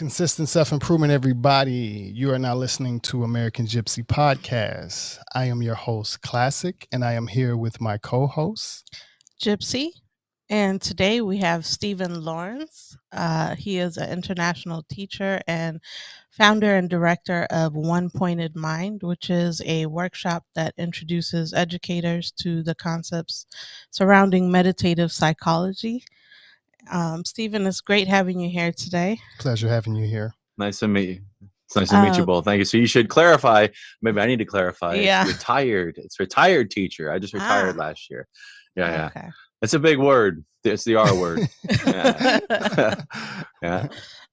Consistent 0.00 0.48
self 0.48 0.72
improvement, 0.72 1.12
everybody. 1.12 2.10
You 2.14 2.32
are 2.32 2.38
now 2.38 2.54
listening 2.54 3.00
to 3.00 3.22
American 3.22 3.66
Gypsy 3.66 4.02
Podcast. 4.02 5.18
I 5.34 5.44
am 5.44 5.60
your 5.62 5.74
host, 5.74 6.22
Classic, 6.22 6.88
and 6.90 7.04
I 7.04 7.12
am 7.12 7.26
here 7.26 7.54
with 7.54 7.82
my 7.82 7.98
co 7.98 8.26
host, 8.26 8.98
Gypsy. 9.38 9.90
And 10.48 10.80
today 10.80 11.20
we 11.20 11.36
have 11.40 11.66
Stephen 11.66 12.24
Lawrence. 12.24 12.96
Uh, 13.12 13.54
he 13.56 13.76
is 13.76 13.98
an 13.98 14.10
international 14.10 14.86
teacher 14.90 15.42
and 15.46 15.82
founder 16.30 16.76
and 16.76 16.88
director 16.88 17.46
of 17.50 17.74
One 17.74 18.08
Pointed 18.08 18.56
Mind, 18.56 19.02
which 19.02 19.28
is 19.28 19.60
a 19.66 19.84
workshop 19.84 20.46
that 20.54 20.72
introduces 20.78 21.52
educators 21.52 22.32
to 22.40 22.62
the 22.62 22.74
concepts 22.74 23.44
surrounding 23.90 24.50
meditative 24.50 25.12
psychology. 25.12 26.04
Um, 26.90 27.24
Stephen, 27.24 27.66
it's 27.66 27.80
great 27.80 28.08
having 28.08 28.40
you 28.40 28.48
here 28.48 28.72
today. 28.72 29.18
Pleasure 29.38 29.68
having 29.68 29.94
you 29.94 30.06
here. 30.06 30.34
Nice 30.58 30.78
to 30.80 30.88
meet 30.88 31.08
you. 31.08 31.20
It's 31.66 31.76
nice 31.76 31.90
to 31.90 32.02
meet 32.02 32.14
you 32.14 32.20
Um, 32.22 32.26
both. 32.26 32.44
Thank 32.44 32.58
you. 32.58 32.64
So 32.64 32.76
you 32.76 32.86
should 32.86 33.08
clarify. 33.08 33.68
Maybe 34.02 34.20
I 34.20 34.26
need 34.26 34.38
to 34.40 34.44
clarify. 34.44 34.94
It's 34.94 35.04
Yeah. 35.04 35.26
retired. 35.26 35.98
It's 35.98 36.18
retired 36.18 36.70
teacher. 36.70 37.12
I 37.12 37.18
just 37.18 37.32
retired 37.32 37.76
Ah. 37.76 37.78
last 37.78 38.10
year. 38.10 38.26
Yeah, 38.76 38.90
yeah. 38.90 39.06
Okay. 39.06 39.28
It's 39.62 39.74
a 39.74 39.78
big 39.78 39.98
word. 39.98 40.44
It's 40.64 40.84
the 40.84 40.96
R 40.96 41.14
word. 41.14 41.48
Yeah. 41.86 42.40
yeah. 43.62 43.86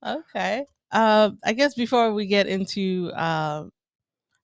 okay. 0.06 0.66
Uh, 0.92 1.32
I 1.46 1.54
guess 1.54 1.74
before 1.76 2.14
we 2.14 2.26
get 2.26 2.48
into 2.48 3.12
uh, 3.16 3.66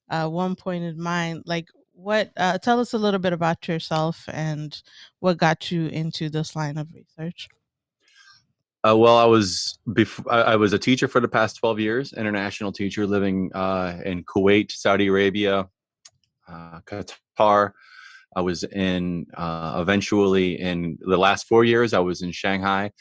uh, 0.10 0.28
one 0.28 0.56
pointed 0.56 0.98
mind, 0.98 1.44
like 1.46 1.68
what? 1.94 2.32
Uh, 2.38 2.58
tell 2.58 2.80
us 2.80 2.94
a 2.94 2.98
little 2.98 3.20
bit 3.20 3.34
about 3.34 3.68
yourself 3.68 4.26
and 4.32 4.82
what 5.20 5.38
got 5.38 5.72
you 5.72 5.88
into 5.88 6.30
this 6.30 6.56
line 6.56 6.78
of 6.78 6.88
research. 6.94 7.48
Uh, 8.86 8.98
well, 8.98 9.18
I 9.18 9.26
was 9.26 9.80
before. 9.94 10.32
I, 10.32 10.58
was 10.58 10.74
a 10.74 10.80
teacher 10.80 11.08
for 11.08 11.22
the 11.22 11.28
past 11.28 11.58
twelve 11.58 11.80
years. 11.80 12.12
International 12.14 12.72
teacher 12.72 13.08
living 13.08 13.50
uh, 13.54 14.00
in 14.04 14.26
Kuwait, 14.26 14.72
Saudi 14.72 15.08
Arabia, 15.08 15.70
uh, 16.50 16.80
Qatar. 16.82 17.72
I 18.36 18.42
was 18.42 18.64
in 18.66 19.28
uh, 19.36 19.78
eventually 19.82 20.60
in 20.60 20.98
the 21.00 21.18
last 21.18 21.48
four 21.48 21.64
years. 21.64 21.94
I 21.94 22.00
was 22.00 22.24
in 22.24 22.32
Shanghai, 22.34 22.92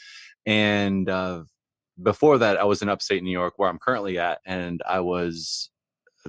and 0.46 1.08
uh, 1.08 1.42
before 2.00 2.38
that, 2.38 2.58
I 2.58 2.64
was 2.64 2.82
in 2.82 2.88
upstate 2.88 3.22
New 3.22 3.32
York, 3.32 3.54
where 3.56 3.68
I'm 3.68 3.78
currently 3.78 4.18
at. 4.18 4.38
And 4.46 4.80
I 4.88 5.00
was, 5.00 5.70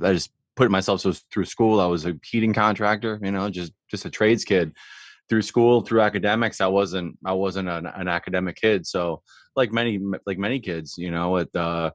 I 0.02 0.14
just 0.14 0.32
put 0.56 0.72
myself 0.72 1.06
through 1.32 1.46
school. 1.46 1.80
I 1.80 1.86
was 1.86 2.06
a 2.06 2.16
heating 2.24 2.54
contractor, 2.54 3.20
you 3.22 3.32
know, 3.32 3.50
just 3.50 3.74
just 3.88 4.06
a 4.06 4.10
trades 4.10 4.46
kid. 4.46 4.74
Through 5.30 5.42
school, 5.44 5.82
through 5.82 6.02
academics, 6.02 6.62
I 6.62 6.68
wasn't 6.68 7.18
I 7.26 7.34
wasn't 7.34 7.70
an, 7.70 7.86
an 7.86 8.08
academic 8.08 8.58
kid. 8.58 8.86
So 8.86 9.22
like 9.56 9.72
many 9.72 10.00
like 10.26 10.38
many 10.38 10.60
kids, 10.60 10.96
you 10.98 11.12
know, 11.12 11.38
at 11.38 11.56
uh, 11.56 11.92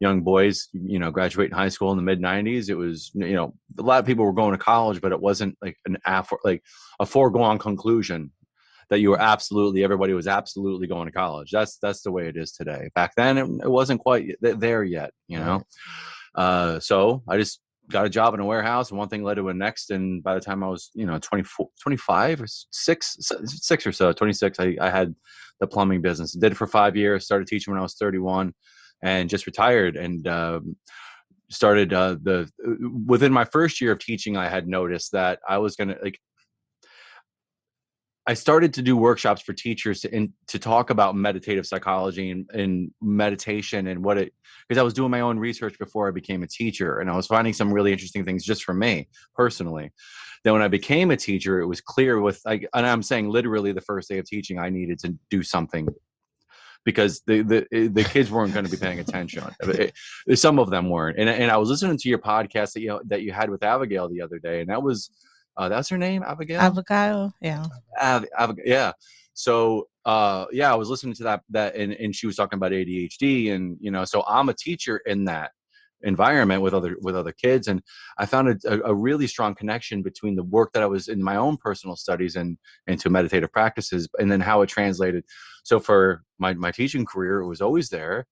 young 0.00 0.22
boys, 0.22 0.68
you 0.72 0.98
know, 0.98 1.10
graduating 1.10 1.56
high 1.56 1.68
school 1.68 1.92
in 1.92 1.96
the 1.96 2.02
mid 2.02 2.20
'90s, 2.20 2.68
it 2.68 2.74
was 2.74 3.10
you 3.14 3.34
know 3.34 3.54
a 3.78 3.82
lot 3.82 4.00
of 4.00 4.06
people 4.06 4.24
were 4.24 4.32
going 4.32 4.52
to 4.52 4.58
college, 4.58 5.00
but 5.00 5.12
it 5.12 5.20
wasn't 5.20 5.56
like 5.62 5.76
an 5.86 5.96
aff- 6.04 6.32
like 6.44 6.62
a 7.00 7.06
foregone 7.06 7.58
conclusion 7.58 8.30
that 8.90 9.00
you 9.00 9.10
were 9.10 9.20
absolutely 9.20 9.84
everybody 9.84 10.12
was 10.12 10.26
absolutely 10.26 10.86
going 10.86 11.06
to 11.06 11.12
college. 11.12 11.50
That's 11.50 11.78
that's 11.78 12.02
the 12.02 12.12
way 12.12 12.28
it 12.28 12.36
is 12.36 12.52
today. 12.52 12.90
Back 12.94 13.14
then, 13.16 13.38
it, 13.38 13.44
it 13.64 13.70
wasn't 13.70 14.00
quite 14.00 14.36
th- 14.42 14.58
there 14.58 14.84
yet, 14.84 15.12
you 15.28 15.38
know. 15.38 15.62
Uh, 16.34 16.80
so 16.80 17.22
I 17.28 17.38
just 17.38 17.60
got 17.90 18.06
a 18.06 18.10
job 18.10 18.32
in 18.34 18.40
a 18.40 18.44
warehouse 18.44 18.90
and 18.90 18.98
one 18.98 19.08
thing 19.08 19.22
led 19.22 19.34
to 19.34 19.42
the 19.42 19.52
next 19.52 19.90
and 19.90 20.22
by 20.22 20.34
the 20.34 20.40
time 20.40 20.62
i 20.62 20.68
was 20.68 20.90
you 20.94 21.04
know 21.04 21.18
24 21.18 21.68
25 21.80 22.42
or 22.42 22.46
6 22.46 23.16
6 23.18 23.86
or 23.86 23.92
so 23.92 24.12
26 24.12 24.60
i, 24.60 24.76
I 24.80 24.88
had 24.88 25.14
the 25.62 25.66
plumbing 25.68 26.02
business. 26.02 26.32
Did 26.32 26.52
it 26.52 26.56
for 26.56 26.66
five 26.66 26.96
years 26.96 27.24
started 27.24 27.46
teaching 27.46 27.72
when 27.72 27.78
i 27.78 27.82
was 27.82 27.94
31 27.94 28.52
and 29.02 29.30
just 29.30 29.46
retired 29.46 29.96
and 29.96 30.26
um, 30.26 30.76
started 31.50 31.92
uh, 31.92 32.16
the 32.22 32.50
within 33.06 33.32
my 33.32 33.44
first 33.44 33.80
year 33.80 33.92
of 33.92 33.98
teaching 33.98 34.36
i 34.36 34.48
had 34.48 34.66
noticed 34.66 35.12
that 35.12 35.38
i 35.48 35.58
was 35.58 35.76
gonna 35.76 35.96
like 36.02 36.18
I 38.26 38.34
started 38.34 38.72
to 38.74 38.82
do 38.82 38.96
workshops 38.96 39.42
for 39.42 39.52
teachers 39.52 40.00
to 40.02 40.14
in, 40.14 40.32
to 40.48 40.58
talk 40.58 40.90
about 40.90 41.16
meditative 41.16 41.66
psychology 41.66 42.30
and, 42.30 42.48
and 42.52 42.90
meditation 43.00 43.88
and 43.88 44.04
what 44.04 44.16
it 44.16 44.32
because 44.68 44.78
I 44.78 44.84
was 44.84 44.94
doing 44.94 45.10
my 45.10 45.20
own 45.20 45.38
research 45.38 45.78
before 45.78 46.06
I 46.06 46.12
became 46.12 46.42
a 46.42 46.46
teacher 46.46 47.00
and 47.00 47.10
I 47.10 47.16
was 47.16 47.26
finding 47.26 47.52
some 47.52 47.72
really 47.72 47.92
interesting 47.92 48.24
things 48.24 48.44
just 48.44 48.62
for 48.62 48.74
me 48.74 49.08
personally. 49.34 49.90
Then 50.44 50.52
when 50.52 50.62
I 50.62 50.68
became 50.68 51.10
a 51.10 51.16
teacher, 51.16 51.60
it 51.60 51.66
was 51.66 51.80
clear 51.80 52.20
with 52.20 52.40
like 52.44 52.68
and 52.74 52.86
I'm 52.86 53.02
saying 53.02 53.28
literally 53.28 53.72
the 53.72 53.80
first 53.80 54.08
day 54.08 54.18
of 54.18 54.26
teaching 54.26 54.58
I 54.58 54.70
needed 54.70 55.00
to 55.00 55.14
do 55.28 55.42
something 55.42 55.88
because 56.84 57.22
the 57.26 57.42
the 57.42 57.66
eh, 57.72 57.88
the 57.90 58.04
kids 58.04 58.30
weren't 58.30 58.52
going 58.54 58.64
to 58.64 58.70
be 58.70 58.76
paying 58.76 59.00
attention. 59.00 59.44
It- 59.62 59.94
eh, 60.28 60.34
some 60.34 60.58
of 60.58 60.70
them 60.70 60.90
weren't, 60.90 61.18
and 61.18 61.28
and 61.28 61.50
I 61.50 61.56
was 61.56 61.68
listening 61.68 61.96
to 61.98 62.08
your 62.08 62.18
podcast 62.18 62.72
that 62.72 62.80
you 62.80 63.00
that 63.06 63.22
you 63.22 63.32
had 63.32 63.50
with 63.50 63.62
Abigail 63.62 64.08
the 64.08 64.20
other 64.20 64.38
day, 64.38 64.60
and 64.60 64.70
that 64.70 64.82
was 64.82 65.10
uh, 65.56 65.68
that's 65.68 65.88
her 65.88 65.98
name, 65.98 66.22
Abigail. 66.22 66.60
Avocado, 66.60 67.32
yeah. 67.40 67.64
Av- 68.00 68.26
Av- 68.38 68.58
yeah. 68.64 68.92
So 69.34 69.88
uh 70.04 70.46
yeah, 70.52 70.72
I 70.72 70.74
was 70.74 70.88
listening 70.88 71.14
to 71.14 71.22
that 71.24 71.42
that 71.50 71.74
and, 71.76 71.92
and 71.92 72.14
she 72.14 72.26
was 72.26 72.36
talking 72.36 72.56
about 72.56 72.72
ADHD 72.72 73.52
and 73.52 73.76
you 73.80 73.90
know, 73.90 74.04
so 74.04 74.24
I'm 74.26 74.48
a 74.48 74.54
teacher 74.54 75.00
in 75.06 75.24
that 75.26 75.52
environment 76.02 76.62
with 76.62 76.74
other 76.74 76.96
with 77.00 77.14
other 77.14 77.32
kids 77.32 77.68
and 77.68 77.80
I 78.18 78.26
found 78.26 78.48
a, 78.48 78.56
a, 78.66 78.90
a 78.90 78.94
really 78.94 79.28
strong 79.28 79.54
connection 79.54 80.02
between 80.02 80.34
the 80.34 80.42
work 80.42 80.72
that 80.72 80.82
I 80.82 80.86
was 80.86 81.08
in 81.08 81.22
my 81.22 81.36
own 81.36 81.56
personal 81.56 81.94
studies 81.94 82.34
and 82.34 82.58
into 82.88 83.08
meditative 83.08 83.52
practices 83.52 84.08
and 84.18 84.30
then 84.30 84.40
how 84.40 84.62
it 84.62 84.68
translated. 84.68 85.24
So 85.62 85.78
for 85.78 86.24
my 86.38 86.54
my 86.54 86.72
teaching 86.72 87.06
career 87.06 87.40
it 87.40 87.48
was 87.48 87.60
always 87.60 87.88
there 87.88 88.26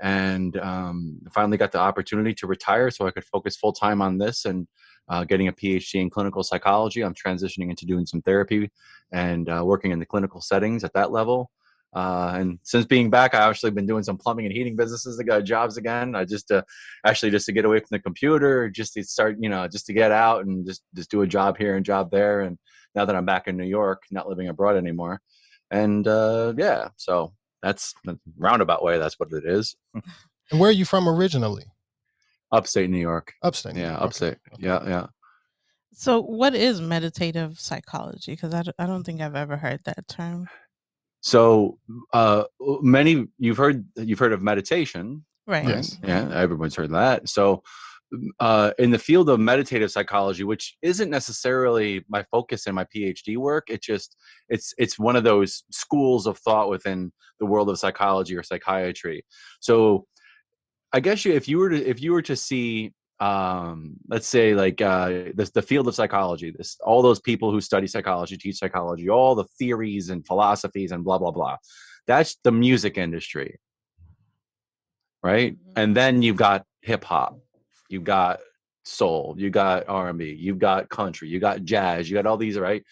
and 0.00 0.58
um 0.58 1.18
finally 1.32 1.56
got 1.56 1.72
the 1.72 1.78
opportunity 1.78 2.34
to 2.34 2.46
retire 2.46 2.90
so 2.90 3.06
I 3.06 3.10
could 3.10 3.24
focus 3.24 3.56
full 3.56 3.72
time 3.72 4.02
on 4.02 4.18
this 4.18 4.44
and 4.44 4.66
uh, 5.08 5.24
getting 5.24 5.48
a 5.48 5.52
PhD 5.52 6.00
in 6.00 6.10
clinical 6.10 6.42
psychology. 6.42 7.02
I'm 7.02 7.14
transitioning 7.14 7.70
into 7.70 7.86
doing 7.86 8.06
some 8.06 8.22
therapy 8.22 8.70
and 9.12 9.48
uh, 9.48 9.62
working 9.64 9.92
in 9.92 9.98
the 9.98 10.06
clinical 10.06 10.40
settings 10.40 10.84
at 10.84 10.92
that 10.94 11.12
level. 11.12 11.50
Uh, 11.94 12.34
and 12.36 12.58
since 12.62 12.84
being 12.84 13.08
back, 13.08 13.34
I 13.34 13.48
actually 13.48 13.70
been 13.70 13.86
doing 13.86 14.02
some 14.02 14.18
plumbing 14.18 14.44
and 14.44 14.54
heating 14.54 14.76
businesses. 14.76 15.18
I 15.18 15.22
got 15.22 15.44
jobs 15.44 15.76
again. 15.76 16.14
I 16.14 16.24
just 16.24 16.50
uh, 16.50 16.62
actually 17.06 17.30
just 17.30 17.46
to 17.46 17.52
get 17.52 17.64
away 17.64 17.78
from 17.78 17.88
the 17.90 18.00
computer, 18.00 18.68
just 18.68 18.94
to 18.94 19.02
start, 19.04 19.36
you 19.40 19.48
know, 19.48 19.66
just 19.66 19.86
to 19.86 19.94
get 19.94 20.12
out 20.12 20.44
and 20.44 20.66
just 20.66 20.82
just 20.94 21.10
do 21.10 21.22
a 21.22 21.26
job 21.26 21.56
here 21.56 21.76
and 21.76 21.86
job 21.86 22.10
there. 22.10 22.40
And 22.42 22.58
now 22.94 23.06
that 23.06 23.16
I'm 23.16 23.24
back 23.24 23.48
in 23.48 23.56
New 23.56 23.64
York, 23.64 24.02
not 24.10 24.28
living 24.28 24.48
abroad 24.48 24.76
anymore, 24.76 25.22
and 25.70 26.06
uh, 26.06 26.52
yeah, 26.58 26.88
so 26.96 27.32
that's 27.66 27.94
the 28.04 28.18
roundabout 28.38 28.82
way. 28.84 28.98
That's 28.98 29.18
what 29.18 29.32
it 29.32 29.44
is. 29.44 29.76
And 30.50 30.60
where 30.60 30.70
are 30.70 30.72
you 30.72 30.84
from 30.84 31.08
originally? 31.08 31.64
Upstate 32.52 32.88
New 32.90 32.98
York. 33.00 33.34
Upstate. 33.42 33.74
New 33.74 33.80
Yeah, 33.80 33.90
York. 33.92 34.02
Upstate. 34.02 34.36
Okay. 34.54 34.66
Yeah, 34.66 34.80
yeah. 34.86 35.06
So, 35.92 36.20
what 36.22 36.54
is 36.54 36.80
meditative 36.80 37.58
psychology? 37.58 38.32
Because 38.32 38.54
I, 38.54 38.62
I 38.78 38.86
don't 38.86 39.02
think 39.02 39.20
I've 39.20 39.34
ever 39.34 39.56
heard 39.56 39.80
that 39.84 40.06
term. 40.08 40.48
So 41.20 41.78
uh, 42.12 42.44
many 42.82 43.26
you've 43.38 43.56
heard 43.56 43.84
you've 43.96 44.18
heard 44.20 44.32
of 44.32 44.42
meditation, 44.42 45.24
Right. 45.46 45.64
right? 45.64 45.74
Yes. 45.76 45.98
Yeah, 46.04 46.30
everyone's 46.32 46.76
heard 46.76 46.92
that. 46.92 47.28
So, 47.28 47.64
uh, 48.40 48.70
in 48.78 48.90
the 48.90 48.98
field 48.98 49.28
of 49.28 49.40
meditative 49.40 49.90
psychology, 49.90 50.44
which 50.44 50.76
isn't 50.82 51.10
necessarily 51.10 52.04
my 52.08 52.24
focus 52.30 52.66
in 52.66 52.74
my 52.74 52.84
PhD 52.84 53.36
work, 53.36 53.64
it 53.68 53.82
just 53.82 54.16
it's 54.48 54.72
it's 54.78 54.98
one 54.98 55.16
of 55.16 55.24
those 55.24 55.64
schools 55.70 56.26
of 56.26 56.38
thought 56.38 56.68
within 56.68 57.12
the 57.40 57.46
world 57.46 57.68
of 57.68 57.78
psychology 57.78 58.36
or 58.36 58.42
psychiatry. 58.42 59.24
So, 59.60 60.06
I 60.92 61.00
guess 61.00 61.24
you, 61.24 61.32
if 61.32 61.48
you 61.48 61.58
were 61.58 61.70
to 61.70 61.84
if 61.84 62.00
you 62.00 62.12
were 62.12 62.22
to 62.22 62.36
see 62.36 62.92
um 63.18 63.96
let's 64.08 64.28
say 64.28 64.54
like 64.54 64.82
uh 64.82 65.08
this 65.34 65.50
the 65.50 65.62
field 65.62 65.88
of 65.88 65.94
psychology 65.94 66.50
this 66.56 66.76
all 66.84 67.00
those 67.00 67.18
people 67.18 67.50
who 67.50 67.62
study 67.62 67.86
psychology 67.86 68.36
teach 68.36 68.56
psychology 68.58 69.08
all 69.08 69.34
the 69.34 69.44
theories 69.58 70.10
and 70.10 70.26
philosophies 70.26 70.92
and 70.92 71.02
blah 71.02 71.16
blah 71.16 71.30
blah 71.30 71.56
that's 72.06 72.36
the 72.44 72.52
music 72.52 72.98
industry 72.98 73.58
right 75.22 75.54
Mhm. 75.54 75.72
and 75.76 75.96
then 75.96 76.20
you've 76.20 76.36
got 76.36 76.66
hip 76.82 77.04
hop 77.04 77.38
you 77.88 78.00
got 78.00 78.40
soul 78.84 79.34
you 79.36 79.50
got 79.50 79.88
r&b 79.88 80.36
you've 80.38 80.60
got 80.60 80.88
country 80.88 81.28
you 81.28 81.40
got 81.40 81.64
jazz 81.64 82.08
you 82.08 82.14
got 82.14 82.26
all 82.26 82.36
these 82.36 82.58
right? 82.58 82.82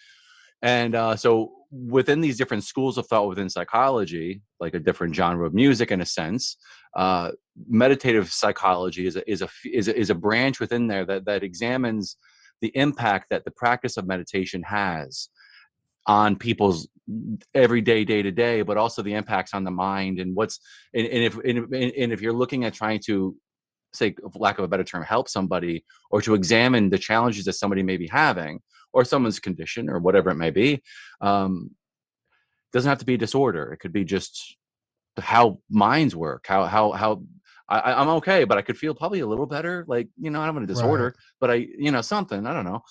And 0.61 0.95
uh, 0.95 1.15
so 1.15 1.51
within 1.71 2.21
these 2.21 2.37
different 2.37 2.63
schools 2.63 2.97
of 2.97 3.05
thought 3.07 3.27
within 3.27 3.49
psychology 3.49 4.41
like 4.59 4.73
a 4.73 4.79
different 4.79 5.15
genre 5.15 5.45
of 5.45 5.53
music 5.53 5.91
in 5.91 6.01
a 6.01 6.05
sense 6.05 6.57
uh, 6.95 7.31
meditative 7.67 8.31
psychology 8.31 9.05
is 9.05 9.15
a, 9.15 9.29
is 9.29 9.41
a 9.41 9.49
is 9.65 9.87
a, 9.87 9.97
is 9.97 10.09
a 10.09 10.15
branch 10.15 10.59
within 10.59 10.87
there 10.87 11.05
that 11.05 11.25
that 11.25 11.43
examines 11.43 12.17
the 12.61 12.71
impact 12.75 13.27
that 13.29 13.43
the 13.43 13.51
practice 13.51 13.97
of 13.97 14.07
meditation 14.07 14.63
has 14.63 15.29
on 16.07 16.35
people's 16.35 16.87
everyday 17.53 18.05
day 18.05 18.21
to 18.21 18.31
day 18.31 18.61
but 18.61 18.77
also 18.77 19.01
the 19.01 19.13
impacts 19.13 19.53
on 19.53 19.63
the 19.63 19.71
mind 19.71 20.19
and 20.19 20.35
what's 20.35 20.59
and, 20.93 21.05
and 21.07 21.23
if 21.23 21.35
and, 21.37 21.73
and 21.73 22.13
if 22.13 22.21
you're 22.21 22.33
looking 22.33 22.63
at 22.63 22.73
trying 22.73 22.99
to 23.05 23.35
say 23.95 24.15
for 24.31 24.39
lack 24.39 24.57
of 24.57 24.65
a 24.65 24.67
better 24.67 24.83
term 24.83 25.03
help 25.03 25.29
somebody 25.29 25.83
or 26.11 26.21
to 26.21 26.33
examine 26.33 26.89
the 26.89 26.97
challenges 26.97 27.45
that 27.45 27.53
somebody 27.53 27.83
may 27.83 27.97
be 27.97 28.07
having 28.07 28.59
or 28.93 29.03
someone's 29.03 29.39
condition 29.39 29.89
or 29.89 29.99
whatever 29.99 30.29
it 30.29 30.35
may 30.35 30.51
be 30.51 30.81
um 31.21 31.69
doesn't 32.73 32.89
have 32.89 32.99
to 32.99 33.05
be 33.05 33.15
a 33.15 33.17
disorder 33.17 33.71
it 33.71 33.77
could 33.77 33.93
be 33.93 34.03
just 34.03 34.57
how 35.19 35.59
minds 35.69 36.15
work 36.15 36.45
how 36.47 36.65
how 36.65 36.91
how 36.91 37.21
I, 37.67 37.93
I'm 37.93 38.09
okay, 38.09 38.43
but 38.43 38.57
I 38.57 38.61
could 38.61 38.77
feel 38.77 38.93
probably 38.93 39.21
a 39.21 39.27
little 39.27 39.47
better. 39.47 39.85
Like, 39.87 40.07
you 40.19 40.29
know, 40.29 40.41
I 40.41 40.45
don't 40.45 40.55
have 40.55 40.63
a 40.63 40.67
disorder, 40.67 41.15
but 41.39 41.49
I, 41.49 41.65
you 41.77 41.91
know, 41.91 42.01
something, 42.01 42.45
I 42.45 42.53
don't 42.53 42.65
know. 42.65 42.81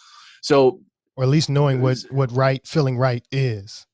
So, 0.42 0.80
or 1.16 1.24
at 1.24 1.30
least 1.30 1.48
knowing 1.48 1.80
what, 1.80 1.98
what 2.10 2.32
right 2.32 2.66
feeling 2.66 2.98
right 2.98 3.24
is. 3.30 3.86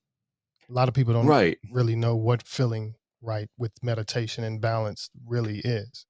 A 0.70 0.72
lot 0.72 0.88
of 0.88 0.94
people 0.94 1.12
don't 1.12 1.26
right. 1.26 1.58
really 1.70 1.96
know 1.96 2.16
what 2.16 2.42
feeling 2.46 2.94
right 3.20 3.48
with 3.58 3.72
meditation 3.82 4.44
and 4.44 4.60
balance 4.60 5.10
really 5.26 5.58
is. 5.58 6.06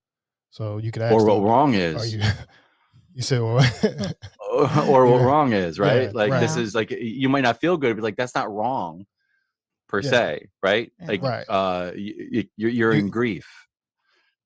So 0.51 0.79
you 0.79 0.91
could 0.93 1.03
ask 1.03 1.13
Or 1.15 1.25
what 1.25 1.35
them, 1.37 1.45
wrong 1.45 1.75
are 1.77 1.79
is. 1.79 2.15
you 2.15 2.23
you 3.15 3.23
said 3.23 3.41
well, 3.41 3.59
or, 4.53 4.87
or 4.89 5.07
what 5.07 5.21
Yeah. 5.21 5.25
wrong 5.25 5.53
is, 5.53 5.79
right? 5.79 6.03
Yeah, 6.05 6.11
like 6.13 6.31
this 6.41 6.57
is 6.57 6.75
like 6.75 6.91
you 6.91 7.29
might 7.29 7.43
not 7.43 7.61
feel 7.61 7.77
good, 7.77 7.97
but 7.97 8.03
like 8.03 8.17
that's 8.17 8.35
not 8.35 8.51
wrong 8.53 9.07
per 9.89 10.01
Yeah. 10.01 10.11
se, 10.11 10.47
right? 10.63 10.93
Like 11.07 11.23
Right. 11.23 11.45
uh 11.49 11.93
y- 11.97 12.15
y- 12.33 12.49
you're 12.57 12.71
you're 12.71 12.93
You- 12.93 12.99
in 13.01 13.09
grief. 13.11 13.49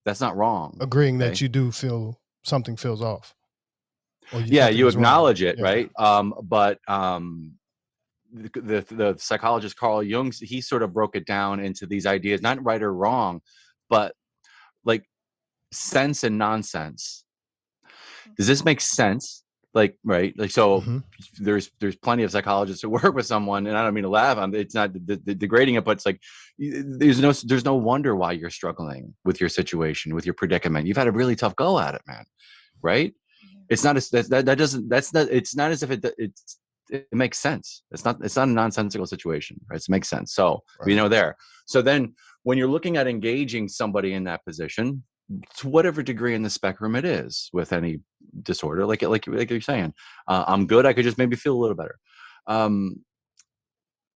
That's 0.04 0.20
not 0.20 0.36
wrong. 0.36 0.76
agreeing 0.80 1.18
that 1.18 1.40
you 1.40 1.48
do 1.48 1.72
feel 1.72 2.20
something 2.42 2.76
feels 2.76 3.00
off. 3.00 3.34
Or 4.34 4.40
yeah, 4.40 4.68
you 4.68 4.86
is 4.86 4.94
wrong. 4.96 5.02
acknowledge 5.04 5.42
it, 5.42 5.58
Yeah. 5.58 5.64
right? 5.64 5.90
Um 5.98 6.34
but 6.42 6.78
um 6.88 7.54
the, 8.32 8.50
the 8.60 8.94
the 8.94 9.14
psychologist 9.18 9.76
Carl 9.76 10.02
Jung 10.02 10.32
he 10.38 10.60
sort 10.60 10.82
of 10.82 10.92
broke 10.92 11.16
it 11.16 11.24
down 11.26 11.60
into 11.60 11.86
these 11.86 12.04
ideas, 12.04 12.42
not 12.42 12.62
right 12.62 12.82
or 12.82 12.92
wrong, 12.92 13.40
but 13.88 14.14
like 14.84 15.04
sense 15.74 16.24
and 16.24 16.38
nonsense. 16.38 17.24
Does 18.36 18.46
this 18.46 18.64
make 18.64 18.80
sense? 18.80 19.42
Like 19.74 19.98
right, 20.04 20.32
like 20.38 20.52
so. 20.52 20.82
Mhm. 20.82 21.02
there's 21.40 21.70
there's 21.80 21.96
plenty 21.96 22.22
of 22.22 22.30
psychologists 22.30 22.82
who 22.82 22.90
work 22.98 23.12
with 23.14 23.26
someone 23.26 23.66
and 23.66 23.76
i 23.76 23.82
don't 23.82 23.92
mean 23.92 24.04
to 24.04 24.08
laugh 24.08 24.38
i'm 24.38 24.54
it's 24.54 24.74
not 24.74 24.92
d- 24.92 25.16
d- 25.16 25.34
degrading 25.34 25.74
it 25.74 25.84
but 25.84 25.92
it's 25.96 26.06
like 26.06 26.20
there's 26.58 27.20
no 27.20 27.32
there's 27.32 27.64
no 27.64 27.74
wonder 27.74 28.14
why 28.14 28.30
you're 28.30 28.50
struggling 28.50 29.12
with 29.24 29.40
your 29.40 29.48
situation 29.48 30.14
with 30.14 30.24
your 30.26 30.34
predicament. 30.34 30.86
You've 30.86 30.96
had 30.96 31.08
a 31.08 31.12
really 31.12 31.34
tough 31.34 31.56
go 31.56 31.78
at 31.80 31.94
it 31.96 32.02
man 32.06 32.24
right? 32.82 33.12
It's 33.68 33.82
not 33.82 33.96
as 33.96 34.10
that, 34.10 34.28
that, 34.30 34.44
that 34.46 34.58
doesn't 34.58 34.88
that's 34.88 35.12
not 35.12 35.26
it's 35.30 35.56
not 35.56 35.72
as 35.72 35.82
if 35.82 35.90
it 35.90 36.04
it's 36.18 36.58
it 36.90 37.08
makes 37.12 37.38
sense. 37.38 37.82
It's 37.90 38.04
not 38.04 38.18
it's 38.22 38.36
not 38.36 38.46
a 38.46 38.52
nonsensical 38.52 39.06
situation 39.06 39.58
right? 39.68 39.80
It 39.80 39.88
makes 39.88 40.08
sense. 40.08 40.34
So 40.34 40.62
we 40.86 40.94
know 40.94 41.08
there. 41.08 41.36
So 41.66 41.82
then 41.82 42.14
when 42.44 42.58
you're 42.58 42.68
looking 42.68 42.96
at 42.96 43.08
engaging 43.08 43.68
somebody 43.68 44.12
in 44.12 44.24
that 44.24 44.44
position 44.44 45.02
to 45.56 45.68
whatever 45.68 46.02
degree 46.02 46.34
in 46.34 46.42
the 46.42 46.50
spectrum 46.50 46.94
it 46.96 47.04
is 47.04 47.48
with 47.52 47.72
any 47.72 48.00
disorder 48.42 48.84
like 48.84 49.02
like 49.02 49.26
like 49.26 49.50
you're 49.50 49.60
saying 49.60 49.92
uh, 50.28 50.44
i'm 50.46 50.66
good 50.66 50.86
i 50.86 50.92
could 50.92 51.04
just 51.04 51.18
maybe 51.18 51.36
feel 51.36 51.54
a 51.54 51.60
little 51.60 51.76
better. 51.76 51.98
Um, 52.46 52.96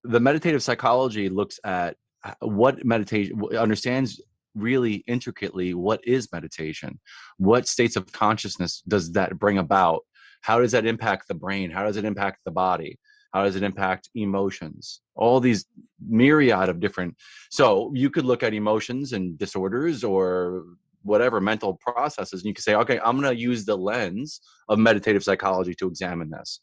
the 0.04 0.20
meditative 0.20 0.62
psychology 0.62 1.28
looks 1.28 1.58
at 1.64 1.96
what 2.40 2.84
meditation 2.84 3.40
understands 3.56 4.20
really 4.54 5.04
intricately 5.06 5.74
what 5.74 6.00
is 6.04 6.28
meditation 6.32 6.98
what 7.36 7.68
states 7.68 7.96
of 7.96 8.10
consciousness 8.12 8.82
does 8.88 9.12
that 9.12 9.38
bring 9.38 9.58
about 9.58 10.00
how 10.42 10.58
does 10.58 10.72
that 10.72 10.86
impact 10.86 11.28
the 11.28 11.34
brain 11.34 11.70
how 11.70 11.84
does 11.84 11.96
it 11.96 12.04
impact 12.04 12.38
the 12.44 12.50
body 12.50 12.98
how 13.32 13.44
does 13.44 13.56
it 13.56 13.62
impact 13.62 14.08
emotions 14.14 15.00
all 15.14 15.38
these 15.38 15.66
myriad 16.04 16.68
of 16.68 16.80
different 16.80 17.14
so 17.50 17.92
you 17.94 18.10
could 18.10 18.24
look 18.24 18.42
at 18.42 18.54
emotions 18.54 19.12
and 19.12 19.38
disorders 19.38 20.02
or 20.02 20.64
whatever 21.02 21.40
mental 21.40 21.74
processes 21.74 22.40
and 22.40 22.46
you 22.48 22.54
can 22.54 22.62
say 22.62 22.74
okay 22.74 22.98
i'm 23.04 23.18
going 23.20 23.34
to 23.34 23.40
use 23.40 23.64
the 23.64 23.76
lens 23.76 24.40
of 24.68 24.78
meditative 24.78 25.24
psychology 25.24 25.74
to 25.74 25.88
examine 25.88 26.30
this. 26.30 26.60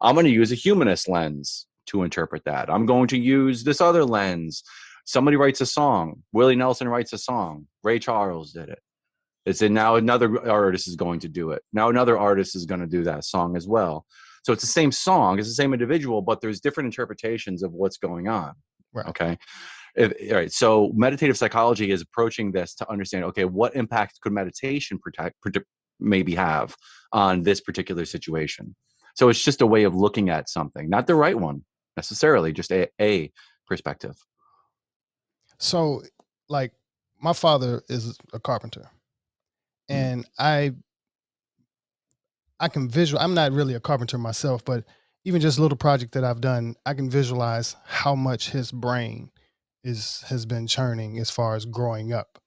I'm 0.00 0.14
going 0.14 0.26
to 0.26 0.32
use 0.32 0.52
a 0.52 0.56
humanist 0.56 1.08
lens 1.08 1.66
to 1.86 2.02
interpret 2.02 2.44
that. 2.44 2.68
I'm 2.68 2.84
going 2.86 3.08
to 3.08 3.18
use 3.18 3.64
this 3.64 3.80
other 3.80 4.04
lens. 4.04 4.62
Somebody 5.04 5.36
writes 5.36 5.60
a 5.60 5.66
song. 5.66 6.22
Willie 6.32 6.56
nelson 6.56 6.88
writes 6.88 7.12
a 7.12 7.18
song. 7.18 7.66
Ray 7.82 7.98
charles 7.98 8.52
did 8.52 8.68
it. 8.68 8.80
It's 9.46 9.62
in 9.62 9.72
now 9.72 9.94
another 9.94 10.50
artist 10.50 10.88
is 10.88 10.96
going 10.96 11.20
to 11.20 11.28
do 11.28 11.52
it. 11.52 11.62
Now 11.72 11.88
another 11.88 12.18
artist 12.18 12.56
is 12.56 12.66
going 12.66 12.80
to 12.80 12.86
do 12.86 13.04
that 13.04 13.24
song 13.24 13.56
as 13.56 13.68
well. 13.68 14.04
So 14.44 14.52
it's 14.52 14.62
the 14.62 14.68
same 14.68 14.92
song 14.92 15.38
it's 15.38 15.48
the 15.48 15.54
same 15.54 15.72
individual 15.72 16.22
but 16.22 16.40
there's 16.40 16.60
different 16.60 16.86
interpretations 16.86 17.62
of 17.62 17.72
what's 17.72 17.96
going 17.96 18.28
on 18.28 18.54
Right. 18.94 19.06
okay 19.08 19.38
if, 19.96 20.12
all 20.30 20.36
right 20.36 20.52
so 20.52 20.90
meditative 20.94 21.36
psychology 21.36 21.90
is 21.90 22.02
approaching 22.02 22.52
this 22.52 22.74
to 22.74 22.90
understand 22.90 23.24
okay 23.24 23.44
what 23.44 23.74
impact 23.74 24.20
could 24.20 24.32
meditation 24.32 24.98
protect 24.98 25.36
maybe 26.00 26.34
have 26.34 26.76
on 27.12 27.42
this 27.42 27.60
particular 27.60 28.04
situation 28.04 28.74
so 29.14 29.28
it's 29.30 29.42
just 29.42 29.62
a 29.62 29.66
way 29.66 29.84
of 29.84 29.94
looking 29.94 30.28
at 30.30 30.48
something 30.48 30.88
not 30.90 31.06
the 31.06 31.14
right 31.14 31.38
one 31.38 31.64
necessarily 31.96 32.52
just 32.52 32.70
a, 32.72 32.86
a 33.00 33.30
perspective 33.66 34.14
So, 35.58 36.02
like, 36.48 36.72
my 37.20 37.32
father 37.32 37.82
is 37.88 38.18
a 38.32 38.38
carpenter, 38.38 38.90
Mm. 39.90 39.94
and 39.94 40.26
I, 40.38 40.74
I 42.60 42.68
can 42.68 42.88
visual. 42.88 43.22
I'm 43.22 43.34
not 43.34 43.52
really 43.52 43.74
a 43.74 43.80
carpenter 43.80 44.18
myself, 44.18 44.64
but 44.64 44.84
even 45.24 45.40
just 45.40 45.58
a 45.58 45.62
little 45.62 45.78
project 45.78 46.12
that 46.12 46.24
I've 46.24 46.40
done, 46.40 46.76
I 46.84 46.94
can 46.94 47.08
visualize 47.10 47.76
how 47.84 48.14
much 48.14 48.50
his 48.50 48.70
brain 48.72 49.30
is 49.84 50.22
has 50.28 50.46
been 50.46 50.66
churning 50.66 51.18
as 51.18 51.30
far 51.30 51.54
as 51.54 51.64
growing 51.64 52.12
up, 52.12 52.38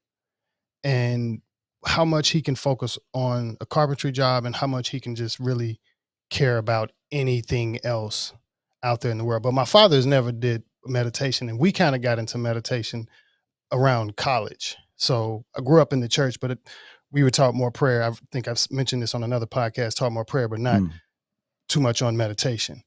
and 0.83 1.41
how 1.85 2.03
much 2.05 2.29
he 2.29 2.41
can 2.41 2.55
focus 2.55 2.97
on 3.13 3.57
a 3.61 3.65
carpentry 3.65 4.11
job, 4.11 4.45
and 4.45 4.55
how 4.55 4.67
much 4.67 4.89
he 4.89 4.99
can 4.99 5.15
just 5.15 5.39
really 5.39 5.79
care 6.29 6.57
about 6.57 6.91
anything 7.11 7.79
else 7.83 8.33
out 8.83 9.01
there 9.01 9.11
in 9.11 9.17
the 9.17 9.23
world. 9.23 9.43
But 9.43 9.53
my 9.53 9.65
father's 9.65 10.05
never 10.05 10.31
did 10.31 10.63
meditation, 10.85 11.49
and 11.49 11.59
we 11.59 11.71
kind 11.71 11.95
of 11.95 12.01
got 12.01 12.19
into 12.19 12.37
meditation 12.37 13.07
around 13.71 14.15
college. 14.15 14.75
So 14.95 15.45
I 15.57 15.61
grew 15.61 15.81
up 15.81 15.93
in 15.93 16.01
the 16.01 16.07
church, 16.09 16.39
but 16.39 16.51
it, 16.51 16.59
we 17.11 17.23
were 17.23 17.31
taught 17.31 17.55
more 17.55 17.71
prayer. 17.71 18.03
I 18.03 18.11
think 18.31 18.47
I've 18.47 18.59
mentioned 18.71 19.01
this 19.01 19.15
on 19.15 19.23
another 19.23 19.45
podcast, 19.45 19.95
taught 19.95 20.11
more 20.11 20.25
prayer, 20.25 20.47
but 20.47 20.59
not 20.59 20.81
Mm. 20.81 20.91
too 21.67 21.79
much 21.79 22.01
on 22.01 22.17
meditation. 22.17 22.83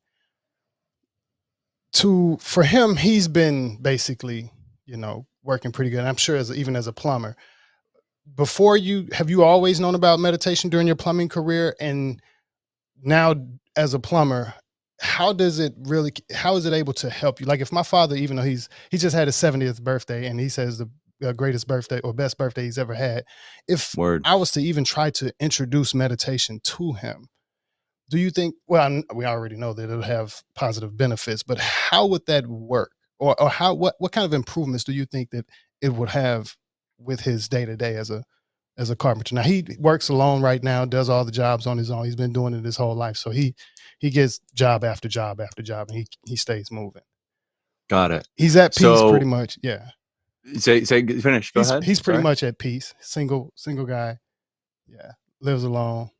To 1.94 2.38
for 2.40 2.62
him, 2.62 2.96
he's 2.96 3.28
been 3.28 3.76
basically, 3.76 4.50
you 4.86 4.96
know, 4.96 5.26
working 5.42 5.72
pretty 5.72 5.90
good. 5.90 6.04
I'm 6.04 6.16
sure 6.16 6.36
as 6.36 6.50
even 6.50 6.76
as 6.76 6.86
a 6.86 6.92
plumber. 6.92 7.36
Before 8.34 8.76
you 8.76 9.08
have 9.12 9.28
you 9.28 9.42
always 9.42 9.80
known 9.80 9.94
about 9.94 10.20
meditation 10.20 10.70
during 10.70 10.86
your 10.86 10.96
plumbing 10.96 11.28
career 11.28 11.74
and 11.80 12.20
now 13.02 13.34
as 13.76 13.94
a 13.94 13.98
plumber, 13.98 14.54
how 15.00 15.32
does 15.32 15.58
it 15.58 15.74
really 15.80 16.12
how 16.32 16.56
is 16.56 16.64
it 16.64 16.72
able 16.72 16.92
to 16.94 17.10
help 17.10 17.40
you? 17.40 17.46
Like 17.46 17.60
if 17.60 17.72
my 17.72 17.82
father, 17.82 18.14
even 18.14 18.36
though 18.36 18.42
he's 18.42 18.68
he 18.90 18.98
just 18.98 19.14
had 19.14 19.26
his 19.28 19.36
70th 19.36 19.82
birthday 19.82 20.26
and 20.26 20.38
he 20.38 20.48
says 20.48 20.78
the 20.78 20.88
greatest 21.34 21.66
birthday 21.66 22.00
or 22.00 22.12
best 22.12 22.38
birthday 22.38 22.64
he's 22.64 22.78
ever 22.78 22.94
had, 22.94 23.24
if 23.68 23.94
word 23.96 24.22
I 24.24 24.36
was 24.36 24.52
to 24.52 24.62
even 24.62 24.84
try 24.84 25.10
to 25.10 25.32
introduce 25.40 25.94
meditation 25.94 26.60
to 26.64 26.92
him, 26.92 27.28
do 28.12 28.18
you 28.18 28.30
think? 28.30 28.54
Well, 28.68 29.02
we 29.14 29.24
already 29.24 29.56
know 29.56 29.72
that 29.72 29.84
it'll 29.90 30.02
have 30.02 30.42
positive 30.54 30.96
benefits, 30.96 31.42
but 31.42 31.58
how 31.58 32.06
would 32.06 32.26
that 32.26 32.46
work? 32.46 32.92
Or, 33.18 33.40
or 33.40 33.48
how 33.48 33.72
what 33.74 33.94
what 33.98 34.12
kind 34.12 34.24
of 34.26 34.34
improvements 34.34 34.84
do 34.84 34.92
you 34.92 35.06
think 35.06 35.30
that 35.30 35.46
it 35.80 35.94
would 35.94 36.10
have 36.10 36.54
with 36.98 37.20
his 37.20 37.48
day 37.48 37.64
to 37.64 37.74
day 37.76 37.96
as 37.96 38.10
a 38.10 38.22
as 38.76 38.90
a 38.90 38.96
carpenter? 38.96 39.34
Now 39.34 39.42
he 39.42 39.64
works 39.78 40.08
alone 40.10 40.42
right 40.42 40.62
now, 40.62 40.84
does 40.84 41.08
all 41.08 41.24
the 41.24 41.32
jobs 41.32 41.66
on 41.66 41.78
his 41.78 41.90
own. 41.90 42.04
He's 42.04 42.16
been 42.16 42.32
doing 42.34 42.52
it 42.52 42.64
his 42.64 42.76
whole 42.76 42.94
life, 42.94 43.16
so 43.16 43.30
he 43.30 43.54
he 43.98 44.10
gets 44.10 44.40
job 44.54 44.84
after 44.84 45.08
job 45.08 45.40
after 45.40 45.62
job, 45.62 45.88
and 45.88 45.98
he 45.98 46.06
he 46.26 46.36
stays 46.36 46.70
moving. 46.70 47.02
got 47.88 48.10
it 48.10 48.28
He's 48.36 48.56
at 48.56 48.72
peace 48.72 48.80
So- 48.82 49.10
pretty 49.10 49.26
much. 49.26 49.58
Yeah, 49.62 49.88
say 50.58 50.84
say 50.84 51.06
finish 51.06 51.52
go 51.52 51.60
he's 51.60 51.70
ahead 51.70 51.84
he's 51.84 52.00
pretty 52.02 52.16
Sorry. 52.18 52.22
much 52.24 52.42
at 52.42 52.58
peace. 52.58 52.92
Single 53.00 53.52
single 53.56 53.86
guy. 53.86 54.18
Yeah, 54.88 55.12
lives 55.40 55.62
alone, 55.64 56.10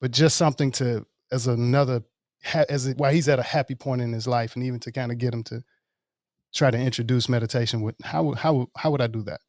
but 0.00 0.10
just 0.10 0.36
something 0.36 0.70
to 0.72 1.06
as 1.34 1.46
another 1.46 2.02
as 2.54 2.86
it, 2.86 2.96
while 2.98 3.12
he's 3.12 3.28
at 3.28 3.38
a 3.38 3.42
happy 3.42 3.74
point 3.74 4.00
in 4.02 4.12
his 4.12 4.26
life, 4.26 4.54
and 4.54 4.64
even 4.64 4.78
to 4.80 4.92
kind 4.92 5.10
of 5.12 5.18
get 5.18 5.34
him 5.34 5.42
to 5.44 5.62
try 6.54 6.70
to 6.70 6.78
introduce 6.78 7.28
meditation. 7.28 7.82
With 7.82 7.96
how 8.04 8.22
would- 8.24 8.38
how 8.38 8.68
how 8.76 8.90
would 8.90 9.00
I 9.00 9.08
do 9.08 9.22
that? 9.24 9.40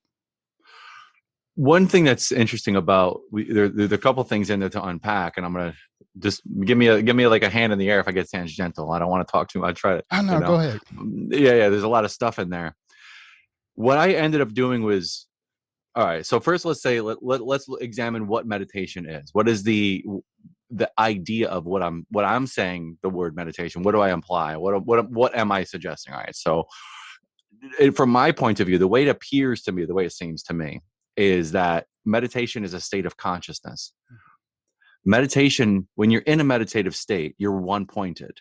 one 1.58 1.88
thing 1.88 2.04
that's 2.04 2.34
interesting 2.34 2.76
about 2.76 3.22
we 3.32 3.50
there, 3.52 3.70
there's 3.70 3.94
a 3.94 3.98
couple 3.98 4.22
things 4.26 4.50
in 4.50 4.60
there 4.60 4.68
to 4.68 4.84
unpack 4.84 5.38
and 5.38 5.46
i'm 5.46 5.54
gonna 5.54 5.74
just 6.20 6.42
give 6.66 6.78
me 6.78 6.88
a 6.88 7.02
give 7.02 7.16
me 7.16 7.26
like 7.28 7.44
a 7.44 7.50
hand 7.50 7.72
in 7.72 7.80
the 7.80 7.90
air 7.90 8.02
if 8.02 8.10
i 8.10 8.12
get 8.12 8.30
tangential 8.30 8.92
i 8.92 9.00
don't 9.00 9.10
want 9.10 9.26
to 9.26 9.32
talk 9.32 9.48
too 9.48 9.60
much 9.60 9.70
i 9.70 9.72
try 9.72 9.96
to 9.96 10.04
I 10.12 10.22
know. 10.22 10.34
You 10.34 10.40
know, 10.42 10.48
Go 10.48 10.56
ahead. 10.56 10.80
Mm, 10.94 11.28
yeah 11.32 11.54
yeah 11.54 11.70
there's 11.70 11.84
a 11.84 11.88
lot 11.88 12.04
of 12.04 12.12
stuff 12.12 12.40
in 12.40 12.50
there 12.50 12.76
what 13.76 13.98
i 13.98 14.12
ended 14.12 14.42
up 14.42 14.54
doing 14.54 14.84
was 14.84 15.28
all 15.96 16.04
right 16.04 16.26
so 16.26 16.42
first 16.42 16.66
let's 16.66 16.82
say 16.82 17.00
let, 17.00 17.24
let, 17.24 17.40
let's 17.40 17.68
examine 17.80 18.28
what 18.28 18.46
meditation 18.46 19.08
is 19.08 19.30
what 19.32 19.48
is 19.48 19.64
the 19.64 20.04
the 20.72 20.90
idea 20.98 21.48
of 21.48 21.66
what 21.66 21.84
i'm 21.84 22.06
what 22.10 22.26
i'm 22.26 22.48
saying 22.48 22.98
the 23.04 23.10
word 23.10 23.36
meditation 23.36 23.84
what 23.84 23.92
do 23.92 24.02
i 24.02 24.12
imply? 24.12 24.58
What 24.58 24.86
what 24.86 25.10
what 25.12 25.36
am 25.36 25.52
i 25.52 25.64
suggesting? 25.64 26.14
All 26.14 26.20
right 26.20 26.36
so 26.36 26.66
from 27.96 28.10
my 28.10 28.32
point 28.32 28.60
of 28.60 28.68
view 28.68 28.78
the 28.78 28.88
way 28.88 29.04
it 29.04 29.10
appears 29.10 29.62
to 29.64 29.72
me 29.72 29.86
the 29.86 29.94
way 29.94 30.06
it 30.06 30.14
seems 30.14 30.44
to 30.44 30.54
me 30.54 30.82
is 31.16 31.52
that 31.52 31.86
meditation 32.06 32.64
is 32.64 32.74
a 32.74 32.80
state 32.80 33.06
of 33.06 33.18
consciousness. 33.18 33.94
Meditation 35.06 35.88
when 35.96 36.10
you're 36.10 36.22
in 36.22 36.40
a 36.40 36.44
meditative 36.44 36.96
state 36.96 37.36
you're 37.38 37.60
one 37.60 37.86
pointed 37.86 38.40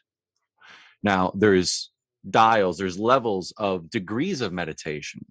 now 1.03 1.31
there's 1.37 1.91
dials 2.29 2.79
there's 2.79 2.99
levels 2.99 3.53
of 3.59 3.91
degrees 3.91 4.41
of 4.41 4.51
meditation 4.51 5.27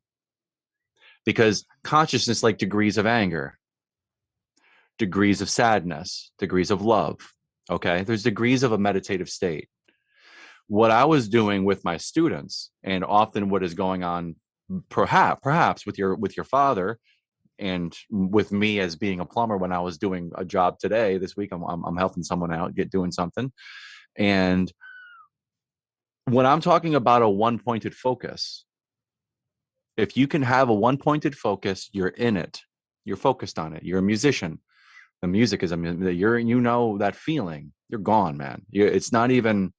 because 1.25 1.65
consciousness 1.83 2.43
like 2.43 2.57
degrees 2.57 2.97
of 2.97 3.07
anger 3.07 3.57
degrees 4.97 5.41
of 5.41 5.49
sadness 5.49 6.31
degrees 6.37 6.71
of 6.71 6.81
love 6.81 7.17
okay? 7.69 8.03
There's 8.03 8.23
degrees 8.23 8.63
of 8.63 8.71
a 8.71 8.77
meditative 8.77 9.29
state. 9.29 9.69
What 10.67 10.91
i 10.91 11.03
was 11.03 11.27
doing 11.27 11.65
with 11.65 11.83
my 11.83 11.97
students 11.97 12.71
and 12.83 13.03
often 13.03 13.49
what 13.49 13.63
is 13.63 13.73
going 13.73 14.03
on 14.03 14.35
perhaps 14.89 15.41
perhaps 15.43 15.85
with 15.85 15.97
your 15.97 16.15
with 16.15 16.37
your 16.37 16.45
father 16.45 16.99
and 17.59 17.95
with 18.09 18.51
me 18.51 18.79
as 18.79 18.95
being 18.95 19.19
a 19.19 19.25
plumber 19.25 19.57
when 19.57 19.73
i 19.73 19.79
was 19.79 19.97
doing 19.97 20.31
a 20.35 20.45
job 20.45 20.79
today 20.79 21.17
this 21.17 21.35
week 21.35 21.49
i'm, 21.51 21.63
I'm, 21.63 21.83
I'm 21.83 21.97
helping 21.97 22.23
someone 22.23 22.53
out 22.53 22.75
get 22.75 22.89
doing 22.89 23.11
something. 23.11 23.51
And 24.17 24.71
when 26.25 26.45
i'm 26.45 26.61
talking 26.61 26.95
about 26.95 27.21
a 27.21 27.29
one 27.29 27.59
pointed 27.59 27.93
focus 27.93 28.63
if 29.97 30.15
you 30.15 30.27
can 30.27 30.41
have 30.41 30.69
a 30.69 30.73
one 30.73 30.97
pointed 30.97 31.35
focus 31.35 31.89
you're 31.91 32.07
in 32.07 32.37
it. 32.37 32.61
You're 33.05 33.17
focused 33.17 33.59
on 33.59 33.73
it. 33.73 33.83
You're 33.83 33.99
a 33.99 34.03
musician 34.13 34.59
the 35.23 35.27
music 35.29 35.63
is 35.63 35.71
a 35.71 35.77
you're 36.13 36.37
you 36.37 36.59
know 36.59 36.97
that 36.97 37.15
feeling 37.15 37.71
you're 37.87 38.01
gone 38.01 38.35
man. 38.35 38.63
You 38.69 38.85
it's 38.85 39.13
not 39.13 39.31
even 39.31 39.71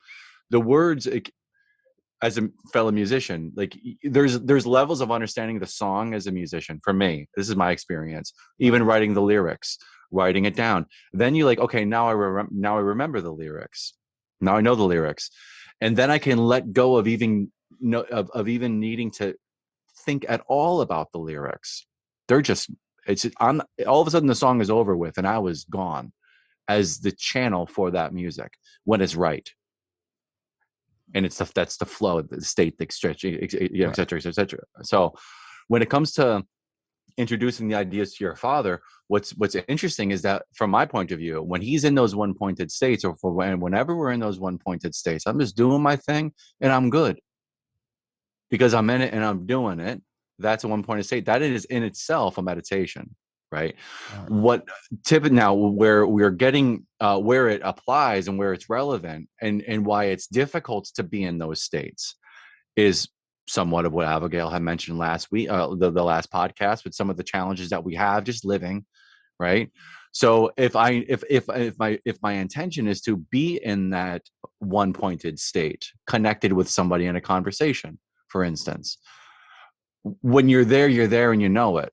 the 0.49 0.59
words 0.59 1.07
it, 1.07 1.29
as 2.23 2.39
a 2.39 2.49
fellow 2.73 2.91
musician 2.91 3.53
like 3.55 3.79
there's 4.03 4.41
there's 4.41 4.67
levels 4.67 5.03
of 5.03 5.13
understanding 5.13 5.59
the 5.59 5.67
song 5.67 6.15
as 6.15 6.27
a 6.27 6.33
musician 6.33 6.81
for 6.83 6.95
me. 6.95 7.29
This 7.37 7.51
is 7.51 7.57
my 7.57 7.73
experience. 7.73 8.33
Even 8.59 8.83
writing 8.83 9.13
the 9.13 9.21
lyrics 9.21 9.77
writing 10.11 10.47
it 10.47 10.57
down. 10.57 10.87
Then 11.13 11.35
you 11.35 11.45
like 11.45 11.59
okay 11.59 11.85
now 11.85 12.09
i 12.09 12.13
remember 12.13 12.51
now 12.55 12.79
i 12.79 12.81
remember 12.81 13.21
the 13.21 13.33
lyrics. 13.33 13.93
Now 14.41 14.57
i 14.57 14.63
know 14.63 14.75
the 14.75 14.85
lyrics. 14.85 15.31
And 15.83 15.95
then 15.95 16.11
i 16.11 16.17
can 16.17 16.39
let 16.39 16.73
go 16.73 16.97
of 16.97 17.07
even 17.07 17.53
no 17.81 18.01
of, 18.01 18.31
of 18.31 18.49
even 18.49 18.81
needing 18.81 19.11
to 19.19 19.35
think 20.07 20.25
at 20.27 20.43
all 20.49 20.81
about 20.81 21.13
the 21.13 21.19
lyrics. 21.19 21.87
They're 22.29 22.41
just 22.41 22.71
it's 23.07 23.27
all 23.41 24.01
of 24.01 24.07
a 24.07 24.11
sudden 24.11 24.29
the 24.29 24.35
song 24.35 24.61
is 24.61 24.71
over 24.71 24.97
with 24.97 25.19
and 25.19 25.27
i 25.27 25.39
was 25.39 25.65
gone 25.65 26.13
as 26.69 27.01
the 27.01 27.13
channel 27.13 27.67
for 27.67 27.91
that 27.91 28.13
music 28.13 28.53
when 28.85 29.01
it's 29.01 29.17
right. 29.17 29.51
And 31.15 31.27
it's 31.27 31.39
the, 31.39 31.51
that's 31.55 31.77
the 31.77 31.87
flow 31.87 32.23
the 32.23 32.41
state 32.41 32.77
the 32.79 32.87
stretch 32.91 33.25
et 33.25 33.51
cetera 33.95 34.21
et 34.25 34.35
cetera 34.35 34.61
so 34.83 35.15
when 35.69 35.81
it 35.81 35.89
comes 35.89 36.13
to 36.15 36.43
introducing 37.17 37.69
the 37.69 37.77
ideas 37.77 38.15
to 38.15 38.25
your 38.25 38.35
father 38.35 38.81
what's 39.07 39.31
what's 39.37 39.55
interesting 39.69 40.11
is 40.11 40.23
that 40.23 40.43
from 40.55 40.71
my 40.71 40.85
point 40.85 41.13
of 41.13 41.19
view 41.19 41.41
when 41.41 41.63
he's 41.63 41.85
in 41.85 41.95
those 41.95 42.17
one 42.17 42.35
pointed 42.35 42.69
states 42.73 43.05
or 43.05 43.15
for 43.17 43.33
when, 43.33 43.61
whenever 43.61 43.95
we're 43.95 44.11
in 44.11 44.19
those 44.19 44.41
one 44.41 44.59
pointed 44.59 44.93
states 44.93 45.25
i'm 45.27 45.39
just 45.39 45.57
doing 45.57 45.81
my 45.81 45.95
thing 45.95 46.33
and 46.61 46.73
i'm 46.73 46.91
good. 46.91 47.21
Because 48.51 48.75
i'm 48.75 48.91
in 48.91 49.03
it 49.03 49.15
and 49.15 49.25
i'm 49.25 49.47
doing 49.47 49.79
it 49.79 50.03
that's 50.39 50.65
a 50.65 50.69
one 50.69 50.83
pointed 50.83 51.05
state 51.05 51.27
that 51.27 51.43
is 51.43 51.65
in 51.67 51.83
itself 51.83 52.39
a 52.39 52.43
meditation 52.43 53.15
right? 53.55 53.77
What 54.27 54.67
tip 55.05 55.23
now 55.31 55.55
where 55.55 56.05
we're 56.07 56.33
getting 56.33 56.87
uh, 56.99 57.21
where 57.21 57.49
it 57.49 57.61
applies 57.65 58.27
and 58.27 58.37
where 58.37 58.53
it's 58.53 58.69
relevant 58.69 59.29
and 59.41 59.63
and 59.63 59.87
why 59.87 60.07
it's 60.07 60.27
difficult 60.27 60.91
to 60.97 61.05
be 61.05 61.23
in 61.23 61.39
those 61.39 61.63
states 61.63 62.17
is 62.75 63.09
somewhat 63.47 63.85
of 63.85 63.93
what 63.93 64.07
Abigail 64.07 64.51
had 64.51 64.63
mentioned 64.63 64.99
last 64.99 65.31
week, 65.31 65.51
uh, 65.51 65.75
the, 65.75 65.91
the 65.91 66.03
last 66.03 66.33
podcast 66.33 66.83
with 66.83 66.95
some 66.95 67.11
of 67.11 67.17
the 67.17 67.23
challenges 67.23 67.71
that 67.71 67.85
we 67.85 67.95
have 67.95 68.25
just 68.25 68.45
living, 68.45 68.85
right? 69.39 69.71
So 70.13 70.51
if 70.57 70.75
I 70.75 71.05
if 71.09 71.23
if 71.31 71.45
if 71.49 71.79
my 71.79 71.99
if 72.05 72.17
my 72.23 72.33
intention 72.35 72.89
is 72.89 73.01
to 73.03 73.17
be 73.17 73.61
in 73.63 73.91
that 73.91 74.23
one 74.59 74.93
pointed 74.93 75.39
state, 75.39 75.91
connected 76.07 76.53
with 76.53 76.69
somebody 76.69 77.07
in 77.07 77.17
a 77.17 77.21
conversation, 77.21 77.99
for 78.29 78.43
instance, 78.43 78.99
when 80.21 80.49
you're 80.49 80.65
there, 80.65 80.89
you're 80.89 81.07
there 81.07 81.33
and 81.33 81.41
you 81.41 81.49
know 81.49 81.79
it 81.79 81.93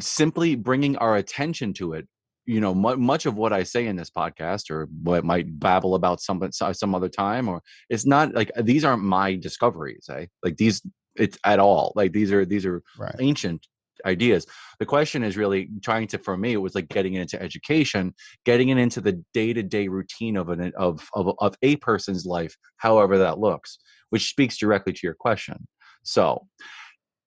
simply 0.00 0.56
bringing 0.56 0.96
our 0.98 1.16
attention 1.16 1.72
to 1.74 1.92
it 1.94 2.06
you 2.46 2.60
know 2.60 2.74
much 2.74 3.26
of 3.26 3.36
what 3.36 3.52
i 3.52 3.62
say 3.62 3.86
in 3.86 3.96
this 3.96 4.10
podcast 4.10 4.70
or 4.70 4.88
what 5.02 5.24
might 5.24 5.58
babble 5.60 5.94
about 5.94 6.20
some 6.20 6.42
some 6.52 6.94
other 6.94 7.08
time 7.08 7.48
or 7.48 7.62
it's 7.88 8.06
not 8.06 8.34
like 8.34 8.50
these 8.62 8.84
aren't 8.84 9.02
my 9.02 9.36
discoveries 9.36 10.08
eh? 10.10 10.26
like 10.42 10.56
these 10.56 10.82
it's 11.16 11.38
at 11.44 11.58
all 11.58 11.92
like 11.96 12.12
these 12.12 12.32
are 12.32 12.44
these 12.44 12.64
are 12.66 12.82
right. 12.98 13.14
ancient 13.20 13.66
ideas 14.06 14.46
the 14.78 14.86
question 14.86 15.22
is 15.22 15.36
really 15.36 15.68
trying 15.82 16.06
to 16.06 16.16
for 16.18 16.36
me 16.36 16.54
it 16.54 16.56
was 16.56 16.74
like 16.74 16.88
getting 16.88 17.14
into 17.14 17.40
education 17.40 18.14
getting 18.46 18.70
it 18.70 18.78
into 18.78 19.00
the 19.00 19.22
day-to-day 19.34 19.88
routine 19.88 20.36
of 20.36 20.48
an 20.48 20.72
of, 20.76 21.06
of 21.14 21.34
of 21.38 21.54
a 21.62 21.76
person's 21.76 22.24
life 22.24 22.56
however 22.78 23.18
that 23.18 23.38
looks 23.38 23.78
which 24.08 24.30
speaks 24.30 24.56
directly 24.56 24.92
to 24.92 25.00
your 25.02 25.14
question 25.14 25.68
so 26.02 26.46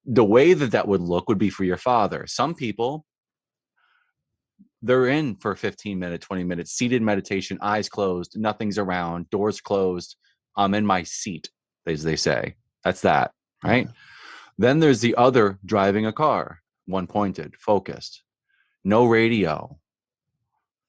the 0.06 0.24
way 0.24 0.54
that 0.54 0.72
that 0.72 0.88
would 0.88 1.02
look 1.02 1.30
would 1.30 1.38
be 1.38 1.50
for 1.50 1.64
your 1.64 1.78
father. 1.78 2.26
Some 2.28 2.54
people, 2.56 3.06
they're 4.82 5.08
in 5.08 5.36
for 5.36 5.56
15 5.56 5.98
minutes, 5.98 6.26
20 6.26 6.44
minutes, 6.44 6.72
seated 6.72 7.02
meditation, 7.02 7.58
eyes 7.62 7.88
closed, 7.88 8.38
nothing's 8.38 8.78
around, 8.78 9.30
doors 9.30 9.62
closed. 9.62 10.18
I'm 10.58 10.74
in 10.74 10.86
my 10.86 11.04
seat, 11.04 11.50
as 11.88 12.04
they 12.04 12.18
say. 12.18 12.56
That's 12.84 13.02
that, 13.02 13.32
right? 13.64 13.88
Then 14.58 14.80
there's 14.80 15.00
the 15.00 15.16
other 15.16 15.58
driving 15.66 16.06
a 16.06 16.14
car, 16.14 16.60
one 16.86 17.08
pointed, 17.08 17.56
focused, 17.58 18.24
no 18.84 19.06
radio. 19.06 19.78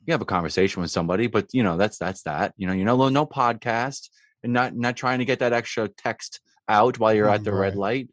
You 0.06 0.12
have 0.12 0.20
a 0.20 0.26
conversation 0.26 0.82
with 0.82 0.90
somebody, 0.90 1.28
but 1.28 1.46
you 1.52 1.62
know 1.62 1.78
that's 1.78 1.96
that's 1.96 2.24
that. 2.24 2.52
You 2.58 2.66
know, 2.66 2.74
you 2.74 2.84
know, 2.84 3.08
no 3.08 3.24
podcast, 3.24 4.10
and 4.42 4.52
not 4.52 4.74
not 4.74 4.96
trying 4.96 5.20
to 5.20 5.24
get 5.24 5.38
that 5.38 5.54
extra 5.54 5.88
text 5.88 6.40
out 6.68 6.98
while 6.98 7.14
you're 7.14 7.28
at 7.28 7.44
the 7.44 7.52
right. 7.52 7.60
red 7.60 7.76
light 7.76 8.10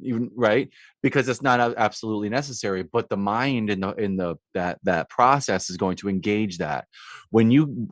even 0.00 0.30
right? 0.34 0.68
Because 1.02 1.28
it's 1.28 1.42
not 1.42 1.60
absolutely 1.76 2.28
necessary 2.28 2.82
but 2.82 3.08
the 3.08 3.16
mind 3.16 3.70
in 3.70 3.80
the 3.80 3.92
in 3.94 4.16
the 4.16 4.36
that 4.54 4.78
that 4.84 5.08
process 5.08 5.70
is 5.70 5.76
going 5.76 5.96
to 5.96 6.08
engage 6.08 6.58
that. 6.58 6.86
When 7.30 7.50
you 7.50 7.88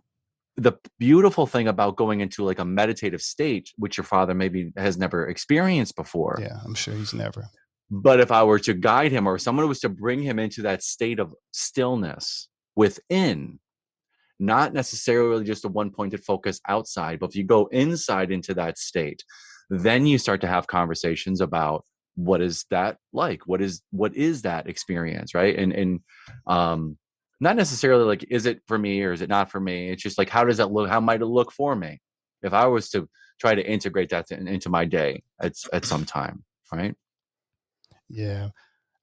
the 0.57 0.73
beautiful 0.99 1.47
thing 1.47 1.69
about 1.69 1.97
going 1.97 2.21
into 2.21 2.45
like 2.45 2.59
a 2.59 2.65
meditative 2.65 3.23
state 3.23 3.71
which 3.77 3.97
your 3.97 4.05
father 4.05 4.35
maybe 4.35 4.73
has 4.77 4.99
never 4.99 5.29
experienced 5.29 5.97
before 5.97 6.39
yeah 6.41 6.59
i'm 6.65 6.75
sure 6.75 6.95
he's 6.95 7.15
never. 7.15 7.47
but 7.91 8.21
if 8.21 8.31
i 8.31 8.43
were 8.43 8.59
to 8.59 8.75
guide 8.75 9.13
him 9.13 9.27
or 9.27 9.39
someone 9.39 9.67
was 9.67 9.81
to 9.81 9.89
bring 9.89 10.21
him 10.21 10.39
into 10.39 10.63
that 10.63 10.83
state 10.83 11.19
of 11.19 11.35
stillness 11.53 12.49
within 12.77 13.59
not 14.39 14.75
necessarily 14.75 15.45
just 15.45 15.65
a 15.65 15.69
one 15.69 15.91
pointed 15.91 16.23
focus 16.23 16.61
outside 16.69 17.19
but 17.19 17.31
if 17.31 17.37
you 17.37 17.45
go 17.45 17.67
inside 17.73 18.31
into 18.31 18.53
that 18.53 18.77
state 18.77 19.25
then 19.71 20.05
you 20.05 20.19
start 20.19 20.41
to 20.43 20.47
have 20.47 20.67
conversations 20.67 21.41
about 21.41 21.85
what 22.17 22.41
is 22.41 22.67
that 22.71 22.99
like? 23.13 23.47
What 23.47 23.63
is 23.63 23.83
what 23.91 24.15
is 24.15 24.43
that 24.43 24.69
experience 24.69 25.35
right? 25.35 25.57
And 25.57 25.73
and 25.73 26.01
um 26.47 26.99
not 27.41 27.57
necessarily 27.57 28.05
like 28.05 28.25
is 28.31 28.47
it 28.47 28.61
for 28.67 28.79
me 28.79 29.03
or 29.03 29.13
is 29.13 29.23
it 29.23 29.29
not 29.29 29.51
for 29.51 29.61
me? 29.61 29.91
It's 29.91 30.03
just 30.03 30.19
like 30.19 30.29
how 30.29 30.45
does 30.45 30.59
that 30.59 30.73
look 30.73 30.89
how 30.89 31.01
might 31.01 31.23
it 31.23 31.27
look 31.27 31.53
for 31.53 31.75
me 31.75 32.01
if 32.43 32.53
i 32.53 32.67
was 32.67 32.91
to 32.91 33.09
try 33.41 33.55
to 33.55 33.65
integrate 33.65 34.09
that 34.11 34.27
to, 34.27 34.35
into 34.37 34.69
my 34.69 34.85
day 34.85 35.23
at, 35.41 35.55
at 35.73 35.85
some 35.85 36.05
time 36.05 36.45
right? 36.73 36.95
Yeah. 38.09 38.49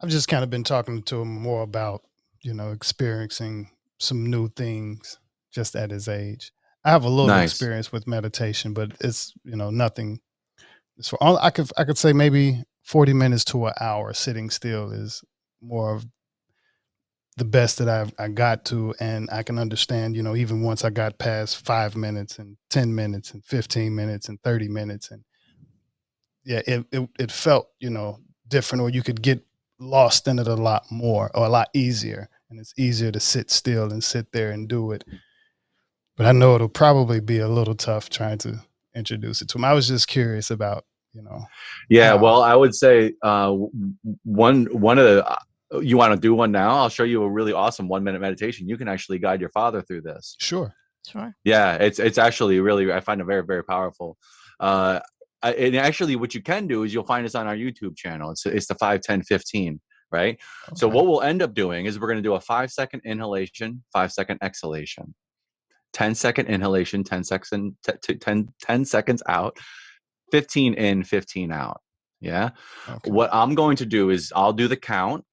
I've 0.01 0.10
just 0.10 0.28
kind 0.28 0.44
of 0.44 0.50
been 0.50 0.63
talking 0.63 1.04
to 1.04 1.22
him 1.22 1.42
more 1.42 1.62
about 1.62 2.04
you 2.42 2.54
know 2.54 2.72
experiencing 2.72 3.70
some 3.98 4.30
new 4.30 4.50
things 4.50 5.20
just 5.51 5.75
at 5.75 5.92
his 5.92 6.08
age. 6.08 6.51
I 6.86 6.92
have 6.92 7.04
a 7.04 7.10
little 7.10 7.28
nice. 7.28 7.51
experience 7.51 7.92
with 7.92 8.08
meditation 8.08 8.74
but 8.74 8.94
it's 9.01 9.34
you 9.44 9.56
know 9.56 9.70
nothing 9.70 10.22
so 11.01 11.18
I 11.22 11.50
could 11.50 11.70
I 11.78 11.84
could 11.84 11.98
say 11.98 12.13
maybe 12.13 12.63
40 12.83 13.13
minutes 13.13 13.45
to 13.45 13.67
an 13.67 13.74
hour 13.79 14.13
sitting 14.13 14.50
still 14.50 14.91
is 14.91 15.24
more 15.62 15.95
of 15.95 16.05
the 17.38 17.45
best 17.45 17.77
that 17.77 17.88
I've 17.88 18.13
I 18.19 18.27
got 18.27 18.65
to 18.65 18.93
and 19.00 19.29
I 19.31 19.43
can 19.43 19.57
understand, 19.57 20.15
you 20.15 20.24
know, 20.24 20.36
even 20.36 20.62
once 20.62 20.83
I 20.83 20.89
got 20.89 21.17
past 21.17 21.65
five 21.65 21.95
minutes 21.95 22.38
and 22.38 22.57
10 22.69 22.93
minutes 22.93 23.31
and 23.31 23.43
15 23.45 23.95
minutes 23.95 24.27
and 24.27 24.41
30 24.43 24.67
minutes 24.67 25.09
and 25.12 25.24
yeah, 26.43 26.62
it, 26.67 26.86
it, 26.91 27.09
it 27.19 27.31
felt, 27.31 27.69
you 27.79 27.89
know, 27.89 28.19
different 28.48 28.81
or 28.81 28.89
you 28.89 29.03
could 29.03 29.21
get 29.21 29.45
lost 29.79 30.27
in 30.27 30.39
it 30.39 30.48
a 30.48 30.55
lot 30.55 30.83
more 30.91 31.31
or 31.33 31.45
a 31.45 31.50
lot 31.50 31.69
easier. 31.74 32.29
And 32.50 32.59
it's 32.59 32.74
easier 32.77 33.12
to 33.12 33.19
sit 33.19 33.51
still 33.51 33.91
and 33.91 34.03
sit 34.03 34.31
there 34.31 34.51
and 34.51 34.67
do 34.67 34.91
it. 34.91 35.03
But 36.17 36.25
I 36.25 36.31
know 36.31 36.55
it'll 36.55 36.67
probably 36.67 37.19
be 37.19 37.38
a 37.38 37.48
little 37.48 37.75
tough 37.75 38.09
trying 38.09 38.39
to 38.39 38.59
introduce 38.95 39.41
it 39.41 39.50
to 39.50 39.57
him. 39.57 39.65
I 39.65 39.74
was 39.74 39.88
just 39.88 40.07
curious 40.07 40.50
about 40.51 40.86
you 41.13 41.22
know? 41.22 41.46
Yeah 41.89 42.13
um, 42.13 42.22
well 42.22 42.42
i 42.42 42.56
would 42.56 42.75
say 42.75 43.13
uh, 43.24 43.54
one 44.24 44.66
one 44.66 44.98
of 44.98 45.06
the 45.06 45.25
uh, 45.30 45.38
you 45.82 45.98
want 45.98 46.13
to 46.13 46.20
do 46.20 46.34
one 46.34 46.51
now? 46.51 46.78
I'll 46.78 46.89
show 46.89 47.04
you 47.04 47.22
a 47.24 47.30
really 47.30 47.54
awesome 47.54 47.88
one 47.88 48.04
minute 48.04 48.22
meditation. 48.22 48.68
You 48.68 48.78
can 48.78 48.88
actually 48.88 49.20
guide 49.20 49.39
your 49.39 49.51
father 49.51 49.82
through 49.82 50.01
this. 50.01 50.36
Sure. 50.39 50.74
Sure. 51.08 51.34
Yeah 51.44 51.75
it's 51.75 51.98
it's 51.98 52.18
actually 52.18 52.60
really 52.60 52.92
i 52.92 53.00
find 53.00 53.22
it 53.22 53.25
very 53.25 53.44
very 53.44 53.63
powerful. 53.63 54.18
Uh 54.60 55.00
and 55.42 55.75
actually 55.78 56.18
what 56.18 56.36
you 56.36 56.42
can 56.42 56.68
do 56.68 56.84
is 56.84 56.94
you'll 56.94 57.06
find 57.06 57.25
us 57.25 57.36
on 57.36 57.48
our 57.48 57.56
youtube 57.56 57.96
channel. 57.96 58.32
It's 58.32 58.46
it's 58.46 58.68
the 58.68 58.75
5 58.75 59.01
10 59.01 59.24
15 59.24 59.80
right? 60.12 60.39
Okay. 60.68 60.75
so 60.75 60.88
what 60.88 61.06
we'll 61.06 61.22
end 61.22 61.42
up 61.42 61.54
doing 61.54 61.86
is 61.86 62.00
we're 62.00 62.08
going 62.08 62.18
to 62.18 62.24
do 62.24 62.34
a 62.34 62.42
five 62.42 62.72
second 62.72 63.01
inhalation 63.06 63.84
five 63.94 64.12
second 64.12 64.39
exhalation 64.42 65.13
10 65.94 66.16
second 66.16 66.48
inhalation 66.48 67.04
ten 67.04 67.22
10 67.22 67.24
second 67.24 67.75
10, 68.20 68.54
10 68.60 68.86
seconds 68.86 69.24
out 69.28 69.56
15 70.31 70.74
in, 70.74 71.03
15 71.03 71.51
out. 71.51 71.81
Yeah. 72.21 72.50
Okay. 72.88 73.12
What 73.12 73.29
I'm 73.33 73.55
going 73.55 73.77
to 73.77 73.86
do 73.86 74.09
is 74.09 74.33
I'll 74.36 74.53
do 74.53 74.67
the 74.67 74.77
count. 74.77 75.24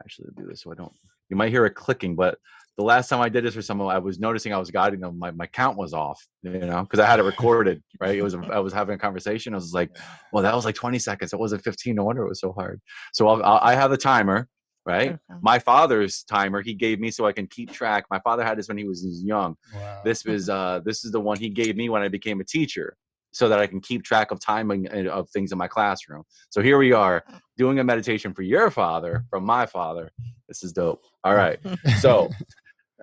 Actually, 0.00 0.28
I'll 0.28 0.42
do 0.42 0.48
this 0.48 0.62
so 0.62 0.72
I 0.72 0.74
don't. 0.74 0.92
You 1.28 1.36
might 1.36 1.50
hear 1.50 1.66
it 1.66 1.74
clicking, 1.74 2.16
but 2.16 2.38
the 2.76 2.84
last 2.84 3.08
time 3.08 3.20
I 3.20 3.28
did 3.28 3.44
this 3.44 3.54
for 3.54 3.62
someone, 3.62 3.94
I 3.94 3.98
was 3.98 4.18
noticing 4.18 4.54
I 4.54 4.58
was 4.58 4.70
guiding 4.70 5.00
them. 5.00 5.18
My, 5.18 5.30
my 5.30 5.46
count 5.46 5.76
was 5.76 5.92
off, 5.92 6.26
you 6.42 6.50
know, 6.50 6.82
because 6.82 6.98
I 6.98 7.06
had 7.06 7.20
it 7.20 7.24
recorded, 7.24 7.82
right? 8.00 8.16
It 8.16 8.22
was 8.22 8.34
I 8.34 8.58
was 8.58 8.72
having 8.72 8.94
a 8.94 8.98
conversation. 8.98 9.52
I 9.52 9.58
was 9.58 9.74
like, 9.74 9.96
well, 10.32 10.42
that 10.42 10.54
was 10.54 10.64
like 10.64 10.74
20 10.76 10.98
seconds. 10.98 11.32
It 11.32 11.38
wasn't 11.38 11.62
15. 11.62 11.94
No 11.94 12.04
wonder 12.04 12.22
it 12.22 12.28
was 12.28 12.40
so 12.40 12.52
hard. 12.52 12.80
So 13.12 13.28
I'll, 13.28 13.42
I'll, 13.44 13.60
I 13.62 13.74
have 13.74 13.92
a 13.92 13.98
timer, 13.98 14.48
right? 14.86 15.18
My 15.42 15.58
father's 15.58 16.24
timer 16.24 16.62
he 16.62 16.72
gave 16.72 17.00
me 17.00 17.10
so 17.10 17.26
I 17.26 17.32
can 17.32 17.46
keep 17.46 17.70
track. 17.70 18.06
My 18.10 18.20
father 18.20 18.44
had 18.44 18.58
this 18.58 18.68
when 18.68 18.78
he 18.78 18.84
was 18.84 19.04
young. 19.22 19.56
Wow. 19.74 20.00
This 20.04 20.24
was 20.24 20.48
uh 20.48 20.80
this 20.84 21.04
is 21.04 21.12
the 21.12 21.20
one 21.20 21.38
he 21.38 21.50
gave 21.50 21.76
me 21.76 21.90
when 21.90 22.02
I 22.02 22.08
became 22.08 22.40
a 22.40 22.44
teacher 22.44 22.96
so 23.32 23.48
that 23.48 23.58
I 23.58 23.66
can 23.66 23.80
keep 23.80 24.04
track 24.04 24.30
of 24.30 24.40
timing 24.40 24.88
of 25.08 25.30
things 25.30 25.52
in 25.52 25.58
my 25.58 25.68
classroom. 25.68 26.24
So 26.50 26.60
here 26.60 26.78
we 26.78 26.92
are 26.92 27.24
doing 27.56 27.78
a 27.78 27.84
meditation 27.84 28.34
for 28.34 28.42
your 28.42 28.70
father 28.70 29.24
from 29.30 29.44
my 29.44 29.66
father. 29.66 30.10
This 30.48 30.62
is 30.62 30.72
dope. 30.72 31.02
All 31.24 31.34
right. 31.34 31.58
So 32.00 32.30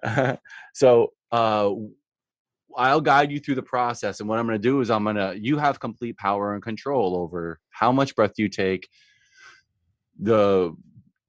so 0.73 1.13
uh 1.31 1.71
I'll 2.75 3.01
guide 3.01 3.31
you 3.31 3.39
through 3.39 3.55
the 3.55 3.63
process 3.63 4.19
and 4.19 4.29
what 4.29 4.37
I'm 4.37 4.45
going 4.45 4.59
to 4.59 4.61
do 4.61 4.81
is 4.81 4.91
I'm 4.91 5.03
going 5.03 5.15
to 5.15 5.35
you 5.39 5.57
have 5.57 5.79
complete 5.79 6.17
power 6.17 6.53
and 6.53 6.61
control 6.61 7.17
over 7.17 7.59
how 7.69 7.91
much 7.91 8.15
breath 8.15 8.33
you 8.37 8.49
take 8.49 8.87
the 10.19 10.75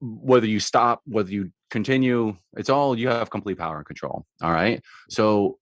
whether 0.01 0.47
you 0.47 0.59
stop 0.59 1.01
whether 1.05 1.31
you 1.31 1.51
continue 1.69 2.35
it's 2.57 2.69
all 2.69 2.97
you 2.97 3.07
have 3.07 3.29
complete 3.29 3.57
power 3.57 3.77
and 3.77 3.85
control 3.85 4.25
all 4.41 4.51
right 4.51 4.81
so 5.09 5.59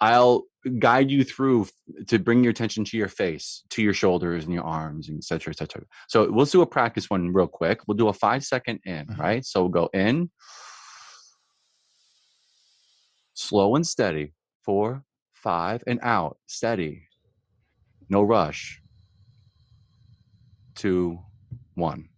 i'll 0.00 0.44
guide 0.78 1.10
you 1.10 1.24
through 1.24 1.66
to 2.06 2.18
bring 2.18 2.44
your 2.44 2.50
attention 2.50 2.84
to 2.84 2.96
your 2.96 3.08
face 3.08 3.62
to 3.70 3.82
your 3.82 3.94
shoulders 3.94 4.44
and 4.44 4.52
your 4.52 4.64
arms 4.64 5.08
and 5.08 5.16
et 5.18 5.24
cetera, 5.24 5.50
et 5.52 5.56
cetera. 5.58 5.82
so 6.08 6.24
let's 6.24 6.50
do 6.50 6.60
a 6.60 6.66
practice 6.66 7.08
one 7.08 7.32
real 7.32 7.46
quick. 7.46 7.80
We'll 7.86 7.96
do 7.96 8.08
a 8.08 8.12
five 8.12 8.44
second 8.44 8.80
in 8.84 9.06
Mhm. 9.06 9.18
right? 9.18 9.44
So 9.44 9.60
we'll 9.62 9.70
go 9.70 9.88
in. 9.94 10.30
Slow 13.34 13.74
and 13.76 13.86
steady. 13.86 14.34
Four 14.64 15.04
five 15.32 15.82
and 15.86 15.98
out. 16.02 16.36
Steady. 16.46 17.04
No 18.10 18.22
rush. 18.22 18.82
Two 20.74 21.18
one. 21.74 22.08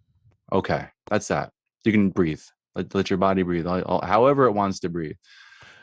Okay. 0.53 0.87
That's 1.09 1.29
that. 1.29 1.53
You 1.85 1.93
can 1.93 2.11
breathe. 2.11 2.41
Let, 2.75 2.95
let 2.95 3.11
your 3.11 3.19
body 3.19 3.43
breathe. 3.43 3.67
However 3.67 4.47
it 4.47 4.53
wants 4.53 4.81
to 4.81 4.89
breathe. 4.89 5.17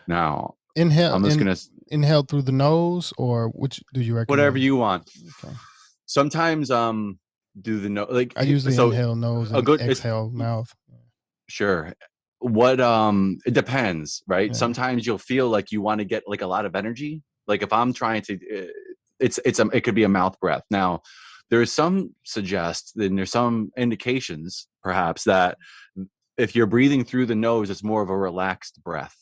Now 0.07 0.55
inhale. 0.79 1.13
i'm 1.15 1.23
just 1.23 1.37
in- 1.37 1.43
gonna 1.45 1.55
inhale 1.91 2.23
through 2.23 2.43
the 2.43 2.51
nose, 2.51 3.11
or 3.17 3.49
which 3.49 3.81
do 3.93 4.01
you 4.01 4.13
recommend? 4.15 4.29
whatever 4.29 4.57
you 4.57 4.75
want 4.75 5.03
Okay. 5.43 5.53
sometimes 6.05 6.69
um 6.71 7.19
do 7.61 7.79
the 7.79 7.89
nose. 7.89 8.07
like 8.11 8.33
I 8.37 8.43
usually 8.43 8.73
so 8.73 8.89
inhale 8.91 9.15
nose 9.15 9.51
and 9.51 9.65
good- 9.65 9.81
exhale 9.81 10.29
mouth. 10.31 10.73
sure 11.47 11.93
what 12.39 12.79
um 12.79 13.37
it 13.45 13.53
depends 13.53 14.23
right 14.27 14.49
Yeah. 14.51 14.53
sometimes 14.63 15.05
you'll 15.05 15.17
feel 15.33 15.49
like 15.49 15.71
you 15.73 15.81
want 15.81 15.99
to 15.99 16.05
get 16.05 16.23
like 16.27 16.41
a 16.41 16.47
lot 16.47 16.65
of 16.65 16.75
energy 16.75 17.21
like 17.47 17.61
if 17.63 17.73
i'm 17.73 17.91
trying 17.91 18.21
to 18.27 18.33
uh, 18.35 18.67
it's 19.19 19.39
it's 19.45 19.59
a 19.59 19.65
it 19.73 19.81
could 19.83 19.95
be 19.95 20.03
a 20.05 20.09
mouth 20.09 20.39
breath 20.39 20.63
now 20.71 21.01
there's 21.49 21.71
some 21.73 22.13
suggest 22.23 22.93
and 22.95 23.17
there's 23.17 23.31
some 23.31 23.71
indications 23.75 24.67
perhaps 24.83 25.23
that 25.25 25.57
if 26.37 26.55
you're 26.55 26.67
breathing 26.75 27.03
through 27.03 27.25
the 27.25 27.35
nose 27.35 27.69
it's 27.69 27.83
more 27.83 28.01
of 28.01 28.09
a 28.09 28.17
relaxed 28.17 28.81
breath 28.83 29.15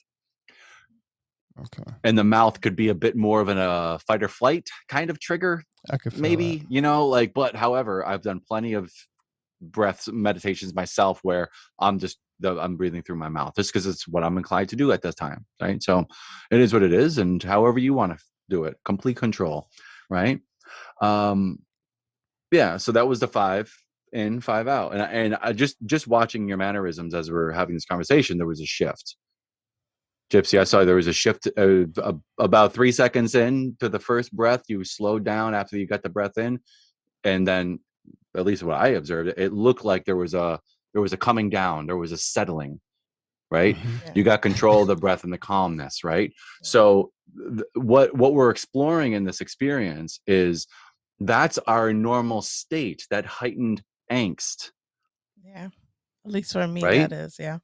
Okay. 1.59 1.91
and 2.03 2.17
the 2.17 2.23
mouth 2.23 2.61
could 2.61 2.75
be 2.75 2.89
a 2.89 2.95
bit 2.95 3.15
more 3.15 3.41
of 3.41 3.47
an 3.47 3.57
uh, 3.57 3.97
fight 4.05 4.21
or 4.23 4.27
flight 4.27 4.67
kind 4.87 5.09
of 5.09 5.19
trigger 5.19 5.63
I 5.89 5.97
could 5.97 6.17
maybe 6.17 6.57
that. 6.57 6.71
you 6.71 6.81
know 6.81 7.07
like 7.07 7.33
but 7.33 7.55
however 7.55 8.05
i've 8.05 8.21
done 8.21 8.41
plenty 8.47 8.73
of 8.73 8.91
breaths 9.61 10.07
meditations 10.11 10.73
myself 10.75 11.19
where 11.23 11.49
i'm 11.79 11.97
just 11.99 12.19
the, 12.39 12.59
i'm 12.59 12.77
breathing 12.77 13.01
through 13.01 13.15
my 13.15 13.29
mouth. 13.29 13.53
Just 13.55 13.71
because 13.73 13.85
it's 13.87 14.07
what 14.07 14.23
i'm 14.23 14.37
inclined 14.37 14.69
to 14.69 14.75
do 14.75 14.91
at 14.91 15.01
this 15.01 15.15
time 15.15 15.45
right? 15.61 15.81
So 15.81 16.05
it 16.51 16.59
is 16.59 16.73
what 16.73 16.83
it 16.83 16.93
is 16.93 17.17
and 17.17 17.41
however 17.41 17.79
you 17.79 17.93
want 17.93 18.17
to 18.17 18.23
do 18.49 18.65
it 18.65 18.77
complete 18.85 19.17
control 19.17 19.69
right? 20.09 20.39
Um 21.01 21.59
yeah 22.51 22.77
so 22.77 22.91
that 22.91 23.07
was 23.07 23.19
the 23.19 23.27
five 23.27 23.73
in 24.13 24.39
five 24.39 24.67
out. 24.67 24.93
And 24.93 25.01
and 25.01 25.37
i 25.41 25.51
just 25.51 25.77
just 25.85 26.07
watching 26.07 26.47
your 26.47 26.57
mannerisms 26.57 27.13
as 27.13 27.31
we're 27.31 27.51
having 27.51 27.75
this 27.75 27.85
conversation 27.85 28.37
there 28.37 28.47
was 28.47 28.61
a 28.61 28.65
shift 28.65 29.15
gypsy 30.31 30.59
i 30.59 30.63
saw 30.63 30.83
there 30.83 30.95
was 30.95 31.07
a 31.07 31.13
shift 31.13 31.47
uh, 31.57 31.85
a- 31.97 32.15
about 32.39 32.73
three 32.73 32.91
seconds 32.91 33.33
in 33.35 33.75
to 33.79 33.87
the 33.89 33.99
first 33.99 34.31
breath 34.33 34.63
you 34.67 34.83
slowed 34.83 35.23
down 35.23 35.53
after 35.53 35.77
you 35.77 35.87
got 35.87 36.03
the 36.03 36.09
breath 36.09 36.37
in 36.37 36.59
and 37.23 37.47
then 37.47 37.79
at 38.35 38.45
least 38.45 38.63
what 38.63 38.77
i 38.77 38.89
observed 38.89 39.29
it 39.37 39.53
looked 39.53 39.85
like 39.85 40.03
there 40.05 40.15
was 40.17 40.33
a 40.33 40.59
there 40.93 41.01
was 41.01 41.13
a 41.13 41.17
coming 41.17 41.49
down 41.49 41.85
there 41.85 41.97
was 41.97 42.11
a 42.11 42.17
settling 42.17 42.79
right 43.51 43.75
Mhm. 43.77 44.15
you 44.15 44.23
got 44.23 44.41
control 44.41 44.81
of 44.81 44.87
the 44.87 44.95
breath 44.95 45.23
and 45.23 45.31
the 45.31 45.37
calmness 45.37 46.03
right 46.03 46.33
so 46.61 47.11
th- 47.37 47.63
what 47.75 48.13
what 48.15 48.33
we're 48.33 48.49
exploring 48.49 49.13
in 49.13 49.23
this 49.23 49.39
experience 49.41 50.19
is 50.27 50.67
that's 51.21 51.57
our 51.59 51.93
normal 51.93 52.41
state 52.41 53.07
that 53.09 53.25
heightened 53.25 53.81
angst 54.11 54.71
yeah. 55.45 55.69
At 56.25 56.31
least 56.33 56.51
for 56.51 56.67
me, 56.67 56.83
Right? 56.83 57.09
that 57.09 57.13
is. 57.13 57.37
Yeah. 57.39 57.59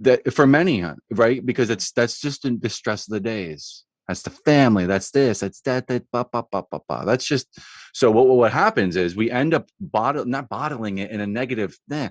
That 0.00 0.32
for 0.32 0.46
many 0.46 0.82
uh, 0.82 0.94
right? 1.10 1.44
Because 1.44 1.70
it's 1.70 1.92
that's 1.92 2.20
just 2.20 2.44
in 2.44 2.60
the 2.60 2.68
stress 2.68 3.08
of 3.08 3.12
the 3.12 3.20
days. 3.20 3.84
That's 4.08 4.22
the 4.22 4.30
family 4.30 4.84
that's 4.86 5.10
this 5.10 5.40
that's 5.40 5.60
that 5.62 5.86
that 5.86 6.04
ba, 6.12 6.26
ba, 6.30 6.44
ba, 6.52 6.64
ba, 6.70 6.80
ba. 6.86 7.04
that's 7.06 7.24
just 7.24 7.46
so 7.94 8.10
what 8.10 8.26
what 8.28 8.52
happens 8.52 8.96
is 8.96 9.16
we 9.16 9.30
end 9.30 9.54
up 9.54 9.70
bottle 9.80 10.26
not 10.26 10.50
bottling 10.50 10.98
it 10.98 11.10
in 11.10 11.20
a 11.22 11.26
negative 11.26 11.78
nah, 11.88 12.10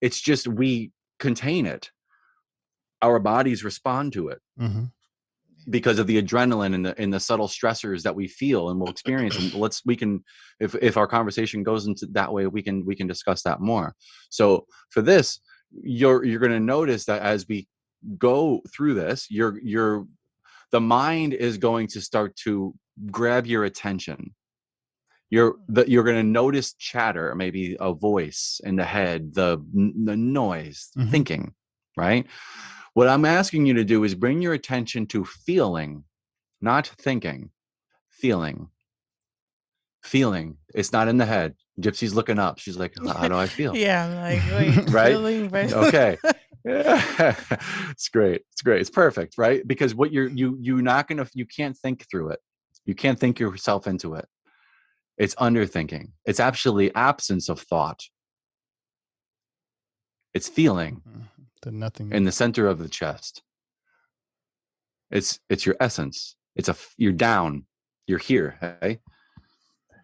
it's 0.00 0.20
just 0.20 0.48
we 0.48 0.90
contain 1.18 1.66
it. 1.66 1.90
Our 3.02 3.18
bodies 3.18 3.62
respond 3.64 4.14
to 4.14 4.28
it. 4.28 4.40
Mhm. 4.58 4.90
because 5.70 5.98
of 5.98 6.06
the 6.06 6.20
adrenaline 6.22 6.74
and 6.74 6.84
the 6.84 6.94
and 7.00 7.12
the 7.12 7.18
subtle 7.20 7.48
stressors 7.48 8.02
that 8.02 8.14
we 8.14 8.28
feel 8.28 8.68
and 8.68 8.78
we'll 8.78 8.90
experience 8.90 9.36
and 9.38 9.54
let's 9.54 9.80
we 9.86 9.96
can 9.96 10.22
if 10.60 10.74
if 10.82 10.96
our 10.98 11.06
conversation 11.06 11.62
goes 11.62 11.86
into 11.86 12.04
that 12.12 12.30
way 12.30 12.46
we 12.46 12.62
can 12.62 12.84
we 12.84 12.94
can 12.94 13.06
discuss 13.06 13.42
that 13.42 13.60
more. 13.60 13.94
So 14.30 14.66
for 14.90 15.00
this 15.02 15.40
you're 15.82 16.24
you're 16.24 16.40
going 16.40 16.52
to 16.52 16.60
notice 16.60 17.04
that 17.06 17.22
as 17.22 17.46
we 17.48 17.66
go 18.18 18.60
through 18.72 18.94
this 18.94 19.26
you're 19.30 19.58
you're 19.62 20.06
the 20.70 20.80
mind 20.80 21.32
is 21.32 21.56
going 21.58 21.86
to 21.86 22.00
start 22.00 22.34
to 22.36 22.74
grab 23.10 23.46
your 23.46 23.64
attention. 23.64 24.34
You're 25.30 25.54
that 25.68 25.88
you're 25.88 26.04
going 26.04 26.16
to 26.16 26.22
notice 26.22 26.74
chatter 26.74 27.34
maybe 27.34 27.76
a 27.80 27.92
voice 27.92 28.60
in 28.64 28.76
the 28.76 28.84
head 28.84 29.34
the 29.34 29.58
the 29.72 30.16
noise 30.16 30.90
Mhm. 30.96 31.10
thinking 31.10 31.54
right? 31.96 32.26
What 32.94 33.08
i'm 33.08 33.24
asking 33.24 33.66
you 33.66 33.74
to 33.74 33.84
do 33.84 34.04
is 34.04 34.14
bring 34.14 34.42
your 34.42 34.52
attention 34.52 35.06
to 35.08 35.24
feeling 35.24 36.04
not 36.60 36.86
thinking 36.98 37.50
feeling 38.08 38.68
feeling 40.04 40.56
it's 40.74 40.92
not 40.92 41.08
in 41.08 41.16
the 41.16 41.24
head 41.26 41.54
gypsy's 41.80 42.14
looking 42.14 42.38
up 42.38 42.58
she's 42.58 42.76
like 42.76 42.92
how 43.06 43.26
do 43.26 43.34
i 43.36 43.46
feel 43.46 43.74
Yeah. 43.76 44.04
I'm 44.06 44.14
like, 44.16 44.76
wait, 44.76 44.90
Right? 44.90 45.12
feeling 45.12 45.54
okay 45.72 46.18
yeah. 46.64 47.34
it's 47.90 48.08
great 48.08 48.42
it's 48.52 48.62
great 48.62 48.80
it's 48.80 48.90
perfect 48.90 49.34
right 49.38 49.66
because 49.66 49.94
what 49.94 50.12
you're 50.12 50.28
you 50.28 50.56
you're 50.60 50.82
not 50.82 51.08
gonna 51.08 51.26
you 51.34 51.46
can't 51.46 51.76
think 51.76 52.06
through 52.10 52.30
it 52.30 52.40
you 52.84 52.94
can't 52.94 53.18
think 53.18 53.38
yourself 53.40 53.86
into 53.86 54.14
it 54.14 54.26
it's 55.16 55.34
underthinking 55.36 56.10
it's 56.26 56.40
actually 56.40 56.94
absence 56.94 57.48
of 57.48 57.58
thought 57.60 58.02
it's 60.34 60.48
feeling 60.48 61.00
Mhm. 61.08 61.22
The 61.62 61.72
nothing. 61.72 62.12
in 62.12 62.24
the 62.24 62.32
center 62.32 62.66
of 62.66 62.78
the 62.78 62.88
chest 62.90 63.42
it's 65.10 65.40
it's 65.48 65.64
your 65.64 65.76
essence 65.80 66.36
it's 66.56 66.68
a 66.68 66.76
you're 66.98 67.12
down 67.12 67.64
you're 68.06 68.18
here 68.18 68.58
hey 68.60 69.00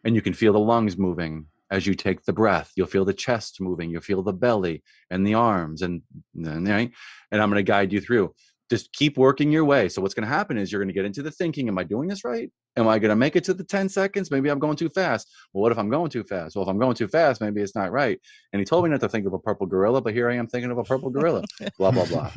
and 0.04 0.14
you 0.14 0.22
can 0.22 0.32
feel 0.32 0.52
the 0.52 0.58
lungs 0.58 0.96
moving. 0.96 1.46
As 1.70 1.86
you 1.86 1.94
take 1.94 2.24
the 2.24 2.32
breath 2.32 2.72
you'll 2.74 2.88
feel 2.88 3.04
the 3.04 3.14
chest 3.14 3.60
moving. 3.60 3.90
You'll 3.90 4.00
feel 4.00 4.22
the 4.24 4.32
belly 4.32 4.82
and 5.10 5.24
the 5.24 5.34
arms 5.34 5.82
and 5.82 6.02
and 6.34 6.68
right? 6.68 6.90
And 7.30 7.40
i'm 7.40 7.48
going 7.48 7.64
to 7.64 7.70
guide 7.70 7.92
you 7.92 8.00
through. 8.00 8.34
Just 8.68 8.92
keep 8.92 9.16
working 9.16 9.50
your 9.50 9.64
way. 9.64 9.88
So 9.88 10.00
what's 10.02 10.14
going 10.14 10.28
to 10.28 10.34
happen 10.34 10.56
is 10.58 10.70
you're 10.70 10.80
going 10.80 10.88
to 10.88 10.94
get 10.94 11.04
into 11.04 11.22
the 11.22 11.30
thinking 11.30 11.68
am 11.68 11.78
i 11.78 11.84
doing 11.84 12.08
this 12.08 12.24
right? 12.24 12.50
Am 12.76 12.88
i 12.88 12.98
going 12.98 13.10
to 13.10 13.16
make 13.16 13.36
it 13.36 13.44
to 13.44 13.54
the 13.54 13.62
10 13.62 13.88
seconds? 13.88 14.32
Maybe 14.32 14.48
i'm 14.50 14.58
going 14.58 14.76
too 14.76 14.88
fast. 14.88 15.28
Well 15.52 15.62
what 15.62 15.70
if 15.70 15.78
i'm 15.78 15.90
going 15.90 16.10
too 16.10 16.24
fast? 16.24 16.56
Well 16.56 16.64
if 16.64 16.68
i'm 16.68 16.78
going 16.78 16.96
too 16.96 17.08
fast 17.08 17.40
maybe 17.40 17.60
it's 17.60 17.76
not 17.76 17.92
right. 17.92 18.18
And 18.52 18.58
he 18.58 18.64
told 18.64 18.82
me 18.84 18.90
not 18.90 19.00
to 19.00 19.08
think 19.08 19.26
of 19.26 19.32
a 19.32 19.38
purple 19.38 19.68
gorilla 19.68 20.00
but 20.00 20.12
here 20.12 20.28
i 20.28 20.34
am 20.34 20.48
thinking 20.48 20.72
of 20.72 20.78
a 20.78 20.84
purple 20.84 21.10
gorilla. 21.10 21.44
Blah 21.78 21.92
blah 21.92 22.06
blah. 22.06 22.32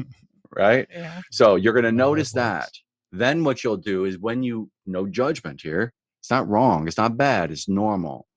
Right? 0.56 0.88
Yeah. 0.92 1.22
so 1.32 1.56
you're 1.56 1.74
going 1.74 1.86
to 1.86 1.92
notice 1.92 2.32
that. 2.34 2.70
Then 3.12 3.44
what 3.44 3.64
you'll 3.64 3.78
do 3.78 4.06
is 4.06 4.20
when 4.20 4.44
you 4.44 4.70
no 4.86 5.08
judgment 5.08 5.62
here, 5.62 5.94
it's 6.24 6.32
not 6.32 6.48
wrong, 6.48 6.88
it's 6.88 6.98
not 6.98 7.18
bad, 7.18 7.52
it's 7.52 7.68
normal. 7.68 8.28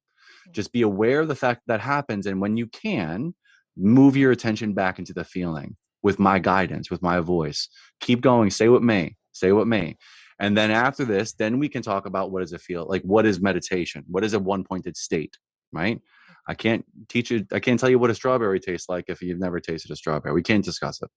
Mm. 0.48 0.52
Just 0.52 0.72
be 0.72 0.82
aware 0.82 1.20
of 1.20 1.28
the 1.28 1.36
fact 1.36 1.62
that 1.68 1.80
happens 1.80 2.26
and 2.26 2.40
when 2.40 2.56
you 2.56 2.66
can, 2.66 3.32
move 3.76 4.16
your 4.16 4.32
attention 4.32 4.72
back 4.72 4.98
into 4.98 5.12
the 5.12 5.22
feeling 5.22 5.76
with 6.02 6.18
my 6.18 6.40
guidance, 6.40 6.90
with 6.90 7.00
my 7.00 7.20
voice. 7.20 7.68
Keep 8.00 8.22
going, 8.22 8.50
Say 8.50 8.68
with 8.68 8.82
me, 8.82 9.16
Say 9.30 9.52
with 9.52 9.68
me. 9.68 9.98
And 10.40 10.56
then 10.56 10.72
after 10.72 11.04
this, 11.04 11.32
then 11.34 11.60
we 11.60 11.68
can 11.68 11.82
talk 11.82 12.06
about 12.06 12.32
what 12.32 12.40
does 12.40 12.52
it 12.52 12.60
feel 12.60 12.86
like 12.88 13.02
what 13.02 13.24
is 13.24 13.40
meditation? 13.40 14.02
What 14.08 14.24
is 14.24 14.34
a 14.34 14.40
one-pointed 14.40 14.96
state, 14.96 15.38
right? 15.72 16.00
I 16.48 16.54
mm. 16.54 16.58
can't 16.58 16.84
teach 17.08 17.30
you. 17.30 17.46
I 17.52 17.60
can't 17.60 17.78
tell 17.78 17.88
you 17.88 18.00
what 18.00 18.10
a 18.10 18.14
strawberry 18.14 18.58
tastes 18.58 18.88
like 18.88 19.04
if 19.06 19.22
you've 19.22 19.38
never 19.38 19.60
tasted 19.60 19.92
a 19.92 19.96
strawberry. 19.96 20.34
We 20.34 20.42
can't 20.42 20.64
discuss 20.64 21.00
it. 21.02 21.10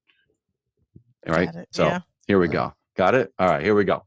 All 1.28 1.34
right. 1.34 1.50
So 1.72 1.88
Yeah. 1.88 2.00
here 2.28 2.40
we 2.40 2.48
go. 2.48 2.74
Got 2.96 3.16
it. 3.16 3.34
All 3.40 3.48
right. 3.48 3.64
Here 3.64 3.74
we 3.74 3.86
go. 3.86 4.06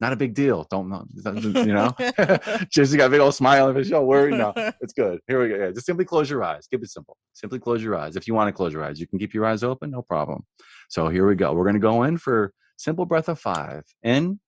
Not 0.00 0.14
a 0.14 0.16
big 0.16 0.34
deal. 0.34 0.66
Don't 0.70 0.88
know. 0.88 1.04
You 1.14 1.74
know. 1.74 1.94
Just 2.70 2.96
got 2.96 3.06
a 3.06 3.10
big 3.10 3.20
old 3.20 3.34
smile 3.34 3.68
on 3.68 3.76
his 3.76 3.88
show. 3.88 4.02
Worry. 4.02 4.30
No, 4.30 4.52
it's 4.80 4.94
good. 4.94 5.20
Here 5.26 5.42
we 5.42 5.48
go. 5.50 5.56
Yeah, 5.56 5.70
just 5.72 5.84
simply 5.84 6.06
close 6.06 6.30
your 6.30 6.42
eyes. 6.42 6.66
Keep 6.66 6.84
it 6.84 6.90
simple. 6.90 7.18
Simply 7.34 7.58
close 7.58 7.82
your 7.82 7.96
eyes. 7.96 8.16
If 8.16 8.26
you 8.26 8.34
want 8.34 8.48
to 8.48 8.52
close 8.52 8.72
your 8.72 8.82
eyes, 8.82 8.98
you 8.98 9.06
can 9.06 9.18
keep 9.18 9.34
your 9.34 9.44
eyes 9.44 9.62
open. 9.62 9.90
No 9.90 10.00
problem. 10.00 10.44
So 10.88 11.08
here 11.08 11.26
we 11.26 11.34
go. 11.34 11.52
We're 11.52 11.64
going 11.64 11.74
to 11.74 11.80
go 11.80 12.04
in 12.04 12.16
for 12.16 12.52
simple 12.76 13.04
breath 13.04 13.28
of 13.28 13.38
five. 13.38 13.84
In, 14.02 14.40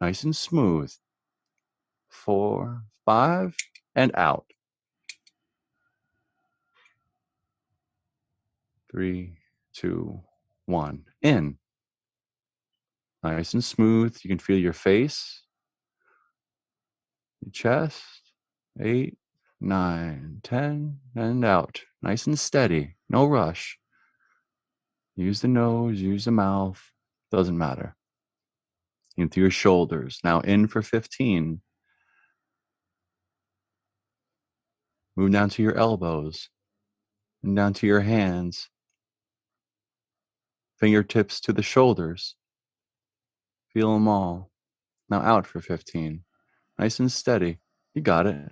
nice 0.00 0.22
and 0.22 0.36
smooth. 0.36 0.92
Four, 2.08 2.84
five, 3.04 3.56
and 3.96 4.12
out. 4.14 4.46
Three, 8.90 9.38
two, 9.72 10.20
one. 10.66 11.06
In. 11.22 11.58
Nice 13.22 13.54
and 13.54 13.62
smooth. 13.62 14.18
You 14.22 14.28
can 14.28 14.38
feel 14.38 14.58
your 14.58 14.72
face, 14.72 15.42
your 17.40 17.52
chest. 17.52 18.02
Eight, 18.80 19.18
nine, 19.60 20.40
ten, 20.42 20.98
and 21.14 21.44
out. 21.44 21.80
Nice 22.00 22.26
and 22.26 22.38
steady. 22.38 22.96
No 23.08 23.26
rush. 23.26 23.78
Use 25.14 25.40
the 25.40 25.48
nose, 25.48 26.00
use 26.00 26.24
the 26.24 26.30
mouth. 26.30 26.82
Doesn't 27.30 27.56
matter. 27.56 27.94
Into 29.16 29.40
your 29.40 29.50
shoulders. 29.50 30.18
Now 30.24 30.40
in 30.40 30.66
for 30.66 30.82
15. 30.82 31.60
Move 35.16 35.32
down 35.32 35.50
to 35.50 35.62
your 35.62 35.76
elbows 35.76 36.48
and 37.42 37.54
down 37.54 37.74
to 37.74 37.86
your 37.86 38.00
hands. 38.00 38.68
Fingertips 40.80 41.40
to 41.42 41.52
the 41.52 41.62
shoulders. 41.62 42.34
Feel 43.72 43.94
them 43.94 44.08
all. 44.08 44.50
Now 45.08 45.20
out 45.20 45.46
for 45.46 45.60
15. 45.60 46.22
Nice 46.78 47.00
and 47.00 47.10
steady. 47.10 47.58
You 47.94 48.02
got 48.02 48.26
it. 48.26 48.50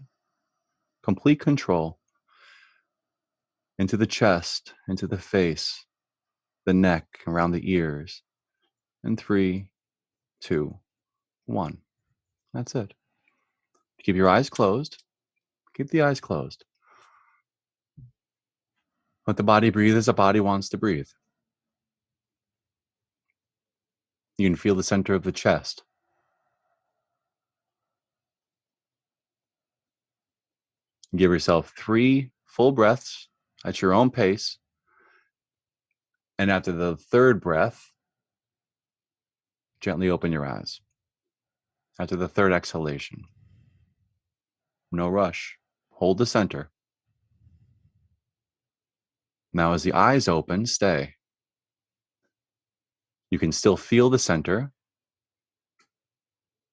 Complete 1.02 1.40
control. 1.40 1.98
Into 3.78 3.96
the 3.96 4.06
chest, 4.06 4.74
into 4.88 5.06
the 5.06 5.18
face, 5.18 5.86
the 6.66 6.74
neck, 6.74 7.06
around 7.26 7.52
the 7.52 7.72
ears. 7.72 8.22
And 9.02 9.18
three, 9.18 9.70
two, 10.40 10.78
one. 11.46 11.78
That's 12.52 12.74
it. 12.74 12.92
Keep 14.02 14.16
your 14.16 14.28
eyes 14.28 14.50
closed. 14.50 15.02
Keep 15.74 15.90
the 15.90 16.02
eyes 16.02 16.20
closed. 16.20 16.64
Let 19.26 19.36
the 19.36 19.42
body 19.42 19.70
breathe 19.70 19.96
as 19.96 20.06
the 20.06 20.12
body 20.12 20.40
wants 20.40 20.68
to 20.70 20.78
breathe. 20.78 21.08
You 24.40 24.48
can 24.48 24.56
feel 24.56 24.74
the 24.74 24.82
center 24.82 25.12
of 25.12 25.22
the 25.22 25.32
chest. 25.32 25.82
Give 31.14 31.30
yourself 31.30 31.74
three 31.76 32.30
full 32.46 32.72
breaths 32.72 33.28
at 33.66 33.82
your 33.82 33.92
own 33.92 34.10
pace. 34.10 34.56
And 36.38 36.50
after 36.50 36.72
the 36.72 36.96
third 36.96 37.42
breath, 37.42 37.92
gently 39.78 40.08
open 40.08 40.32
your 40.32 40.46
eyes. 40.46 40.80
After 41.98 42.16
the 42.16 42.26
third 42.26 42.54
exhalation, 42.54 43.24
no 44.90 45.10
rush. 45.10 45.58
Hold 45.90 46.16
the 46.16 46.24
center. 46.24 46.70
Now, 49.52 49.74
as 49.74 49.82
the 49.82 49.92
eyes 49.92 50.28
open, 50.28 50.64
stay. 50.64 51.16
You 53.30 53.38
can 53.38 53.52
still 53.52 53.76
feel 53.76 54.10
the 54.10 54.18
center. 54.18 54.72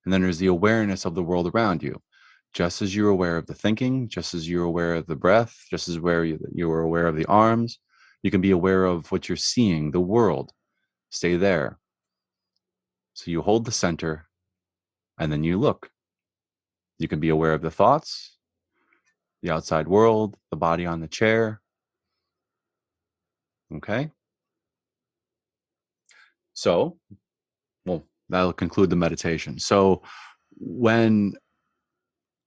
And 0.04 0.14
then 0.14 0.22
there's 0.22 0.40
the 0.40 0.48
awareness 0.48 1.06
of 1.06 1.16
the 1.16 1.24
world 1.24 1.52
around 1.54 1.84
you. 1.84 2.02
Just 2.54 2.82
as 2.82 2.96
you're 2.96 3.10
aware 3.10 3.38
of 3.38 3.46
the 3.46 3.54
thinking, 3.54 4.08
just 4.08 4.34
as 4.34 4.50
you're 4.50 4.64
aware 4.64 4.96
of 4.96 5.06
the 5.06 5.16
breath, 5.16 5.66
just 5.70 5.88
as 5.88 6.00
where 6.00 6.24
you, 6.24 6.40
you 6.54 6.72
are 6.72 6.82
aware 6.82 7.08
of 7.08 7.16
the 7.16 7.26
arms, 7.26 7.80
you 8.24 8.32
can 8.32 8.42
be 8.42 8.52
aware 8.52 8.86
of 8.86 9.12
what 9.12 9.30
you're 9.30 9.36
seeing, 9.36 9.92
the 9.92 10.00
world. 10.00 10.52
Stay 11.10 11.36
there. 11.36 11.78
So 13.14 13.32
you 13.32 13.42
hold 13.42 13.66
the 13.66 13.72
center 13.72 14.28
and 15.20 15.32
then 15.32 15.44
you 15.44 15.58
look. 15.60 15.90
You 17.00 17.08
can 17.08 17.20
be 17.20 17.30
aware 17.30 17.54
of 17.54 17.62
the 17.62 17.72
thoughts, 17.72 18.38
the 19.42 19.52
outside 19.52 19.88
world, 19.88 20.36
the 20.52 20.58
body 20.58 20.86
on 20.86 21.00
the 21.00 21.08
chair. 21.08 21.62
Okay. 23.76 24.12
So, 26.58 26.98
well, 27.86 28.04
that'll 28.30 28.52
conclude 28.52 28.90
the 28.90 28.96
meditation. 28.96 29.60
So, 29.60 30.02
when 30.58 31.34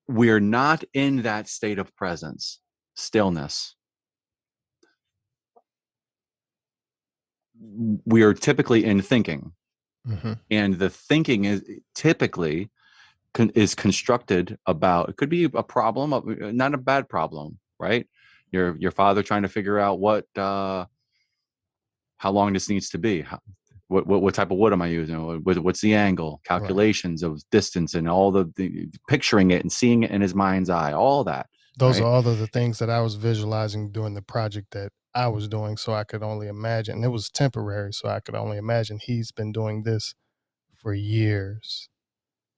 we're 0.09 0.41
not 0.41 0.83
in 0.95 1.23
that 1.23 1.49
state 1.49 1.79
of 1.79 1.95
presence, 1.95 2.59
stillness, 2.97 3.77
we 8.05 8.23
are 8.25 8.35
typically 8.35 8.85
in 8.85 9.01
thinking. 9.01 9.53
Mhm. 10.05 10.41
And 10.51 10.75
the 10.81 10.91
thinking 10.91 11.45
is 11.45 11.63
typically 11.95 12.69
con- 13.33 13.51
is 13.51 13.77
constructed 13.77 14.59
about 14.67 15.11
it 15.11 15.19
could 15.19 15.31
be 15.31 15.45
a 15.45 15.63
problem, 15.63 16.13
uh, 16.13 16.21
not 16.51 16.75
a 16.75 16.79
bad 16.79 17.09
problem, 17.09 17.61
right? 17.79 18.09
Your 18.51 18.77
your 18.79 18.91
father 18.91 19.23
trying 19.23 19.43
to 19.43 19.49
figure 19.49 19.79
out 19.79 20.01
what 20.01 20.27
uh 20.37 20.87
how 22.17 22.33
long 22.33 22.55
this 22.55 22.69
needs 22.69 22.91
to 22.91 22.99
be. 22.99 23.21
How, 23.21 23.39
what, 23.91 24.07
what 24.07 24.23
what 24.23 24.35
type 24.35 24.53
of 24.53 24.59
wood 24.59 24.73
am 24.73 24.83
I 24.83 24.87
using? 24.87 25.43
What, 25.43 25.59
what's 25.59 25.81
the 25.81 25.95
angle? 25.95 26.41
Calculations 26.45 27.25
of 27.25 27.43
distance 27.51 27.95
and 27.95 28.09
all 28.09 28.31
the, 28.31 28.51
the 28.55 28.89
picturing 29.09 29.51
it 29.51 29.63
and 29.63 29.73
seeing 29.73 30.05
it 30.05 30.13
in 30.13 30.21
his 30.21 30.35
mind's 30.35 30.71
eye. 30.71 30.93
All 30.93 31.25
that. 31.25 31.47
Those 31.77 31.99
Right. 31.99 32.07
are 32.07 32.11
all 32.11 32.27
of 32.27 32.39
the 32.39 32.47
things 32.47 32.79
that 32.79 32.89
I 32.89 33.01
was 33.01 33.17
visualizing 33.17 33.91
during 33.91 34.15
the 34.15 34.23
project 34.23 34.69
that 34.73 34.93
I 35.15 35.27
was 35.27 35.49
doing. 35.49 35.77
So 35.77 35.93
I 35.93 36.05
could 36.05 36.23
only 36.23 36.47
imagine. 36.47 36.97
And 36.97 37.05
it 37.05 37.09
was 37.09 37.31
temporary. 37.31 37.93
So 37.93 38.09
I 38.09 38.21
could 38.21 38.37
only 38.37 38.59
imagine 38.59 39.01
he's 39.03 39.33
been 39.33 39.51
doing 39.51 39.83
this 39.83 40.15
for 40.77 40.95
years. 40.95 41.89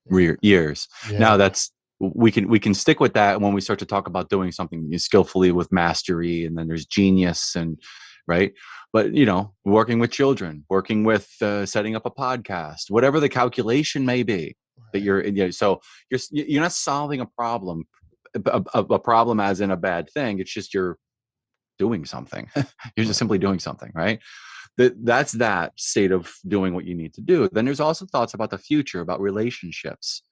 Re- 0.05 0.37
years. 0.41 0.87
Yeah. 1.09 1.17
Now 1.17 1.37
that's 1.37 1.71
we 1.99 2.31
can 2.31 2.47
we 2.47 2.59
can 2.59 2.75
stick 2.75 2.99
with 2.99 3.13
that 3.13 3.41
when 3.41 3.53
we 3.53 3.61
start 3.61 3.79
to 3.79 3.85
talk 3.85 4.07
about 4.07 4.29
doing 4.29 4.51
something 4.51 4.95
skillfully 4.99 5.51
with 5.51 5.71
mastery, 5.71 6.45
and 6.45 6.55
then 6.57 6.67
there's 6.67 6.85
genius 6.85 7.55
and 7.55 7.79
right. 8.27 8.53
But 8.91 9.13
you 9.13 9.25
know, 9.25 9.53
working 9.65 9.99
with 9.99 10.11
children, 10.11 10.65
working 10.69 11.03
with 11.03 11.29
uh, 11.41 11.65
setting 11.65 11.95
up 11.95 12.05
a 12.05 12.11
podcast, 12.11 12.89
whatever 12.89 13.19
the 13.19 13.29
calculation 13.29 14.05
may 14.05 14.23
be. 14.23 14.55
that 14.93 15.01
you're 15.01 15.23
you 15.23 15.31
know, 15.31 15.51
so 15.51 15.81
you're 16.09 16.19
you're 16.31 16.61
not 16.61 16.71
solving 16.71 17.21
a 17.21 17.25
problem 17.25 17.85
a, 18.45 18.63
a, 18.73 18.79
a 18.83 18.99
problem 18.99 19.39
as 19.39 19.61
in 19.61 19.69
a 19.69 19.77
bad 19.77 20.09
thing 20.09 20.39
it's 20.39 20.51
just 20.51 20.73
you're 20.73 20.97
doing 21.79 22.05
something. 22.05 22.49
You're 22.95 23.05
just 23.05 23.19
simply 23.19 23.37
doing 23.39 23.59
something 23.59 23.91
right? 23.93 24.19
That 24.77 24.93
that's 25.05 25.33
that 25.33 25.73
state 25.75 26.11
of 26.11 26.31
doing 26.47 26.73
what 26.73 26.85
you 26.85 26.95
need 26.95 27.13
to 27.15 27.21
do. 27.21 27.49
Then 27.51 27.65
there's 27.65 27.79
also 27.79 28.05
thoughts 28.05 28.33
about 28.33 28.49
the 28.49 28.57
future 28.57 29.01
about 29.01 29.21
relationships 29.21 30.23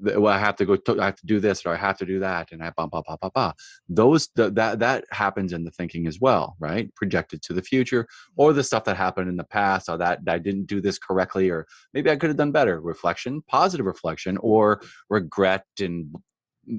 well, 0.00 0.26
I 0.26 0.38
have 0.38 0.56
to 0.56 0.64
go. 0.64 0.76
I 1.00 1.06
have 1.06 1.16
to 1.16 1.26
do 1.26 1.40
this, 1.40 1.64
or 1.64 1.72
I 1.72 1.76
have 1.76 1.98
to 1.98 2.06
do 2.06 2.18
that, 2.20 2.52
and 2.52 2.62
I 2.62 2.70
blah 2.70 2.86
blah 2.86 3.02
blah 3.02 3.16
blah 3.16 3.30
blah. 3.30 3.52
Those 3.88 4.28
th- 4.28 4.54
that 4.54 4.80
that 4.80 5.04
happens 5.10 5.52
in 5.52 5.64
the 5.64 5.70
thinking 5.70 6.06
as 6.06 6.20
well, 6.20 6.56
right? 6.58 6.92
Projected 6.96 7.42
to 7.42 7.52
the 7.52 7.62
future, 7.62 8.06
or 8.36 8.52
the 8.52 8.64
stuff 8.64 8.84
that 8.84 8.96
happened 8.96 9.28
in 9.28 9.36
the 9.36 9.44
past, 9.44 9.88
or 9.88 9.96
that 9.98 10.20
I 10.26 10.38
didn't 10.38 10.66
do 10.66 10.80
this 10.80 10.98
correctly, 10.98 11.50
or 11.50 11.66
maybe 11.92 12.10
I 12.10 12.16
could 12.16 12.30
have 12.30 12.36
done 12.36 12.52
better. 12.52 12.80
Reflection, 12.80 13.42
positive 13.48 13.86
reflection, 13.86 14.36
or 14.38 14.80
regret 15.10 15.64
and 15.80 16.14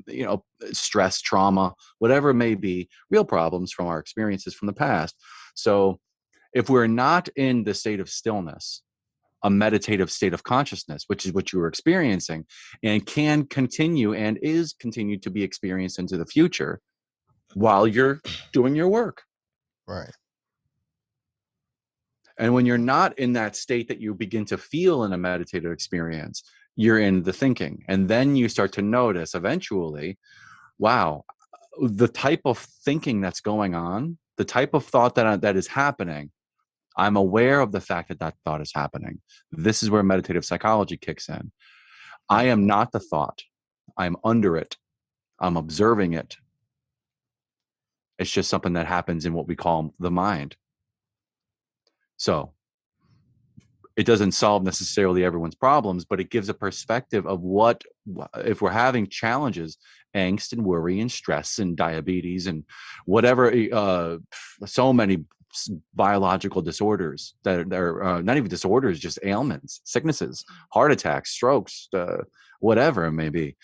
you 0.08 0.26
know 0.26 0.44
stress, 0.74 1.22
trauma, 1.22 1.74
whatever 2.00 2.32
it 2.32 2.36
may 2.36 2.56
be, 2.56 2.90
real 3.10 3.26
problems 3.26 3.72
from 3.72 3.88
our 3.88 4.00
experiences 4.00 4.54
from 4.54 4.68
the 4.68 4.74
past. 4.74 5.16
So, 5.56 6.00
if 6.54 6.70
we're 6.70 6.88
not 6.88 7.30
in 7.36 7.64
the 7.64 7.74
state 7.74 8.00
of 8.00 8.10
stillness, 8.10 8.82
a 9.46 9.50
meditative 9.50 10.12
state 10.12 10.34
of 10.34 10.44
consciousness, 10.44 11.04
which 11.06 11.24
is 11.24 11.32
what 11.32 11.54
you 11.54 11.60
were 11.60 11.68
experiencing, 11.68 12.44
and 12.84 13.06
can 13.06 13.46
continue 13.46 14.14
and 14.16 14.40
is 14.42 14.74
continued 14.74 15.22
to 15.22 15.30
be 15.30 15.44
experienced 15.44 16.00
into 16.00 16.18
the 16.18 16.26
future 16.26 16.82
while 17.54 17.86
you're 17.86 18.20
doing 18.54 18.76
your 18.76 18.90
work. 18.90 19.22
Right. 19.88 20.10
And 22.40 22.56
when 22.56 22.66
you're 22.66 22.80
not 22.80 23.18
in 23.20 23.34
that 23.34 23.56
state 23.56 23.88
that 23.88 24.02
you 24.02 24.16
begin 24.16 24.46
to 24.46 24.58
feel 24.58 25.04
in 25.04 25.14
a 25.14 25.18
meditative 25.18 25.72
experience, 25.72 26.44
you're 26.76 27.00
in 27.00 27.22
the 27.22 27.32
thinking. 27.32 27.84
And 27.88 28.10
then 28.10 28.36
you 28.36 28.50
start 28.50 28.72
to 28.74 28.82
notice 28.82 29.36
eventually, 29.36 30.18
wow, 30.80 31.24
the 31.80 32.08
type 32.08 32.42
of 32.46 32.58
thinking 32.58 33.22
that's 33.22 33.42
going 33.42 33.76
on, 33.76 34.18
the 34.38 34.44
type 34.44 34.74
of 34.74 34.84
thought 34.86 35.14
that, 35.16 35.28
uh, 35.28 35.38
that 35.38 35.56
is 35.56 35.68
happening, 35.68 36.32
I'm 36.98 37.16
aware 37.16 37.60
of 37.60 37.72
the 37.72 37.82
fact 37.82 38.10
that 38.10 38.20
that 38.20 38.36
thought 38.44 38.62
is 38.62 38.72
happening. 38.74 39.22
This 39.52 39.84
is 39.84 39.90
where 39.90 40.04
meditative 40.04 40.46
psychology 40.46 40.98
kicks 40.98 41.30
in. 41.30 41.52
I 42.30 42.46
am 42.46 42.66
not 42.66 42.92
the 42.92 43.00
thought, 43.00 43.44
I'm 43.98 44.16
under 44.24 44.58
it, 44.58 44.78
I'm 45.40 45.58
observing 45.58 46.14
it. 46.14 46.38
It's 48.18 48.32
just 48.32 48.50
something 48.50 48.74
that 48.74 48.88
happens 48.88 49.26
in 49.26 49.34
what 49.34 49.48
we 49.48 49.56
call 49.56 49.94
the 50.00 50.12
mind. 50.12 50.56
So 52.18 52.54
it 53.96 54.06
doesn't 54.06 54.34
solve 54.34 54.64
necessarily 54.64 55.24
everyone's 55.24 55.56
problems, 55.56 56.06
but 56.06 56.20
it 56.20 56.30
gives 56.30 56.50
a 56.50 56.54
perspective 56.54 57.26
of 57.26 57.42
what, 57.42 57.84
if 58.36 58.62
we're 58.62 58.70
having 58.70 59.08
challenges, 59.08 59.78
angst 60.16 60.52
and 60.52 60.66
worry 60.66 61.00
and 61.00 61.12
stress 61.12 61.60
and 61.60 61.78
diabetes 61.78 62.48
and 62.48 62.66
whatever, 63.06 63.52
eh, 63.52 63.70
uh, 63.72 64.18
so 64.66 64.92
many 64.92 65.26
biological 65.94 66.62
disorders 66.62 67.36
that 67.44 67.74
are 67.74 68.04
uh, 68.04 68.22
not 68.22 68.38
even 68.38 68.50
disorders, 68.50 69.00
just 69.00 69.20
ailments, 69.24 69.82
sicknesses, 69.84 70.46
heart 70.72 70.92
attacks, 70.92 71.32
strokes, 71.32 71.88
uh, 71.94 72.24
whatever 72.60 73.06
it 73.06 73.12
may 73.12 73.30
be. 73.30 73.56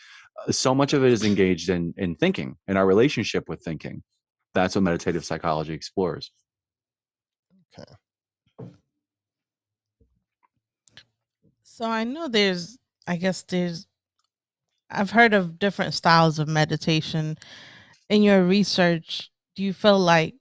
Uh, 0.48 0.52
so 0.52 0.74
much 0.74 0.94
of 0.94 1.04
it 1.04 1.12
is 1.12 1.24
engaged 1.24 1.70
in 1.70 1.94
in 1.98 2.16
thinking, 2.16 2.56
in 2.68 2.78
our 2.78 2.86
relationship 2.86 3.50
with 3.50 3.62
thinking. 3.64 4.04
That's 4.54 4.76
what 4.76 4.84
meditative 4.84 5.24
psychology 5.24 5.74
explores. 5.74 6.32
Okay. 7.80 7.92
So 11.64 11.86
I 11.86 12.04
know 12.04 12.28
there's, 12.28 12.78
I 13.08 13.16
guess 13.16 13.44
there's, 13.44 13.88
I've 14.90 15.10
heard 15.10 15.34
of 15.34 15.58
different 15.58 15.94
styles 15.94 16.38
of 16.38 16.48
meditation. 16.48 17.38
In 18.10 18.22
your 18.22 18.44
research, 18.44 19.32
do 19.56 19.64
you 19.64 19.74
feel 19.74 19.98
like 19.98 20.36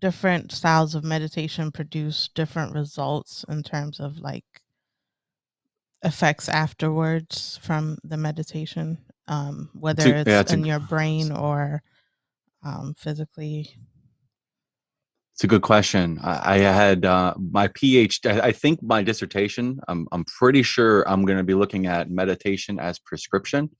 different 0.00 0.52
styles 0.52 0.94
of 0.94 1.04
meditation 1.04 1.70
produce 1.70 2.28
different 2.34 2.74
results 2.74 3.44
in 3.48 3.62
terms 3.62 4.00
of 4.00 4.18
like 4.18 4.44
effects 6.02 6.48
afterwards 6.48 7.58
from 7.62 7.98
the 8.04 8.16
meditation, 8.16 8.98
um, 9.26 9.70
whether 9.74 10.14
it's 10.14 10.28
yeah, 10.28 10.44
in 10.54 10.64
your 10.64 10.78
brain 10.78 11.32
or 11.32 11.82
um, 12.64 12.94
physically? 12.96 13.74
It's 15.34 15.44
a 15.44 15.48
good 15.48 15.62
question. 15.62 16.18
I, 16.22 16.54
I 16.54 16.58
had 16.58 17.04
uh, 17.04 17.34
my 17.38 17.68
PhD. 17.68 18.26
I 18.26 18.48
I 18.48 18.52
think 18.52 18.82
my 18.82 19.02
dissertation. 19.02 19.80
I'm 19.86 20.08
I'm 20.10 20.24
pretty 20.24 20.62
sure 20.64 21.08
I'm 21.08 21.24
going 21.24 21.38
to 21.38 21.44
be 21.44 21.54
looking 21.54 21.86
at 21.86 22.10
meditation 22.10 22.80
as 22.80 22.98
prescription. 22.98 23.70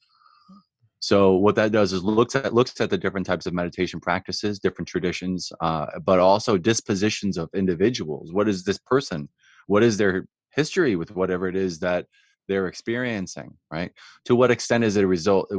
So 1.01 1.37
what 1.37 1.55
that 1.55 1.73
does 1.73 1.93
is 1.93 2.03
looks 2.03 2.35
at 2.35 2.53
looks 2.53 2.81
at 2.81 2.91
the 2.91 2.99
different 2.99 3.27
types 3.27 3.47
of 3.47 3.55
meditation 3.55 4.01
practices, 4.01 4.59
different 4.59 4.89
traditions, 4.89 5.53
uh, 5.61 5.87
but 6.05 6.19
also 6.19 6.59
dispositions 6.59 7.39
of 7.39 7.49
individuals. 7.55 8.33
What 8.33 8.49
is 8.49 8.65
this 8.65 8.79
person? 8.79 9.29
What 9.67 9.83
is 9.83 9.97
their 9.97 10.27
history 10.51 10.97
with 10.97 11.15
whatever 11.15 11.47
it 11.49 11.57
is 11.57 11.79
that 11.81 12.07
they're 12.49 12.67
experiencing? 12.67 13.55
Right? 13.71 13.93
To 14.25 14.35
what 14.35 14.51
extent 14.51 14.85
is 14.85 14.97
it 14.97 15.05
a 15.05 15.07
result? 15.07 15.53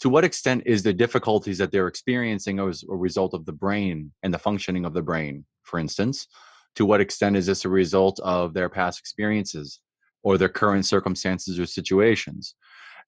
to 0.00 0.08
what 0.08 0.24
extent 0.24 0.62
is 0.66 0.82
the 0.82 0.92
difficulties 0.92 1.58
that 1.58 1.70
they're 1.70 1.88
experiencing 1.88 2.58
as 2.60 2.84
a 2.90 2.94
result 2.94 3.34
of 3.34 3.46
the 3.46 3.52
brain 3.52 4.12
and 4.22 4.34
the 4.34 4.38
functioning 4.38 4.84
of 4.84 4.92
the 4.92 5.02
brain 5.02 5.44
for 5.62 5.78
instance 5.78 6.26
to 6.74 6.84
what 6.84 7.00
extent 7.00 7.36
is 7.36 7.46
this 7.46 7.64
a 7.64 7.68
result 7.68 8.18
of 8.20 8.54
their 8.54 8.68
past 8.68 8.98
experiences 8.98 9.80
or 10.22 10.36
their 10.36 10.48
current 10.48 10.84
circumstances 10.84 11.58
or 11.58 11.66
situations 11.66 12.54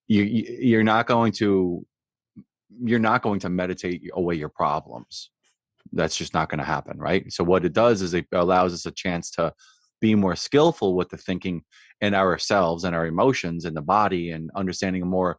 you 0.08 0.22
you- 0.22 0.58
you're 0.60 0.84
not 0.84 1.06
going 1.06 1.32
to 1.32 1.84
you're 2.84 2.98
not 2.98 3.22
going 3.22 3.40
to 3.40 3.48
meditate 3.48 4.02
away 4.14 4.34
your 4.34 4.48
problems 4.48 5.30
that's 5.92 6.16
just 6.16 6.34
not 6.34 6.48
going 6.48 6.58
to 6.58 6.64
happen 6.64 6.98
right 6.98 7.32
so 7.32 7.44
what 7.44 7.64
it 7.64 7.72
does 7.72 8.02
is 8.02 8.12
it 8.14 8.26
allows 8.32 8.74
us 8.74 8.86
a 8.86 8.90
chance 8.90 9.30
to 9.30 9.52
be 10.00 10.14
more 10.14 10.36
skillful 10.36 10.94
with 10.94 11.08
the 11.08 11.16
thinking 11.16 11.62
in 12.00 12.12
ourselves 12.14 12.84
and 12.84 12.94
our 12.94 13.06
emotions 13.06 13.64
and 13.64 13.76
the 13.76 13.82
body 13.82 14.30
and 14.30 14.50
understanding 14.54 15.02
a 15.02 15.06
more 15.06 15.38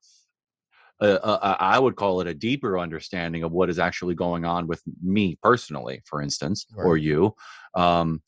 uh, 0.99 1.19
uh, 1.21 1.56
I 1.60 1.77
would 1.77 1.95
call 1.95 2.21
it 2.21 2.27
a 2.27 2.34
deeper 2.34 2.80
understanding 2.80 3.43
of 3.43 3.51
what 3.51 3.69
is 3.69 3.77
actually 3.77 4.15
going 4.15 4.45
on 4.45 4.65
with 4.65 4.82
me 5.03 5.38
personally, 5.43 6.01
for 6.06 6.23
instance, 6.23 6.65
or 6.75 6.97
you. 6.97 7.36
Um, 7.75 8.23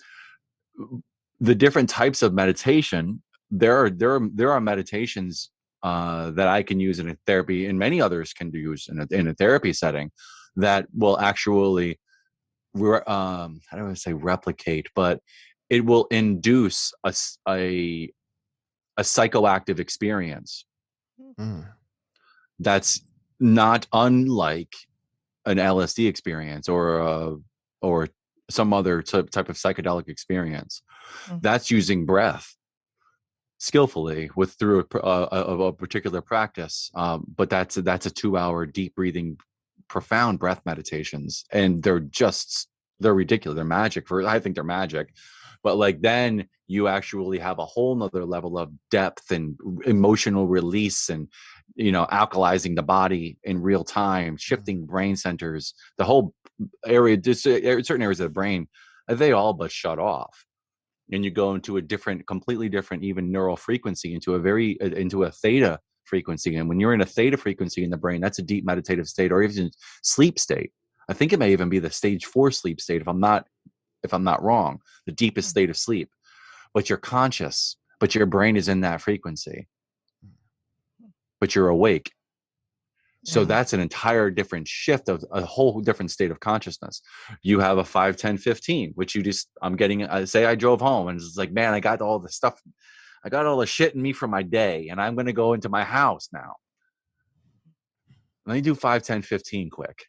the 1.39 1.55
different 1.55 1.89
types 1.89 2.21
of 2.21 2.33
meditation. 2.33 3.23
There 3.49 3.83
are 3.83 3.89
there 3.89 4.15
are 4.15 4.29
there 4.35 4.51
are 4.51 4.61
meditations 4.61 5.49
uh, 5.83 6.31
that 6.31 6.47
I 6.47 6.63
can 6.63 6.79
use 6.79 6.99
in 6.99 7.09
a 7.09 7.17
therapy, 7.25 7.65
and 7.67 7.79
many 7.79 8.01
others 8.01 8.33
can 8.33 8.51
use 8.51 8.87
in 8.89 8.99
a, 8.99 9.07
in 9.11 9.27
a 9.27 9.33
therapy 9.33 9.73
setting 9.73 10.11
that 10.55 10.87
will 10.93 11.19
actually, 11.19 11.99
re- 12.73 13.01
um, 13.07 13.61
how 13.69 13.77
do 13.77 13.87
I 13.87 13.93
say 13.93 14.13
replicate, 14.13 14.87
but 14.95 15.21
it 15.69 15.85
will 15.85 16.05
induce 16.11 16.93
a 17.05 17.13
a 18.97 19.01
psychoactive 19.01 19.79
experience 19.79 20.65
Mm. 21.39 21.67
that's 22.59 23.01
not 23.39 23.87
unlike 23.93 24.73
an 25.45 25.57
LSD 25.57 26.07
experience 26.07 26.67
or 26.67 27.01
uh, 27.01 27.35
or 27.81 28.07
some 28.49 28.73
other 28.73 29.01
type 29.01 29.29
type 29.29 29.49
of 29.49 29.55
psychedelic 29.55 30.09
experience. 30.09 30.81
Mhm. 31.27 31.41
That's 31.41 31.71
using 31.71 32.05
breath 32.05 32.55
skillfully 33.59 34.29
with 34.35 34.53
through 34.53 34.85
a, 34.95 34.97
uh, 34.97 35.27
of 35.31 35.59
a 35.59 35.73
particular 35.73 36.21
practice. 36.21 36.89
Um, 36.95 37.25
but 37.35 37.49
that's 37.49 37.77
a, 37.77 37.81
that's 37.83 38.07
a 38.07 38.11
two 38.11 38.37
hour 38.37 38.65
deep 38.65 38.95
breathing, 38.95 39.37
profound 39.87 40.39
breath 40.39 40.61
meditations, 40.65 41.45
and 41.51 41.83
they're 41.83 41.99
just 41.99 42.67
they're 42.99 43.13
ridiculous. 43.13 43.55
They're 43.55 43.65
magic 43.65 44.07
for 44.07 44.25
I 44.27 44.39
think 44.39 44.55
they're 44.55 44.63
magic. 44.63 45.13
But 45.61 45.77
like 45.77 46.01
then 46.01 46.47
you 46.67 46.87
actually 46.87 47.39
have 47.39 47.59
a 47.59 47.65
whole 47.65 47.95
nother 47.95 48.25
level 48.25 48.57
of 48.57 48.71
depth 48.89 49.31
and 49.31 49.57
emotional 49.85 50.47
release 50.47 51.09
and 51.09 51.27
you 51.75 51.91
know 51.91 52.07
alkalizing 52.11 52.75
the 52.75 52.83
body 52.83 53.37
in 53.43 53.61
real 53.61 53.83
time 53.83 54.37
shifting 54.37 54.85
brain 54.85 55.15
centers 55.15 55.73
the 55.97 56.03
whole 56.03 56.33
area 56.85 57.15
just 57.15 57.45
uh, 57.45 57.83
certain 57.83 58.01
areas 58.01 58.19
of 58.19 58.25
the 58.25 58.33
brain 58.33 58.67
they 59.07 59.31
all 59.31 59.53
but 59.53 59.71
shut 59.71 59.99
off 59.99 60.45
and 61.11 61.23
you 61.23 61.31
go 61.31 61.53
into 61.55 61.77
a 61.77 61.81
different 61.81 62.25
completely 62.27 62.69
different 62.69 63.03
even 63.03 63.31
neural 63.31 63.57
frequency 63.57 64.13
into 64.13 64.35
a 64.35 64.39
very 64.39 64.79
uh, 64.81 64.87
into 64.87 65.23
a 65.23 65.31
theta 65.31 65.79
frequency. 66.05 66.55
And 66.55 66.67
when 66.67 66.79
you're 66.79 66.93
in 66.93 67.01
a 67.01 67.05
theta 67.05 67.37
frequency 67.37 67.83
in 67.83 67.89
the 67.89 67.97
brain 67.97 68.21
that's 68.21 68.39
a 68.39 68.43
deep 68.43 68.65
meditative 68.65 69.07
state 69.07 69.31
or 69.31 69.43
even 69.43 69.71
sleep 70.03 70.39
state. 70.39 70.71
I 71.07 71.13
think 71.13 71.33
it 71.33 71.39
may 71.39 71.51
even 71.51 71.69
be 71.69 71.79
the 71.79 71.89
stage 71.89 72.25
four 72.25 72.51
sleep 72.51 72.79
state 72.79 73.01
if 73.01 73.07
i'm 73.07 73.19
not 73.19 73.47
if 74.03 74.13
i'm 74.13 74.23
not 74.23 74.43
wrong 74.43 74.79
the 75.05 75.11
deepest 75.11 75.49
state 75.49 75.69
of 75.69 75.77
sleep. 75.77 76.09
But 76.73 76.89
you're 76.89 76.97
conscious 76.97 77.77
but 77.99 78.15
your 78.15 78.25
brain 78.25 78.55
is 78.55 78.69
in 78.69 78.81
that 78.81 79.01
frequency. 79.01 79.67
But 81.39 81.53
you're 81.55 81.69
awake 81.69 82.11
so 83.25 83.41
Yeah. 83.41 83.47
that's 83.47 83.73
an 83.73 83.79
entire 83.79 84.29
different 84.29 84.67
shift 84.67 85.09
of 85.09 85.23
a 85.31 85.41
whole 85.41 85.81
different 85.81 86.11
state 86.11 86.31
of 86.31 86.39
consciousness. 86.39 87.01
You 87.41 87.59
have 87.59 87.77
a 87.77 87.83
5, 87.83 88.15
10, 88.15 88.37
15, 88.37 88.93
which 88.95 89.13
you 89.13 89.21
just, 89.21 89.49
I'm 89.61 89.75
getting, 89.75 90.05
I 90.05 90.25
say 90.25 90.45
I 90.45 90.55
drove 90.55 90.81
home 90.81 91.09
and 91.09 91.19
it's 91.19 91.37
like, 91.37 91.51
man, 91.51 91.73
I 91.73 91.79
got 91.79 92.01
all 92.01 92.19
the 92.19 92.29
stuff, 92.29 92.61
I 93.23 93.29
got 93.29 93.45
all 93.45 93.57
the 93.57 93.65
shit 93.65 93.93
in 93.95 94.01
me 94.01 94.13
for 94.13 94.27
my 94.27 94.43
day 94.43 94.87
and 94.89 95.01
I'm 95.01 95.15
going 95.15 95.25
to 95.25 95.33
go 95.33 95.53
into 95.53 95.69
my 95.69 95.83
house 95.83 96.29
now. 96.31 96.55
Let 98.45 98.53
me 98.53 98.61
do 98.61 98.73
5, 98.73 99.03
10, 99.03 99.21
15 99.21 99.69
quick. 99.69 100.05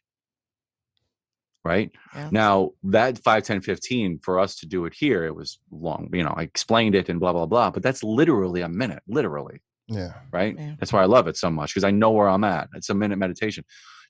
Right 1.63 1.91
Yeah. 2.15 2.29
now, 2.31 2.71
that 2.83 3.19
5, 3.19 3.43
10, 3.43 3.61
15 3.61 4.19
for 4.19 4.39
us 4.39 4.55
to 4.57 4.65
do 4.65 4.85
it 4.85 4.93
here, 4.95 5.25
it 5.25 5.35
was 5.35 5.59
long, 5.69 6.09
you 6.11 6.23
know, 6.23 6.33
I 6.35 6.43
explained 6.43 6.95
it 6.95 7.09
and 7.09 7.19
blah, 7.19 7.33
blah, 7.33 7.45
blah, 7.45 7.69
but 7.69 7.83
that's 7.83 8.03
literally 8.03 8.61
a 8.61 8.69
minute, 8.69 9.03
literally 9.07 9.61
Yeah. 9.91 10.13
right? 10.31 10.55
Yeah. 10.57 10.75
That's 10.79 10.93
why 10.93 11.01
I 11.01 11.05
love 11.05 11.27
it 11.27 11.37
so 11.37 11.49
much 11.49 11.73
because 11.73 11.83
I 11.83 11.91
know 11.91 12.11
where 12.11 12.29
I'm 12.29 12.43
at. 12.43 12.69
It's 12.75 12.89
a 12.89 12.93
minute 12.93 13.17
meditation. 13.17 13.63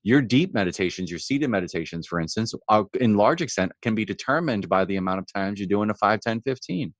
Your 0.03 0.21
deep 0.21 0.53
meditations, 0.53 1.09
your 1.09 1.19
seated 1.19 1.49
meditations, 1.49 2.07
for 2.07 2.19
instance, 2.19 2.53
are 2.69 2.85
in 2.99 3.15
large 3.15 3.41
extent 3.41 3.71
can 3.81 3.95
be 3.95 4.05
determined 4.05 4.69
by 4.69 4.85
the 4.85 4.95
amount 4.95 5.19
of 5.19 5.31
times 5.31 5.59
you're 5.59 5.67
doing 5.67 5.89
a 5.89 5.93
5, 5.93 6.19
10, 6.19 6.41
15. 6.41 6.93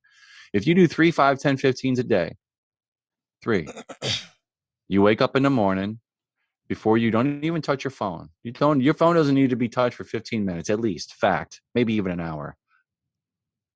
If 0.54 0.68
you 0.68 0.76
do 0.76 0.88
three, 0.88 1.12
five, 1.12 1.40
10, 1.40 1.58
15s 1.58 2.00
a 2.00 2.04
day, 2.04 2.36
three, 3.42 3.68
you 4.88 5.02
wake 5.02 5.22
up 5.22 5.36
in 5.36 5.44
the 5.44 5.50
morning 5.50 6.00
before 6.68 6.98
you 6.98 7.12
don't 7.12 7.44
even 7.44 7.62
touch 7.62 7.84
your 7.84 7.92
phone. 7.92 8.30
You 8.44 8.52
don't, 8.52 8.82
your 8.82 8.94
phone 8.94 9.16
doesn't 9.16 9.36
need 9.36 9.50
to 9.50 9.56
be 9.56 9.70
touched 9.70 9.96
for 9.96 10.04
15 10.04 10.46
minutes 10.46 10.70
at 10.70 10.80
least, 10.80 11.16
fact, 11.16 11.62
maybe 11.74 11.94
even 11.96 12.12
an 12.12 12.22
hour. 12.22 12.56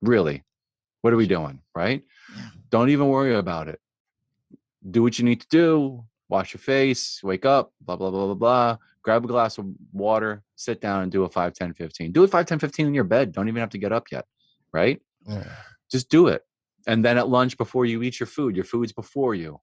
Really, 0.02 0.44
what 1.02 1.12
are 1.12 1.16
we 1.16 1.26
doing, 1.26 1.60
right? 1.74 2.02
Yeah. 2.36 2.42
Don't 2.70 2.90
even 2.90 3.08
worry 3.08 3.34
about 3.34 3.68
it 3.68 3.80
do 4.90 5.02
what 5.02 5.18
you 5.18 5.24
need 5.24 5.40
to 5.40 5.48
do 5.48 6.04
wash 6.28 6.52
your 6.52 6.60
face 6.60 7.20
wake 7.22 7.44
up 7.44 7.72
blah 7.80 7.96
blah 7.96 8.10
blah 8.10 8.26
blah 8.26 8.34
blah 8.34 8.76
grab 9.02 9.24
a 9.24 9.28
glass 9.28 9.56
of 9.58 9.66
water 9.92 10.42
sit 10.56 10.80
down 10.80 11.02
and 11.02 11.12
do 11.12 11.22
a 11.22 11.28
5 11.28 11.52
10 11.54 11.74
15 11.74 12.12
do 12.12 12.24
a 12.24 12.28
5 12.28 12.46
10 12.46 12.58
15 12.58 12.86
in 12.86 12.94
your 12.94 13.04
bed. 13.04 13.32
Don't 13.32 13.48
even 13.48 13.60
have 13.60 13.70
to 13.70 13.78
get 13.78 13.92
up 13.92 14.06
yet 14.10 14.24
right? 14.72 15.00
Yeah. 15.26 15.44
just 15.90 16.10
do 16.10 16.26
it. 16.26 16.42
And 16.86 17.04
then 17.04 17.16
at 17.18 17.28
lunch 17.28 17.56
before 17.56 17.86
you 17.86 18.02
eat 18.02 18.18
your 18.20 18.26
food 18.26 18.56
your 18.56 18.64
food's 18.64 18.92
before 18.92 19.34
you. 19.34 19.60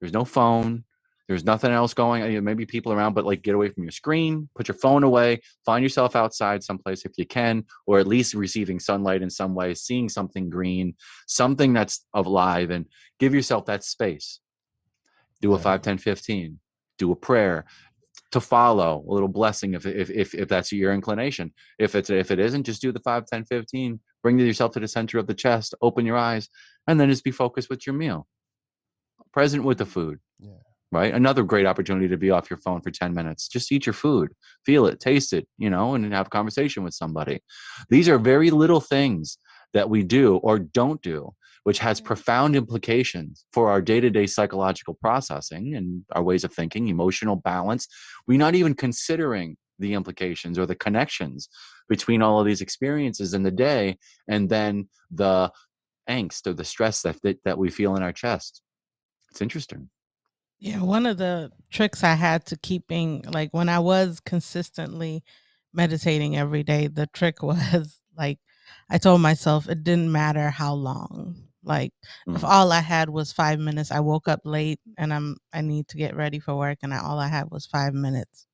There's 0.00 0.12
no 0.12 0.26
phone. 0.26 0.84
There's 1.26 1.44
nothing 1.44 1.72
else 1.72 1.92
going 1.94 2.22
on 2.22 2.44
maybe 2.44 2.66
people 2.66 2.92
around 2.92 3.14
but 3.14 3.24
like 3.24 3.42
get 3.42 3.54
away 3.54 3.70
from 3.70 3.82
your 3.82 3.90
screen 3.90 4.48
put 4.54 4.68
your 4.68 4.76
phone 4.76 5.02
away 5.02 5.40
find 5.64 5.82
yourself 5.82 6.14
outside 6.14 6.62
someplace 6.62 7.04
if 7.04 7.12
you 7.16 7.26
can 7.26 7.64
or 7.86 7.98
at 7.98 8.06
least 8.06 8.34
receiving 8.34 8.78
sunlight 8.78 9.22
in 9.22 9.30
some 9.30 9.52
way 9.52 9.74
seeing 9.74 10.08
something 10.08 10.48
green 10.48 10.94
something 11.26 11.72
that's 11.72 12.04
alive 12.14 12.70
and 12.70 12.86
give 13.18 13.34
yourself 13.34 13.66
that 13.66 13.82
space 13.82 14.38
do 15.42 15.52
a 15.54 15.56
Yeah. 15.56 15.62
5 15.62 15.82
10 15.82 15.98
15 15.98 16.58
do 16.98 17.12
a 17.12 17.16
prayer 17.16 17.66
to 18.32 18.40
follow 18.40 19.04
a 19.08 19.12
little 19.12 19.28
blessing 19.28 19.74
if 19.74 19.86
if 19.86 20.10
if, 20.10 20.34
if 20.34 20.48
that's 20.48 20.72
your 20.72 20.92
inclination. 20.92 21.52
If 21.78 21.94
it's 21.94 22.10
if 22.10 22.30
it 22.30 22.38
isn't 22.38 22.64
just 22.64 22.82
do 22.82 22.92
the 22.92 23.00
5 23.00 23.26
10 23.26 23.44
15 23.44 24.00
bring 24.22 24.38
yourself 24.38 24.72
to 24.72 24.80
the 24.80 24.88
center 24.88 25.18
of 25.18 25.26
the 25.26 25.34
chest 25.34 25.74
open 25.82 26.04
your 26.06 26.16
eyes 26.16 26.48
and 26.88 26.98
then 26.98 27.08
just 27.10 27.24
be 27.24 27.30
focused 27.30 27.70
with 27.70 27.86
your 27.86 27.94
meal. 27.94 28.26
Present 29.32 29.64
with 29.64 29.78
the 29.78 29.86
food 29.86 30.18
Yeah. 30.40 30.50
right? 30.92 31.12
Another 31.14 31.42
great 31.42 31.66
opportunity 31.66 32.08
to 32.08 32.16
be 32.16 32.30
off 32.30 32.48
your 32.50 32.58
phone 32.58 32.80
for 32.80 32.90
10 32.90 33.12
minutes. 33.14 33.48
Just 33.48 33.70
eat 33.70 33.86
your 33.86 33.92
food 33.92 34.32
feel 34.64 34.86
it 34.86 34.98
taste 34.98 35.32
it 35.32 35.46
you 35.58 35.70
know 35.70 35.94
and 35.94 36.12
have 36.12 36.26
a 36.28 36.30
conversation 36.30 36.82
with 36.82 36.94
somebody. 36.94 37.40
These 37.90 38.08
are 38.08 38.18
very 38.18 38.50
little 38.50 38.80
things 38.80 39.38
that 39.74 39.90
we 39.90 40.02
do 40.02 40.36
or 40.38 40.58
don't 40.58 41.00
do 41.02 41.34
which 41.66 41.80
has 41.80 41.98
mm-hmm. 41.98 42.06
profound 42.06 42.54
implications 42.54 43.44
for 43.52 43.68
our 43.72 43.82
day-to-day 43.82 44.24
psychological 44.24 44.94
processing 44.94 45.74
and 45.74 46.04
our 46.12 46.22
ways 46.22 46.44
of 46.44 46.52
thinking 46.52 46.86
emotional 46.86 47.34
balance. 47.34 47.88
We're 48.28 48.38
not 48.38 48.54
even 48.54 48.72
considering 48.72 49.56
the 49.80 49.94
implications 49.94 50.60
or 50.60 50.66
the 50.66 50.76
connections 50.76 51.48
between 51.88 52.22
all 52.22 52.38
of 52.38 52.46
these 52.46 52.60
experiences 52.60 53.34
in 53.34 53.42
the 53.42 53.50
day 53.50 53.98
and 54.28 54.48
then 54.48 54.88
the 55.10 55.50
angst 56.08 56.46
or 56.46 56.52
the 56.52 56.64
stress 56.64 57.02
that 57.02 57.20
that, 57.22 57.42
that 57.44 57.58
we 57.58 57.68
feel 57.68 57.96
in 57.96 58.02
our 58.04 58.12
chest. 58.12 58.62
It's 59.32 59.42
interesting. 59.42 59.90
Yeah, 60.60 60.84
one 60.84 61.04
of 61.04 61.18
the 61.18 61.50
tricks 61.72 62.04
I 62.04 62.14
had 62.14 62.46
to 62.46 62.56
keeping 62.56 63.24
like 63.26 63.50
when 63.50 63.68
I 63.68 63.80
was 63.80 64.20
consistently 64.20 65.24
meditating 65.72 66.36
every 66.36 66.62
day, 66.62 66.86
the 66.86 67.08
trick 67.08 67.42
was 67.42 68.00
like 68.16 68.38
I 68.88 68.98
told 68.98 69.20
myself 69.20 69.68
it 69.68 69.82
didn't 69.82 70.12
matter 70.12 70.50
how 70.50 70.74
long. 70.74 71.45
Like 71.66 71.92
if 72.28 72.42
Mm. 72.42 72.50
all 72.50 72.72
I 72.72 72.80
had 72.80 73.10
was 73.10 73.32
5 73.32 73.60
minutes, 73.60 73.92
I 73.92 74.00
woke 74.00 74.28
up 74.28 74.42
late 74.46 74.80
and 74.98 75.14
I'm 75.14 75.38
I 75.54 75.62
need 75.62 75.88
to 75.90 75.98
get 75.98 76.16
ready 76.16 76.40
for 76.40 76.56
work 76.56 76.80
and 76.84 76.94
I, 76.94 77.00
all 77.00 77.20
I 77.20 77.28
had 77.28 77.50
was 77.52 77.66
5 77.66 77.94
minutes. 77.94 78.46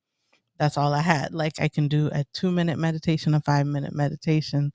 That's 0.59 0.77
all 0.77 0.93
I 0.93 1.01
had. 1.01 1.33
Like 1.33 1.53
I 1.61 1.69
can 1.69 1.89
do 1.89 2.09
a 2.13 2.25
2 2.33 2.51
minute 2.51 2.79
meditation, 2.79 3.35
a 3.35 3.41
5 3.41 3.67
minute 3.67 3.93
meditation. 3.95 4.73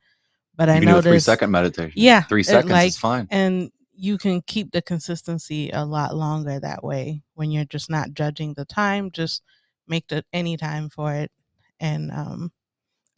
But 0.57 0.69
you 0.71 0.77
I 0.89 0.99
a 0.99 1.03
three 1.03 1.21
second 1.21 1.51
meditation 1.53 2.03
Yeah, 2.03 2.25
three 2.25 2.45
seconds 2.45 2.73
like 2.73 2.89
is 2.91 2.99
fine 2.99 3.29
and 3.31 3.71
you 3.95 4.19
can 4.19 4.43
keep 4.43 4.73
the 4.73 4.83
consistency 4.83 5.71
a 5.71 5.85
lot 5.85 6.17
longer 6.17 6.61
that 6.61 6.85
way 6.85 7.23
when 7.35 7.51
you're 7.53 7.65
just 7.67 7.91
not 7.91 8.15
judging 8.15 8.55
the 8.55 8.67
time 8.67 9.11
just 9.13 9.43
make 9.89 10.09
the 10.09 10.25
any 10.33 10.57
time 10.57 10.91
for 10.91 11.15
it 11.15 11.33
and 11.81 12.13
um 12.13 12.53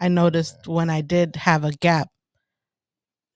i 0.00 0.08
noticed 0.08 0.68
when 0.68 0.90
i 0.90 1.00
did 1.02 1.36
have 1.36 1.64
a 1.64 1.72
gap 1.72 2.08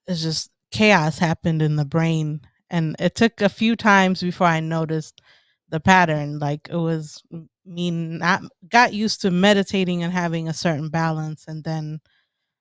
it's 0.07 0.23
just 0.23 0.51
chaos 0.75 1.17
happened 1.17 1.61
in 1.61 1.75
the 1.75 1.85
brain 1.85 2.41
and 2.69 2.95
it 2.99 3.15
took 3.15 3.39
a 3.41 3.49
few 3.49 3.75
times 3.75 4.21
before 4.21 4.47
i 4.47 4.59
noticed 4.59 5.21
the 5.69 5.79
pattern 5.79 6.37
like 6.39 6.67
it 6.69 6.75
was 6.75 7.23
me 7.65 7.89
not 7.91 8.41
got 8.69 8.93
used 8.93 9.21
to 9.21 9.31
meditating 9.31 10.03
and 10.03 10.11
having 10.13 10.47
a 10.49 10.53
certain 10.53 10.89
balance 10.89 11.45
and 11.47 11.63
then 11.63 11.99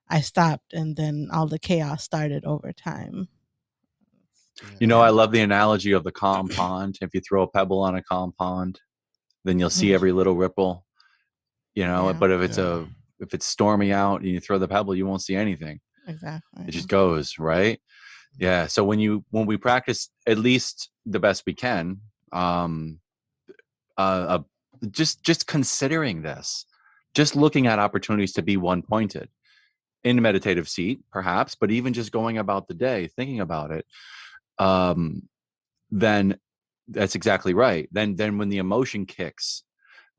i 0.09 0.21
stopped 0.21 0.73
and 0.73 0.97
then 0.97 1.29
all 1.33 1.47
the 1.49 1.59
chaos 1.59 2.05
started 2.05 2.45
over 2.45 2.73
time 2.73 3.27
You 4.81 4.87
know, 4.87 5.01
I 5.01 5.11
love 5.11 5.33
the 5.33 5.41
analogy 5.41 5.93
of 5.93 6.05
the 6.05 6.13
calm 6.13 6.49
pond. 6.49 6.99
If 7.01 7.13
you 7.13 7.21
throw 7.21 7.43
a 7.43 7.49
pebble 7.49 7.81
on 7.81 7.97
a 7.97 8.03
calm 8.03 8.33
pond, 8.39 8.81
then 9.45 9.59
you'll 9.59 9.71
see 9.71 9.89
Mhm. 9.89 9.95
every 9.95 10.13
little 10.13 10.35
ripple. 10.37 10.87
You 11.75 11.87
know, 11.87 12.07
Yeah. 12.07 12.13
but 12.21 12.31
if 12.31 12.41
it's 12.41 12.59
Yeah. 12.59 12.83
a 12.83 12.89
if 13.21 13.35
it's 13.35 13.47
stormy 13.47 13.93
out 13.93 14.21
and 14.21 14.29
you 14.29 14.41
throw 14.41 14.59
the 14.59 14.69
pebble, 14.69 14.95
you 14.95 15.07
won't 15.07 15.23
see 15.23 15.37
anything. 15.37 15.81
exactly 16.07 16.65
It 16.69 16.73
just 16.73 16.89
goes 16.89 17.39
right. 17.39 17.81
Yeah. 18.39 18.67
So 18.67 18.85
when 18.85 18.99
you 18.99 19.25
when 19.31 19.47
we 19.47 19.57
practice 19.57 20.11
at 20.27 20.39
least 20.39 20.91
the 21.07 21.21
best 21.21 21.45
we 21.47 21.55
can, 21.55 22.01
um, 22.33 22.99
uh, 23.97 24.01
uh 24.01 24.39
just 24.91 25.23
just 25.23 25.47
considering 25.47 26.23
this, 26.23 26.67
just 27.15 27.37
looking 27.37 27.67
at 27.67 27.79
opportunities 27.79 28.33
to 28.35 28.43
be 28.43 28.57
one 28.57 28.83
pointed 28.83 29.29
in 30.03 30.19
a 30.19 30.21
meditative 30.21 30.69
seat, 30.69 31.01
perhaps, 31.11 31.55
but 31.55 31.71
even 31.71 31.93
just 31.93 32.13
going 32.13 32.39
about 32.39 32.69
the 32.69 32.75
day, 32.75 33.09
thinking 33.17 33.41
about 33.41 33.71
it, 33.71 33.87
um, 34.59 35.29
then 35.91 36.37
that's 36.89 37.15
exactly 37.15 37.55
right. 37.55 37.89
Then 37.93 38.17
then 38.17 38.39
when 38.39 38.49
the 38.49 38.59
emotion 38.59 39.07
kicks, 39.07 39.63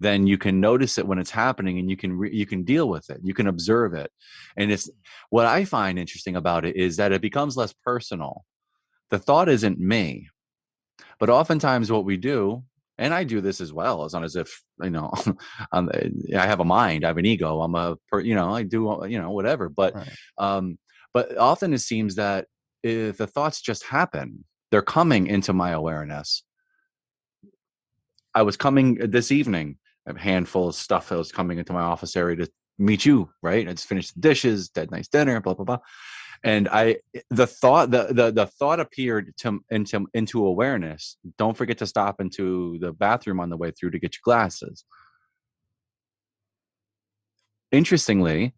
then 0.05 0.27
you 0.27 0.37
can 0.37 0.59
notice 0.59 0.97
it 0.97 1.07
when 1.07 1.19
it's 1.19 1.31
happening 1.31 1.79
and 1.79 1.89
you 1.89 1.97
can 1.97 2.13
re- 2.13 2.33
you 2.33 2.45
can 2.45 2.63
deal 2.63 2.87
with 2.89 3.09
it. 3.09 3.19
You 3.23 3.33
can 3.33 3.47
observe 3.47 3.93
it. 3.93 4.11
And 4.57 4.71
it's 4.71 4.87
mm-hmm. 4.87 4.99
what 5.29 5.45
I 5.45 5.65
find 5.65 5.97
interesting 5.97 6.35
about 6.35 6.65
it 6.65 6.75
is 6.75 6.97
that 6.97 7.11
it 7.11 7.21
becomes 7.21 7.57
less 7.57 7.73
personal. 7.73 8.45
The 9.09 9.19
thought 9.19 9.49
isn't 9.49 9.79
me. 9.79 10.29
But 11.19 11.29
oftentimes 11.29 11.91
what 11.91 12.05
we 12.05 12.17
do 12.17 12.63
and 12.97 13.13
I 13.13 13.23
do 13.23 13.41
this 13.41 13.59
as 13.59 13.73
well. 13.73 14.05
It's 14.05 14.13
not 14.13 14.23
as 14.23 14.35
if 14.35 14.61
you 14.81 14.89
know 14.89 15.11
I'm, 15.71 15.89
eh, 15.93 16.09
I 16.37 16.45
have 16.45 16.59
a 16.59 16.65
mind, 16.65 17.03
I 17.03 17.07
have 17.07 17.17
an 17.17 17.25
ego. 17.25 17.61
I'm 17.61 17.75
a, 17.75 17.97
per, 18.09 18.19
you 18.19 18.35
know, 18.35 18.53
I 18.53 18.63
do, 18.63 18.89
uh, 18.89 19.05
you 19.05 19.19
know, 19.19 19.31
whatever. 19.31 19.69
But 19.69 19.95
Right. 19.95 20.11
um, 20.37 20.77
but 21.13 21.37
often 21.37 21.73
it 21.73 21.79
seems 21.79 22.15
that 22.15 22.47
if 22.83 23.17
the 23.17 23.27
thoughts 23.27 23.61
just 23.61 23.83
happen, 23.83 24.45
they're 24.71 24.81
coming 24.81 25.27
into 25.27 25.53
my 25.53 25.71
awareness. 25.71 26.43
I 28.33 28.41
was 28.41 28.57
coming 28.57 29.01
uh, 29.01 29.07
this 29.09 29.31
evening, 29.31 29.77
a 30.07 30.17
handful 30.17 30.67
of 30.69 30.75
stuff 30.75 31.09
that 31.09 31.17
was 31.17 31.31
coming 31.31 31.57
into 31.57 31.73
my 31.73 31.81
office 31.81 32.15
area 32.15 32.35
to 32.37 32.51
meet 32.77 33.05
you, 33.05 33.29
right? 33.41 33.67
I 33.67 33.71
just 33.71 33.87
finished 33.87 34.13
the 34.15 34.21
dishes, 34.21 34.69
dead 34.69 34.91
nice 34.91 35.07
dinner, 35.07 35.39
blah, 35.41 35.53
blah, 35.53 35.65
blah. 35.65 35.77
And 36.43 36.67
I 36.67 36.97
the 37.31 37.47
thought 37.47 37.91
the 37.91 38.07
the, 38.11 38.31
the 38.31 38.45
thought 38.45 38.79
appeared 38.79 39.33
to 39.37 39.59
into 39.71 40.05
into 40.13 40.45
awareness. 40.45 41.17
Don't 41.37 41.57
forget 41.57 41.77
to 41.79 41.87
stop 41.87 42.19
into 42.21 42.77
the 42.79 42.91
bathroom 42.91 43.39
on 43.39 43.49
the 43.49 43.57
way 43.57 43.71
through 43.71 43.91
to 43.91 43.99
get 43.99 44.13
your 44.15 44.21
glasses. 44.23 44.83
Interestingly, 47.71 48.53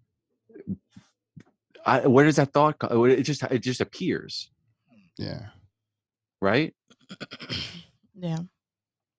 I, 1.85 2.05
where 2.07 2.25
does 2.25 2.35
that 2.35 2.51
thought 2.51 2.77
go? 2.79 3.05
It 3.05 3.23
just 3.23 3.43
it 3.43 3.59
just 3.59 3.79
appears, 3.79 4.51
Yeah. 5.17 5.47
right? 6.41 6.73
yeah 8.19 8.39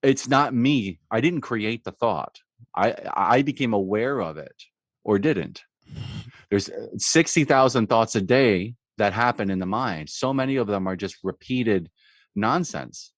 It's 0.03 0.29
not 0.29 0.55
me. 0.55 1.01
I 1.11 1.21
didn't 1.21 1.41
create 1.41 1.85
the 1.85 1.93
thought. 1.93 2.39
I 2.77 2.95
I 3.15 3.43
became 3.43 3.73
aware 3.73 4.21
of 4.21 4.37
it 4.37 4.55
or 5.05 5.19
didn't. 5.19 5.63
There's 6.51 6.69
uh, 6.71 6.87
60,000 6.97 7.89
thoughts 7.89 8.15
a 8.15 8.21
day 8.21 8.75
that 8.97 9.13
happen 9.13 9.51
in 9.51 9.59
the 9.59 9.67
mind. 9.67 10.09
So 10.09 10.33
many 10.33 10.57
of 10.57 10.67
them 10.67 10.87
are 10.87 10.97
just 10.97 11.17
repeated 11.23 11.91
nonsense. 12.35 13.13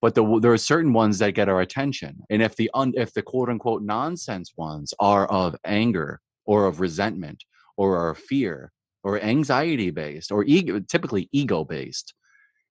But 0.00 0.14
the, 0.14 0.40
there 0.40 0.52
are 0.52 0.58
certain 0.58 0.92
ones 0.92 1.18
that 1.18 1.32
get 1.32 1.48
our 1.48 1.60
attention. 1.60 2.20
And 2.30 2.42
if 2.42 2.56
the 2.56 2.70
un, 2.74 2.92
if 2.96 3.12
the 3.12 3.22
quote 3.22 3.48
unquote 3.48 3.82
nonsense 3.82 4.52
ones 4.56 4.94
are 4.98 5.26
of 5.26 5.56
anger 5.64 6.20
or 6.46 6.66
of 6.66 6.80
resentment 6.80 7.44
or 7.76 7.96
are 7.98 8.10
of 8.10 8.18
fear 8.18 8.72
or 9.04 9.20
anxiety 9.20 9.90
based 9.90 10.32
or 10.32 10.44
ego, 10.44 10.80
typically 10.80 11.28
ego 11.32 11.64
based, 11.64 12.14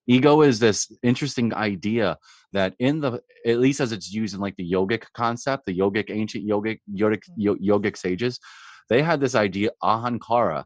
ego 0.06 0.42
is 0.42 0.58
this 0.58 0.90
interesting 1.02 1.54
idea 1.54 2.16
that 2.52 2.74
in 2.78 3.00
the 3.00 3.20
at 3.46 3.58
least 3.58 3.80
as 3.80 3.92
it's 3.92 4.12
used 4.12 4.34
in 4.34 4.40
like 4.40 4.56
the 4.56 4.70
yogic 4.70 5.04
concept 5.14 5.66
the 5.66 5.78
yogic 5.78 6.10
ancient 6.10 6.46
yogic 6.46 6.78
yogic, 6.92 7.22
mm-hmm. 7.38 7.64
yogic 7.64 7.96
sages 7.96 8.38
they 8.88 9.02
had 9.02 9.20
this 9.20 9.34
idea 9.34 9.70
ahankara 9.82 10.64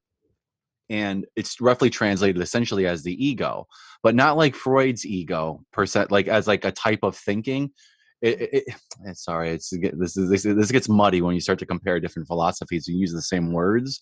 and 0.90 1.27
it's 1.37 1.61
roughly 1.61 1.90
translated 1.90 2.40
essentially 2.40 2.87
as 2.87 3.03
the 3.03 3.25
ego 3.25 3.66
but 4.05 4.14
not 4.14 4.37
like 4.37 4.55
freud's 4.55 5.05
ego 5.05 5.64
per 5.73 5.87
se 5.87 6.07
like 6.11 6.29
as 6.29 6.47
like 6.47 6.64
a 6.64 6.70
type 6.70 7.01
of 7.03 7.16
thinking. 7.16 7.70
It, 8.23 8.40
it, 8.40 8.51
it- 8.53 8.64
eh, 9.09 9.12
sorry 9.14 9.51
it's 9.51 9.70
this 9.70 10.16
is 10.16 10.31
this, 10.31 10.42
this 10.42 10.70
gets 10.70 10.88
muddy 10.88 11.23
when 11.23 11.35
you 11.35 11.40
start 11.40 11.59
to 11.61 11.66
compare 11.66 11.99
different 11.99 12.29
philosophies 12.29 12.87
and 12.87 13.01
use 13.01 13.12
the 13.12 13.23
same 13.23 13.53
words. 13.53 14.01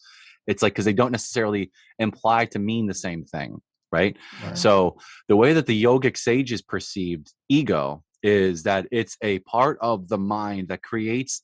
It's 0.49 0.61
like 0.61 0.73
because 0.75 0.85
they 0.85 0.93
don't 0.93 1.13
necessarily 1.13 1.71
imply 2.01 2.47
to 2.47 2.59
mean 2.59 2.87
the 2.87 2.95
same 2.95 3.25
thing 3.25 3.63
right 3.93 4.17
Right. 4.43 4.57
so 4.57 4.97
the 5.29 5.37
way 5.37 5.53
that 5.53 5.67
the 5.67 5.83
yogic 5.83 6.17
sages 6.17 6.63
perceived 6.63 7.33
ego 7.49 8.03
is 8.23 8.63
that 8.65 8.87
it's 8.93 9.17
a 9.23 9.41
part 9.41 9.79
of 9.81 10.09
the 10.09 10.19
mind 10.19 10.69
that 10.69 10.83
creates 10.83 11.43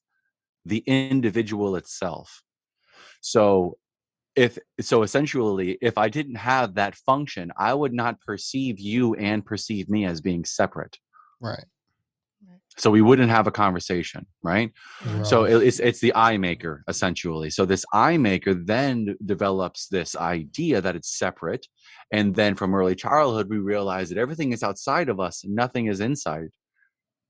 the 0.64 0.82
individual 0.86 1.76
itself. 1.76 2.42
So 3.20 3.78
if 4.36 4.58
so 4.80 5.02
essentially 5.02 5.78
if 5.82 5.98
I 5.98 6.08
didn't 6.08 6.36
have 6.36 6.74
that 6.74 6.94
function, 6.96 7.52
I 7.58 7.74
would 7.74 7.92
not 7.92 8.20
perceive 8.20 8.78
you 8.80 9.14
and 9.16 9.44
perceive 9.44 9.88
me 9.88 10.06
as 10.06 10.20
being 10.20 10.44
separate. 10.44 10.98
right. 11.40 11.64
So 12.78 12.90
we 12.90 13.02
wouldn't 13.02 13.30
have 13.30 13.46
a 13.46 13.50
conversation, 13.50 14.26
right? 14.42 14.70
So 15.24 15.44
it- 15.44 15.62
it's 15.68 15.80
it's 15.80 16.00
the 16.00 16.14
eye 16.14 16.36
maker 16.38 16.84
essentially. 16.88 17.50
So 17.50 17.64
this 17.66 17.84
eye 17.92 18.16
maker 18.16 18.54
then 18.54 19.16
develops 19.24 19.88
this 19.88 20.14
idea 20.16 20.80
that 20.80 20.94
it's 20.96 21.18
separate, 21.18 21.66
and 22.12 22.34
then 22.34 22.54
from 22.54 22.74
early 22.74 22.94
childhood 22.94 23.48
we 23.50 23.58
realize 23.58 24.08
that 24.10 24.18
everything 24.18 24.52
is 24.52 24.62
outside 24.62 25.08
of 25.08 25.18
us, 25.20 25.44
nothing 25.44 25.86
is 25.86 26.00
inside. 26.00 26.48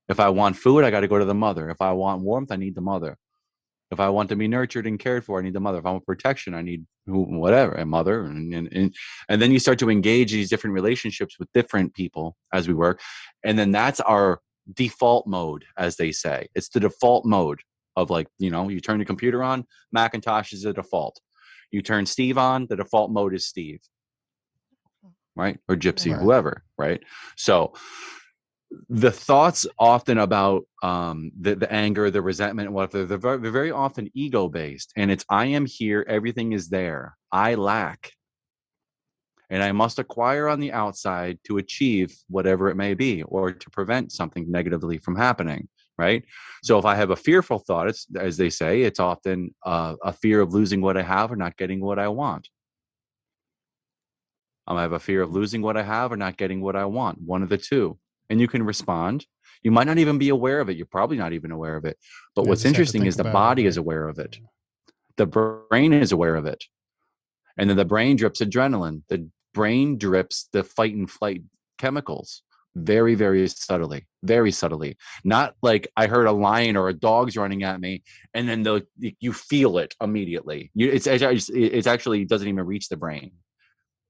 If 0.09 0.21
I 0.21 0.29
want 0.29 0.57
food, 0.57 0.85
I 0.85 0.91
got 0.91 1.01
to 1.01 1.09
go 1.09 1.19
to 1.19 1.25
the 1.25 1.35
mother. 1.35 1.69
If 1.71 1.81
I 1.81 1.93
want 1.93 2.23
warmth, 2.23 2.53
I 2.53 2.57
need 2.57 2.75
the 2.75 2.81
mother. 2.81 3.17
If 3.91 4.01
I 4.01 4.09
want 4.11 4.29
to 4.29 4.37
be 4.37 4.49
nurtured 4.49 4.87
and 4.87 4.99
cared 4.99 5.25
for, 5.25 5.39
I 5.39 5.43
need 5.43 5.55
the 5.55 5.61
mother. 5.61 5.79
If 5.79 5.87
I 5.87 5.93
want 5.93 6.05
protection, 6.07 6.53
I 6.55 6.63
need 6.63 6.85
who- 7.07 7.39
whatever, 7.39 7.73
a 7.73 7.87
mother. 7.87 8.25
And, 8.25 8.53
and, 8.53 8.69
and, 8.73 8.95
and 9.31 9.41
then 9.41 9.51
you 9.51 9.59
start 9.59 9.79
to 9.79 9.89
engage 9.91 10.31
these 10.33 10.51
different 10.51 10.75
relationships 10.75 11.39
with 11.39 11.49
different 11.55 11.95
people 11.95 12.37
as 12.53 12.69
we 12.69 12.75
work. 12.75 13.01
And 13.45 13.59
then 13.59 13.71
that's 13.73 14.01
our 14.01 14.41
default 14.75 15.27
mode, 15.27 15.65
as 15.77 15.97
they 15.97 16.13
say. 16.13 16.49
It's 16.55 16.69
the 16.69 16.81
default 16.81 17.25
mode 17.25 17.61
of 17.97 18.11
like 18.11 18.29
you 18.39 18.51
know 18.51 18.69
you 18.69 18.81
turn 18.81 18.99
the 18.99 19.05
computer 19.05 19.43
on 19.43 19.65
macintosh 19.93 20.53
is 20.53 20.63
the 20.63 20.73
default. 20.73 21.21
You 21.71 21.83
turn 21.83 22.07
steve 22.07 22.39
on 22.39 22.67
the 22.69 22.77
default 22.77 23.11
mode 23.11 23.35
is 23.35 23.47
steve. 23.47 23.81
Right? 25.37 25.59
Or 25.69 25.77
gypsy 25.77 26.13
Right. 26.13 26.21
whoever 26.21 26.63
right? 26.79 27.03
So 27.37 27.75
the 28.91 29.11
thoughts 29.11 29.67
often 29.79 30.19
about 30.19 30.65
um 30.83 31.31
the, 31.41 31.55
the 31.55 31.73
anger 31.73 32.11
the 32.11 32.21
resentment 32.21 32.71
what 32.71 32.91
they're, 32.91 33.07
they're 33.07 33.17
very, 33.17 33.39
they're 33.39 33.51
very 33.51 33.71
often 33.71 34.11
ego 34.13 34.47
based 34.47 34.93
and 34.95 35.11
it's 35.11 35.25
i 35.31 35.47
am 35.47 35.65
here 35.65 36.05
everything 36.07 36.53
is 36.53 36.69
there. 36.69 37.17
I 37.33 37.55
lack 37.55 38.13
and 39.51 39.63
i 39.63 39.73
must 39.73 39.99
acquire 39.99 40.49
on 40.49 40.61
the 40.61 40.73
outside 40.73 41.39
to 41.45 41.59
achieve 41.59 42.15
whatever 42.29 42.69
it 42.69 42.77
may 42.77 42.95
be 42.95 43.23
or 43.25 43.53
to 43.53 43.71
prevent 43.71 44.13
something 44.13 44.51
negatively 44.51 44.99
from 44.99 45.17
happening 45.17 45.69
right? 45.99 46.25
So 46.63 46.79
if 46.79 46.85
i 46.85 46.95
have 46.95 47.11
a 47.11 47.17
fearful 47.17 47.59
thought 47.59 47.89
it's 47.89 48.07
as 48.19 48.37
they 48.37 48.49
say 48.49 48.83
it's 48.83 49.01
often 49.01 49.55
uh, 49.67 49.97
a 50.03 50.13
fear 50.13 50.41
of 50.41 50.55
losing 50.55 50.81
what 50.81 50.97
i 50.97 51.03
have 51.03 51.31
or 51.31 51.37
not 51.37 51.57
getting 51.57 51.81
what 51.81 51.99
i 51.99 52.09
want. 52.09 52.49
Um, 54.67 54.77
i 54.77 54.83
have 54.83 54.93
a 54.93 54.99
fear 54.99 55.21
of 55.21 55.33
losing 55.33 55.61
what 55.61 55.77
i 55.77 55.83
have 55.83 56.13
or 56.13 56.17
not 56.17 56.37
getting 56.37 56.61
what 56.61 56.77
i 56.77 56.85
want 56.85 57.21
one 57.21 57.43
of 57.43 57.49
the 57.49 57.59
two 57.59 57.99
and 58.31 58.41
you 58.41 58.47
can 58.47 58.63
respond. 58.63 59.27
You 59.63 59.71
might 59.71 59.87
not 59.87 59.99
even 59.99 60.19
be 60.19 60.29
aware 60.29 60.61
of 60.61 60.71
it 60.71 60.77
you're 60.77 60.87
probably 60.87 61.17
not 61.17 61.33
even 61.33 61.51
aware 61.51 61.77
of 61.77 61.85
it 61.85 61.99
but 62.35 62.45
Yeah, 62.45 62.51
what's 62.51 62.63
just 62.63 62.67
have 62.67 62.73
to 62.73 62.79
interesting 62.79 63.07
is 63.07 63.17
the 63.17 63.25
body 63.25 63.67
is 63.67 63.77
aware 63.77 64.09
of 64.09 64.19
it. 64.19 64.39
The 65.17 65.27
brain 65.27 65.93
is 65.93 66.13
aware 66.13 66.37
of 66.37 66.47
it 66.47 66.65
and 67.57 67.69
then 67.69 67.77
the 67.77 67.85
brain 67.85 68.17
drips 68.17 68.41
adrenaline 68.41 69.03
the 69.09 69.29
brain 69.59 69.99
drips 69.99 70.49
the 70.53 70.63
fight 70.63 70.95
and 70.95 71.11
flight 71.11 71.43
chemicals 71.79 72.43
very 72.77 73.15
very 73.17 73.49
subtly 73.49 74.07
very 74.23 74.51
subtly. 74.51 74.97
Not 75.25 75.55
like 75.63 75.89
i 75.97 76.07
heard 76.07 76.27
a 76.27 76.33
lion 76.33 76.77
or 76.77 76.89
a 76.89 76.93
dog's 76.93 77.37
running 77.37 77.63
at 77.63 77.81
me 77.81 78.03
and 78.35 78.49
then 78.49 78.63
the 78.63 78.87
you 79.21 79.33
feel 79.33 79.79
it 79.79 79.95
immediately. 80.01 80.71
You, 80.75 80.91
it's 80.91 81.07
actually 81.07 81.39
it's 81.77 81.87
actually 81.87 82.25
doesn't 82.25 82.49
even 82.49 82.65
reach 82.67 82.89
the 82.89 82.97
brain. 82.97 83.33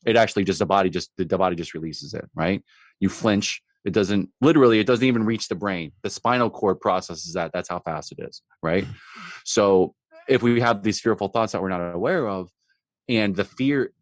It 0.07 0.17
actually 0.17 0.45
just 0.45 0.59
the 0.59 0.67
body 0.67 0.91
just 0.91 1.11
the, 1.17 1.25
the 1.25 1.39
body 1.39 1.57
just 1.57 1.75
releases 1.75 2.15
it 2.15 2.27
right? 2.35 2.63
You 3.01 3.09
flinch 3.09 3.63
it 3.85 3.93
doesn't 3.93 4.29
literally 4.41 4.81
it 4.81 4.87
doesn't 4.87 5.07
even 5.07 5.25
reach 5.25 5.49
the 5.49 5.55
brain. 5.65 5.93
The 6.03 6.11
spinal 6.11 6.51
cord 6.51 6.81
processes 6.81 7.33
that 7.35 7.53
that's 7.55 7.69
how 7.69 7.81
fast 7.81 8.13
it 8.13 8.19
is 8.29 8.43
right? 8.63 8.85
Mm. 8.85 8.95
So 9.45 9.95
if 10.29 10.43
we 10.43 10.61
have 10.61 10.83
these 10.83 11.01
fearful 11.01 11.29
thoughts 11.29 11.53
that 11.53 11.63
we're 11.63 11.77
not 11.77 11.95
aware 11.95 12.29
of 12.29 12.51
and 13.09 13.35
the 13.35 13.45
fear 13.45 13.93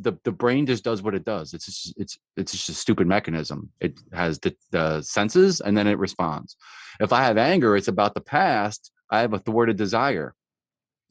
the, 0.00 0.12
the 0.24 0.32
brain 0.32 0.66
just 0.66 0.84
does 0.84 1.02
what 1.02 1.14
it 1.14 1.24
does. 1.24 1.52
It's 1.54 1.66
just, 1.66 1.94
it's 1.96 2.18
it's 2.36 2.52
just 2.52 2.68
a 2.68 2.74
stupid 2.74 3.06
mechanism. 3.06 3.70
It 3.80 4.00
has 4.12 4.38
the, 4.38 4.54
the 4.70 5.02
senses 5.02 5.60
and 5.60 5.76
then 5.76 5.86
it 5.86 5.98
responds. 5.98 6.56
If 7.00 7.12
i 7.12 7.22
have 7.22 7.38
anger 7.38 7.76
it's 7.76 7.88
about 7.88 8.14
the 8.14 8.20
past. 8.20 8.90
I 9.12 9.20
have 9.20 9.32
a 9.32 9.40
thwarted 9.40 9.76
desire. 9.76 10.34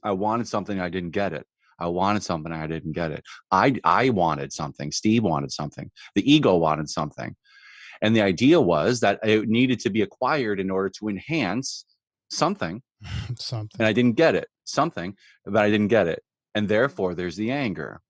I 0.04 0.12
wanted 0.12 0.48
something 0.48 0.80
i 0.80 0.90
didn't 0.90 1.12
get 1.12 1.34
it. 1.34 1.46
I 1.80 1.88
wanted 1.88 2.24
something 2.24 2.52
i 2.52 2.68
didn't 2.68 2.94
get 2.94 3.12
it. 3.12 3.24
I 3.52 3.76
i 3.84 4.10
wanted 4.10 4.52
something. 4.54 4.92
Steve 4.92 5.24
wanted 5.24 5.52
something. 5.52 5.92
The 6.16 6.32
ego 6.32 6.56
wanted 6.56 6.90
something. 6.90 7.36
And 8.02 8.16
the 8.16 8.22
idea 8.22 8.60
was 8.62 9.02
that 9.02 9.20
it 9.24 9.50
needed 9.50 9.80
to 9.82 9.90
be 9.90 10.02
acquired 10.02 10.60
in 10.60 10.72
order 10.72 10.90
to 11.00 11.10
enhance 11.10 11.86
something 12.30 12.82
Something. 13.38 13.78
and 13.80 13.88
I 13.88 13.94
didn't 13.94 14.16
get 14.16 14.36
it. 14.36 14.48
Something, 14.64 15.16
but 15.46 15.64
I 15.64 15.70
didn't 15.70 15.88
get 15.88 16.08
it. 16.08 16.22
And 16.56 16.68
therefore, 16.68 17.16
there's 17.16 17.36
the 17.36 17.52
anger, 17.52 18.02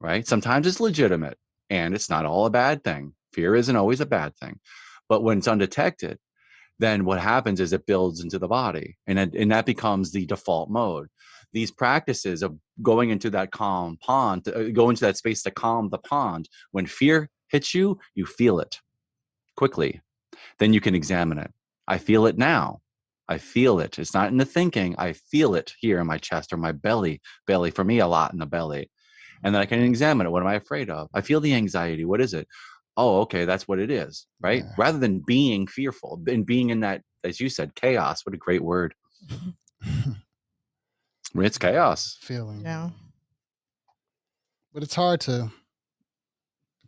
right? 0.00 0.26
Sometimes 0.26 0.66
it's 0.66 0.80
legitimate 0.80 1.38
and 1.68 1.94
it's 1.94 2.10
not 2.10 2.24
all 2.24 2.46
a 2.46 2.50
bad 2.50 2.82
thing. 2.84 3.14
Fear 3.32 3.56
isn't 3.56 3.76
always 3.76 4.00
a 4.00 4.06
bad 4.06 4.36
thing. 4.36 4.58
But 5.08 5.22
when 5.22 5.38
it's 5.38 5.48
undetected, 5.48 6.18
then 6.78 7.04
what 7.04 7.20
happens 7.20 7.60
is 7.60 7.72
it 7.72 7.86
builds 7.86 8.20
into 8.20 8.38
the 8.38 8.48
body 8.48 8.96
and, 9.06 9.18
it, 9.18 9.34
and 9.34 9.52
that 9.52 9.66
becomes 9.66 10.12
the 10.12 10.24
default 10.26 10.70
mode. 10.70 11.08
These 11.52 11.70
practices 11.70 12.42
of 12.42 12.56
going 12.82 13.10
into 13.10 13.28
that 13.30 13.50
calm 13.50 13.98
pond, 14.00 14.48
uh, 14.48 14.70
go 14.70 14.88
into 14.88 15.04
that 15.04 15.16
space 15.16 15.42
to 15.42 15.50
calm 15.50 15.90
the 15.90 15.98
pond. 15.98 16.48
When 16.70 16.86
fear 16.86 17.28
hits 17.48 17.74
you, 17.74 17.98
you 18.14 18.24
feel 18.24 18.60
it 18.60 18.78
quickly. 19.56 20.00
Then 20.58 20.72
you 20.72 20.80
can 20.80 20.94
examine 20.94 21.38
it. 21.38 21.50
I 21.86 21.98
feel 21.98 22.26
it 22.26 22.38
now. 22.38 22.80
I 23.28 23.38
feel 23.38 23.78
it. 23.80 23.98
It's 23.98 24.14
not 24.14 24.30
in 24.30 24.38
the 24.38 24.44
thinking. 24.44 24.94
I 24.96 25.12
feel 25.12 25.54
it 25.54 25.72
here 25.78 26.00
in 26.00 26.06
my 26.06 26.18
chest 26.18 26.52
or 26.52 26.56
my 26.56 26.72
belly. 26.72 27.20
Belly 27.46 27.70
for 27.70 27.84
me, 27.84 27.98
a 27.98 28.06
lot 28.06 28.32
in 28.32 28.38
the 28.38 28.46
belly. 28.46 28.90
And 29.42 29.54
then 29.54 29.62
I 29.62 29.66
can 29.66 29.82
examine 29.82 30.26
it. 30.26 30.30
What 30.30 30.42
am 30.42 30.48
I 30.48 30.54
afraid 30.54 30.90
of? 30.90 31.08
I 31.14 31.20
feel 31.20 31.40
the 31.40 31.54
anxiety. 31.54 32.04
What 32.04 32.20
is 32.20 32.34
it? 32.34 32.46
Oh, 32.96 33.20
okay, 33.20 33.44
that's 33.44 33.66
what 33.66 33.78
it 33.78 33.90
is, 33.90 34.26
right? 34.40 34.64
Yeah. 34.64 34.72
Rather 34.76 34.98
than 34.98 35.22
being 35.26 35.66
fearful 35.66 36.20
and 36.26 36.44
being 36.44 36.70
in 36.70 36.80
that, 36.80 37.02
as 37.24 37.40
you 37.40 37.48
said, 37.48 37.74
chaos. 37.74 38.26
What 38.26 38.34
a 38.34 38.38
great 38.38 38.62
word. 38.62 38.94
It's 41.34 41.58
chaos. 41.58 42.18
Feeling. 42.20 42.62
Yeah. 42.62 42.90
But 44.72 44.82
it's 44.82 44.94
hard 44.94 45.20
to 45.22 45.50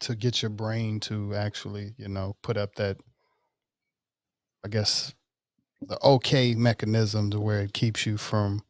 to 0.00 0.16
get 0.16 0.42
your 0.42 0.50
brain 0.50 0.98
to 0.98 1.32
actually, 1.34 1.94
you 1.96 2.08
know, 2.08 2.34
put 2.42 2.56
up 2.56 2.74
that 2.74 2.96
I 4.64 4.68
guess 4.68 5.14
the 5.80 5.98
okay 6.02 6.54
mechanism 6.54 7.30
to 7.30 7.40
where 7.40 7.60
it 7.60 7.72
keeps 7.72 8.04
you 8.06 8.16
from, 8.16 8.64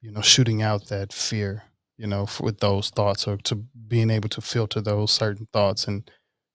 you 0.00 0.10
know, 0.10 0.20
shooting 0.20 0.62
out 0.62 0.86
that 0.88 1.12
fear, 1.12 1.64
you 1.98 2.06
know, 2.06 2.22
f- 2.24 2.40
with 2.40 2.60
those 2.60 2.90
thoughts 2.90 3.28
or 3.28 3.36
to 3.38 3.56
being 3.88 4.10
able 4.10 4.30
to 4.30 4.40
filter 4.40 4.80
those 4.80 5.10
certain 5.10 5.48
thoughts 5.52 5.86
and, 5.86 6.10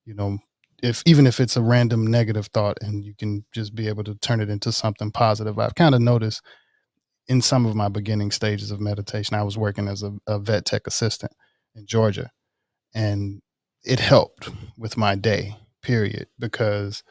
you 0.06 0.16
know, 0.16 0.40
if 0.82 1.04
even 1.06 1.28
if 1.28 1.40
it's 1.40 1.58
a 1.58 1.62
random 1.62 2.08
negative 2.08 2.48
thought 2.48 2.78
and 2.82 3.06
you 3.06 3.14
can 3.16 3.46
just 3.54 3.76
be 3.76 3.88
able 3.88 4.04
to 4.06 4.16
turn 4.16 4.42
it 4.42 4.50
into 4.50 4.72
something 4.72 5.12
positive. 5.12 5.60
I've 5.60 5.76
kind 5.76 5.96
of 5.96 6.02
noticed 6.02 6.42
in 7.28 7.42
some 7.42 7.66
of 7.66 7.76
my 7.76 7.90
beginning 7.90 8.32
stages 8.32 8.72
of 8.72 8.82
meditation, 8.82 9.36
I 9.36 9.44
was 9.44 9.58
working 9.58 9.88
as 9.88 10.04
a, 10.04 10.14
a 10.28 10.40
vet 10.40 10.66
tech 10.66 10.88
assistant 10.88 11.32
in 11.76 11.86
Georgia, 11.86 12.32
and 12.94 13.42
it 13.84 14.00
helped 14.00 14.50
with 14.78 14.98
my 14.98 15.16
day, 15.16 15.58
period, 15.82 16.28
because 16.40 17.04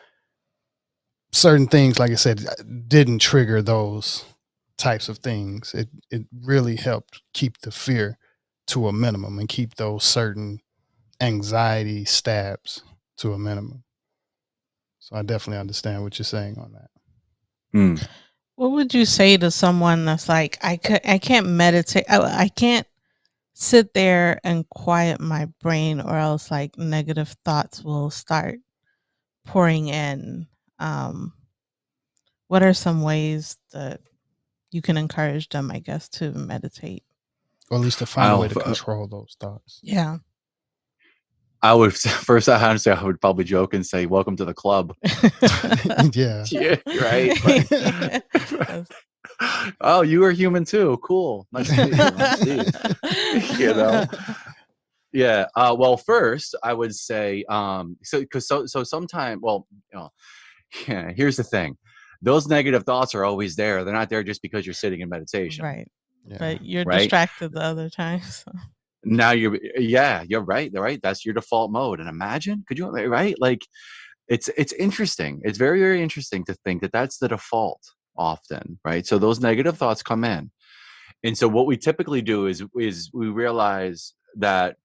certain 1.32 1.66
things, 1.66 1.98
like 1.98 2.10
I 2.10 2.16
said, 2.16 2.46
didn't 2.88 3.20
trigger 3.20 3.62
those 3.62 4.24
types 4.82 5.08
of 5.08 5.18
things. 5.18 5.74
It 5.74 5.88
it 6.10 6.26
really 6.42 6.76
helped 6.76 7.22
keep 7.32 7.60
the 7.60 7.70
fear 7.70 8.18
to 8.68 8.88
a 8.88 8.92
minimum 8.92 9.38
and 9.38 9.48
keep 9.48 9.76
those 9.76 10.04
certain 10.04 10.60
anxiety 11.20 12.04
stabs 12.04 12.82
to 13.18 13.32
a 13.32 13.38
minimum. 13.38 13.84
So 14.98 15.16
I 15.16 15.22
definitely 15.22 15.60
understand 15.60 16.02
what 16.02 16.18
you're 16.18 16.24
saying 16.24 16.58
on 16.58 16.72
that. 16.72 16.90
Hmm. 17.72 17.94
What 18.56 18.72
would 18.72 18.94
you 18.94 19.04
say 19.04 19.36
to 19.36 19.50
someone 19.50 20.04
that's 20.04 20.28
like, 20.28 20.58
I 20.62 20.76
could, 20.76 21.00
I 21.04 21.18
can't 21.18 21.48
meditate, 21.48 22.04
I, 22.08 22.18
I 22.20 22.48
can't 22.48 22.86
sit 23.54 23.94
there 23.94 24.38
and 24.44 24.68
quiet 24.68 25.20
my 25.20 25.46
brain, 25.60 26.00
or 26.00 26.16
else 26.16 26.50
like 26.50 26.76
negative 26.78 27.34
thoughts 27.44 27.82
will 27.82 28.10
start 28.10 28.58
pouring 29.46 29.88
in. 29.88 30.46
Um, 30.78 31.32
what 32.48 32.62
are 32.62 32.74
some 32.74 33.02
ways 33.02 33.56
that 33.72 34.00
you 34.72 34.82
can 34.82 34.96
encourage 34.96 35.48
them, 35.50 35.70
I 35.70 35.78
guess, 35.78 36.08
to 36.10 36.32
meditate? 36.32 37.04
Or 37.70 37.78
at 37.78 37.84
least 37.84 37.98
to 38.00 38.06
find 38.06 38.32
a 38.32 38.38
way 38.38 38.48
to 38.48 38.60
uh, 38.60 38.64
control 38.64 39.06
those 39.06 39.36
thoughts. 39.38 39.78
Yeah. 39.82 40.18
I 41.62 41.74
would 41.74 41.94
first, 41.96 42.48
I 42.48 42.60
honestly, 42.68 42.90
I 42.90 43.02
would 43.02 43.20
probably 43.20 43.44
joke 43.44 43.72
and 43.72 43.86
say, 43.86 44.06
"Welcome 44.06 44.34
to 44.36 44.44
the 44.44 44.54
club." 44.54 44.96
yeah. 46.12 46.44
yeah, 46.50 46.76
right. 47.00 47.38
Yes. 47.70 48.88
oh, 49.80 50.02
you 50.02 50.24
are 50.24 50.32
human 50.32 50.64
too. 50.64 50.98
Cool. 51.04 51.46
Nice 51.52 51.68
to 51.74 51.86
meet 51.86 51.96
you. 51.96 52.64
I'm 53.04 53.60
you 53.60 53.74
know 53.74 54.06
yeah 55.12 55.46
uh, 55.56 55.74
well 55.78 55.96
first 55.96 56.54
i 56.62 56.72
would 56.72 56.94
say 56.94 57.44
um 57.48 57.96
so 58.02 58.20
because 58.20 58.48
so 58.48 58.66
so 58.66 58.82
sometime 58.82 59.38
well 59.42 59.66
you 59.92 59.98
know 59.98 60.10
yeah 60.88 61.12
here's 61.12 61.36
the 61.36 61.44
thing 61.44 61.76
those 62.22 62.46
negative 62.46 62.84
thoughts 62.84 63.14
are 63.14 63.24
always 63.24 63.56
there 63.56 63.84
they're 63.84 63.92
not 63.94 64.08
there 64.08 64.22
just 64.22 64.42
because 64.42 64.64
you're 64.66 64.72
sitting 64.74 65.00
in 65.00 65.08
meditation 65.08 65.64
right. 65.64 65.88
Yeah. 66.24 66.36
But 66.38 66.64
you're 66.64 66.84
Right. 66.84 66.98
distracted 67.00 67.52
the 67.52 67.60
other 67.62 67.90
times. 67.90 68.44
so. 68.44 68.52
now 69.04 69.32
you're 69.32 69.58
yeah 69.76 70.22
you're 70.28 70.44
right 70.44 70.72
they're 70.72 70.82
right 70.90 71.00
that's 71.02 71.24
your 71.24 71.34
default 71.34 71.70
mode 71.72 71.98
and 72.00 72.08
imagine 72.08 72.64
could 72.68 72.78
you 72.78 72.88
right 72.88 73.34
like 73.40 73.62
it's 74.28 74.48
it's 74.56 74.72
interesting 74.74 75.40
it's 75.42 75.58
very 75.58 75.80
very 75.80 76.00
interesting 76.00 76.44
to 76.44 76.54
think 76.64 76.80
that 76.82 76.92
that's 76.92 77.18
the 77.18 77.26
default 77.28 77.80
often 78.16 78.78
right 78.84 79.04
so 79.06 79.18
those 79.18 79.40
negative 79.40 79.76
thoughts 79.76 80.02
come 80.02 80.22
in 80.22 80.50
and 81.24 81.36
so 81.36 81.48
what 81.48 81.66
we 81.66 81.76
typically 81.76 82.22
do 82.22 82.46
is 82.46 82.62
is 82.78 83.10
we 83.12 83.26
realize 83.28 84.14
that 84.36 84.76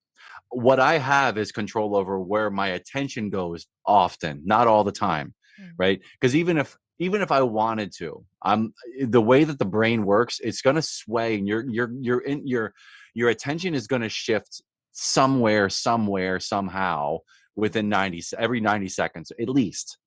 what 0.50 0.80
i 0.80 0.98
have 0.98 1.38
is 1.38 1.52
control 1.52 1.96
over 1.96 2.20
where 2.20 2.50
my 2.50 2.70
attention 2.70 3.30
goes 3.30 3.68
often 3.86 4.42
not 4.44 4.66
all 4.68 4.84
the 4.84 4.92
time 4.92 5.34
Mm. 5.60 5.72
right 5.80 6.00
because 6.20 6.36
even 6.36 6.58
if 6.60 6.78
even 7.00 7.22
if 7.22 7.32
i 7.32 7.41
wanted 7.41 7.91
to 7.95 8.24
i'm 8.43 8.74
eh, 9.00 9.06
the 9.08 9.22
way 9.22 9.43
that 9.43 9.60
the 9.60 9.66
brain 9.66 10.06
works 10.06 10.39
it's 10.43 10.62
going 10.62 10.76
to 10.76 10.82
sway 10.82 11.36
and 11.36 11.48
your 11.48 11.66
your 11.70 11.91
your 12.00 12.20
in 12.22 12.45
your 12.48 12.74
your 13.14 13.30
attention 13.30 13.74
is 13.74 13.88
going 13.88 14.02
to 14.02 14.10
shift 14.10 14.62
somewhere 14.91 15.70
somewhere 15.70 16.39
somehow 16.39 17.18
within 17.56 17.89
90 17.89 18.24
every 18.38 18.60
90 18.60 18.89
seconds 18.89 19.32
at 19.39 19.50
least 19.50 19.98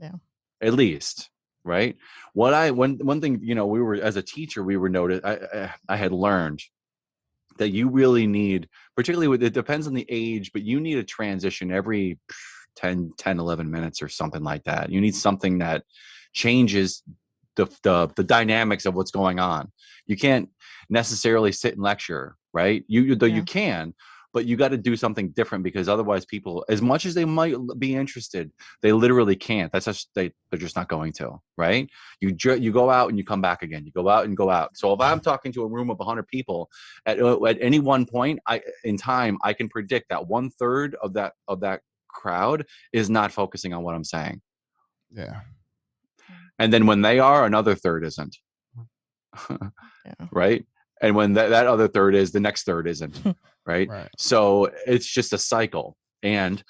Yeah. 0.00 0.12
at 0.62 0.74
least 0.74 1.30
right 1.64 1.96
what 2.32 2.54
i 2.54 2.70
one 2.70 2.98
one 3.02 3.20
thing 3.20 3.40
you 3.42 3.54
know 3.54 3.66
we 3.66 3.80
were 3.80 3.96
as 3.96 4.16
a 4.16 4.22
teacher 4.22 4.62
we 4.62 4.76
were 4.76 4.88
noted 4.88 5.22
i 5.24 5.32
i, 5.54 5.74
I 5.90 5.96
had 5.96 6.12
learned 6.12 6.60
that 7.58 7.70
you 7.70 7.88
really 7.90 8.26
need 8.26 8.68
particularly 8.96 9.28
with 9.28 9.42
it 9.42 9.52
depends 9.52 9.86
on 9.86 9.92
the 9.92 10.06
age 10.08 10.50
but 10.52 10.62
you 10.62 10.80
need 10.80 10.96
a 10.96 11.04
transition 11.04 11.70
every 11.70 12.18
10 12.80 13.12
10 13.18 13.38
11 13.38 13.70
minutes 13.70 14.02
or 14.02 14.08
something 14.08 14.42
like 14.42 14.64
that. 14.64 14.90
You 14.90 15.00
need 15.00 15.14
something 15.14 15.58
that 15.58 15.82
changes 16.32 17.02
the, 17.56 17.66
the 17.82 18.08
the 18.16 18.24
dynamics 18.24 18.86
of 18.86 18.94
what's 18.94 19.10
going 19.10 19.38
on. 19.38 19.70
You 20.06 20.16
can't 20.16 20.48
necessarily 20.88 21.52
sit 21.52 21.74
and 21.74 21.82
lecture 21.82 22.36
right? 22.52 22.84
You 22.88 23.14
though 23.14 23.26
Yeah. 23.26 23.36
you 23.36 23.42
can 23.44 23.94
but 24.32 24.46
you 24.46 24.56
got 24.56 24.68
to 24.68 24.76
do 24.76 24.94
something 24.96 25.30
different 25.30 25.64
because 25.64 25.88
otherwise 25.88 26.24
people 26.24 26.64
as 26.68 26.80
much 26.80 27.04
as 27.04 27.14
they 27.14 27.24
might 27.24 27.56
be 27.78 27.96
interested 27.96 28.50
they 28.82 28.92
literally 28.92 29.34
can't. 29.36 29.72
That's 29.72 29.86
just 29.86 30.08
they 30.14 30.30
they're 30.50 30.58
just 30.66 30.76
not 30.76 30.88
going 30.88 31.12
to 31.14 31.40
right? 31.56 31.88
You 32.20 32.32
ju- 32.32 32.58
you 32.64 32.72
go 32.72 32.90
out 32.90 33.08
and 33.10 33.18
you 33.18 33.24
come 33.24 33.42
back 33.42 33.62
again. 33.62 33.84
You 33.84 33.92
go 33.92 34.08
out 34.08 34.24
and 34.26 34.36
go 34.36 34.48
out. 34.50 34.76
So 34.76 34.92
if 34.92 35.00
i'm 35.00 35.20
talking 35.30 35.52
to 35.52 35.62
a 35.62 35.68
room 35.68 35.90
of 35.90 35.98
100 35.98 36.26
people 36.28 36.68
at, 37.06 37.20
uh, 37.20 37.44
at 37.44 37.58
any 37.60 37.80
one 37.80 38.06
point 38.06 38.38
i 38.46 38.60
in 38.84 38.96
time 38.96 39.36
i 39.42 39.52
can 39.52 39.68
predict 39.68 40.08
that 40.10 40.26
one 40.36 40.50
third 40.50 40.96
of 41.02 41.12
that 41.14 41.32
of 41.48 41.60
that 41.60 41.80
crowd 42.12 42.64
is 42.92 43.08
not 43.10 43.32
focusing 43.32 43.72
on 43.72 43.82
what 43.82 43.94
i'm 43.94 44.04
saying. 44.04 44.40
Yeah. 45.12 45.40
and 46.58 46.72
then 46.72 46.86
when 46.86 47.02
they 47.02 47.18
are 47.18 47.44
another 47.44 47.74
third 47.74 48.04
isn't. 48.04 48.36
Yeah. 50.06 50.26
right? 50.32 50.64
And 51.02 51.14
when 51.14 51.34
that, 51.34 51.48
that 51.50 51.66
other 51.66 51.86
third 51.88 52.14
is 52.14 52.32
the 52.32 52.40
next 52.40 52.64
third 52.64 52.88
isn't 52.88 53.22
right? 53.66 53.88
Right. 53.88 54.08
so 54.18 54.70
it's 54.86 55.06
just 55.06 55.32
a 55.32 55.38
cycle. 55.38 55.96
And 56.22 56.62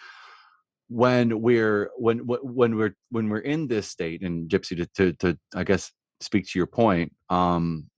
when 0.91 1.41
we're 1.41 1.91
when 1.97 2.19
wh- 2.19 2.45
when 2.45 2.77
we're 2.77 2.95
when 3.11 3.29
we're 3.29 3.39
in 3.39 3.69
this 3.69 3.87
state 3.89 4.23
and 4.23 4.51
gypsy 4.51 4.77
to, 4.77 4.87
to 4.97 5.13
to 5.15 5.39
i 5.55 5.63
guess 5.63 5.93
speak 6.21 6.45
to 6.49 6.59
your 6.59 6.67
point 6.67 7.13
um 7.31 7.89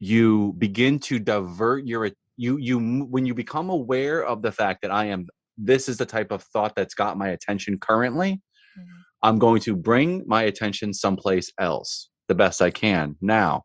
you 0.00 0.52
begin 0.58 0.98
to 0.98 1.20
divert 1.20 1.86
your 1.86 2.10
you 2.36 2.56
you 2.58 2.78
when 3.04 3.24
you 3.26 3.32
become 3.32 3.70
aware 3.70 4.24
of 4.26 4.42
the 4.42 4.50
fact 4.50 4.82
that 4.82 4.90
i 4.90 5.04
am 5.04 5.26
this 5.58 5.88
is 5.88 5.96
the 5.98 6.06
type 6.06 6.30
of 6.32 6.42
thought 6.44 6.74
that's 6.76 6.94
got 6.94 7.16
my 7.18 7.28
attention 7.28 7.78
currently. 7.78 8.40
Mhm. 8.78 8.84
i'm 9.22 9.38
going 9.38 9.60
to 9.60 9.74
bring 9.74 10.22
my 10.26 10.42
attention 10.42 10.92
someplace 10.92 11.50
else 11.58 12.10
the 12.28 12.34
best 12.34 12.60
i 12.62 12.70
can. 12.70 13.16
Now 13.22 13.62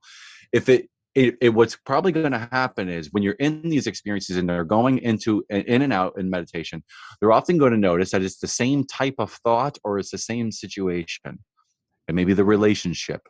if 0.53 0.69
it 0.69 0.87
it, 1.13 1.35
it 1.41 1.49
what's 1.49 1.75
probably 1.75 2.13
going 2.13 2.31
to 2.31 2.47
happen 2.51 2.87
is 2.87 3.09
when 3.11 3.21
you're 3.23 3.33
in 3.47 3.61
these 3.63 3.85
experiences 3.87 4.37
and 4.37 4.47
they're 4.49 4.63
going 4.63 4.99
into 4.99 5.43
in 5.49 5.81
and 5.81 5.91
out 5.91 6.13
in 6.17 6.29
meditation 6.29 6.83
they're 7.19 7.33
often 7.33 7.57
going 7.57 7.73
to 7.73 7.77
notice 7.77 8.11
that 8.11 8.21
it's 8.23 8.39
the 8.39 8.47
same 8.47 8.85
type 8.85 9.15
of 9.19 9.31
thought 9.43 9.77
or 9.83 9.99
it's 9.99 10.11
the 10.11 10.17
same 10.17 10.51
situation. 10.51 11.39
And 12.07 12.15
maybe 12.15 12.33
the 12.33 12.45
relationship. 12.45 13.21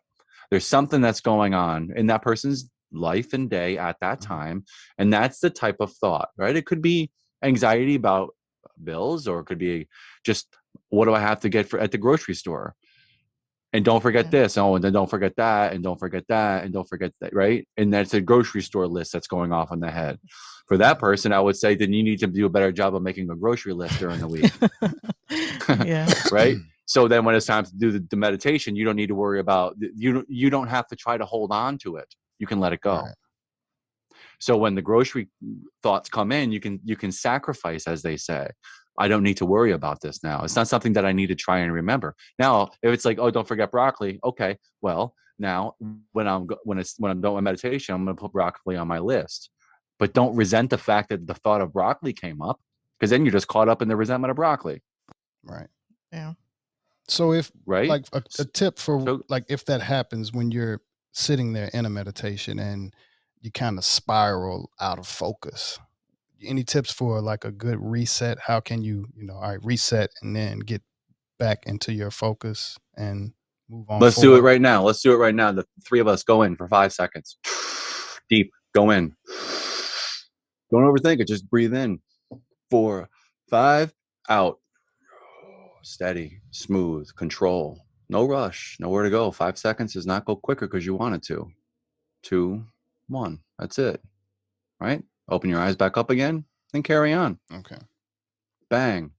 There's 0.51 0.65
something 0.67 1.01
that's 1.01 1.21
going 1.21 1.53
on 1.55 1.89
in 1.95 2.05
that 2.07 2.21
person's 2.21 2.69
life 2.91 3.33
and 3.33 3.49
day 3.49 3.77
at 3.79 3.97
that 4.01 4.19
Mhm. 4.19 4.27
time 4.27 4.65
and 4.99 5.11
that's 5.11 5.39
the 5.39 5.49
type 5.49 5.77
of 5.79 5.91
thought 5.93 6.29
right? 6.37 6.55
It 6.55 6.65
could 6.67 6.81
be 6.83 7.09
anxiety 7.43 7.95
about 7.95 8.35
bills 8.83 9.27
or 9.27 9.39
it 9.39 9.45
could 9.45 9.57
be 9.59 9.87
just 10.25 10.47
what 10.89 11.05
do 11.05 11.13
i 11.13 11.19
have 11.19 11.39
to 11.41 11.49
get 11.49 11.67
for 11.69 11.79
at 11.79 11.91
the 11.91 11.97
grocery 11.97 12.35
store? 12.35 12.75
And 13.73 13.85
don't 13.85 14.01
forget 14.01 14.25
Yeah. 14.25 14.31
this 14.31 14.57
oh 14.57 14.75
and 14.75 14.83
then 14.83 14.93
don't 14.93 15.09
forget 15.09 15.33
that 15.37 15.73
and 15.73 15.81
don't 15.83 15.97
forget 15.99 16.25
that 16.27 16.63
and 16.63 16.73
don't 16.73 16.87
forget 16.89 17.13
that 17.21 17.33
right? 17.33 17.65
And 17.77 17.93
that's 17.93 18.13
a 18.13 18.21
grocery 18.21 18.61
store 18.61 18.87
list 18.87 19.13
that's 19.13 19.27
going 19.27 19.51
off 19.53 19.71
in 19.71 19.79
the 19.79 19.89
head. 19.91 20.19
For 20.67 20.77
that 20.77 20.99
person 20.99 21.31
i 21.33 21.39
would 21.39 21.55
say 21.57 21.75
then 21.75 21.93
you 21.93 22.03
need 22.03 22.19
to 22.19 22.27
do 22.27 22.45
a 22.45 22.49
better 22.49 22.71
job 22.71 22.95
of 22.95 23.01
making 23.01 23.29
a 23.29 23.35
grocery 23.35 23.73
list 23.73 23.97
during 23.99 24.19
the 24.19 24.27
week. 24.27 24.51
Yeah. 25.85 26.11
right? 26.31 26.57
So 26.85 27.07
then 27.07 27.23
when 27.23 27.35
it's 27.35 27.45
time 27.45 27.63
to 27.63 27.73
do 27.75 27.91
the, 27.91 28.05
the 28.09 28.17
meditation 28.17 28.75
you 28.75 28.83
don't 28.83 28.97
need 28.97 29.07
to 29.07 29.15
worry 29.15 29.39
about 29.39 29.75
you 29.95 30.25
you 30.27 30.49
don't 30.49 30.67
have 30.67 30.87
to 30.87 30.95
try 30.95 31.17
to 31.17 31.25
hold 31.25 31.51
on 31.51 31.77
to 31.79 31.95
it. 31.95 32.09
You 32.39 32.47
can 32.47 32.59
let 32.59 32.73
it 32.73 32.81
go. 32.81 32.97
Right. 33.01 33.15
So 34.41 34.57
when 34.57 34.75
the 34.75 34.81
grocery 34.81 35.29
thoughts 35.83 36.09
come 36.09 36.31
in 36.31 36.51
you 36.51 36.59
can 36.59 36.79
you 36.83 36.95
can 36.97 37.11
sacrifice 37.11 37.87
as 37.87 38.01
they 38.01 38.17
say. 38.17 38.49
I 38.99 39.07
don't 39.07 39.23
need 39.23 39.37
to 39.37 39.45
worry 39.45 39.71
about 39.71 40.01
this 40.01 40.21
now. 40.21 40.43
It's 40.43 40.57
not 40.57 40.67
something 40.67 40.93
that 40.93 41.05
i 41.05 41.13
need 41.13 41.27
to 41.27 41.35
try 41.35 41.59
and 41.59 41.71
remember. 41.71 42.13
Now 42.37 42.71
if 42.83 42.91
it's 42.93 43.05
like 43.05 43.19
oh 43.19 43.31
don't 43.31 43.47
forget 43.47 43.71
broccoli. 43.71 44.19
Okay 44.23 44.57
well 44.81 45.13
now 45.39 45.75
when 46.11 46.27
i'm 46.27 46.47
when 46.65 46.77
it's 46.77 46.95
when 46.99 47.11
i'm 47.11 47.21
done 47.21 47.33
with 47.35 47.43
meditation 47.43 47.95
i'm 47.95 48.03
going 48.05 48.15
to 48.15 48.21
put 48.21 48.33
broccoli 48.33 48.75
on 48.75 48.87
my 48.87 48.99
list. 48.99 49.49
But 49.99 50.13
don't 50.13 50.35
resent 50.35 50.69
the 50.71 50.77
fact 50.77 51.09
that 51.09 51.25
the 51.27 51.35
thought 51.35 51.61
of 51.61 51.71
broccoli 51.71 52.13
came 52.13 52.41
up 52.41 52.59
because 52.99 53.11
then 53.11 53.23
you're 53.23 53.31
just 53.31 53.47
caught 53.47 53.69
up 53.69 53.81
in 53.81 53.87
the 53.87 53.95
resentment 53.95 54.31
of 54.31 54.35
broccoli. 54.35 54.81
Right. 55.43 55.67
Yeah. 56.11 56.33
So 57.07 57.33
if 57.33 57.51
right? 57.65 57.87
like 57.89 58.05
a, 58.13 58.23
a 58.39 58.45
tip 58.45 58.77
for 58.77 59.01
So- 59.01 59.23
like 59.29 59.45
if 59.49 59.65
that 59.65 59.81
happens 59.81 60.33
when 60.33 60.51
you're 60.51 60.81
sitting 61.13 61.53
there 61.53 61.69
in 61.73 61.85
a 61.85 61.89
meditation 61.89 62.59
and 62.59 62.93
you 63.41 63.51
kind 63.51 63.77
of 63.77 63.83
spiral 63.83 64.69
out 64.79 64.99
of 64.99 65.07
focus 65.07 65.79
any 66.43 66.63
tips 66.63 66.91
for 66.91 67.21
like 67.21 67.45
a 67.45 67.51
good 67.51 67.77
reset 67.79 68.37
how 68.39 68.59
can 68.59 68.81
you 68.81 69.07
you 69.15 69.25
know 69.25 69.35
all 69.35 69.49
right 69.49 69.63
reset 69.63 70.09
and 70.21 70.35
then 70.35 70.59
get 70.59 70.81
back 71.41 71.65
into 71.65 71.91
your 71.91 72.11
focus 72.11 72.77
and 72.97 73.33
move 73.67 73.89
on 73.89 73.99
Let's 73.99 74.21
do 74.21 74.35
it 74.35 74.41
right 74.41 74.61
now. 74.61 74.83
Let's 74.83 75.01
do 75.01 75.11
it 75.11 75.17
right 75.17 75.33
now. 75.33 75.51
The 75.51 75.65
three 75.83 75.99
of 75.99 76.07
us 76.07 76.23
go 76.23 76.43
in 76.43 76.55
for 76.55 76.67
five 76.67 76.93
seconds. 76.93 77.37
Deep. 78.29 78.51
Go 78.73 78.91
in. 78.91 79.15
Don't 80.71 80.83
overthink 80.83 81.19
it. 81.19 81.27
Just 81.27 81.49
breathe 81.49 81.73
in. 81.73 81.99
Four, 82.69 83.09
five, 83.49 83.91
out. 84.29 84.59
Steady, 85.81 86.39
smooth, 86.51 87.09
control. 87.15 87.79
No 88.07 88.25
rush. 88.25 88.77
Nowhere 88.79 89.03
to 89.03 89.09
go. 89.09 89.31
Five 89.31 89.57
seconds 89.57 89.93
does 89.93 90.05
not 90.05 90.25
go 90.25 90.35
quicker 90.35 90.67
because 90.67 90.85
you 90.85 90.93
want 90.93 91.15
it 91.15 91.23
to. 91.23 91.49
Two, 92.21 92.63
one. 93.11 93.39
That's 93.59 93.77
it. 93.79 94.01
Right? 94.79 95.03
Open 95.29 95.49
your 95.49 95.59
eyes 95.59 95.75
back 95.75 95.97
up 95.97 96.09
again 96.09 96.45
and 96.73 96.83
carry 96.83 97.13
on. 97.13 97.39
okay 97.53 97.77
Bang. 98.69 99.11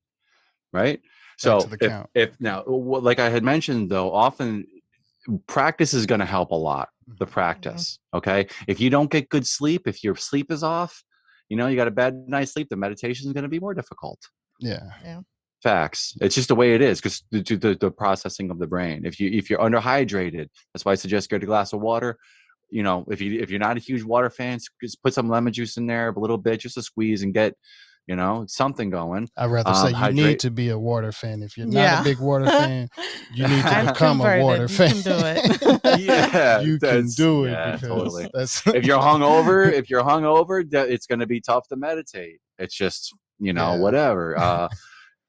Right? 0.72 1.00
So 1.36 1.60
to 1.60 1.68
the 1.68 1.76
if, 1.80 1.90
count. 1.90 2.10
if 2.14 2.40
now, 2.40 2.64
like 2.66 3.18
I 3.20 3.28
had 3.28 3.42
mentioned 3.44 3.90
though, 3.90 4.12
often 4.12 4.66
practice 5.46 5.94
is 5.94 6.06
going 6.06 6.20
to 6.20 6.26
help 6.26 6.50
a 6.50 6.56
lot. 6.56 6.88
The 7.18 7.26
Mhm. 7.26 7.30
practice, 7.30 7.98
okay. 8.14 8.46
If 8.66 8.80
you 8.80 8.88
don't 8.88 9.10
get 9.10 9.28
good 9.28 9.46
sleep, 9.46 9.86
if 9.86 10.02
your 10.02 10.16
sleep 10.16 10.50
is 10.50 10.62
off, 10.62 11.02
you 11.48 11.56
know 11.56 11.66
you 11.66 11.76
got 11.76 11.88
a 11.88 11.90
bad 11.92 12.14
night's 12.28 12.52
sleep, 12.52 12.68
the 12.70 12.76
meditation 12.76 13.26
is 13.26 13.32
going 13.32 13.42
to 13.42 13.48
be 13.48 13.60
more 13.60 13.74
difficult. 13.74 14.18
yeah 14.60 15.20
Facts. 15.62 16.16
It's 16.20 16.34
just 16.34 16.48
the 16.48 16.56
way 16.56 16.74
it 16.74 16.80
is 16.82 17.00
because 17.00 17.22
the, 17.30 17.40
the 17.42 17.76
the 17.78 17.90
processing 17.90 18.50
of 18.50 18.58
the 18.58 18.66
brain. 18.66 19.04
If 19.04 19.20
you 19.20 19.30
if 19.30 19.48
you're 19.48 19.60
underhydrated, 19.60 20.48
that's 20.72 20.84
why 20.84 20.92
I 20.92 20.96
suggest 20.96 21.30
get 21.30 21.42
a 21.42 21.46
glass 21.46 21.72
of 21.72 21.80
water. 21.80 22.18
You 22.72 22.82
know, 22.82 23.04
if 23.10 23.20
you 23.20 23.38
if 23.40 23.50
you're 23.50 23.60
not 23.60 23.76
a 23.76 23.80
huge 23.80 24.02
water 24.02 24.30
fan, 24.30 24.58
just 24.82 25.02
put 25.02 25.14
some 25.14 25.28
lemon 25.28 25.52
juice 25.52 25.76
in 25.76 25.86
there, 25.86 26.08
a 26.08 26.18
little 26.18 26.38
bit, 26.38 26.58
just 26.60 26.76
a 26.78 26.82
squeeze, 26.82 27.22
and 27.22 27.32
get 27.34 27.54
you 28.08 28.16
know 28.16 28.44
something 28.48 28.90
going. 28.90 29.28
i'd 29.36 29.46
rather 29.48 29.68
Um, 29.70 29.76
say 29.76 29.88
you 29.90 29.94
hydrate- 29.94 30.26
need 30.26 30.40
to 30.40 30.50
be 30.50 30.70
a 30.70 30.78
water 30.78 31.12
fan 31.12 31.40
if 31.40 31.56
you're 31.56 31.68
not 31.68 31.74
Yeah. 31.80 32.00
a 32.00 32.04
big 32.04 32.18
water 32.18 32.46
fan 32.60 32.88
you 33.32 33.46
need 33.46 33.62
to 33.62 33.68
I've 33.78 33.86
become 33.92 34.20
a 34.20 34.24
converted. 34.24 34.44
water 34.44 34.62
You 34.62 34.68
fan 34.68 34.90
can 34.90 35.02
do 35.02 35.18
it. 35.24 36.00
Yeah, 36.00 36.60
you 36.62 36.78
can 36.80 37.06
do 37.10 37.44
it 37.44 37.50
yeah, 37.52 37.72
because 37.76 37.88
totally. 37.88 38.30
that's 38.34 38.66
if 38.66 38.84
you're 38.84 38.98
hungover, 38.98 39.70
if 39.80 39.88
you're 39.88 40.02
hungover, 40.02 40.68
that- 40.70 40.88
it's 40.90 41.06
going 41.06 41.20
to 41.20 41.28
be 41.28 41.40
tough 41.40 41.68
to 41.68 41.76
meditate. 41.76 42.40
It's 42.58 42.74
just 42.74 43.14
you 43.38 43.52
know 43.52 43.74
Yeah. 43.74 43.78
whatever. 43.80 44.36
Uh, 44.36 44.68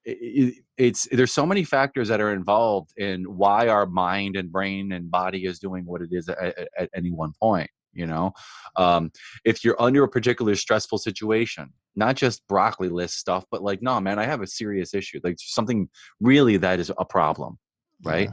it, 0.05 0.17
it- 0.21 0.63
it's 0.75 1.07
there's 1.11 1.31
so 1.31 1.45
many 1.45 1.63
factors 1.63 2.07
that 2.07 2.19
are 2.19 2.33
involved 2.33 2.93
in 2.97 3.25
why 3.25 3.67
our 3.67 3.85
mind 3.85 4.35
and 4.35 4.51
brain 4.51 4.91
and 4.91 5.11
body 5.11 5.45
is 5.45 5.59
doing 5.59 5.85
what 5.85 6.01
it 6.01 6.09
is 6.11 6.27
at, 6.29 6.67
at, 6.79 6.89
any 6.95 7.11
one 7.11 7.31
point. 7.39 7.69
You 7.93 8.07
know, 8.07 8.33
um, 8.75 9.11
if 9.45 9.63
you're 9.63 9.79
under 9.79 10.03
a 10.03 10.07
particular 10.09 10.55
stressful 10.55 10.97
situation, 10.97 11.71
not 11.95 12.15
just 12.15 12.41
broccoli 12.47 12.89
list 12.89 13.19
stuff, 13.19 13.45
but 13.51 13.61
like, 13.61 13.83
no, 13.83 14.01
man, 14.01 14.17
I 14.17 14.25
have 14.25 14.41
a 14.41 14.47
serious 14.47 14.95
issue, 14.95 15.19
like 15.23 15.35
something 15.37 15.87
really 16.19 16.57
that 16.57 16.79
is 16.79 16.91
a 16.97 17.05
problem 17.05 17.59
right? 18.03 18.29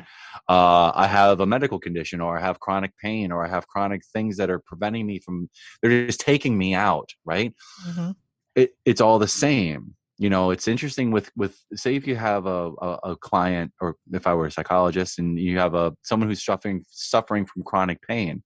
Uh, 0.49 0.91
I 0.95 1.07
have 1.07 1.41
a 1.41 1.47
medical 1.47 1.79
condition, 1.79 2.21
or 2.21 2.37
I 2.37 2.41
have 2.41 2.59
chronic 2.59 2.93
pain, 2.99 3.31
or 3.31 3.45
I 3.45 3.49
have 3.49 3.69
chronic 3.69 4.03
things 4.13 4.37
that 4.39 4.51
are 4.51 4.59
preventing 4.59 5.07
me 5.07 5.21
from. 5.21 5.49
They're 5.81 6.07
just 6.07 6.21
taking 6.21 6.57
me 6.59 6.75
out, 6.75 7.11
right? 7.25 7.55
Mhm. 7.87 8.17
It, 8.57 8.75
it's 8.85 9.01
all 9.01 9.19
the 9.19 9.29
same. 9.29 9.95
You 10.21 10.29
know, 10.29 10.51
it's 10.51 10.69
interesting 10.69 11.11
with 11.11 11.31
with 11.35 11.59
say 11.75 11.97
if 11.97 12.07
you 12.07 12.15
have 12.15 12.45
a, 12.45 12.73
a 12.83 12.99
a 13.05 13.17
client, 13.17 13.73
or 13.81 13.97
if 14.13 14.27
I 14.27 14.35
were 14.35 14.45
a 14.45 14.51
psychologist, 14.51 15.19
and 15.19 15.39
you 15.39 15.57
have 15.59 15.73
a 15.73 15.95
someone 16.03 16.29
who's 16.29 16.45
suffering 16.45 16.85
suffering 16.91 17.47
from 17.47 17.63
chronic 17.63 18.03
pain. 18.07 18.43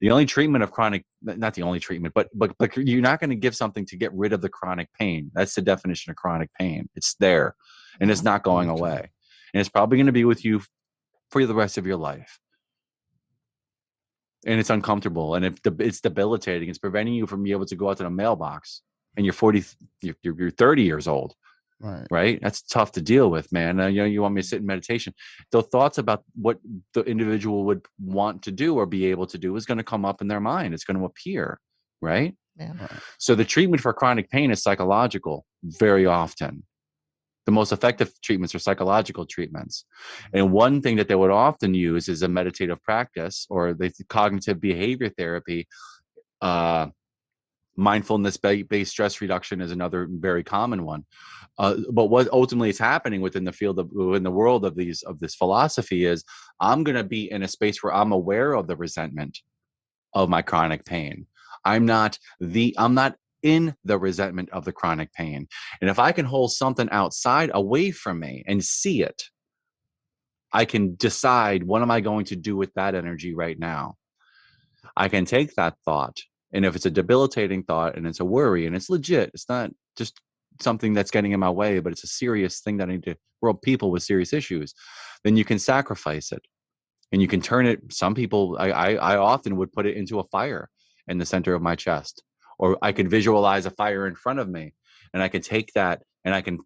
The 0.00 0.12
only 0.12 0.26
treatment 0.26 0.62
of 0.62 0.70
chronic, 0.70 1.04
not 1.22 1.54
the 1.54 1.62
only 1.62 1.80
treatment, 1.80 2.14
but 2.14 2.28
but 2.32 2.52
but 2.56 2.76
you're 2.76 3.00
not 3.00 3.18
going 3.18 3.30
to 3.30 3.36
give 3.36 3.56
something 3.56 3.84
to 3.86 3.96
get 3.96 4.14
rid 4.14 4.32
of 4.32 4.42
the 4.42 4.48
chronic 4.48 4.90
pain. 4.96 5.32
That's 5.34 5.56
the 5.56 5.60
definition 5.60 6.12
of 6.12 6.16
chronic 6.16 6.50
pain. 6.56 6.88
It's 6.94 7.16
there, 7.18 7.56
and 7.98 8.12
it's 8.12 8.22
not 8.22 8.44
going 8.44 8.68
away, 8.68 9.10
and 9.52 9.60
it's 9.60 9.68
probably 9.68 9.98
going 9.98 10.06
to 10.06 10.12
be 10.12 10.24
with 10.24 10.44
you 10.44 10.62
for 11.32 11.44
the 11.44 11.54
rest 11.54 11.78
of 11.78 11.84
your 11.84 11.96
life. 11.96 12.38
And 14.46 14.60
it's 14.60 14.70
uncomfortable 14.70 15.34
and 15.34 15.44
it, 15.44 15.58
it's 15.80 16.00
debilitating. 16.00 16.68
It's 16.68 16.78
preventing 16.78 17.14
you 17.14 17.26
from 17.26 17.42
being 17.42 17.56
able 17.56 17.66
to 17.66 17.74
go 17.74 17.90
out 17.90 17.96
to 17.96 18.04
the 18.04 18.10
mailbox 18.10 18.82
and 19.18 19.26
you're 19.26 19.34
40, 19.34 19.62
you're, 20.00 20.14
you're 20.22 20.34
you're 20.40 20.50
30 20.50 20.82
years 20.82 21.06
old. 21.06 21.34
Right. 21.80 22.06
right? 22.10 22.40
That's 22.42 22.62
tough 22.62 22.90
to 22.92 23.00
deal 23.00 23.30
with 23.30 23.52
man. 23.52 23.78
Uh, 23.78 23.86
you 23.86 24.00
know 24.00 24.04
you 24.04 24.22
want 24.22 24.34
me 24.34 24.42
to 24.42 24.48
sit 24.48 24.60
in 24.60 24.66
meditation. 24.66 25.12
The 25.52 25.62
thoughts 25.62 25.98
about 25.98 26.24
what 26.34 26.58
the 26.92 27.02
individual 27.02 27.64
would 27.66 27.86
want 28.00 28.42
to 28.44 28.50
do 28.50 28.74
or 28.74 28.84
be 28.84 29.06
able 29.06 29.26
to 29.28 29.38
do 29.38 29.54
is 29.54 29.64
going 29.64 29.78
to 29.78 29.84
come 29.84 30.04
up 30.04 30.20
in 30.20 30.26
their 30.26 30.40
mind. 30.40 30.74
It's 30.74 30.82
going 30.82 30.98
to 30.98 31.04
appear 31.04 31.60
right? 32.00 32.34
Yeah. 32.56 32.72
so 33.18 33.36
the 33.36 33.44
treatment 33.44 33.80
for 33.80 33.92
chronic 33.92 34.30
pain 34.30 34.50
is 34.50 34.62
psychological 34.62 35.44
very 35.62 36.06
often. 36.06 36.64
The 37.46 37.52
most 37.52 37.72
effective 37.72 38.12
treatments 38.20 38.54
are 38.54 38.58
psychological 38.58 39.24
treatments. 39.24 39.84
And 40.34 40.52
one 40.52 40.82
thing 40.82 40.96
that 40.96 41.08
they 41.08 41.14
would 41.14 41.30
often 41.30 41.72
use 41.72 42.08
is 42.08 42.22
a 42.22 42.28
meditative 42.28 42.82
practice 42.82 43.46
or 43.48 43.74
the 43.74 43.92
cognitive 44.08 44.60
behavior 44.60 45.08
therapy 45.08 45.66
uh, 46.42 46.88
mindfulness 47.78 48.36
ba- 48.36 48.64
based 48.68 48.90
stress 48.90 49.20
reduction 49.20 49.60
is 49.60 49.70
another 49.70 50.08
very 50.10 50.42
common 50.42 50.84
one. 50.84 51.04
Uh, 51.58 51.76
but 51.92 52.06
what 52.06 52.28
ultimately 52.32 52.68
is 52.68 52.78
happening 52.78 53.20
within 53.20 53.44
the 53.44 53.52
field 53.52 53.78
of 53.78 53.90
within 53.92 54.24
the 54.24 54.30
world 54.30 54.64
of 54.64 54.74
these 54.74 55.02
of 55.02 55.18
this 55.20 55.34
philosophy 55.34 56.04
is 56.04 56.24
i'm 56.60 56.84
going 56.84 56.96
to 56.96 57.04
be 57.04 57.30
in 57.30 57.42
a 57.42 57.48
space 57.48 57.82
where 57.82 57.94
i'm 57.94 58.12
aware 58.12 58.54
of 58.54 58.66
the 58.66 58.76
resentment 58.76 59.38
of 60.12 60.28
my 60.28 60.42
chronic 60.42 60.84
pain. 60.84 61.26
I'm 61.64 61.86
not 61.86 62.18
the 62.40 62.74
i'm 62.78 62.94
not 62.94 63.16
in 63.42 63.74
the 63.84 63.98
resentment 63.98 64.50
of 64.50 64.64
the 64.64 64.72
chronic 64.72 65.12
pain. 65.12 65.46
And 65.80 65.88
if 65.88 65.98
i 65.98 66.10
can 66.12 66.26
hold 66.26 66.52
something 66.52 66.88
outside 66.90 67.50
away 67.54 67.92
from 67.92 68.18
me 68.18 68.44
and 68.46 68.64
see 68.64 69.02
it 69.02 69.22
i 70.52 70.64
can 70.64 70.96
decide 70.96 71.62
what 71.62 71.82
am 71.82 71.90
i 71.90 72.00
going 72.00 72.24
to 72.26 72.36
do 72.36 72.56
with 72.56 72.74
that 72.74 72.96
energy 72.96 73.34
right 73.34 73.58
now. 73.58 73.96
I 74.96 75.08
can 75.08 75.24
take 75.24 75.54
that 75.54 75.76
thought 75.84 76.18
and 76.52 76.64
if 76.64 76.74
it's 76.76 76.86
a 76.86 76.90
debilitating 76.90 77.62
thought 77.62 77.96
and 77.96 78.06
it's 78.06 78.20
a 78.20 78.24
worry 78.24 78.66
and 78.66 78.74
it's 78.74 78.90
legit, 78.90 79.30
it's 79.34 79.48
not 79.48 79.70
just 79.96 80.20
something 80.60 80.92
that's 80.92 81.10
getting 81.10 81.32
in 81.32 81.40
my 81.40 81.50
way, 81.50 81.80
but 81.80 81.92
it's 81.92 82.04
a 82.04 82.08
serious 82.08 82.60
thing 82.60 82.78
that 82.78 82.88
I 82.88 82.92
need 82.92 83.04
to 83.04 83.16
world 83.40 83.62
people 83.62 83.90
with 83.90 84.02
serious 84.02 84.32
issues, 84.32 84.74
then 85.24 85.36
you 85.36 85.44
can 85.44 85.58
sacrifice 85.58 86.32
it. 86.32 86.42
And 87.12 87.22
you 87.22 87.28
can 87.28 87.40
turn 87.40 87.66
it. 87.66 87.80
Some 87.90 88.14
people, 88.14 88.56
I, 88.58 88.70
I, 88.70 88.94
I 88.94 89.16
often 89.16 89.56
would 89.56 89.72
put 89.72 89.86
it 89.86 89.96
into 89.96 90.18
a 90.18 90.24
fire 90.24 90.68
in 91.06 91.16
the 91.16 91.24
center 91.24 91.54
of 91.54 91.62
my 91.62 91.74
chest, 91.74 92.22
or 92.58 92.76
I 92.82 92.92
can 92.92 93.08
visualize 93.08 93.64
a 93.64 93.70
fire 93.70 94.06
in 94.06 94.14
front 94.14 94.40
of 94.40 94.48
me, 94.48 94.74
and 95.14 95.22
I 95.22 95.28
can 95.28 95.40
take 95.40 95.72
that 95.74 96.02
and 96.24 96.34
I 96.34 96.42
can 96.42 96.58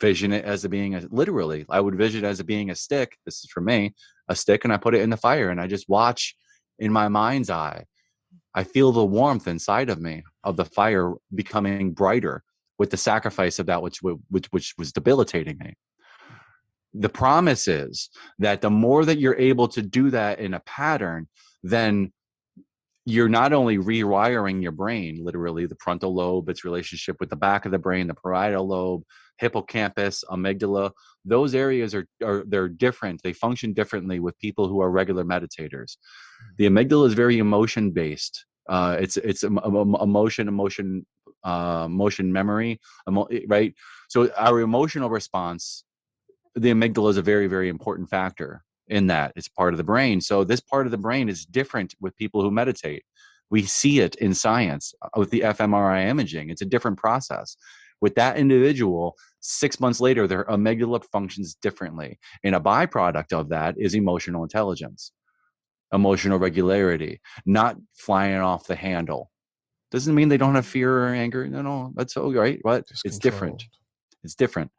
vision 0.00 0.32
it 0.32 0.44
as 0.46 0.64
a 0.64 0.70
being 0.70 0.98
literally. 1.10 1.66
I 1.68 1.80
would 1.80 1.96
vision 1.96 2.24
it 2.24 2.28
as 2.28 2.40
a 2.40 2.44
being 2.44 2.70
a 2.70 2.74
stick. 2.74 3.18
This 3.26 3.44
is 3.44 3.50
for 3.50 3.60
me, 3.60 3.94
a 4.28 4.34
stick, 4.34 4.64
and 4.64 4.72
I 4.72 4.78
put 4.78 4.94
it 4.94 5.02
in 5.02 5.10
the 5.10 5.18
fire, 5.18 5.50
and 5.50 5.60
I 5.60 5.66
just 5.66 5.88
watch 5.88 6.34
in 6.78 6.90
my 6.90 7.08
mind's 7.08 7.50
eye 7.50 7.84
I 8.54 8.64
feel 8.64 8.92
the 8.92 9.04
warmth 9.04 9.48
inside 9.48 9.90
of 9.90 10.00
me 10.00 10.22
of 10.44 10.56
the 10.56 10.64
fire 10.64 11.14
becoming 11.34 11.92
brighter 11.92 12.42
with 12.78 12.90
the 12.90 12.96
sacrifice 12.96 13.58
of 13.58 13.66
that 13.66 13.82
which 13.82 14.00
which 14.02 14.46
which 14.50 14.74
was 14.78 14.92
debilitating 14.92 15.58
me. 15.58 15.74
The 16.94 17.08
promise 17.08 17.66
is 17.66 18.10
that 18.38 18.60
the 18.60 18.70
more 18.70 19.04
that 19.04 19.18
you're 19.18 19.36
able 19.36 19.68
to 19.68 19.82
do 19.82 20.10
that 20.10 20.38
in 20.38 20.54
a 20.54 20.60
pattern, 20.60 21.28
then 21.62 22.12
you're 23.06 23.28
not 23.28 23.52
only 23.52 23.76
rewiring 23.76 24.62
your 24.62 24.72
brain, 24.72 25.22
literally 25.22 25.66
the 25.66 25.76
frontal 25.78 26.14
lobe, 26.14 26.48
its 26.48 26.64
relationship 26.64 27.16
with 27.20 27.28
the 27.28 27.36
back 27.36 27.66
of 27.66 27.72
the 27.72 27.78
brain, 27.78 28.06
the 28.06 28.14
parietal 28.14 28.66
lobe, 28.66 29.02
hippocampus, 29.38 30.24
amygdala. 30.30 30.90
Those 31.24 31.54
areas 31.54 31.94
are, 31.94 32.06
are 32.24 32.44
they're 32.46 32.68
different. 32.68 33.22
They 33.22 33.34
function 33.34 33.74
differently 33.74 34.20
with 34.20 34.38
people 34.38 34.68
who 34.68 34.80
are 34.80 34.90
regular 34.90 35.24
meditators. 35.24 35.96
The 36.58 36.66
amygdala 36.66 37.06
is 37.06 37.14
very 37.14 37.38
emotion 37.38 37.90
based. 37.90 38.46
Uh, 38.68 38.96
it's 38.98 39.16
it's 39.18 39.42
emotion, 39.42 40.48
emotion, 40.48 41.06
uh, 41.42 41.86
motion 41.88 42.32
memory, 42.32 42.80
emo- 43.08 43.28
right? 43.46 43.74
So 44.08 44.30
our 44.36 44.60
emotional 44.60 45.10
response, 45.10 45.84
the 46.54 46.70
amygdala 46.70 47.10
is 47.10 47.16
a 47.16 47.22
very 47.22 47.46
very 47.46 47.68
important 47.68 48.08
factor 48.08 48.64
in 48.88 49.06
that. 49.08 49.32
It's 49.36 49.48
part 49.48 49.74
of 49.74 49.78
the 49.78 49.84
brain. 49.84 50.20
So 50.20 50.44
this 50.44 50.60
part 50.60 50.86
of 50.86 50.92
the 50.92 50.98
brain 50.98 51.28
is 51.28 51.44
different 51.44 51.94
with 52.00 52.16
people 52.16 52.42
who 52.42 52.50
meditate. 52.50 53.04
We 53.50 53.62
see 53.62 54.00
it 54.00 54.14
in 54.16 54.34
science 54.34 54.94
uh, 55.02 55.08
with 55.16 55.30
the 55.30 55.40
fMRI 55.40 56.06
imaging. 56.08 56.50
It's 56.50 56.62
a 56.62 56.66
different 56.66 56.98
process 56.98 57.56
with 58.00 58.14
that 58.16 58.36
individual 58.36 59.16
six 59.40 59.80
months 59.80 60.00
later 60.00 60.26
their 60.26 60.44
amygdala 60.44 61.02
functions 61.12 61.54
differently 61.54 62.18
and 62.42 62.54
a 62.54 62.60
byproduct 62.60 63.32
of 63.32 63.48
that 63.48 63.74
is 63.78 63.94
emotional 63.94 64.42
intelligence 64.42 65.12
emotional 65.94 66.38
regularity 66.38 67.20
not 67.46 67.76
flying 67.94 68.36
off 68.36 68.66
the 68.66 68.74
handle 68.74 69.30
doesn't 69.90 70.14
mean 70.14 70.28
they 70.28 70.36
don't 70.36 70.54
have 70.54 70.66
fear 70.66 71.04
or 71.04 71.08
anger 71.08 71.46
no 71.48 71.62
no 71.62 71.92
that's 71.94 72.16
all 72.16 72.32
right 72.32 72.58
what 72.62 72.86
Just 72.88 73.06
it's 73.06 73.18
different 73.18 73.64
it's 74.22 74.34
different 74.34 74.70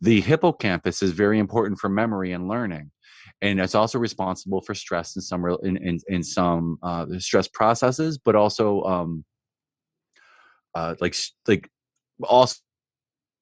the 0.00 0.20
hippocampus 0.20 1.02
is 1.02 1.12
very 1.12 1.38
important 1.38 1.78
for 1.78 1.88
memory 1.88 2.32
and 2.32 2.48
learning 2.48 2.90
and 3.40 3.60
it's 3.60 3.74
also 3.74 3.98
responsible 3.98 4.60
for 4.60 4.74
stress 4.74 5.16
in 5.16 5.22
some 5.22 5.44
in 5.62 5.76
in, 5.76 5.98
in 6.08 6.22
some 6.22 6.78
uh, 6.82 7.06
stress 7.18 7.48
processes 7.48 8.18
but 8.18 8.34
also 8.34 8.82
um 8.82 9.24
uh, 10.74 10.94
like 11.00 11.14
like 11.46 11.70
also 12.22 12.56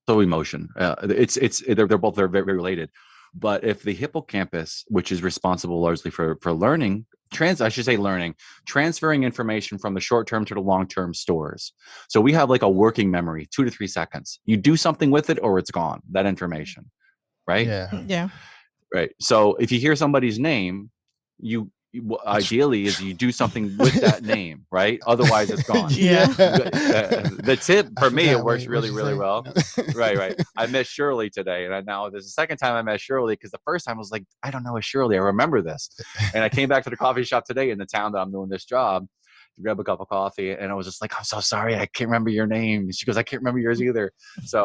emotion. 0.09 0.69
Uh, 0.77 0.95
it's 1.03 1.37
it's 1.37 1.63
they're, 1.67 1.87
they're 1.87 1.99
both 1.99 2.15
they're 2.15 2.29
very, 2.29 2.45
very 2.45 2.57
related. 2.57 2.91
But 3.35 3.65
if 3.65 3.83
the 3.83 3.95
hippocampus, 3.95 4.85
which 4.89 5.11
is 5.11 5.23
responsible 5.23 5.81
largely 5.81 6.11
for 6.11 6.37
for 6.43 6.53
learning, 6.53 7.07
trans 7.33 7.61
I 7.61 7.69
should 7.69 7.85
say 7.85 7.97
learning, 7.97 8.35
transferring 8.67 9.25
information 9.25 9.79
from 9.79 9.95
the 9.95 10.01
short 10.01 10.27
term 10.27 10.45
to 10.47 10.55
the 10.55 10.61
long 10.61 10.87
term 10.87 11.15
stores. 11.15 11.73
So 12.09 12.21
we 12.21 12.33
have 12.33 12.51
like 12.51 12.63
a 12.63 12.69
working 12.69 13.11
memory, 13.11 13.49
two 13.51 13.65
to 13.65 13.71
three 13.71 13.87
seconds. 13.87 14.41
You 14.45 14.57
do 14.57 14.77
something 14.77 15.11
with 15.11 15.31
it, 15.31 15.39
or 15.43 15.59
it's 15.59 15.71
gone. 15.71 16.03
That 16.13 16.27
information, 16.27 16.91
right? 17.47 17.67
Yeah. 17.67 17.91
Yeah. 18.07 18.29
Right. 18.95 19.13
So 19.21 19.55
if 19.55 19.73
you 19.73 19.81
hear 19.81 19.97
somebody's 19.97 20.39
name, 20.39 20.91
you 21.39 21.71
ideally 22.27 22.85
is 22.85 23.01
you 23.01 23.13
do 23.13 23.31
something 23.31 23.77
with 23.77 24.01
that 24.01 24.23
name, 24.23 24.65
right? 24.71 25.01
Otherwise, 25.07 25.51
it's 25.51 25.63
gone. 25.63 25.91
yeah. 25.93 26.27
The, 27.13 27.41
the 27.43 27.57
tip 27.57 27.89
for 27.99 28.11
me, 28.11 28.29
it 28.29 28.43
works 28.43 28.67
really, 28.67 28.91
really 28.91 29.15
well. 29.15 29.45
right, 29.95 30.17
right. 30.17 30.41
I 30.57 30.67
met 30.67 30.87
Shirley 30.87 31.31
today, 31.31 31.65
and 31.65 31.75
I, 31.75 31.81
now 31.81 32.09
there's 32.09 32.25
the 32.25 32.31
second 32.31 32.59
time 32.59 32.75
I 32.75 32.83
met 32.83 33.01
Shirley 33.01 33.35
because 33.35 33.51
the 33.51 33.61
first 33.65 33.87
time 33.87 33.97
I 33.97 33.99
was 33.99 34.11
like, 34.11 34.25
I 34.43 34.51
don't 34.51 34.63
know 34.63 34.77
a 34.77 34.83
Shirley. 34.83 35.17
I 35.17 35.21
remember 35.21 35.63
this, 35.63 35.91
and 36.35 36.43
I 36.43 36.49
came 36.49 36.69
back 36.69 36.85
to 36.85 36.91
the 36.91 36.97
coffee 36.97 37.25
shop 37.25 37.45
today 37.45 37.71
in 37.71 37.79
the 37.79 37.87
town 37.87 38.13
that 38.13 38.19
I'm 38.19 38.31
doing 38.31 38.49
this 38.49 38.65
job 38.65 39.07
to 39.57 39.63
grab 39.63 39.81
a 39.81 39.85
cup 39.85 40.01
of 40.01 40.09
coffee, 40.09 40.53
and 40.53 40.71
I 40.71 40.75
was 40.75 40.87
just 40.87 41.03
like, 41.03 41.15
I'm 41.17 41.25
so 41.25 41.41
sorry, 41.41 41.75
I 41.75 41.87
can't 41.87 42.09
remember 42.09 42.31
your 42.31 42.47
name. 42.47 42.91
She 42.93 43.07
goes, 43.07 43.17
I 43.17 43.23
can't 43.23 43.43
remember 43.43 43.61
yours 43.61 43.83
either. 43.83 44.13
So 44.45 44.65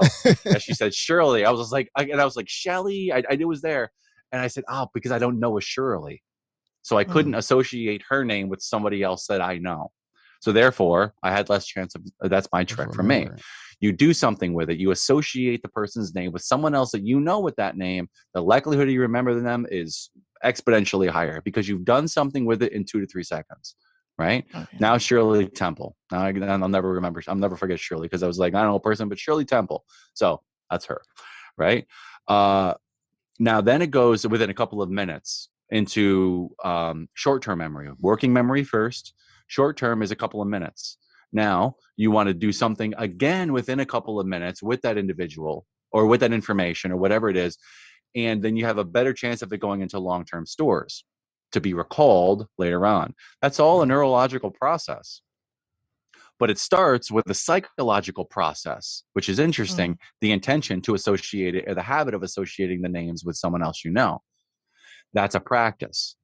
she 0.60 0.74
said 0.74 0.94
Shirley. 0.94 1.46
I 1.46 1.52
was 1.52 1.62
just 1.62 1.74
like, 1.74 1.90
I, 1.96 2.04
and 2.04 2.22
I 2.22 2.26
was 2.26 2.36
like 2.36 2.50
Shelly. 2.50 3.12
I, 3.12 3.24
I 3.30 3.36
knew 3.36 3.46
it 3.46 3.50
was 3.50 3.62
there, 3.62 3.92
and 4.32 4.42
I 4.42 4.48
said, 4.48 4.64
oh, 4.70 4.88
because 4.94 5.12
I 5.12 5.20
don't 5.20 5.40
know 5.40 5.58
a 5.58 5.62
Shirley. 5.62 6.22
So 6.88 6.98
I 6.98 7.04
couldn't 7.04 7.34
mm. 7.34 7.38
associate 7.38 8.02
her 8.08 8.24
name 8.24 8.48
with 8.48 8.62
somebody 8.62 9.04
else 9.04 9.28
that 9.28 9.42
I 9.42 9.58
know. 9.58 9.92
So 10.40 10.54
therefore, 10.54 11.14
I 11.22 11.32
had 11.32 11.50
less 11.50 11.66
chance 11.66 11.96
of 11.96 12.04
uh, 12.24 12.30
that's 12.30 12.48
my 12.54 12.64
trick 12.64 12.94
for 12.94 13.04
me. 13.04 13.28
You 13.82 13.92
do 13.92 14.14
something 14.14 14.54
with 14.54 14.70
it, 14.70 14.80
you 14.80 14.92
associate 14.92 15.62
the 15.64 15.68
person's 15.68 16.16
name 16.16 16.32
with 16.32 16.44
someone 16.44 16.74
else 16.74 16.92
that 16.92 17.06
you 17.06 17.20
know 17.20 17.42
with 17.42 17.58
that 17.58 17.76
name, 17.76 18.08
the 18.34 18.42
likelihood 18.42 18.88
of 18.88 18.94
you 18.94 19.02
remember 19.02 19.38
them 19.38 19.68
is 19.70 20.12
exponentially 20.46 21.10
higher 21.10 21.42
because 21.42 21.68
you've 21.68 21.84
done 21.84 22.08
something 22.08 22.46
with 22.46 22.64
it 22.64 22.72
in 22.72 22.86
two 22.86 23.02
to 23.02 23.06
three 23.06 23.24
seconds. 23.24 23.76
Right 24.18 24.46
okay. 24.56 24.78
now, 24.80 24.98
Shirley 24.98 25.48
Temple. 25.50 25.94
Now 26.10 26.22
I, 26.22 26.32
will 26.32 26.70
never 26.70 26.94
remember. 26.94 27.22
I'll 27.28 27.36
never 27.36 27.58
forget 27.58 27.82
Shirley 27.82 28.08
because 28.08 28.24
I 28.24 28.28
was 28.28 28.40
like, 28.40 28.56
I 28.56 28.62
don't 28.62 28.72
know 28.72 28.76
a 28.76 28.80
person, 28.80 29.10
but 29.10 29.20
Shirley 29.20 29.44
Temple. 29.46 29.84
So 30.14 30.42
that's 30.72 30.86
her. 30.86 31.02
Right. 31.58 31.86
Uh, 32.30 32.76
now, 33.40 33.60
then 33.60 33.82
it 33.82 33.92
goes 33.92 34.26
within 34.26 34.50
a 34.50 34.54
couple 34.54 34.82
of 34.82 34.90
minutes 34.90 35.50
into 35.70 36.50
um, 36.64 37.08
short-term 37.14 37.60
memory 37.60 37.90
working 38.00 38.32
memory 38.32 38.64
first 38.64 39.14
short-term 39.48 40.02
is 40.02 40.12
a 40.12 40.16
couple 40.16 40.42
of 40.42 40.48
minutes. 40.48 40.98
Now 41.34 41.76
you 41.96 42.12
want 42.12 42.28
to 42.28 42.34
do 42.34 42.52
something 42.52 42.94
again 42.98 43.54
within 43.54 43.80
a 43.80 43.86
couple 43.86 44.20
of 44.20 44.28
minutes 44.28 44.64
with 44.64 44.82
that 44.82 44.98
individual 44.98 45.66
or 45.92 46.06
with 46.06 46.22
that 46.22 46.34
information 46.34 46.92
or 46.92 46.98
whatever 46.98 47.30
it 47.30 47.38
is 47.38 47.58
and 48.16 48.42
then 48.42 48.56
you 48.56 48.66
have 48.66 48.78
a 48.78 48.84
better 48.84 49.14
chance 49.14 49.42
of 49.42 49.54
it 49.54 49.60
going 49.60 49.82
into 49.82 50.00
long-term 50.00 50.46
stores 50.46 51.06
to 51.52 51.62
be 51.62 51.74
recalled 51.74 52.48
later 52.58 52.86
on. 52.86 53.14
That's 53.42 53.60
all 53.60 53.82
a 53.82 53.86
neurological 53.86 54.52
process. 54.52 55.22
But 56.40 56.50
it 56.50 56.60
starts 56.60 57.10
with 57.12 57.26
the 57.26 57.34
psychological 57.34 58.26
process 58.26 59.04
which 59.14 59.30
is 59.30 59.40
interesting 59.40 59.94
mm. 59.94 59.98
the 60.22 60.32
intention 60.32 60.82
to 60.82 60.94
associate 60.94 61.56
it 61.56 61.66
or 61.68 61.76
the 61.76 61.82
habit 61.82 62.14
of 62.14 62.24
associating 62.24 62.82
the 62.82 62.90
names 62.90 63.24
with 63.26 63.36
someone 63.36 63.64
else 63.64 63.84
you 63.84 63.92
know 63.92 64.22
that's 65.14 65.36
a 65.36 65.40
practice. 65.40 66.16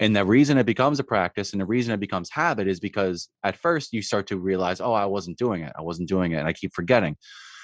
And 0.00 0.16
the 0.16 0.24
reason 0.24 0.58
it 0.58 0.66
becomes 0.66 0.98
a 0.98 1.04
practice 1.04 1.52
and 1.52 1.60
the 1.60 1.66
reason 1.66 1.94
it 1.94 2.00
becomes 2.00 2.28
habit 2.30 2.66
is 2.66 2.80
because 2.80 3.28
at 3.44 3.56
first 3.56 3.92
you 3.92 4.02
start 4.02 4.26
to 4.28 4.38
realize, 4.38 4.80
oh, 4.80 4.92
I 4.92 5.06
wasn't 5.06 5.38
doing 5.38 5.62
it. 5.62 5.72
I 5.78 5.82
wasn't 5.82 6.08
doing 6.08 6.32
it. 6.32 6.36
And 6.36 6.48
I 6.48 6.52
keep 6.52 6.74
forgetting. 6.74 7.16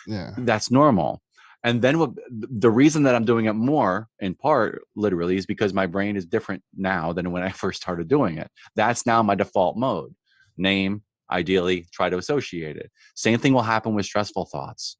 Yeah. 0.06 0.34
That's 0.38 0.70
normal. 0.70 1.20
And 1.64 1.82
then 1.82 1.98
what, 1.98 2.12
the 2.30 2.70
reason 2.70 3.02
that 3.02 3.16
I'm 3.16 3.24
doing 3.24 3.46
it 3.46 3.54
more, 3.54 4.06
in 4.20 4.34
part, 4.36 4.82
literally, 4.94 5.36
is 5.36 5.46
because 5.46 5.74
my 5.74 5.86
brain 5.86 6.16
is 6.16 6.26
different 6.26 6.62
now 6.76 7.12
than 7.12 7.32
when 7.32 7.42
I 7.42 7.48
first 7.62 7.82
started 7.82 8.06
doing 8.06 8.38
it. 8.38 8.48
That's 8.76 9.04
now 9.04 9.22
my 9.22 9.34
default 9.34 9.76
mode. 9.76 10.14
Name, 10.56 11.02
ideally, 11.30 11.86
try 11.92 12.08
to 12.08 12.18
associate 12.18 12.76
it. 12.76 12.92
Same 13.16 13.40
thing 13.40 13.52
will 13.52 13.62
happen 13.62 13.94
with 13.94 14.06
stressful 14.06 14.46
thoughts 14.46 14.96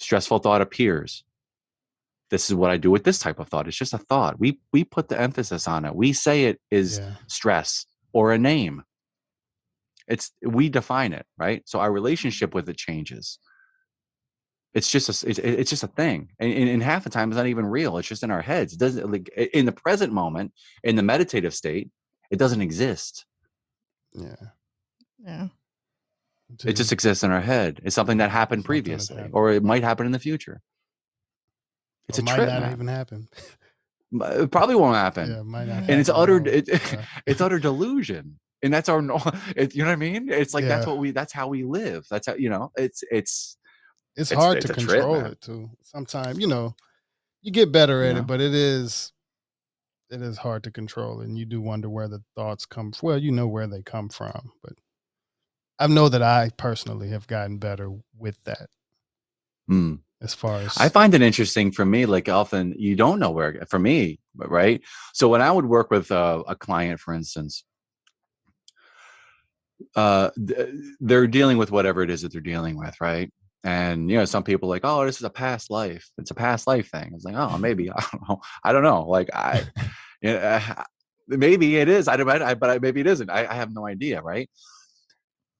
stressful 0.00 0.38
thought 0.38 0.62
appears 0.62 1.24
this 2.30 2.48
is 2.50 2.54
what 2.54 2.70
i 2.70 2.76
do 2.76 2.90
with 2.90 3.04
this 3.04 3.18
type 3.18 3.38
of 3.38 3.48
thought. 3.48 3.66
It's 3.68 3.76
just 3.76 3.94
a 3.94 3.98
thought. 3.98 4.38
We 4.38 4.60
we 4.72 4.84
put 4.84 5.08
the 5.08 5.20
emphasis 5.20 5.66
on 5.68 5.84
it. 5.84 5.94
We 5.94 6.12
say 6.12 6.44
it 6.44 6.60
is 6.70 6.98
Yeah. 6.98 7.14
stress 7.26 7.86
or 8.12 8.32
a 8.32 8.38
name. 8.38 8.82
It's 10.06 10.32
we 10.42 10.68
define 10.68 11.12
it 11.12 11.26
right? 11.38 11.62
So 11.66 11.80
our 11.80 11.92
relationship 11.92 12.54
with 12.54 12.68
it 12.68 12.76
changes. 12.76 13.38
It's 14.74 14.90
just 14.90 15.08
a 15.08 15.12
s- 15.12 15.24
it's, 15.24 15.38
it's 15.38 15.70
just 15.70 15.82
a 15.82 15.88
thing. 15.88 16.30
And, 16.38 16.52
and, 16.52 16.68
and 16.68 16.82
half 16.82 17.04
the 17.04 17.10
time 17.10 17.30
it's 17.30 17.36
not 17.36 17.46
even 17.46 17.66
real. 17.66 17.96
It's 17.98 18.08
just 18.08 18.22
in 18.22 18.30
our 18.30 18.42
heads. 18.42 18.74
It 18.74 18.78
doesn't 18.78 19.10
like 19.10 19.28
in 19.54 19.64
the 19.66 19.72
present 19.72 20.12
moment 20.12 20.52
in 20.84 20.96
the 20.96 21.02
meditative 21.02 21.54
state 21.54 21.90
it 22.30 22.38
doesn't 22.38 22.60
exist. 22.60 23.24
Yeah. 24.12 24.36
Yeah. 25.24 25.48
it 26.64 26.74
just 26.74 26.92
exists 26.92 27.24
in 27.24 27.30
our 27.30 27.40
head. 27.40 27.80
It's 27.84 27.94
something 27.94 28.18
that 28.18 28.30
happened 28.30 28.60
Something 28.60 28.82
that 28.82 28.84
previously 28.84 29.16
happened. 29.16 29.34
or 29.34 29.50
it 29.52 29.62
might 29.64 29.82
happen 29.82 30.06
in 30.06 30.12
the 30.12 30.18
future 30.18 30.60
it's 32.08 32.18
Or 32.18 32.22
a 32.22 32.24
might 32.24 32.34
trip 32.36 32.48
not 32.48 32.62
man. 32.62 32.72
even 32.72 32.88
happen. 32.88 33.28
It 34.10 34.50
probably 34.50 34.74
won't 34.74 34.94
happen 34.96 35.30
Yeah, 35.30 35.42
might 35.42 35.66
not. 35.68 35.82
and 35.82 36.00
it's 36.00 36.08
utter 36.08 36.38
it, 36.46 36.66
Yeah. 36.92 37.04
it's 37.26 37.42
utter 37.42 37.58
delusion 37.58 38.38
and 38.62 38.72
that's 38.72 38.88
our 38.88 39.00
it, 39.56 39.74
you 39.74 39.82
know 39.82 39.90
what 39.90 39.92
i 39.92 39.96
mean 39.96 40.30
it's 40.30 40.54
like 40.54 40.64
that's 40.66 40.86
what 40.86 40.96
we 40.96 41.10
that's 41.10 41.30
how 41.34 41.46
we 41.46 41.62
live 41.64 42.06
that's 42.10 42.26
how 42.26 42.34
you 42.34 42.48
know 42.48 42.72
it's 42.78 43.04
it's 43.10 43.58
it's 44.16 44.32
It's- 44.32 44.42
hard 44.42 44.56
it's 44.56 44.66
to 44.66 44.72
a 44.72 44.76
trip, 44.76 44.88
control 45.02 45.24
it 45.26 45.40
too. 45.42 45.68
Sometimes, 45.82 46.38
you 46.40 46.46
know, 46.46 46.74
you 47.42 47.52
get 47.52 47.70
better 47.70 48.02
at 48.02 48.14
Yeah. 48.16 48.22
it, 48.22 48.26
but 48.26 48.40
it 48.40 48.54
is 48.54 49.12
it 50.10 50.22
is 50.22 50.38
hard 50.38 50.64
to 50.64 50.70
control 50.70 51.20
and 51.20 51.38
you 51.38 51.44
do 51.44 51.60
wonder 51.60 51.90
where 51.90 52.08
the 52.08 52.22
thoughts 52.34 52.64
come 52.64 52.92
from. 52.92 53.06
Well, 53.06 53.18
you 53.18 53.30
know 53.30 53.46
where 53.46 53.66
they 53.66 53.82
come 53.82 54.08
from, 54.08 54.52
but 54.62 54.72
I 55.78 55.86
know 55.86 56.08
that 56.08 56.22
I 56.22 56.50
personally 56.56 57.10
have 57.10 57.26
gotten 57.26 57.58
better 57.58 57.90
with 58.16 58.42
that 58.44 58.70
mm. 59.70 60.00
As 60.20 60.34
far 60.34 60.60
as 60.60 60.76
I 60.76 60.88
find 60.88 61.14
it 61.14 61.22
interesting 61.22 61.70
for 61.70 61.84
me, 61.84 62.06
like 62.06 62.28
often 62.28 62.74
you 62.76 62.96
don't 62.96 63.20
know 63.20 63.30
where, 63.30 63.64
for 63.68 63.78
me, 63.78 64.18
right? 64.36 64.82
So 65.14 65.28
when 65.28 65.42
I 65.42 65.50
would 65.50 65.66
work 65.66 65.90
with 65.90 66.10
a, 66.10 66.42
a 66.46 66.56
client, 66.56 66.98
for 66.98 67.14
instance, 67.14 67.64
uh, 69.94 70.30
they're 71.00 71.28
dealing 71.28 71.56
with 71.56 71.70
whatever 71.70 72.02
it 72.02 72.10
is 72.10 72.22
that 72.22 72.32
they're 72.32 72.40
dealing 72.40 72.76
with, 72.76 73.00
right? 73.00 73.32
And 73.62 74.10
you 74.10 74.16
know, 74.16 74.24
some 74.24 74.42
people 74.42 74.68
are 74.68 74.74
like, 74.74 74.84
oh, 74.84 75.06
this 75.06 75.16
is 75.16 75.24
a 75.24 75.30
past 75.30 75.70
life. 75.70 76.08
It's 76.18 76.30
a 76.30 76.34
past 76.34 76.66
life 76.66 76.90
thing. 76.90 77.12
It's 77.14 77.24
like, 77.24 77.36
oh, 77.36 77.58
maybe 77.58 77.90
I 77.96 78.04
don't 78.10 78.28
know. 78.28 78.40
I 78.64 78.72
don't 78.72 78.82
know. 78.82 79.04
Like 79.04 79.30
I, 79.32 79.62
yeah, 80.22 80.84
maybe 81.28 81.76
it 81.76 81.88
is. 81.88 82.08
I 82.08 82.16
don't. 82.16 82.28
I, 82.28 82.54
but 82.54 82.70
I, 82.70 82.78
maybe 82.78 83.00
it 83.00 83.06
isn't. 83.06 83.30
I, 83.30 83.46
I 83.46 83.54
have 83.54 83.72
no 83.72 83.86
idea, 83.86 84.20
right? 84.20 84.50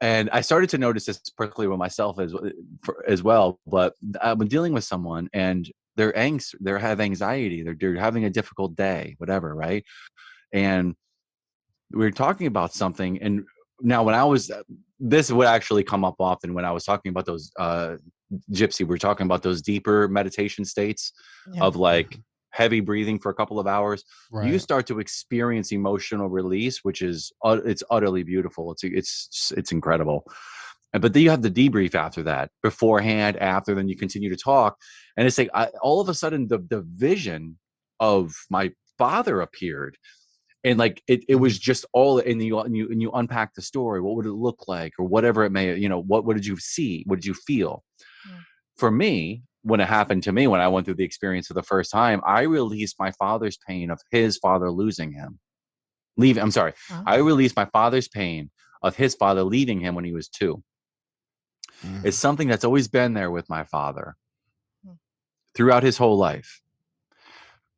And 0.01 0.31
I 0.31 0.41
started 0.43 0.71
to 0.71 0.79
notice 0.79 1.07
this 1.07 1.19
particularly 1.37 1.69
with 1.69 1.79
myself 1.79 2.19
as 2.21 2.35
for, 2.83 3.05
as 3.09 3.23
well. 3.23 3.59
But 3.67 3.95
I've 4.21 4.39
been 4.39 4.49
dealing 4.49 4.73
with 4.73 4.85
someone, 4.85 5.29
and 5.33 5.71
they're 5.97 6.13
angst, 6.13 6.55
they're 6.61 6.79
have 6.79 7.01
anxiety, 7.01 7.63
they're 7.63 7.77
they're 7.79 7.97
having 7.97 8.25
a 8.25 8.31
difficult 8.31 8.77
day, 8.77 9.17
whatever, 9.19 9.55
right? 9.55 9.85
And 10.53 10.95
we 11.93 11.99
were 12.01 12.11
talking 12.11 12.47
about 12.47 12.75
something, 12.75 13.21
and 13.23 13.45
now 13.81 14.03
when 14.03 14.15
I 14.15 14.25
was 14.25 14.51
this 15.01 15.31
would 15.31 15.47
actually 15.47 15.85
come 15.85 16.05
up 16.05 16.17
often 16.19 16.55
when 16.55 16.65
I 16.65 16.73
was 16.73 16.85
talking 16.85 17.11
about 17.11 17.27
those 17.27 17.51
uh 17.59 17.97
gypsy. 18.53 18.81
We 18.81 18.87
we're 18.87 18.99
talking 18.99 19.25
about 19.27 19.43
those 19.43 19.63
deeper 19.63 20.09
meditation 20.09 20.65
states 20.65 21.13
Yeah. 21.53 21.63
of 21.65 21.77
like 21.77 22.19
heavy 22.51 22.81
breathing 22.81 23.19
for 23.19 23.31
a 23.31 23.35
couple 23.35 23.59
of 23.61 23.67
hours 23.67 24.05
right. 24.33 24.51
you 24.51 24.59
start 24.59 24.87
to 24.87 25.01
experience 25.01 25.73
emotional 25.73 26.29
release 26.29 26.79
which 26.83 27.03
is 27.03 27.31
ut- 27.45 27.67
it's 27.67 27.83
utterly 27.91 28.23
beautiful 28.23 28.73
it's 28.73 28.83
it's 28.85 29.53
it's 29.57 29.73
incredible 29.73 30.25
but 30.93 31.13
then 31.13 31.23
you 31.23 31.31
have 31.31 31.43
the 31.43 31.51
debrief 31.51 31.95
after 31.95 32.23
that 32.23 32.51
beforehand 32.63 33.37
after 33.37 33.75
then 33.75 33.89
you 33.89 33.97
continue 33.97 34.31
to 34.31 34.37
talk 34.37 34.77
and 35.17 35.27
it's 35.27 35.37
like 35.39 35.51
I, 35.55 35.67
all 35.83 36.01
of 36.01 36.09
a 36.09 36.15
sudden 36.15 36.49
the 36.49 36.59
the 36.59 36.81
vision 36.95 37.59
of 38.01 38.33
my 38.51 38.71
father 38.97 39.41
appeared 39.41 39.97
and 40.65 40.79
like 40.79 41.03
it, 41.07 41.21
it 41.29 41.37
was 41.37 41.59
just 41.59 41.85
all 41.93 42.19
and 42.19 42.43
you 42.43 42.59
and 42.59 42.77
you 42.77 42.89
and 42.91 43.01
you 43.01 43.11
unpack 43.13 43.55
the 43.55 43.63
story 43.63 44.01
what 44.01 44.17
would 44.17 44.27
it 44.27 44.33
look 44.33 44.65
like 44.67 44.93
or 44.99 45.05
whatever 45.07 45.45
it 45.45 45.53
may 45.53 45.77
you 45.77 45.89
know 45.89 46.01
what 46.03 46.25
what 46.25 46.35
did 46.37 46.47
you 46.47 46.57
see 46.59 47.05
what 47.07 47.17
did 47.17 47.27
you 47.27 47.35
feel 47.35 47.85
Mm. 48.29 48.41
for 48.77 48.91
me 48.91 49.43
when 49.63 49.81
it 49.81 49.89
happened 49.89 50.23
to 50.23 50.33
me 50.33 50.47
when 50.47 50.61
i 50.61 50.69
went 50.69 50.85
through 50.87 50.95
the 50.95 51.05
experience 51.05 51.47
for 51.49 51.55
the 51.55 51.63
first 51.63 51.91
time 51.91 52.21
i 52.27 52.43
released 52.43 52.97
my 52.99 53.11
father's 53.13 53.59
pain 53.67 53.91
of 53.91 54.01
his 54.11 54.37
father 54.39 54.71
losing 54.71 55.13
him 55.13 55.39
leave 56.17 56.39
i'm 56.39 56.51
sorry 56.51 56.73
Wow. 56.91 57.03
i 57.07 57.17
released 57.17 57.57
my 57.57 57.67
father's 57.67 58.09
pain 58.09 58.51
of 58.83 58.97
his 58.97 59.15
father 59.15 59.43
leaving 59.43 59.81
him 59.81 59.95
when 59.95 60.05
he 60.05 60.13
was 60.13 60.29
two 60.29 60.63
Mhm. 61.85 62.05
it's 62.05 62.17
something 62.17 62.49
that's 62.49 62.65
always 62.65 62.89
been 62.89 63.15
there 63.15 63.31
with 63.31 63.49
my 63.49 63.65
father 63.65 64.17
Hmm. 64.85 64.95
throughout 65.55 65.83
his 65.85 65.97
whole 65.97 66.17
life. 66.17 66.61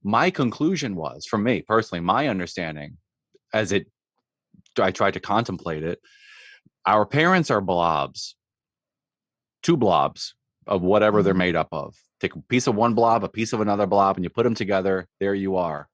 My 0.03 0.31
conclusion 0.31 0.97
was, 0.97 1.27
for 1.27 1.37
me 1.37 1.61
personally, 1.61 2.01
my 2.01 2.29
understanding 2.29 2.97
as 3.53 3.73
it 3.73 3.91
I 4.79 4.91
tried 4.91 5.15
to 5.15 5.21
contemplate 5.21 5.83
it, 5.83 6.01
our 6.87 7.05
parents 7.05 7.51
are 7.51 7.61
blobs, 7.61 8.37
two 9.63 9.77
blobs 9.77 10.35
of 10.71 10.81
whatever 10.83 11.23
they're 11.23 11.35
Mhm. 11.35 11.39
made 11.39 11.57
up 11.57 11.69
of. 11.73 11.95
Take 12.21 12.35
a 12.37 12.41
piece 12.43 12.67
of 12.67 12.75
one 12.75 12.95
blob, 12.95 13.25
a 13.25 13.29
piece 13.29 13.53
of 13.53 13.61
another 13.61 13.87
blob, 13.87 14.17
and 14.17 14.25
you 14.25 14.31
put 14.31 14.45
them 14.45 14.55
together, 14.55 15.07
there 15.21 15.35
you 15.35 15.57
are. 15.57 15.89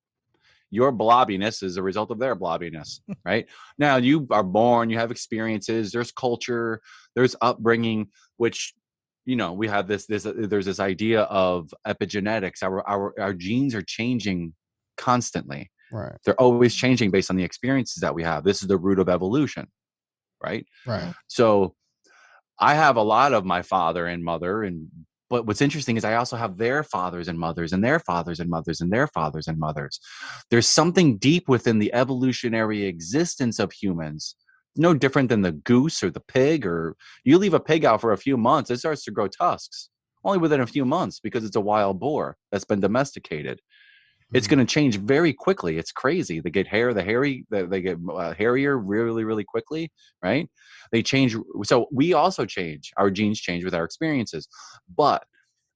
Your 0.71 0.93
blobbiness 0.93 1.63
is 1.63 1.77
a 1.77 1.83
result 1.83 2.11
of 2.11 2.19
their 2.19 2.37
blobbiness, 2.37 3.01
right? 3.25 3.49
Now 3.79 3.97
you 3.97 4.27
are 4.31 4.43
born, 4.45 4.91
you 4.91 4.99
have 4.99 5.11
experiences, 5.11 5.93
there's 5.93 6.13
culture, 6.13 6.81
there's 7.15 7.35
upbringing, 7.41 8.11
which 8.37 8.75
you 9.25 9.35
know 9.35 9.53
we 9.55 9.67
have 9.67 9.89
this 9.89 10.07
this 10.07 10.25
uh, 10.27 10.33
there's 10.37 10.67
this 10.67 10.79
idea 10.79 11.23
of 11.23 11.73
epigenetics. 11.87 12.63
Our 12.63 12.87
our 12.89 13.15
our 13.21 13.33
genes 13.35 13.75
are 13.75 13.83
changing 13.83 14.55
constantly. 14.97 15.71
right. 15.93 16.17
They're 16.25 16.41
always 16.41 16.75
changing 16.75 17.11
based 17.13 17.31
on 17.31 17.37
the 17.37 17.45
experiences 17.45 18.01
that 18.03 18.15
we 18.15 18.23
have. 18.25 18.45
This 18.45 18.63
is 18.63 18.69
the 18.69 18.77
root 18.79 18.99
of 18.99 19.09
evolution, 19.09 19.67
right? 20.43 20.67
Right. 20.87 21.15
So 21.29 21.75
I 22.59 22.75
have 22.75 22.97
a 22.97 23.03
lot 23.03 23.33
of 23.33 23.45
my 23.45 23.63
father 23.63 24.07
and 24.07 24.25
mother 24.25 24.63
and 24.63 24.89
but 25.29 25.47
what's 25.47 25.61
interesting 25.61 25.97
is 25.97 26.05
I 26.05 26.15
also 26.15 26.37
have 26.37 26.57
their 26.57 26.85
fathers 26.85 27.27
and 27.27 27.39
mothers 27.39 27.73
and 27.73 27.83
their 27.83 27.99
fathers 27.99 28.39
and 28.39 28.49
mothers 28.49 28.81
and 28.81 28.93
their 28.93 29.09
fathers 29.09 29.49
and 29.49 29.59
mothers. 29.59 29.99
There's 30.51 30.69
something 30.69 31.19
deep 31.19 31.49
within 31.49 31.81
the 31.81 31.93
evolutionary 31.93 32.85
existence 32.85 33.59
of 33.59 33.73
humans. 33.73 34.37
No 34.77 34.95
different 34.95 35.29
than 35.29 35.43
the 35.43 35.53
goose 35.53 36.03
or 36.03 36.11
the 36.11 36.21
pig 36.21 36.65
or 36.65 36.97
you 37.25 37.39
leave 37.39 37.55
a 37.55 37.61
pig 37.61 37.85
out 37.85 38.01
for 38.01 38.13
a 38.13 38.19
few 38.19 38.37
months, 38.37 38.71
it 38.71 38.79
starts 38.79 39.05
to 39.05 39.11
grow 39.11 39.27
tusks. 39.27 39.89
Only 40.25 40.39
within 40.39 40.61
a 40.61 40.67
few 40.67 40.85
months 40.85 41.21
because 41.21 41.45
it's 41.45 41.57
a 41.57 41.61
wild 41.61 41.99
boar 41.99 42.37
that's 42.51 42.65
been 42.65 42.81
domesticated 42.81 43.61
it's 44.33 44.47
Mhm. 44.47 44.51
going 44.51 44.67
to 44.67 44.73
change 44.75 44.99
very 44.99 45.33
quickly. 45.33 45.79
It's 45.79 45.93
crazy. 45.93 46.41
They 46.41 46.51
get 46.51 46.67
hair, 46.67 46.93
the 46.93 47.03
hairy, 47.03 47.47
they, 47.51 47.63
they 47.63 47.81
get 47.81 47.99
uh, 48.13 48.35
hairier 48.35 48.77
really, 48.79 49.25
really 49.25 49.45
quickly, 49.45 49.91
right? 50.23 50.49
They 50.91 51.03
change. 51.03 51.37
So 51.65 51.87
we 51.93 52.13
also 52.13 52.45
change. 52.45 52.93
Our 52.97 53.11
genes 53.11 53.41
change 53.41 53.65
with 53.65 53.75
our 53.75 53.85
experiences. 53.85 54.49
But 54.97 55.25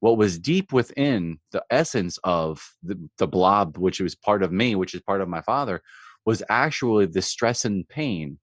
what 0.00 0.16
was 0.16 0.38
deep 0.38 0.72
within 0.72 1.38
the 1.52 1.62
essence 1.70 2.18
of 2.24 2.74
the, 2.82 2.96
the 3.18 3.28
blob, 3.28 3.76
which 3.76 4.00
was 4.00 4.14
part 4.14 4.42
of 4.42 4.50
me, 4.50 4.74
which 4.74 4.94
is 4.94 5.02
part 5.02 5.20
of 5.20 5.28
my 5.28 5.42
father, 5.42 5.82
was 6.24 6.42
actually 6.48 7.06
the 7.06 7.22
stress 7.22 7.64
and 7.64 7.88
pain 7.88 8.38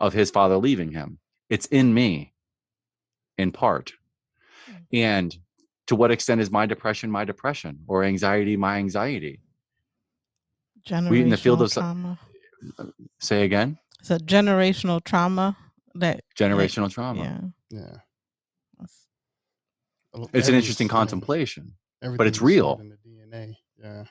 of 0.00 0.12
his 0.12 0.30
father 0.30 0.56
leaving 0.56 0.92
him. 0.92 1.18
It's 1.50 1.66
in 1.66 1.92
me, 1.92 2.32
in 3.36 3.52
part. 3.52 3.92
Mm. 4.70 4.86
And 4.92 5.36
to 5.88 5.96
what 5.96 6.10
extent 6.10 6.40
is 6.40 6.50
my 6.50 6.66
depression 6.66 7.10
my 7.10 7.24
depression 7.24 7.80
or 7.88 8.04
anxiety 8.04 8.56
my 8.56 8.76
anxiety? 8.76 9.40
we 11.10 11.20
in 11.20 11.28
the 11.28 11.36
field 11.36 11.60
of 11.60 11.70
trauma. 11.72 12.18
Say 13.20 13.42
again, 13.44 13.78
It's 14.00 14.10
a 14.10 14.18
generational 14.18 15.02
trauma 15.04 15.56
that 15.94 16.20
generational 16.38 16.90
trauma. 16.90 17.22
yeah. 17.22 17.40
Yeah. 17.78 17.96
that's- 18.78 19.06
It's 20.32 20.48
an 20.48 20.54
interesting 20.54 20.88
contemplation. 20.88 21.74
but 22.00 22.26
it's 22.26 22.40
real. 22.40 22.78
In 22.80 22.88
the 22.90 22.98
DNA. 23.06 23.56
Yeah. 23.82 24.04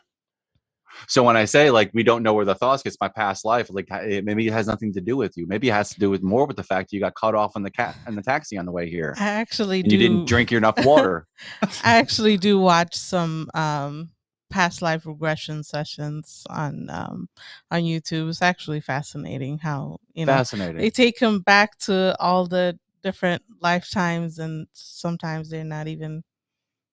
So 1.08 1.24
when 1.24 1.38
I 1.38 1.46
say 1.46 1.70
like 1.72 1.92
we 1.94 2.04
don't 2.04 2.24
know 2.24 2.34
where 2.34 2.46
the 2.46 2.56
thoughts 2.56 2.84
gets 2.84 2.98
my 3.00 3.08
past 3.08 3.46
life, 3.46 3.68
like 3.70 3.88
it, 3.92 4.26
maybe 4.26 4.48
it 4.48 4.54
has 4.54 4.68
nothing 4.68 4.94
to 4.94 5.02
do 5.02 5.18
with 5.18 5.38
you. 5.38 5.48
Maybe 5.48 5.70
it 5.70 5.74
has 5.74 5.90
to 5.94 6.00
do 6.00 6.10
with 6.10 6.24
more 6.24 6.46
with 6.46 6.58
the 6.58 6.64
fact 6.64 6.92
you 6.92 7.00
got 7.00 7.16
cut 7.16 7.36
off 7.36 7.56
in 7.56 7.64
the 7.64 7.72
cat 7.72 7.96
in 8.08 8.16
the 8.16 8.22
taxi 8.22 8.58
on 8.58 8.66
the 8.66 8.72
way 8.72 8.90
here, 8.90 9.16
I 9.20 9.28
actually 9.30 9.84
do 9.84 9.92
you 9.92 9.98
didn't 9.98 10.28
drink 10.28 10.52
enough 10.52 10.84
water. 10.86 11.28
I 11.84 11.98
actually 11.98 12.38
do 12.38 12.60
watch 12.60 12.96
some 12.96 13.50
um 13.54 14.10
past 14.50 14.82
life 14.82 15.06
regression 15.06 15.64
sessions 15.64 16.46
on 16.50 16.90
um 16.90 17.30
on 17.72 17.82
YouTube. 17.82 18.30
It's 18.30 18.42
actually 18.42 18.82
fascinating 18.82 19.60
how 19.60 20.00
you 20.14 20.26
know 20.26 20.34
Fascinating. 20.34 20.78
they 20.78 20.90
take 20.90 21.20
them 21.20 21.42
back 21.42 21.78
to 21.80 22.16
all 22.20 22.48
the 22.48 22.78
different 23.04 23.44
lifetimes 23.62 24.40
and 24.40 24.68
sometimes 24.74 25.50
they're 25.50 25.64
not 25.64 25.88
even 25.88 26.24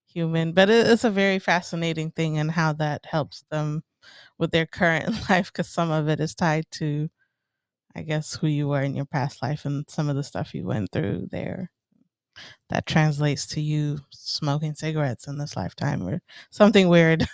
human 0.07 0.53
but 0.53 0.71
it, 0.71 0.87
it's 0.87 1.03
a 1.03 1.11
very 1.11 1.39
fascinating 1.41 2.11
thing 2.13 2.39
and 2.39 2.51
how 2.53 2.73
that 2.73 3.05
helps 3.05 3.45
them 3.51 3.83
with 4.39 4.51
their 4.51 4.67
current 4.67 5.09
life 5.31 5.53
because 5.53 5.69
some 5.69 5.91
of 5.91 6.09
it 6.09 6.21
is 6.21 6.35
tied 6.35 6.65
to 6.71 7.09
i 7.95 8.03
guess 8.03 8.35
who 8.37 8.47
you 8.47 8.69
were 8.69 8.83
in 8.83 8.95
your 8.95 9.07
past 9.07 9.43
life 9.43 9.65
and 9.65 9.85
some 9.89 10.09
of 10.09 10.17
the 10.17 10.25
stuff 10.25 10.55
you 10.55 10.67
went 10.67 10.91
through 10.93 11.29
there 11.31 11.71
that 12.71 12.87
translates 12.87 13.47
to 13.47 13.61
you 13.61 13.99
smoking 14.11 14.75
cigarettes 14.75 15.27
in 15.27 15.39
this 15.39 15.57
lifetime 15.57 16.07
or 16.07 16.21
something 16.51 16.89
weird. 16.89 17.27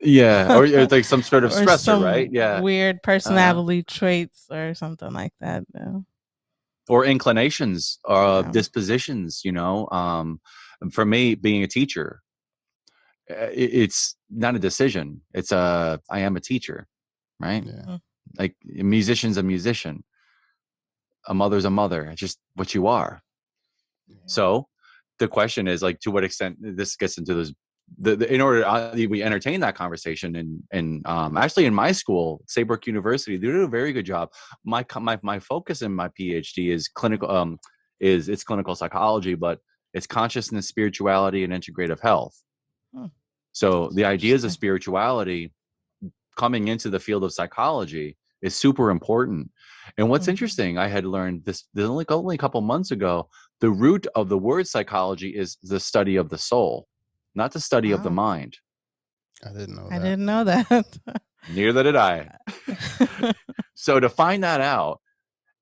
yeah, 0.00 0.56
or, 0.56 0.64
or, 0.64 0.86
like 0.86 1.04
some 1.04 1.22
sort 1.22 1.44
of 1.44 1.52
stressor, 1.52 2.02
right? 2.02 2.28
Yeah, 2.32 2.60
weird 2.60 2.96
uh-huh. 2.96 3.00
personality 3.04 3.80
uh, 3.80 3.92
traits 3.92 4.46
or 4.50 4.74
something 4.74 5.12
like 5.12 5.32
that. 5.40 5.64
Yeah. 5.74 6.00
Or 6.88 7.04
inclinations 7.04 7.98
or 8.04 8.42
yeah. 8.42 8.50
dispositions, 8.50 9.42
you 9.44 9.52
know. 9.52 9.88
Um, 9.90 10.40
for 10.90 11.04
me, 11.04 11.36
being 11.36 11.62
a 11.62 11.68
teacher, 11.68 12.20
uh, 12.20 12.31
it's 13.28 14.16
not 14.30 14.54
a 14.54 14.58
decision. 14.58 15.20
It's 15.34 15.52
a 15.52 16.00
I 16.10 16.20
am 16.20 16.36
a 16.36 16.40
teacher, 16.40 16.86
right? 17.40 17.64
Yeah. 17.64 17.84
Mm. 17.86 18.00
Like 18.38 18.56
a 18.78 18.82
musician's 18.82 19.36
a 19.36 19.42
musician, 19.42 20.04
a 21.26 21.34
mother's 21.34 21.64
a 21.64 21.70
mother. 21.70 22.04
It's 22.04 22.20
just 22.20 22.38
what 22.54 22.74
you 22.74 22.86
are. 22.86 23.22
Yeah. 24.08 24.16
So 24.26 24.68
the 25.18 25.28
question 25.28 25.68
is 25.68 25.82
like, 25.82 26.00
to 26.00 26.10
what 26.10 26.24
extent 26.24 26.56
this 26.60 26.96
gets 26.96 27.18
into 27.18 27.34
those. 27.34 27.52
The, 27.98 28.16
the 28.16 28.32
in 28.32 28.40
order 28.40 28.64
uh, 28.64 28.94
we 28.94 29.22
entertain 29.22 29.60
that 29.60 29.74
conversation 29.74 30.36
and 30.36 30.62
and 30.72 31.06
um, 31.06 31.36
actually 31.36 31.66
in 31.66 31.74
my 31.74 31.92
school 31.92 32.42
Saybrook 32.46 32.86
University 32.86 33.36
they 33.36 33.48
do 33.48 33.64
a 33.64 33.68
very 33.68 33.92
good 33.92 34.06
job. 34.06 34.30
My 34.64 34.86
my 34.98 35.18
my 35.22 35.38
focus 35.40 35.82
in 35.82 35.92
my 35.92 36.08
PhD 36.08 36.72
is 36.72 36.88
clinical 36.88 37.30
um 37.30 37.58
is 38.00 38.28
it's 38.28 38.44
clinical 38.44 38.74
psychology, 38.74 39.34
but 39.34 39.58
it's 39.92 40.06
consciousness, 40.06 40.68
spirituality, 40.68 41.44
and 41.44 41.52
integrative 41.52 42.00
health. 42.00 42.40
So 43.52 43.90
the 43.94 44.04
ideas 44.04 44.44
of 44.44 44.52
spirituality 44.52 45.52
coming 46.36 46.68
into 46.68 46.90
the 46.90 47.00
field 47.00 47.24
of 47.24 47.32
psychology 47.32 48.16
is 48.40 48.56
super 48.56 48.90
important. 48.90 49.50
And 49.96 50.08
what's 50.08 50.24
mm-hmm. 50.24 50.30
interesting, 50.30 50.78
I 50.78 50.88
had 50.88 51.04
learned 51.04 51.44
this, 51.44 51.64
this 51.74 51.86
only, 51.86 52.04
only 52.08 52.34
a 52.34 52.38
couple 52.38 52.60
months 52.60 52.90
ago. 52.90 53.28
The 53.60 53.70
root 53.70 54.06
of 54.14 54.28
the 54.28 54.38
word 54.38 54.66
psychology 54.66 55.28
is 55.28 55.56
the 55.62 55.78
study 55.78 56.16
of 56.16 56.28
the 56.28 56.38
soul, 56.38 56.88
not 57.34 57.52
the 57.52 57.60
study 57.60 57.92
of 57.92 58.02
the 58.02 58.10
mind. 58.10 58.56
I 59.44 59.52
didn't 59.52 59.76
know. 59.76 59.88
I 59.90 59.98
that. 59.98 60.04
didn't 60.04 60.24
know 60.24 60.44
that. 60.44 60.98
Neither 61.52 61.82
did 61.82 61.96
I. 61.96 62.30
so 63.74 64.00
to 64.00 64.08
find 64.08 64.42
that 64.44 64.60
out 64.60 65.00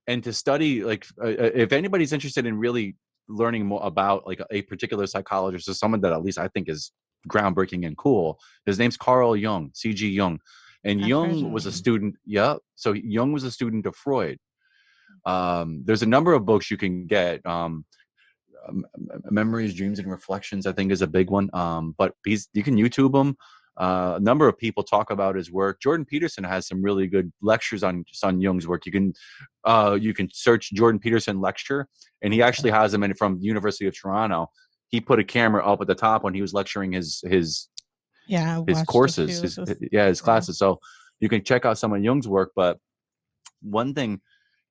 and 0.07 0.23
to 0.25 0.33
study, 0.33 0.83
like, 0.85 1.07
uh, 1.23 1.29
uh, 1.29 1.51
if 1.55 1.73
anybody's 1.73 2.13
interested 2.13 2.47
in 2.47 2.59
really 2.59 2.97
learning 3.29 3.67
more 3.67 3.81
about 3.85 4.27
like 4.27 4.41
a 4.51 4.63
particular 4.63 5.07
psychologist 5.07 5.69
or 5.69 5.75
someone 5.75 6.01
that 6.01 6.13
at 6.13 6.23
least 6.23 6.39
I 6.39 6.49
think 6.49 6.69
is 6.69 6.93
groundbreaking 7.29 7.87
and 7.87 7.97
cool. 7.97 8.39
His 8.67 8.79
name's 8.79 8.97
Carl 8.97 9.37
Jung, 9.37 9.71
C.G. 9.75 10.09
Jung, 10.09 10.41
and 10.85 11.03
I've 11.03 11.09
Jung 11.09 11.53
was 11.53 11.67
a 11.67 11.73
student. 11.73 12.17
Yeah, 12.25 12.57
so 12.75 12.93
Jung 12.93 13.33
was 13.33 13.45
a 13.45 13.51
student 13.51 13.87
of 13.87 13.97
Freud. 13.97 14.39
Um, 15.27 15.83
there's 15.85 16.03
a 16.03 16.07
number 16.07 16.33
of 16.33 16.47
books 16.47 16.71
you 16.71 16.77
can 16.77 17.07
get. 17.07 17.45
Um, 17.45 17.85
Memories, 19.31 19.75
Dreams, 19.75 19.99
and 19.99 20.11
Reflections, 20.11 20.67
I 20.67 20.73
think, 20.73 20.93
is 20.93 21.03
a 21.03 21.07
big 21.07 21.31
one. 21.31 21.51
Um, 21.55 21.95
but 21.97 22.15
he's 22.25 22.49
you 22.53 22.63
can 22.63 22.77
YouTube 22.77 23.19
him. 23.19 23.37
Uh, 23.77 24.15
a 24.17 24.21
number 24.21 24.47
of 24.47 24.59
people 24.59 24.83
talk 24.83 25.11
about 25.11 25.35
his 25.35 25.51
work. 25.51 25.81
Jordan 25.81 26.05
Peterson 26.05 26.45
has 26.45 26.67
some 26.67 26.83
really 26.83 27.07
good 27.07 27.33
lectures 27.41 27.83
on 27.83 28.05
on 28.23 28.41
Jung's 28.41 28.69
work. 28.69 28.85
You 28.85 28.93
can 28.93 29.15
uh, 29.65 29.97
you 30.01 30.13
can 30.13 30.29
search 30.33 30.73
Jordan 30.73 30.99
Peterson 30.99 31.41
lecture, 31.41 31.89
and 32.23 32.33
he 32.33 32.43
actually 32.43 32.71
has 32.71 32.93
them 32.93 33.03
in 33.03 33.15
from 33.15 33.39
University 33.41 33.87
of 33.87 33.99
Toronto 33.99 34.51
he 34.91 35.01
put 35.01 35.19
a 35.19 35.25
camera 35.25 35.65
up 35.65 35.81
at 35.81 35.87
the 35.87 35.95
top 35.95 36.23
when 36.23 36.35
he 36.35 36.43
was 36.43 36.53
lecturing 36.53 36.93
his 36.93 37.23
his 37.27 37.69
yeah 38.27 38.63
his 38.67 38.83
courses 38.83 39.41
his, 39.41 39.57
his, 39.57 39.77
yeah 39.93 40.07
his 40.07 40.21
classes. 40.21 40.59
So 40.59 40.79
you 41.21 41.29
can 41.29 41.43
check 41.43 41.65
out 41.65 41.79
some 41.79 41.93
of 41.93 42.03
jung's 42.03 42.29
work 42.29 42.53
but 42.55 42.79
one 43.63 43.95
thing 43.95 44.21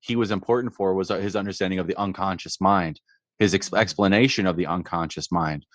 he 0.01 0.15
was 0.15 0.32
important 0.32 0.74
for 0.74 0.93
was 0.93 1.11
uh, 1.11 1.17
his 1.20 1.36
understanding 1.36 1.80
of 1.80 1.88
the 1.88 1.95
unconscious 1.97 2.59
mind 2.59 2.99
his 3.38 3.53
ex- 3.53 3.67
mm-hmm. 3.67 3.78
explanation 3.82 4.45
of 4.45 4.57
the 4.57 4.65
unconscious 4.65 5.32
mind 5.32 5.65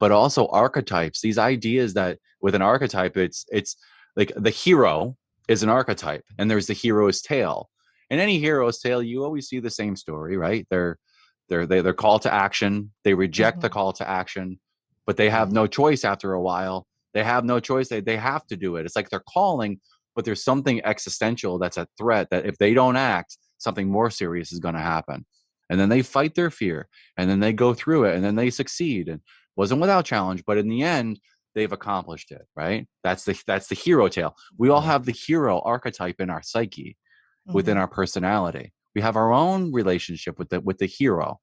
but 0.00 0.10
also 0.10 0.46
archetypes 0.48 1.20
these 1.20 1.38
ideas 1.38 1.94
that 1.94 2.18
with 2.40 2.54
an 2.54 2.62
archetype 2.62 3.16
it's 3.16 3.44
it's 3.50 3.76
like 4.16 4.32
the 4.36 4.50
hero 4.50 5.16
is 5.48 5.62
an 5.62 5.68
archetype 5.68 6.24
and 6.38 6.50
there's 6.50 6.66
the 6.66 6.72
hero's 6.72 7.20
tale. 7.20 7.68
In 8.10 8.18
any 8.18 8.38
hero's 8.38 8.78
tale 8.78 9.02
you 9.02 9.24
always 9.24 9.48
see 9.48 9.60
the 9.60 9.70
same 9.70 9.96
story 9.96 10.36
right? 10.36 10.66
They're 10.70 10.98
they're 11.52 11.66
they, 11.66 11.82
they're 11.82 11.92
call 11.92 12.18
to 12.20 12.32
action. 12.32 12.90
They 13.04 13.12
reject 13.12 13.58
mm-hmm. 13.58 13.62
the 13.62 13.70
call 13.70 13.92
to 13.94 14.08
action, 14.08 14.58
but 15.06 15.18
they 15.18 15.28
have 15.28 15.52
no 15.52 15.66
choice 15.66 16.02
after 16.02 16.32
a 16.32 16.40
while. 16.40 16.86
They 17.12 17.22
have 17.22 17.44
no 17.44 17.60
choice. 17.60 17.88
They 17.88 18.00
they 18.00 18.16
have 18.16 18.46
to 18.46 18.56
do 18.56 18.76
it. 18.76 18.86
It's 18.86 18.96
like 18.96 19.10
they're 19.10 19.22
calling, 19.28 19.78
but 20.16 20.24
there's 20.24 20.42
something 20.42 20.82
existential 20.84 21.58
that's 21.58 21.76
a 21.76 21.86
threat 21.98 22.28
that 22.30 22.46
if 22.46 22.56
they 22.56 22.72
don't 22.72 22.96
act, 22.96 23.36
something 23.58 23.90
more 23.90 24.08
serious 24.08 24.50
is 24.50 24.60
going 24.60 24.74
to 24.74 24.80
happen. 24.80 25.26
And 25.68 25.78
then 25.78 25.90
they 25.90 26.00
fight 26.02 26.34
their 26.34 26.50
fear, 26.50 26.88
and 27.18 27.28
then 27.28 27.40
they 27.40 27.52
go 27.52 27.74
through 27.74 28.04
it, 28.06 28.14
and 28.14 28.24
then 28.24 28.34
they 28.36 28.48
succeed. 28.48 29.08
And 29.08 29.20
wasn't 29.54 29.82
without 29.82 30.06
challenge, 30.06 30.42
but 30.46 30.56
in 30.56 30.68
the 30.68 30.82
end, 30.82 31.20
they've 31.54 31.70
accomplished 31.70 32.30
it. 32.30 32.46
Right? 32.56 32.88
That's 33.04 33.24
the 33.26 33.38
that's 33.46 33.68
the 33.68 33.74
hero 33.74 34.08
tale. 34.08 34.34
We 34.56 34.70
all 34.70 34.80
have 34.80 35.04
the 35.04 35.12
hero 35.12 35.60
archetype 35.60 36.18
in 36.18 36.30
our 36.30 36.42
psyche, 36.42 36.96
mm-hmm. 37.46 37.54
within 37.54 37.76
our 37.76 37.88
personality. 37.88 38.72
We 38.94 39.00
have 39.00 39.16
our 39.16 39.32
own 39.32 39.72
relationship 39.72 40.38
with 40.38 40.48
the 40.50 40.60
with 40.60 40.78
the 40.78 40.86
hero, 40.86 41.40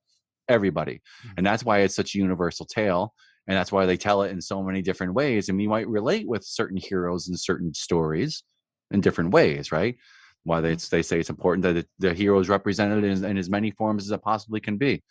everybody, 0.47 0.95
mm-hmm. 0.95 1.34
and 1.38 1.45
that's 1.45 1.64
why 1.64 1.80
it's 1.80 1.95
such 1.95 2.16
a 2.16 2.20
universal 2.20 2.66
tale, 2.66 3.14
and 3.47 3.58
that's 3.58 3.72
why 3.72 3.86
they 3.86 3.97
tell 3.97 4.24
it 4.24 4.32
in 4.32 4.41
so 4.41 4.62
many 4.64 4.82
different 4.82 5.14
ways. 5.14 5.50
And 5.50 5.58
we 5.58 5.68
might 5.68 5.88
relate 5.88 6.28
with 6.28 6.43
certain 6.43 6.78
heroes 6.78 7.28
in 7.28 7.36
certain 7.36 7.74
stories 7.74 8.43
in 8.91 9.02
different 9.02 9.32
ways, 9.32 9.72
right? 9.72 9.95
Why 10.43 10.62
they 10.62 10.76
mm-hmm. 10.76 10.95
they 10.95 11.02
say 11.02 11.20
it's 11.20 11.30
important 11.30 11.64
that 11.64 11.86
the 12.00 12.14
hero 12.14 12.39
is 12.39 12.50
represented 12.50 13.04
in, 13.04 13.24
in 13.26 13.38
as 13.38 13.50
many 13.50 13.72
forms 13.72 14.06
as 14.06 14.12
it 14.12 14.22
possibly 14.22 14.60
can 14.60 14.78
be. 14.78 15.04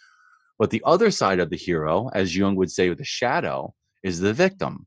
But 0.59 0.71
the 0.71 0.83
other 0.85 1.11
side 1.11 1.39
of 1.39 1.51
the 1.51 1.57
hero, 1.57 2.11
as 2.15 2.37
Jung 2.37 2.57
would 2.57 2.71
say, 2.71 2.89
with 2.89 2.99
the 2.99 3.05
shadow, 3.05 3.75
is 4.03 4.21
the 4.21 4.33
victim. 4.33 4.87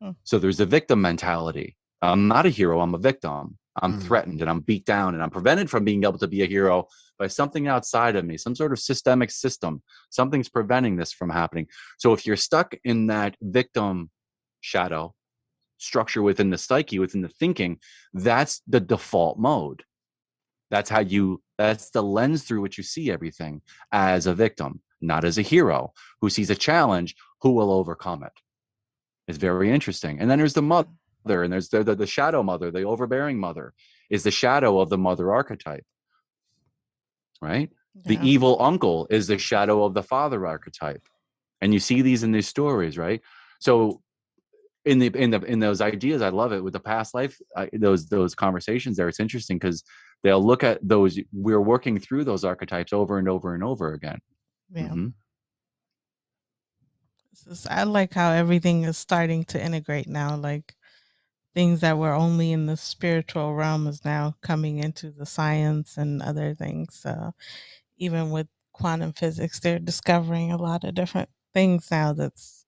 Hmm. 0.00 0.10
So 0.22 0.38
there's 0.38 0.60
a 0.60 0.66
victim 0.66 1.00
mentality. 1.00 1.76
I'm 2.00 2.28
not 2.28 2.46
a 2.46 2.50
hero, 2.50 2.80
I'm 2.80 2.94
a 2.94 2.98
victim. 2.98 3.57
I'm 3.82 4.00
mm. 4.00 4.02
threatened 4.02 4.40
and 4.40 4.50
I'm 4.50 4.60
beat 4.60 4.84
down 4.84 5.14
and 5.14 5.22
I'm 5.22 5.30
prevented 5.30 5.70
from 5.70 5.84
being 5.84 6.04
able 6.04 6.18
to 6.18 6.28
be 6.28 6.42
a 6.42 6.46
hero 6.46 6.88
by 7.18 7.26
something 7.26 7.68
outside 7.68 8.16
of 8.16 8.24
me, 8.24 8.36
some 8.36 8.54
sort 8.54 8.72
of 8.72 8.78
systemic 8.78 9.30
system. 9.30 9.82
Something's 10.10 10.48
preventing 10.48 10.96
this 10.96 11.12
from 11.12 11.30
happening. 11.30 11.66
So 11.98 12.12
if 12.12 12.26
you're 12.26 12.36
stuck 12.36 12.74
in 12.84 13.08
that 13.08 13.36
victim 13.40 14.10
shadow 14.60 15.14
structure 15.78 16.22
within 16.22 16.50
the 16.50 16.58
psyche, 16.58 16.98
within 16.98 17.22
the 17.22 17.28
thinking, 17.28 17.78
that's 18.12 18.62
the 18.66 18.80
default 18.80 19.38
mode. 19.38 19.84
That's 20.70 20.90
how 20.90 21.00
you, 21.00 21.42
that's 21.56 21.90
the 21.90 22.02
lens 22.02 22.44
through 22.44 22.60
which 22.60 22.78
you 22.78 22.84
see 22.84 23.10
everything 23.10 23.62
as 23.90 24.26
a 24.26 24.34
victim, 24.34 24.82
not 25.00 25.24
as 25.24 25.38
a 25.38 25.42
hero 25.42 25.92
who 26.20 26.30
sees 26.30 26.50
a 26.50 26.54
challenge 26.54 27.14
who 27.40 27.52
will 27.52 27.72
overcome 27.72 28.22
it. 28.22 28.32
It's 29.28 29.38
very 29.38 29.70
interesting. 29.70 30.20
And 30.20 30.30
then 30.30 30.38
there's 30.38 30.54
the 30.54 30.62
mother 30.62 30.88
mother 31.28 31.42
and 31.42 31.52
there's 31.52 31.68
the, 31.68 31.84
the, 31.84 31.94
the 31.94 32.06
shadow 32.06 32.42
mother 32.42 32.70
the 32.70 32.82
overbearing 32.82 33.38
mother 33.38 33.72
is 34.10 34.22
the 34.22 34.30
shadow 34.30 34.80
of 34.80 34.88
the 34.88 34.98
mother 34.98 35.32
archetype 35.32 35.84
right 37.42 37.70
yeah. 37.94 38.02
the 38.06 38.26
evil 38.26 38.56
uncle 38.60 39.06
is 39.10 39.26
the 39.26 39.38
shadow 39.38 39.84
of 39.84 39.94
the 39.94 40.02
father 40.02 40.46
archetype 40.46 41.02
and 41.60 41.72
you 41.74 41.80
see 41.80 42.02
these 42.02 42.22
in 42.22 42.32
these 42.32 42.48
stories 42.48 42.96
right 42.96 43.20
so 43.60 44.00
in 44.84 44.98
the 44.98 45.08
in 45.14 45.30
the 45.30 45.40
in 45.42 45.58
those 45.58 45.80
ideas 45.80 46.22
i 46.22 46.30
love 46.30 46.52
it 46.52 46.64
with 46.64 46.72
the 46.72 46.80
past 46.80 47.14
life 47.14 47.36
I, 47.56 47.68
those 47.72 48.08
those 48.08 48.34
conversations 48.34 48.96
there 48.96 49.08
it's 49.08 49.20
interesting 49.20 49.58
because 49.58 49.84
they'll 50.22 50.44
look 50.44 50.64
at 50.64 50.78
those 50.82 51.18
we're 51.32 51.60
working 51.60 51.98
through 51.98 52.24
those 52.24 52.44
archetypes 52.44 52.92
over 52.92 53.18
and 53.18 53.28
over 53.28 53.54
and 53.54 53.62
over 53.62 53.92
again 53.92 54.18
yeah 54.72 54.88
mm-hmm. 54.88 55.08
I 57.68 57.84
like 57.84 58.14
how 58.14 58.32
everything 58.32 58.84
is 58.84 58.98
starting 58.98 59.44
to 59.44 59.62
integrate 59.62 60.08
now. 60.08 60.36
Like 60.36 60.74
things 61.54 61.80
that 61.80 61.98
were 61.98 62.12
only 62.12 62.52
in 62.52 62.66
the 62.66 62.76
spiritual 62.76 63.54
realm 63.54 63.86
is 63.86 64.04
now 64.04 64.34
coming 64.42 64.78
into 64.78 65.10
the 65.10 65.26
science 65.26 65.96
and 65.96 66.22
other 66.22 66.54
things. 66.54 66.94
So 66.94 67.32
even 67.96 68.30
with 68.30 68.46
quantum 68.72 69.12
physics, 69.12 69.58
they're 69.58 69.78
discovering 69.78 70.52
a 70.52 70.56
lot 70.56 70.84
of 70.84 70.94
different 70.94 71.28
things 71.54 71.90
now 71.90 72.12
that's 72.12 72.66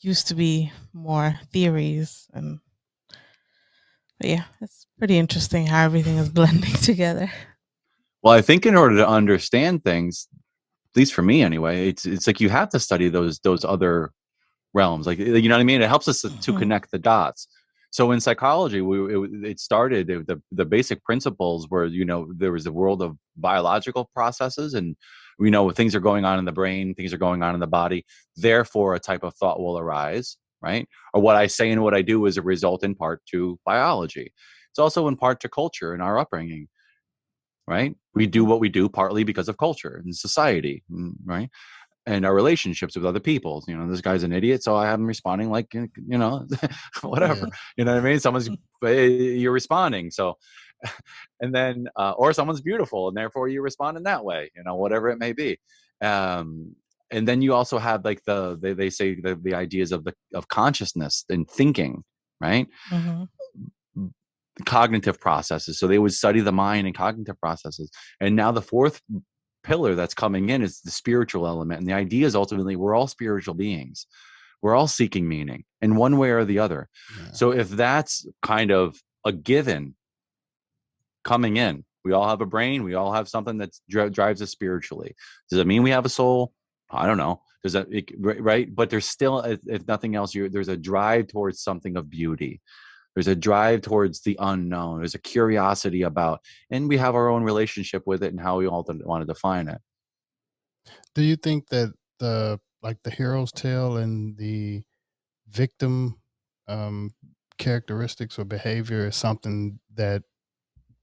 used 0.00 0.28
to 0.28 0.34
be 0.34 0.72
more 0.92 1.38
theories 1.52 2.28
and 2.32 2.60
yeah, 4.20 4.44
it's 4.60 4.86
pretty 4.98 5.16
interesting 5.16 5.66
how 5.66 5.84
everything 5.84 6.16
is 6.16 6.28
blending 6.38 6.74
together. 6.74 7.30
Well, 8.22 8.34
I 8.34 8.42
think 8.42 8.66
in 8.66 8.74
order 8.74 8.96
to 8.96 9.08
understand 9.08 9.84
things, 9.84 10.26
at 10.92 10.96
least 10.96 11.14
for 11.14 11.22
me 11.22 11.42
anyway, 11.42 11.88
it's 11.88 12.04
it's 12.04 12.26
like 12.26 12.40
you 12.40 12.48
have 12.48 12.68
to 12.70 12.80
study 12.80 13.08
those 13.08 13.38
those 13.40 13.64
other 13.64 14.12
realms. 14.74 15.06
Like 15.06 15.18
you 15.18 15.48
know 15.48 15.54
what 15.54 15.60
I 15.60 15.64
mean? 15.64 15.82
It 15.82 15.88
helps 15.88 16.08
us 16.08 16.22
to, 16.22 16.28
to 16.28 16.34
mm-hmm. 16.34 16.58
connect 16.58 16.90
the 16.90 16.98
dots 16.98 17.46
so 17.90 18.10
in 18.10 18.20
psychology 18.20 18.80
we 18.80 19.14
it, 19.14 19.30
it 19.44 19.60
started 19.60 20.08
it, 20.10 20.26
the 20.26 20.40
the 20.52 20.64
basic 20.64 21.02
principles 21.04 21.68
were 21.70 21.86
you 21.86 22.04
know 22.04 22.30
there 22.36 22.52
was 22.52 22.66
a 22.66 22.72
world 22.72 23.02
of 23.02 23.16
biological 23.36 24.10
processes 24.14 24.74
and 24.74 24.96
we 25.38 25.50
know 25.50 25.70
things 25.70 25.94
are 25.94 26.00
going 26.00 26.24
on 26.24 26.38
in 26.38 26.44
the 26.44 26.52
brain 26.52 26.94
things 26.94 27.12
are 27.12 27.18
going 27.18 27.42
on 27.42 27.54
in 27.54 27.60
the 27.60 27.66
body 27.66 28.04
therefore 28.36 28.94
a 28.94 29.00
type 29.00 29.22
of 29.22 29.34
thought 29.34 29.60
will 29.60 29.78
arise 29.78 30.36
right 30.60 30.88
or 31.14 31.20
what 31.20 31.36
i 31.36 31.46
say 31.46 31.70
and 31.70 31.82
what 31.82 31.94
i 31.94 32.02
do 32.02 32.26
is 32.26 32.36
a 32.36 32.42
result 32.42 32.84
in 32.84 32.94
part 32.94 33.20
to 33.26 33.58
biology 33.64 34.32
it's 34.70 34.78
also 34.78 35.08
in 35.08 35.16
part 35.16 35.40
to 35.40 35.48
culture 35.48 35.92
and 35.92 36.02
our 36.02 36.18
upbringing 36.18 36.68
right? 37.68 37.94
We 38.14 38.26
do 38.26 38.44
what 38.46 38.60
we 38.60 38.70
do 38.70 38.88
partly 38.88 39.24
because 39.24 39.48
of 39.48 39.58
culture 39.58 40.00
and 40.02 40.16
society, 40.16 40.82
mm, 40.90 41.12
right? 41.24 41.50
And 42.08 42.24
our 42.24 42.34
relationships 42.34 42.96
with 42.96 43.04
other 43.04 43.20
people. 43.20 43.62
You 43.68 43.76
know, 43.76 43.86
this 43.86 44.00
guy's 44.00 44.22
an 44.22 44.32
idiot, 44.32 44.62
so 44.62 44.74
I 44.74 44.86
have 44.86 44.98
him 44.98 45.04
responding 45.04 45.50
like, 45.50 45.74
you 45.74 45.88
know, 46.06 46.46
whatever. 47.02 47.40
Yeah. 47.40 47.56
You 47.76 47.84
know 47.84 47.94
what 47.94 48.00
I 48.00 48.08
mean? 48.08 48.18
Someone's 48.18 48.48
eh, 48.84 49.02
you're 49.04 49.52
responding, 49.52 50.10
so 50.10 50.38
and 51.40 51.54
then 51.54 51.86
uh, 51.96 52.12
or 52.12 52.32
someone's 52.32 52.62
beautiful, 52.62 53.08
and 53.08 53.16
therefore 53.16 53.48
you 53.48 53.60
respond 53.60 53.98
in 53.98 54.04
that 54.04 54.24
way. 54.24 54.50
You 54.56 54.64
know, 54.64 54.76
whatever 54.76 55.10
it 55.10 55.18
may 55.18 55.34
be. 55.34 55.58
Um, 56.00 56.74
and 57.10 57.28
then 57.28 57.42
you 57.42 57.52
also 57.52 57.76
have 57.76 58.06
like 58.06 58.22
the 58.24 58.58
they, 58.58 58.72
they 58.72 58.88
say 58.88 59.20
the, 59.20 59.38
the 59.42 59.54
ideas 59.54 59.92
of 59.92 60.04
the 60.04 60.14
of 60.34 60.48
consciousness 60.48 61.26
and 61.28 61.46
thinking, 61.48 62.04
right? 62.40 62.66
Mm-hmm 62.90 63.24
cognitive 64.64 65.20
processes. 65.20 65.78
So 65.78 65.86
they 65.86 65.98
would 65.98 66.12
study 66.12 66.40
the 66.40 66.52
mind 66.52 66.86
and 66.86 66.96
cognitive 66.96 67.38
processes. 67.40 67.90
And 68.20 68.36
now 68.36 68.52
the 68.52 68.62
fourth 68.62 69.00
pillar 69.68 69.94
that's 69.94 70.14
coming 70.14 70.48
in 70.48 70.62
is 70.62 70.80
the 70.80 70.90
spiritual 70.90 71.46
element. 71.46 71.80
And 71.80 71.86
the 71.86 71.92
idea 71.92 72.26
is 72.26 72.34
ultimately 72.34 72.74
we're 72.74 72.94
all 72.94 73.06
spiritual 73.06 73.54
beings. 73.54 74.06
We're 74.62 74.74
all 74.74 74.88
seeking 74.88 75.28
meaning 75.28 75.64
in 75.82 75.94
one 75.94 76.16
way 76.16 76.30
or 76.30 76.44
the 76.44 76.58
other. 76.58 76.88
Yeah. 77.16 77.32
So 77.32 77.52
if 77.52 77.68
that's 77.68 78.26
kind 78.42 78.72
of 78.72 78.96
a 79.24 79.32
given 79.32 79.94
coming 81.22 81.58
in, 81.58 81.84
we 82.02 82.12
all 82.12 82.28
have 82.28 82.40
a 82.40 82.46
brain, 82.46 82.82
we 82.82 82.94
all 82.94 83.12
have 83.12 83.28
something 83.28 83.58
that 83.58 83.70
dri- 83.90 84.10
drives 84.10 84.40
us 84.40 84.50
spiritually. 84.50 85.14
Does 85.50 85.58
it 85.58 85.66
mean 85.66 85.82
we 85.82 85.90
have 85.90 86.06
a 86.06 86.08
soul? 86.08 86.52
I 86.90 87.06
don't 87.06 87.18
know. 87.18 87.42
Does 87.62 87.74
that 87.74 87.88
right? 88.18 88.74
But 88.74 88.88
there's 88.88 89.04
still, 89.04 89.40
if 89.40 89.86
nothing 89.86 90.14
else, 90.14 90.32
there's 90.32 90.68
a 90.68 90.76
drive 90.76 91.28
towards 91.28 91.60
something 91.60 91.96
of 91.96 92.08
beauty 92.08 92.62
there's 93.18 93.26
a 93.26 93.34
drive 93.34 93.82
towards 93.82 94.20
the 94.20 94.36
unknown. 94.38 94.98
There's 94.98 95.16
a 95.16 95.18
curiosity 95.18 96.02
about 96.02 96.40
and 96.70 96.88
we 96.88 96.96
have 96.98 97.16
our 97.16 97.28
own 97.28 97.42
relationship 97.42 98.04
with 98.06 98.22
it 98.22 98.30
and 98.30 98.40
how 98.40 98.58
we 98.58 98.68
all 98.68 98.86
want 98.86 99.22
to 99.22 99.26
define 99.26 99.66
it. 99.66 99.80
Do 101.16 101.22
you 101.22 101.34
think 101.34 101.66
that 101.70 101.92
the 102.20 102.60
like 102.80 102.98
the 103.02 103.10
hero's 103.10 103.50
tale 103.50 103.96
and 103.96 104.36
the 104.36 104.84
victim 105.48 106.20
um 106.68 107.10
characteristics 107.58 108.38
or 108.38 108.44
behavior 108.44 109.08
is 109.08 109.16
something 109.16 109.80
that 109.96 110.22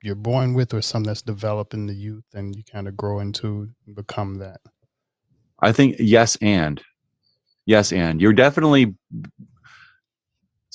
you're 0.01 0.16
born 0.16 0.53
with 0.53 0.74
or 0.74 0.82
something 0.82 1.09
that's 1.09 1.22
developed 1.22 1.74
in 1.74 1.86
the 1.86 1.93
youth 1.93 2.24
and 2.34 2.55
you 2.55 2.63
kind 2.63 2.88
of 2.88 2.95
grow 2.95 3.20
into 3.20 3.68
and 3.86 3.93
become 3.93 4.36
that? 4.36 4.61
I 5.59 5.74
think 5.74 5.97
yes 5.99 6.38
and. 6.39 6.82
Yes 7.66 7.91
and. 7.91 8.22
You're 8.22 8.32
definitely 8.32 8.95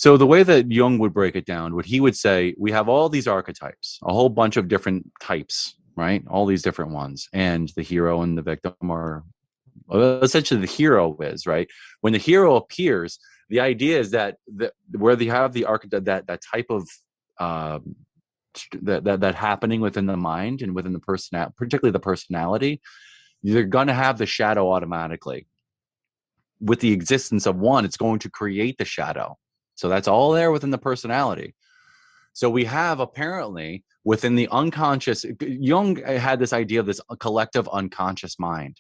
so 0.01 0.17
the 0.17 0.27
way 0.27 0.43
that 0.43 0.73
Jung 0.73 0.99
would 1.01 1.13
break 1.13 1.37
it 1.37 1.45
down, 1.45 1.75
what 1.75 1.85
he 1.85 2.01
would 2.01 2.17
say, 2.17 2.55
we 2.57 2.73
have 2.73 2.89
all 2.89 3.11
these 3.11 3.29
archetypes, 3.29 3.99
a 4.03 4.15
whole 4.15 4.31
bunch 4.31 4.57
of 4.57 4.67
different 4.67 5.07
types, 5.21 5.75
right? 5.95 6.25
All 6.27 6.47
these 6.47 6.63
different 6.63 6.93
ones, 6.93 7.29
and 7.35 7.71
the 7.77 7.83
hero 7.83 8.23
and 8.23 8.39
the 8.39 8.41
victim 8.41 8.91
are 8.91 9.25
essentially 9.93 10.59
the 10.59 10.67
hero 10.67 11.15
is 11.21 11.47
right. 11.47 11.69
When 12.01 12.15
the 12.15 12.19
hero 12.19 12.57
appears, 12.57 13.19
the 13.51 13.61
idea 13.61 14.01
is 14.01 14.11
that 14.13 14.37
the, 14.47 14.73
where 14.97 15.17
they 15.17 15.27
have 15.27 15.53
the 15.53 15.67
archetype, 15.67 16.05
that 16.05 16.27
that 16.29 16.41
type 16.51 16.71
of 16.71 16.89
um, 17.39 17.95
that, 18.81 19.05
that 19.05 19.21
that 19.21 19.35
happening 19.35 19.83
within 19.83 20.07
the 20.07 20.17
mind 20.17 20.63
and 20.63 20.75
within 20.75 20.95
the 20.95 21.01
person, 21.01 21.45
particularly 21.59 21.93
the 21.93 22.01
personality, 22.01 22.81
you're 23.43 23.65
going 23.65 23.89
to 23.89 23.93
have 23.93 24.17
the 24.17 24.25
shadow 24.25 24.73
automatically. 24.73 25.47
With 26.59 26.81
the 26.81 26.93
existence 26.93 27.45
of 27.45 27.57
one, 27.57 27.85
it's 27.85 27.99
going 27.99 28.21
to 28.21 28.31
create 28.31 28.79
the 28.79 28.87
shadow 28.87 29.37
so 29.81 29.89
that's 29.89 30.09
all 30.09 30.33
there 30.33 30.51
within 30.51 30.69
the 30.69 30.77
personality. 30.77 31.55
So 32.35 32.51
we 32.51 32.67
have 32.67 33.01
apparently 33.01 33.83
within 34.05 34.35
the 34.35 34.47
unconscious, 34.53 35.25
Jung 35.41 35.97
had 35.97 36.39
this 36.39 36.53
idea 36.53 36.81
of 36.81 36.87
this 36.87 37.01
collective 37.19 37.67
unconscious 37.73 38.39
mind. 38.39 38.79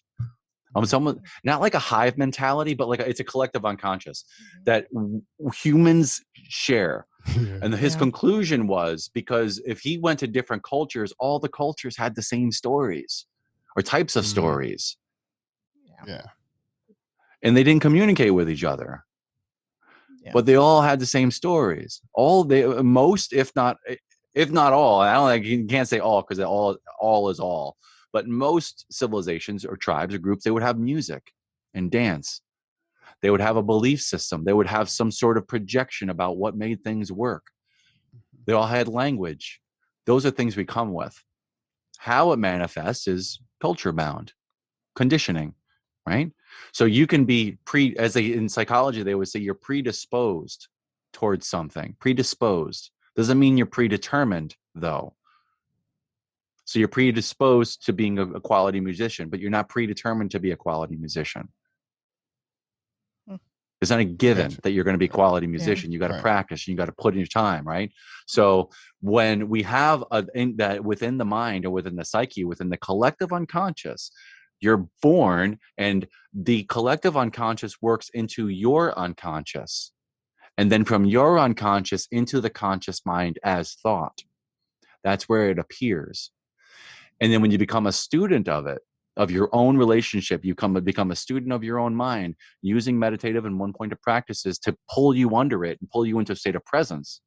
Um, 0.77 0.85
someone 0.85 1.23
not 1.43 1.63
like 1.63 1.75
a 1.75 1.79
hive 1.79 2.19
mentality, 2.19 2.75
but 2.75 2.87
like 2.87 3.01
a, 3.01 3.09
it's 3.09 3.19
a 3.19 3.25
collective 3.25 3.65
unconscious 3.65 4.25
mm-hmm. 4.25 4.65
that 4.65 4.93
w- 4.93 5.23
humans 5.55 6.21
share. 6.35 7.07
And 7.63 7.75
his 7.75 7.95
yeah. 7.95 7.99
conclusion 7.99 8.67
was 8.67 9.11
because 9.13 9.61
if 9.67 9.81
he 9.81 9.97
went 9.97 10.19
to 10.19 10.27
different 10.27 10.63
cultures, 10.63 11.15
all 11.19 11.39
the 11.39 11.49
cultures 11.49 11.97
had 11.97 12.15
the 12.15 12.23
same 12.23 12.53
stories 12.53 13.27
or 13.75 13.83
types 13.83 14.17
of 14.17 14.25
mm-hmm. 14.25 14.31
stories. 14.33 14.97
Yeah. 16.07 16.23
And 17.43 17.57
they 17.57 17.65
didn't 17.65 17.83
communicate 17.83 18.35
with 18.35 18.51
each 18.51 18.65
other 18.65 19.05
yeah. 20.21 20.33
but 20.33 20.47
they 20.47 20.57
all 20.57 20.83
had 20.83 21.01
the 21.01 21.07
same 21.07 21.31
stories. 21.31 22.01
All 22.15 22.45
they 22.45 22.65
most, 22.83 23.33
if 23.33 23.55
not 23.57 23.77
eh, 23.87 23.97
if 24.35 24.51
not 24.51 24.73
all, 24.73 25.01
I 25.01 25.15
don't 25.15 25.25
like 25.25 25.45
you 25.45 25.65
can't 25.65 25.89
say 25.89 25.99
all 25.99 26.23
because 26.23 26.41
all 26.41 26.77
all 27.01 27.31
is 27.31 27.41
all, 27.41 27.77
but 28.13 28.29
most 28.29 28.87
civilizations 28.91 29.65
or 29.65 29.77
tribes 29.77 30.15
or 30.15 30.19
groups 30.19 30.45
they 30.45 30.51
would 30.51 30.63
have 30.63 30.79
music 30.79 31.33
and 31.75 31.91
dance. 31.91 32.43
They 33.23 33.31
would 33.31 33.41
have 33.41 33.57
a 33.57 33.63
belief 33.63 34.01
system. 34.01 34.45
They 34.45 34.53
would 34.53 34.67
have 34.67 34.89
some 34.89 35.11
sort 35.11 35.37
of 35.37 35.47
projection 35.47 36.09
about 36.09 36.39
what 36.39 36.57
made 36.57 36.83
things 36.83 37.13
work. 37.13 37.45
Mm-hmm. 38.09 38.43
They 38.47 38.53
all 38.55 38.67
had 38.67 38.89
language. 38.89 39.61
Those 40.07 40.25
are 40.25 40.31
things 40.31 40.57
we 40.57 40.65
come 40.65 40.93
with. 40.93 41.23
How 41.99 42.33
it 42.33 42.39
manifests 42.39 43.07
is 43.07 43.41
culture 43.61 43.93
bound, 43.93 44.33
conditioning, 44.95 45.55
right? 46.07 46.33
So 46.73 46.85
you 46.85 47.07
can 47.07 47.25
be 47.25 47.59
pre 47.65 47.97
as 47.97 48.15
they 48.15 48.33
in 48.33 48.49
psychology 48.49 49.03
they 49.03 49.15
would 49.15 49.29
say 49.29 49.41
you're 49.41 49.55
predisposed 49.55 50.69
towards 51.13 51.47
something. 51.47 51.97
Predisposed 52.01 52.91
doesn't 53.17 53.39
mean 53.39 53.57
you're 53.57 53.67
predetermined 53.67 54.55
though. 54.75 55.15
So 56.65 56.79
you're 56.79 56.89
predisposed 56.89 57.85
to 57.87 57.93
being 57.93 58.19
a, 58.19 58.23
a 58.23 58.41
quality 58.41 58.81
musician, 58.81 59.29
but 59.29 59.41
you're 59.41 59.51
not 59.51 59.69
predetermined 59.69 60.31
to 60.31 60.39
be 60.39 60.53
a 60.53 60.57
quality 60.57 60.95
musician. 60.95 61.49
Hmm. 63.29 63.37
It's 63.81 63.91
not 63.91 63.99
a 63.99 64.05
given 64.05 64.57
that 64.63 64.71
you're 64.71 64.85
going 64.85 64.95
to 64.95 64.99
be 64.99 65.07
a 65.07 65.09
quality 65.09 65.49
musician. 65.49 65.91
Yeah. 65.91 65.95
You 65.95 65.99
got 65.99 66.09
to 66.09 66.15
right. 66.15 66.23
practice. 66.23 66.69
You 66.69 66.77
got 66.77 66.87
to 66.87 66.93
put 66.93 67.15
in 67.15 67.19
your 67.19 67.27
time, 67.27 67.67
right? 67.67 67.91
So 68.27 68.71
when 69.01 69.49
we 69.49 69.65
have 69.65 70.05
a, 70.13 70.25
in 70.33 70.59
that 70.59 70.85
within 70.85 71.19
the 71.19 71.25
mind 71.25 71.67
or 71.67 71.71
within 71.71 71.97
the 71.97 72.05
psyche, 72.05 72.45
within 72.45 72.69
the 72.69 72.77
collective 72.77 73.33
unconscious, 73.33 74.13
you're 74.61 74.87
born, 75.03 75.59
and 75.77 76.07
the 76.33 76.65
collective 76.65 77.17
unconscious 77.17 77.81
works 77.81 78.11
into 78.15 78.49
your 78.49 78.97
unconscious. 78.99 79.93
And 80.57 80.71
then 80.71 80.85
from 80.85 81.05
your 81.05 81.39
unconscious 81.39 82.07
into 82.11 82.41
the 82.41 82.51
conscious 82.51 83.05
mind 83.07 83.39
as 83.43 83.75
thought. 83.75 84.23
That's 85.03 85.29
where 85.29 85.51
it 85.51 85.59
appears. 85.59 86.31
And 87.21 87.33
then 87.33 87.41
when 87.41 87.51
you 87.51 87.59
become 87.59 87.87
a 87.87 87.93
student 87.93 88.49
of 88.49 88.67
it, 88.67 88.83
of 89.17 89.31
your 89.31 89.49
own 89.53 89.77
relationship, 89.77 90.45
you 90.45 90.55
come 90.55 90.75
become 90.75 91.11
a 91.11 91.17
student 91.17 91.53
of 91.53 91.65
your 91.65 91.79
own 91.79 91.95
mind, 91.95 92.37
using 92.63 92.99
meditative 92.99 93.45
and 93.45 93.59
one 93.59 93.73
point 93.73 93.93
of 93.93 94.01
practices 94.03 94.59
to 94.61 94.77
pull 94.91 95.15
you 95.15 95.37
under 95.37 95.65
it 95.65 95.79
and 95.81 95.91
pull 95.91 96.07
you 96.07 96.19
into 96.19 96.33
a 96.33 96.37
state 96.37 96.57
of 96.57 96.65
presence 96.65 97.21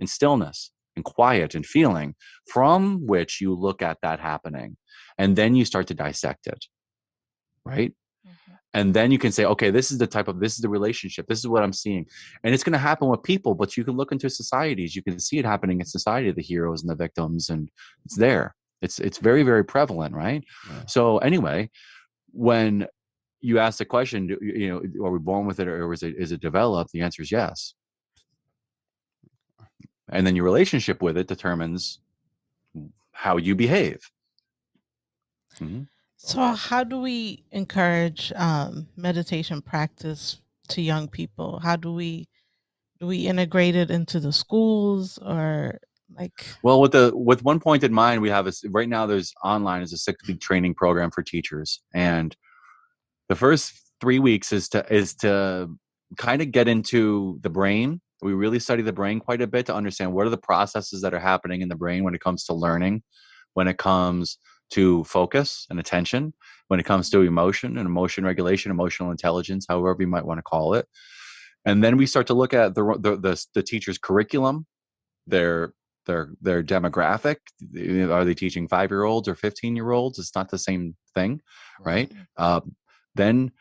and 0.00 0.08
stillness 0.08 0.72
and 1.00 1.04
quiet 1.04 1.54
and 1.54 1.64
feeling 1.64 2.14
from 2.46 3.06
which 3.06 3.40
you 3.40 3.54
look 3.54 3.80
at 3.82 3.98
that 4.02 4.20
happening 4.20 4.76
and 5.18 5.36
then 5.36 5.54
you 5.54 5.64
start 5.64 5.86
to 5.86 5.94
dissect 5.94 6.46
it 6.46 6.66
right? 7.64 7.92
Mm-hmm. 8.26 8.54
and 8.74 8.92
then 8.92 9.10
you 9.10 9.18
can 9.18 9.32
say 9.32 9.44
okay 9.46 9.70
this 9.70 9.90
is 9.90 9.96
the 9.96 10.06
type 10.06 10.28
of 10.28 10.40
this 10.40 10.54
is 10.56 10.60
the 10.60 10.68
relationship 10.68 11.26
this 11.26 11.38
is 11.38 11.48
what 11.48 11.62
i'm 11.62 11.72
seeing. 11.72 12.04
And 12.42 12.52
it's 12.52 12.64
going 12.66 12.78
to 12.80 12.88
happen 12.90 13.08
with 13.08 13.22
people 13.22 13.54
but 13.54 13.76
you 13.76 13.84
can 13.84 13.96
look 13.96 14.12
into 14.12 14.28
societies 14.28 14.94
you 14.94 15.02
can 15.02 15.18
see 15.18 15.38
it 15.38 15.46
happening 15.46 15.80
in 15.80 15.86
society 15.86 16.30
the 16.32 16.42
heroes 16.42 16.82
and 16.82 16.90
the 16.90 17.02
victims 17.06 17.48
and 17.48 17.70
it's 18.04 18.16
there. 18.16 18.54
It's 18.82 18.98
it's 18.98 19.18
very 19.18 19.42
very 19.42 19.64
prevalent 19.64 20.14
right? 20.14 20.42
Yeah. 20.68 20.82
so 20.86 21.18
anyway 21.18 21.70
when 22.32 22.86
you 23.40 23.58
ask 23.58 23.78
the 23.78 23.86
question 23.96 24.18
you 24.60 24.68
know 24.68 24.78
are 25.04 25.12
we 25.16 25.18
born 25.18 25.46
with 25.46 25.58
it 25.60 25.68
or 25.68 25.92
is 25.96 26.02
it 26.02 26.14
is 26.24 26.30
it 26.32 26.40
developed? 26.40 26.92
The 26.92 27.02
answer 27.06 27.22
is 27.22 27.32
yes 27.32 27.74
and 30.10 30.26
then 30.26 30.36
your 30.36 30.44
relationship 30.44 31.02
with 31.02 31.16
it 31.16 31.26
determines 31.26 32.00
how 33.12 33.36
you 33.36 33.54
behave 33.54 34.00
mm-hmm. 35.60 35.82
So, 36.22 36.38
how 36.52 36.84
do 36.84 37.00
we 37.00 37.44
encourage 37.50 38.30
um, 38.36 38.86
meditation 38.94 39.62
practice 39.62 40.38
to 40.68 40.82
young 40.82 41.08
people? 41.08 41.58
How 41.60 41.76
do 41.76 41.94
we 41.94 42.28
do 43.00 43.06
we 43.06 43.26
integrate 43.26 43.74
it 43.74 43.90
into 43.90 44.20
the 44.20 44.30
schools 44.30 45.18
or 45.18 45.78
like? 46.14 46.46
Well, 46.62 46.82
with 46.82 46.92
the 46.92 47.10
with 47.14 47.42
one 47.42 47.58
point 47.58 47.84
in 47.84 47.94
mind, 47.94 48.20
we 48.20 48.28
have 48.28 48.46
a, 48.46 48.52
right 48.68 48.88
now. 48.88 49.06
There's 49.06 49.32
online 49.42 49.80
is 49.80 49.94
a 49.94 49.96
six 49.96 50.28
week 50.28 50.40
training 50.40 50.74
program 50.74 51.10
for 51.10 51.22
teachers, 51.22 51.80
and 51.94 52.36
the 53.30 53.34
first 53.34 53.72
three 54.02 54.18
weeks 54.18 54.52
is 54.52 54.68
to 54.70 54.92
is 54.92 55.14
to 55.16 55.70
kind 56.18 56.42
of 56.42 56.52
get 56.52 56.68
into 56.68 57.38
the 57.40 57.50
brain. 57.50 58.02
We 58.22 58.32
really 58.32 58.58
study 58.58 58.82
the 58.82 58.92
brain 58.92 59.20
quite 59.20 59.40
a 59.40 59.46
bit 59.46 59.66
to 59.66 59.74
understand 59.74 60.12
what 60.12 60.26
are 60.26 60.30
the 60.30 60.38
processes 60.38 61.02
that 61.02 61.14
are 61.14 61.20
happening 61.20 61.60
in 61.62 61.68
the 61.68 61.76
brain 61.76 62.04
when 62.04 62.14
it 62.14 62.20
comes 62.20 62.44
to 62.44 62.54
learning, 62.54 63.02
when 63.54 63.68
it 63.68 63.78
comes 63.78 64.38
to 64.70 65.02
focus 65.04 65.66
and 65.68 65.80
attention 65.80 66.32
when 66.70 66.78
it 66.78 66.86
comes 66.86 67.10
to 67.10 67.22
emotion 67.22 67.76
and 67.76 67.86
emotion 67.86 68.24
regulation, 68.24 68.70
emotional 68.70 69.10
intelligence, 69.10 69.66
however 69.68 69.96
you 69.98 70.06
might 70.06 70.24
want 70.24 70.38
to 70.38 70.42
call 70.42 70.74
it. 70.74 70.86
And 71.64 71.82
then 71.82 71.96
we 71.96 72.06
start 72.06 72.28
to 72.28 72.34
look 72.34 72.54
at 72.54 72.76
the, 72.76 72.84
the, 73.00 73.16
the, 73.16 73.46
the 73.54 73.62
teacher's 73.64 73.98
curriculum, 73.98 74.66
their 75.26 75.74
their 76.06 76.30
their 76.40 76.62
demographic 76.62 77.36
are 78.10 78.24
they 78.24 78.32
teaching 78.34 78.66
five 78.66 78.90
year 78.90 79.04
olds 79.04 79.28
or 79.28 79.34
15 79.34 79.76
year 79.76 79.90
olds 79.90 80.18
it's 80.18 80.34
not 80.34 80.50
the 80.50 80.58
same 80.58 80.96
thing 81.14 81.40
right? 81.84 82.10
Uh, 82.38 82.60
then 83.16 83.52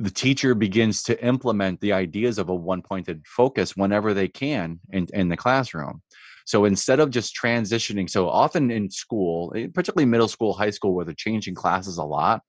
the 0.00 0.10
teacher 0.10 0.54
begins 0.54 1.02
to 1.02 1.24
implement 1.24 1.80
the 1.80 1.92
ideas 1.92 2.38
of 2.38 2.48
a 2.48 2.54
one 2.54 2.82
pointed 2.82 3.22
focus 3.26 3.76
whenever 3.76 4.14
they 4.14 4.28
can 4.28 4.80
in, 4.90 5.06
in 5.12 5.28
the 5.28 5.36
classroom 5.36 6.02
so 6.46 6.64
instead 6.64 7.00
of 7.00 7.10
just 7.10 7.36
transitioning 7.40 8.08
so 8.08 8.28
often 8.28 8.70
in 8.70 8.90
school 8.90 9.52
eh, 9.56 9.68
particularly 9.72 10.06
middle 10.06 10.28
school 10.28 10.52
high 10.54 10.70
school 10.70 10.94
where 10.94 11.04
they're 11.04 11.14
changing 11.14 11.54
classes 11.54 11.98
a 11.98 12.04
lot 12.04 12.40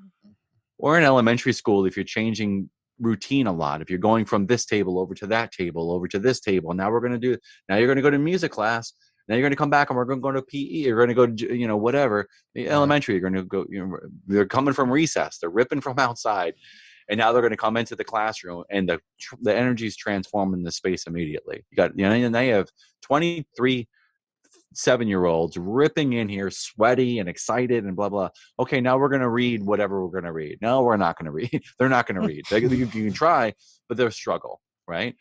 mm-hmm. 0.00 0.32
or 0.78 0.98
in 0.98 1.04
elementary 1.04 1.52
school 1.52 1.86
if 1.86 1.96
you're 1.96 2.04
changing 2.04 2.68
routine 3.00 3.46
a 3.46 3.52
lot. 3.52 3.80
If 3.80 3.90
you're 3.90 3.98
going 3.98 4.24
from 4.24 4.46
this 4.46 4.64
table 4.64 4.98
over 4.98 5.14
to 5.14 5.26
that 5.28 5.52
table, 5.52 5.92
over 5.92 6.08
to 6.08 6.18
this 6.18 6.40
table, 6.40 6.74
now 6.74 6.90
we're 6.90 7.00
going 7.00 7.12
to 7.12 7.18
do, 7.18 7.36
now 7.68 7.76
you're 7.76 7.86
going 7.86 7.96
to 7.96 8.02
go 8.02 8.10
to 8.10 8.18
music 8.18 8.52
class. 8.52 8.92
Now 9.28 9.34
you're 9.34 9.42
going 9.42 9.52
to 9.52 9.56
come 9.56 9.70
back 9.70 9.90
and 9.90 9.96
we're 9.96 10.06
going 10.06 10.20
to 10.20 10.22
go 10.22 10.32
to 10.32 10.42
PE. 10.42 10.58
You're 10.58 10.96
going 10.96 11.08
to 11.08 11.14
go, 11.14 11.26
to, 11.26 11.56
you 11.56 11.68
know, 11.68 11.76
whatever. 11.76 12.28
Elementary, 12.56 13.14
you're 13.14 13.30
going 13.30 13.34
to 13.34 13.44
go, 13.44 13.66
you 13.68 13.86
know, 13.86 13.98
they're 14.26 14.46
coming 14.46 14.72
from 14.72 14.90
recess. 14.90 15.38
They're 15.38 15.50
ripping 15.50 15.82
from 15.82 15.98
outside. 15.98 16.54
And 17.08 17.18
now 17.18 17.32
they're 17.32 17.42
going 17.42 17.52
to 17.52 17.56
come 17.56 17.76
into 17.76 17.96
the 17.96 18.04
classroom 18.04 18.64
and 18.70 18.88
the, 18.88 19.00
the 19.40 19.54
energy 19.54 19.86
is 19.86 19.96
transforming 19.96 20.62
the 20.62 20.72
space 20.72 21.06
immediately. 21.06 21.64
You 21.70 21.76
got, 21.76 21.98
you 21.98 22.08
know, 22.08 22.28
now 22.28 22.40
you 22.40 22.54
have 22.54 22.68
23 23.02 23.88
seven 24.74 25.08
year 25.08 25.24
olds 25.24 25.56
ripping 25.56 26.12
in 26.14 26.28
here, 26.28 26.50
sweaty 26.50 27.18
and 27.18 27.28
excited 27.28 27.84
and 27.84 27.96
blah, 27.96 28.08
blah. 28.08 28.30
Okay, 28.58 28.80
now 28.80 28.98
we're 28.98 29.08
going 29.08 29.22
to 29.22 29.28
read 29.28 29.62
whatever 29.62 30.04
we're 30.04 30.12
going 30.12 30.24
to 30.24 30.32
read. 30.32 30.58
No, 30.60 30.82
we're 30.82 30.96
not 30.96 31.18
going 31.18 31.26
to 31.26 31.32
read. 31.32 31.62
They're 31.78 31.88
not 31.88 32.06
going 32.06 32.20
to 32.20 32.26
read. 32.26 32.44
They, 32.50 32.60
you, 32.60 32.68
you 32.68 32.86
can 32.86 33.12
try, 33.12 33.54
but 33.88 33.96
they'll 33.96 34.10
struggle, 34.10 34.60
right? 34.86 35.14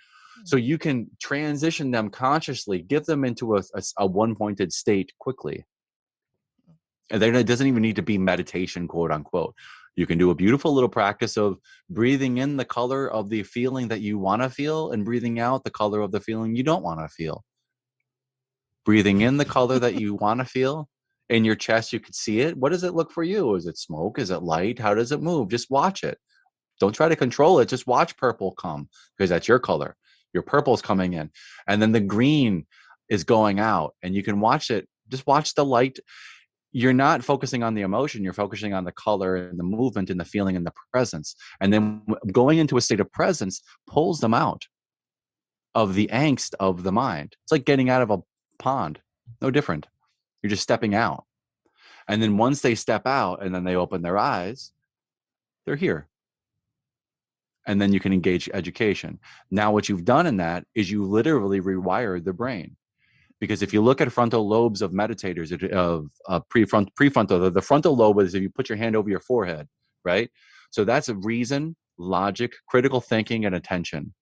So 0.45 0.57
hmm. 0.57 0.63
you 0.63 0.77
can 0.77 1.09
transition 1.21 1.91
them 1.91 2.09
consciously, 2.09 2.81
get 2.81 3.05
them 3.05 3.25
into 3.25 3.55
a, 3.55 3.63
a, 3.73 3.81
a 3.99 4.05
one 4.05 4.35
pointed 4.35 4.71
state 4.73 5.11
quickly. 5.19 5.65
And 7.09 7.21
then 7.21 7.35
it 7.35 7.47
doesn't 7.47 7.67
even 7.67 7.81
need 7.81 7.95
to 7.95 8.01
be 8.01 8.17
meditation, 8.17 8.87
quote 8.87 9.11
unquote. 9.11 9.55
You 9.97 10.05
can 10.05 10.19
do 10.19 10.29
a 10.29 10.35
beautiful 10.35 10.73
little 10.73 10.89
practice 10.89 11.37
of 11.37 11.57
breathing 11.89 12.37
in 12.37 12.55
the 12.55 12.63
color 12.63 13.11
of 13.11 13.29
the 13.29 13.41
feeling 13.41 13.87
that 13.87 13.99
you 13.99 14.19
want 14.19 14.43
to 14.43 14.49
feel 14.49 14.91
and 14.91 15.03
breathing 15.03 15.39
out 15.39 15.63
the 15.63 15.71
color 15.71 16.01
of 16.01 16.11
the 16.11 16.21
feeling 16.21 16.55
you 16.55 16.61
don't 16.61 16.83
want 16.83 16.99
to 16.99 17.07
feel. 17.07 17.43
Breathing 18.85 19.21
in 19.21 19.37
the 19.37 19.43
color 19.43 19.79
that 19.79 19.95
you 19.99 20.13
want 20.13 20.39
to 20.39 20.45
feel 20.45 20.87
in 21.29 21.43
your 21.43 21.55
chest 21.55 21.91
you 21.91 21.99
could 21.99 22.13
see 22.13 22.41
it. 22.41 22.55
What 22.55 22.71
does 22.71 22.83
it 22.83 22.93
look 22.93 23.11
for 23.11 23.23
you? 23.23 23.55
Is 23.55 23.65
it 23.65 23.79
smoke? 23.79 24.19
Is 24.19 24.29
it 24.29 24.43
light? 24.43 24.77
How 24.77 24.93
does 24.93 25.11
it 25.11 25.21
move? 25.21 25.49
Just 25.49 25.71
watch 25.71 26.03
it. 26.03 26.19
Don't 26.79 26.93
try 26.93 27.09
to 27.09 27.15
control 27.15 27.59
it. 27.59 27.67
Just 27.67 27.87
watch 27.87 28.15
purple 28.17 28.51
come 28.51 28.87
because 29.17 29.31
that's 29.31 29.47
your 29.47 29.59
color. 29.59 29.95
Your 30.31 30.43
purple's 30.43 30.83
coming 30.83 31.13
in. 31.13 31.31
And 31.67 31.81
then 31.81 31.91
the 31.91 31.99
green 31.99 32.67
is 33.09 33.23
going 33.23 33.59
out 33.59 33.95
and 34.03 34.13
you 34.13 34.21
can 34.21 34.39
watch 34.39 34.69
it. 34.69 34.87
Just 35.09 35.25
watch 35.25 35.55
the 35.55 35.65
light 35.65 35.97
you're 36.79 36.93
not 37.05 37.23
focusing 37.23 37.63
on 37.63 37.73
the 37.73 37.81
emotion 37.81 38.23
you're 38.23 38.33
focusing 38.43 38.73
on 38.73 38.83
the 38.83 38.91
color 38.91 39.35
and 39.35 39.57
the 39.59 39.63
movement 39.63 40.09
and 40.09 40.19
the 40.19 40.25
feeling 40.33 40.55
and 40.55 40.65
the 40.65 40.73
presence 40.91 41.35
and 41.61 41.73
then 41.73 42.01
going 42.31 42.57
into 42.57 42.77
a 42.77 42.81
state 42.81 42.99
of 42.99 43.11
presence 43.11 43.61
pulls 43.87 44.19
them 44.19 44.33
out 44.33 44.63
of 45.75 45.93
the 45.93 46.07
angst 46.11 46.53
of 46.59 46.83
the 46.83 46.91
mind 46.91 47.35
it's 47.43 47.51
like 47.51 47.65
getting 47.65 47.89
out 47.89 48.01
of 48.01 48.11
a 48.11 48.19
pond. 48.57 48.99
No 49.41 49.51
different. 49.51 49.87
You're 50.41 50.49
just 50.49 50.63
stepping 50.63 50.95
out. 50.95 51.25
And 52.07 52.21
then 52.21 52.37
once 52.37 52.61
they 52.61 52.75
step 52.75 53.05
out 53.05 53.43
and 53.43 53.53
then 53.53 53.63
they 53.63 53.75
open 53.75 54.01
their 54.01 54.17
eyes, 54.17 54.71
they're 55.65 55.75
here. 55.75 56.07
And 57.65 57.81
then 57.81 57.91
you 57.91 57.99
can 57.99 58.13
engage 58.13 58.49
education. 58.53 59.19
Now, 59.51 59.73
what 59.73 59.89
you've 59.89 60.05
done 60.05 60.25
in 60.25 60.37
that 60.37 60.65
is 60.73 60.89
you 60.89 61.05
literally 61.05 61.59
rewired 61.59 62.23
the 62.23 62.31
brain. 62.31 62.77
Because 63.39 63.61
if 63.61 63.71
you 63.71 63.81
look 63.81 64.01
at 64.01 64.11
frontal 64.11 64.47
lobes 64.47 64.81
of 64.81 64.91
meditators, 64.91 65.51
of 65.71 66.09
uh, 66.27 66.39
prefrontal, 66.53 66.89
prefrontal, 66.99 67.53
the 67.53 67.61
frontal 67.61 67.95
lobe 67.95 68.19
is 68.19 68.33
if 68.33 68.41
you 68.41 68.49
put 68.49 68.69
your 68.69 68.77
hand 68.77 68.95
over 68.95 69.09
your 69.09 69.19
forehead, 69.19 69.67
right? 70.03 70.29
So 70.71 70.83
that's 70.83 71.09
reason, 71.09 71.75
logic, 71.97 72.53
critical 72.67 73.01
thinking, 73.01 73.45
and 73.45 73.55
attention. 73.55 74.13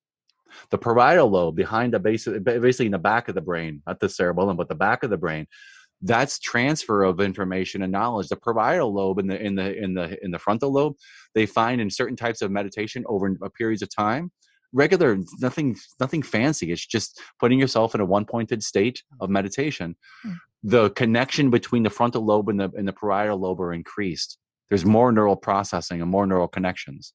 The 0.70 0.78
parietal 0.78 1.30
lobe 1.30 1.56
behind 1.56 1.94
the 1.94 2.00
base, 2.00 2.28
basically 2.28 2.86
in 2.88 2.92
the 2.92 3.00
back 3.00 3.28
of 3.28 3.36
the 3.36 3.42
brain, 3.42 3.82
not 3.88 4.00
the 4.00 4.10
cerebellum, 4.10 4.58
but 4.58 4.70
the 4.70 4.76
back 4.76 5.04
of 5.04 5.10
the 5.10 5.18
brain, 5.18 5.48
that's 6.02 6.40
transfer 6.40 7.04
of 7.04 7.20
information 7.20 7.82
and 7.82 7.92
knowledge. 7.92 8.28
The 8.28 8.36
parietal 8.36 8.94
lobe 8.94 9.20
in 9.20 9.28
the 9.28 9.42
in 9.42 9.56
the 9.56 9.76
in 9.76 9.94
the 9.94 10.24
in 10.24 10.32
the 10.32 10.40
frontal 10.40 10.72
lobe, 10.72 10.96
they 11.34 11.46
find 11.46 11.82
in 11.82 11.90
certain 11.90 12.16
types 12.16 12.42
of 12.42 12.52
meditation 12.52 13.04
over 13.08 13.34
periods 13.58 13.82
of 13.82 13.94
time, 13.94 14.32
regular, 14.74 15.18
nothing 15.40 15.76
nothing 16.00 16.24
fancy. 16.24 16.72
It's 16.72 16.86
just 16.86 17.22
putting 17.40 17.60
yourself 17.60 17.96
in 17.96 18.02
a 18.02 18.06
one 18.06 18.26
pointed 18.26 18.64
state 18.64 19.04
of 19.20 19.30
meditation. 19.30 19.96
Mm. 20.26 20.38
The 20.64 20.90
connection 20.92 21.50
between 21.50 21.84
the 21.84 21.90
frontal 21.90 22.26
lobe 22.26 22.50
and 22.50 22.60
the 22.60 22.72
and 22.76 22.88
the 22.88 22.94
parietal 22.94 23.40
lobe 23.40 23.62
are 23.62 23.74
increased. 23.74 24.38
There's 24.70 24.86
more 24.86 25.12
neural 25.12 25.36
processing 25.36 26.02
and 26.02 26.10
more 26.10 26.26
neural 26.26 26.48
connections 26.48 27.14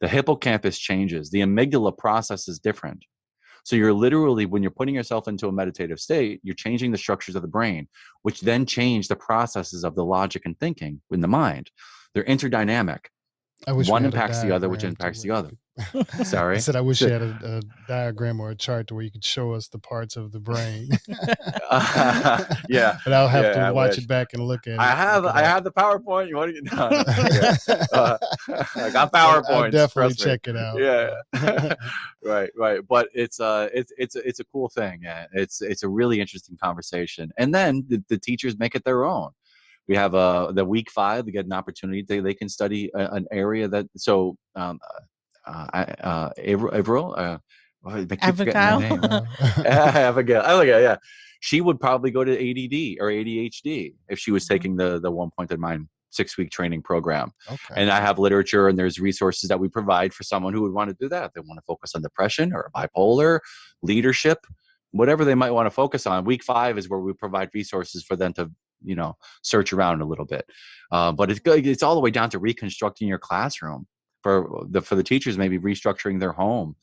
the 0.00 0.08
hippocampus 0.08 0.78
changes 0.78 1.30
the 1.30 1.40
amygdala 1.40 1.96
process 1.96 2.48
is 2.48 2.58
different 2.58 3.04
so 3.64 3.76
you're 3.76 3.92
literally 3.92 4.46
when 4.46 4.62
you're 4.62 4.70
putting 4.70 4.94
yourself 4.94 5.28
into 5.28 5.48
a 5.48 5.52
meditative 5.52 6.00
state 6.00 6.40
you're 6.42 6.54
changing 6.54 6.90
the 6.90 6.98
structures 6.98 7.36
of 7.36 7.42
the 7.42 7.48
brain 7.48 7.88
which 8.22 8.40
then 8.40 8.66
change 8.66 9.08
the 9.08 9.16
processes 9.16 9.84
of 9.84 9.94
the 9.94 10.04
logic 10.04 10.42
and 10.44 10.58
thinking 10.58 11.00
in 11.10 11.20
the 11.20 11.28
mind 11.28 11.70
they're 12.12 12.24
interdynamic 12.24 13.06
one 13.66 14.04
impacts 14.04 14.42
the 14.42 14.54
other 14.54 14.68
which 14.68 14.84
impacts 14.84 15.22
the 15.22 15.30
other 15.30 15.50
Sorry. 16.24 16.56
I 16.56 16.58
said 16.60 16.76
I 16.76 16.80
wish 16.80 17.00
you 17.00 17.08
had 17.08 17.22
a, 17.22 17.38
a, 17.42 17.60
diagram 17.88 18.38
or 18.40 18.50
a 18.50 18.54
chart 18.54 18.86
to 18.88 18.94
where 18.94 19.02
you 19.02 19.10
could 19.10 19.24
show 19.24 19.52
us 19.52 19.66
the 19.68 19.78
parts 19.78 20.16
of 20.16 20.30
the 20.30 20.38
brain. 20.38 20.88
uh, 21.68 22.44
yeah. 22.68 22.98
But 23.04 23.12
I'll 23.12 23.26
have 23.28 23.44
yeah, 23.44 23.52
to 23.54 23.60
I 23.60 23.70
watch 23.72 23.96
wish. 23.96 24.04
it 24.04 24.08
back 24.08 24.34
and 24.34 24.46
look 24.46 24.68
at 24.68 24.78
I 24.78 24.92
it. 24.92 24.96
have 24.96 25.26
I 25.26 25.42
have 25.42 25.64
the 25.64 25.72
PowerPoint. 25.72 26.28
You 26.28 26.36
want 26.36 26.54
to 26.54 26.62
get 26.62 26.72
no, 26.72 26.88
no, 26.88 27.04
yeah. 27.32 27.86
uh, 27.92 28.18
I 28.76 28.90
got 28.90 29.12
PowerPoint. 29.12 29.64
I'll 29.64 29.70
definitely 29.70 30.14
check 30.14 30.46
it 30.46 30.56
out. 30.56 30.78
Yeah. 30.78 31.74
right, 32.24 32.50
right. 32.56 32.80
But 32.88 33.08
it's 33.12 33.40
uh 33.40 33.68
it's 33.74 33.92
it's 33.98 34.14
it's 34.14 34.38
a 34.38 34.44
cool 34.44 34.68
thing. 34.68 35.02
It's 35.32 35.60
it's 35.60 35.82
a 35.82 35.88
really 35.88 36.20
interesting 36.20 36.56
conversation. 36.56 37.32
And 37.36 37.52
then 37.52 37.84
the, 37.88 38.02
the 38.08 38.18
teachers 38.18 38.58
make 38.58 38.74
it 38.74 38.84
their 38.84 39.04
own 39.04 39.30
we 39.86 39.94
have 39.94 40.14
uh 40.14 40.50
the 40.52 40.64
week 40.64 40.90
five 40.90 41.26
they 41.26 41.30
get 41.30 41.44
an 41.44 41.52
opportunity 41.52 42.00
they, 42.00 42.18
they 42.18 42.32
can 42.32 42.48
study 42.48 42.90
a, 42.94 43.10
an 43.10 43.26
area 43.30 43.68
that 43.68 43.86
so 43.98 44.34
um, 44.56 44.80
uh, 45.46 45.84
uh, 46.02 46.30
Avril, 46.38 47.14
uh, 47.16 47.38
I 47.86 48.04
keep 48.04 48.24
Abigail. 48.24 48.80
Name. 48.80 49.02
Abigail. 49.66 50.42
Abigail, 50.42 50.80
yeah. 50.80 50.96
She 51.40 51.60
would 51.60 51.78
probably 51.78 52.10
go 52.10 52.24
to 52.24 52.32
ADD 52.32 52.98
or 53.00 53.08
ADHD 53.10 53.94
if 54.08 54.18
she 54.18 54.30
was 54.30 54.44
mm-hmm. 54.44 54.54
taking 54.54 54.76
the 54.76 54.98
the 55.00 55.10
one 55.10 55.30
pointed 55.36 55.58
mind 55.58 55.88
six 56.10 56.38
week 56.38 56.50
training 56.50 56.80
program. 56.82 57.32
Okay. 57.50 57.74
And 57.76 57.90
I 57.90 58.00
have 58.00 58.18
literature 58.18 58.68
and 58.68 58.78
there's 58.78 58.98
resources 58.98 59.48
that 59.48 59.58
we 59.58 59.68
provide 59.68 60.14
for 60.14 60.22
someone 60.22 60.54
who 60.54 60.62
would 60.62 60.72
want 60.72 60.90
to 60.90 60.96
do 60.98 61.08
that. 61.08 61.32
They 61.34 61.40
want 61.40 61.58
to 61.58 61.64
focus 61.66 61.94
on 61.94 62.02
depression 62.02 62.52
or 62.54 62.70
bipolar, 62.74 63.40
leadership, 63.82 64.46
whatever 64.92 65.24
they 65.24 65.34
might 65.34 65.50
want 65.50 65.66
to 65.66 65.70
focus 65.70 66.06
on. 66.06 66.24
Week 66.24 66.42
five 66.42 66.78
is 66.78 66.88
where 66.88 67.00
we 67.00 67.12
provide 67.12 67.50
resources 67.52 68.04
for 68.04 68.16
them 68.16 68.32
to 68.34 68.50
you 68.82 68.94
know 68.94 69.16
search 69.42 69.72
around 69.72 70.00
a 70.00 70.06
little 70.06 70.24
bit. 70.24 70.46
Uh, 70.90 71.12
but 71.12 71.30
it's 71.30 71.40
it's 71.44 71.82
all 71.82 71.94
the 71.94 72.00
way 72.00 72.10
down 72.10 72.30
to 72.30 72.38
reconstructing 72.38 73.08
your 73.08 73.18
classroom 73.18 73.86
for 74.24 74.64
the 74.70 74.80
for 74.80 74.94
the 74.96 75.02
teachers 75.02 75.36
maybe 75.36 75.58
restructuring 75.58 76.18
their 76.18 76.32
home 76.32 76.74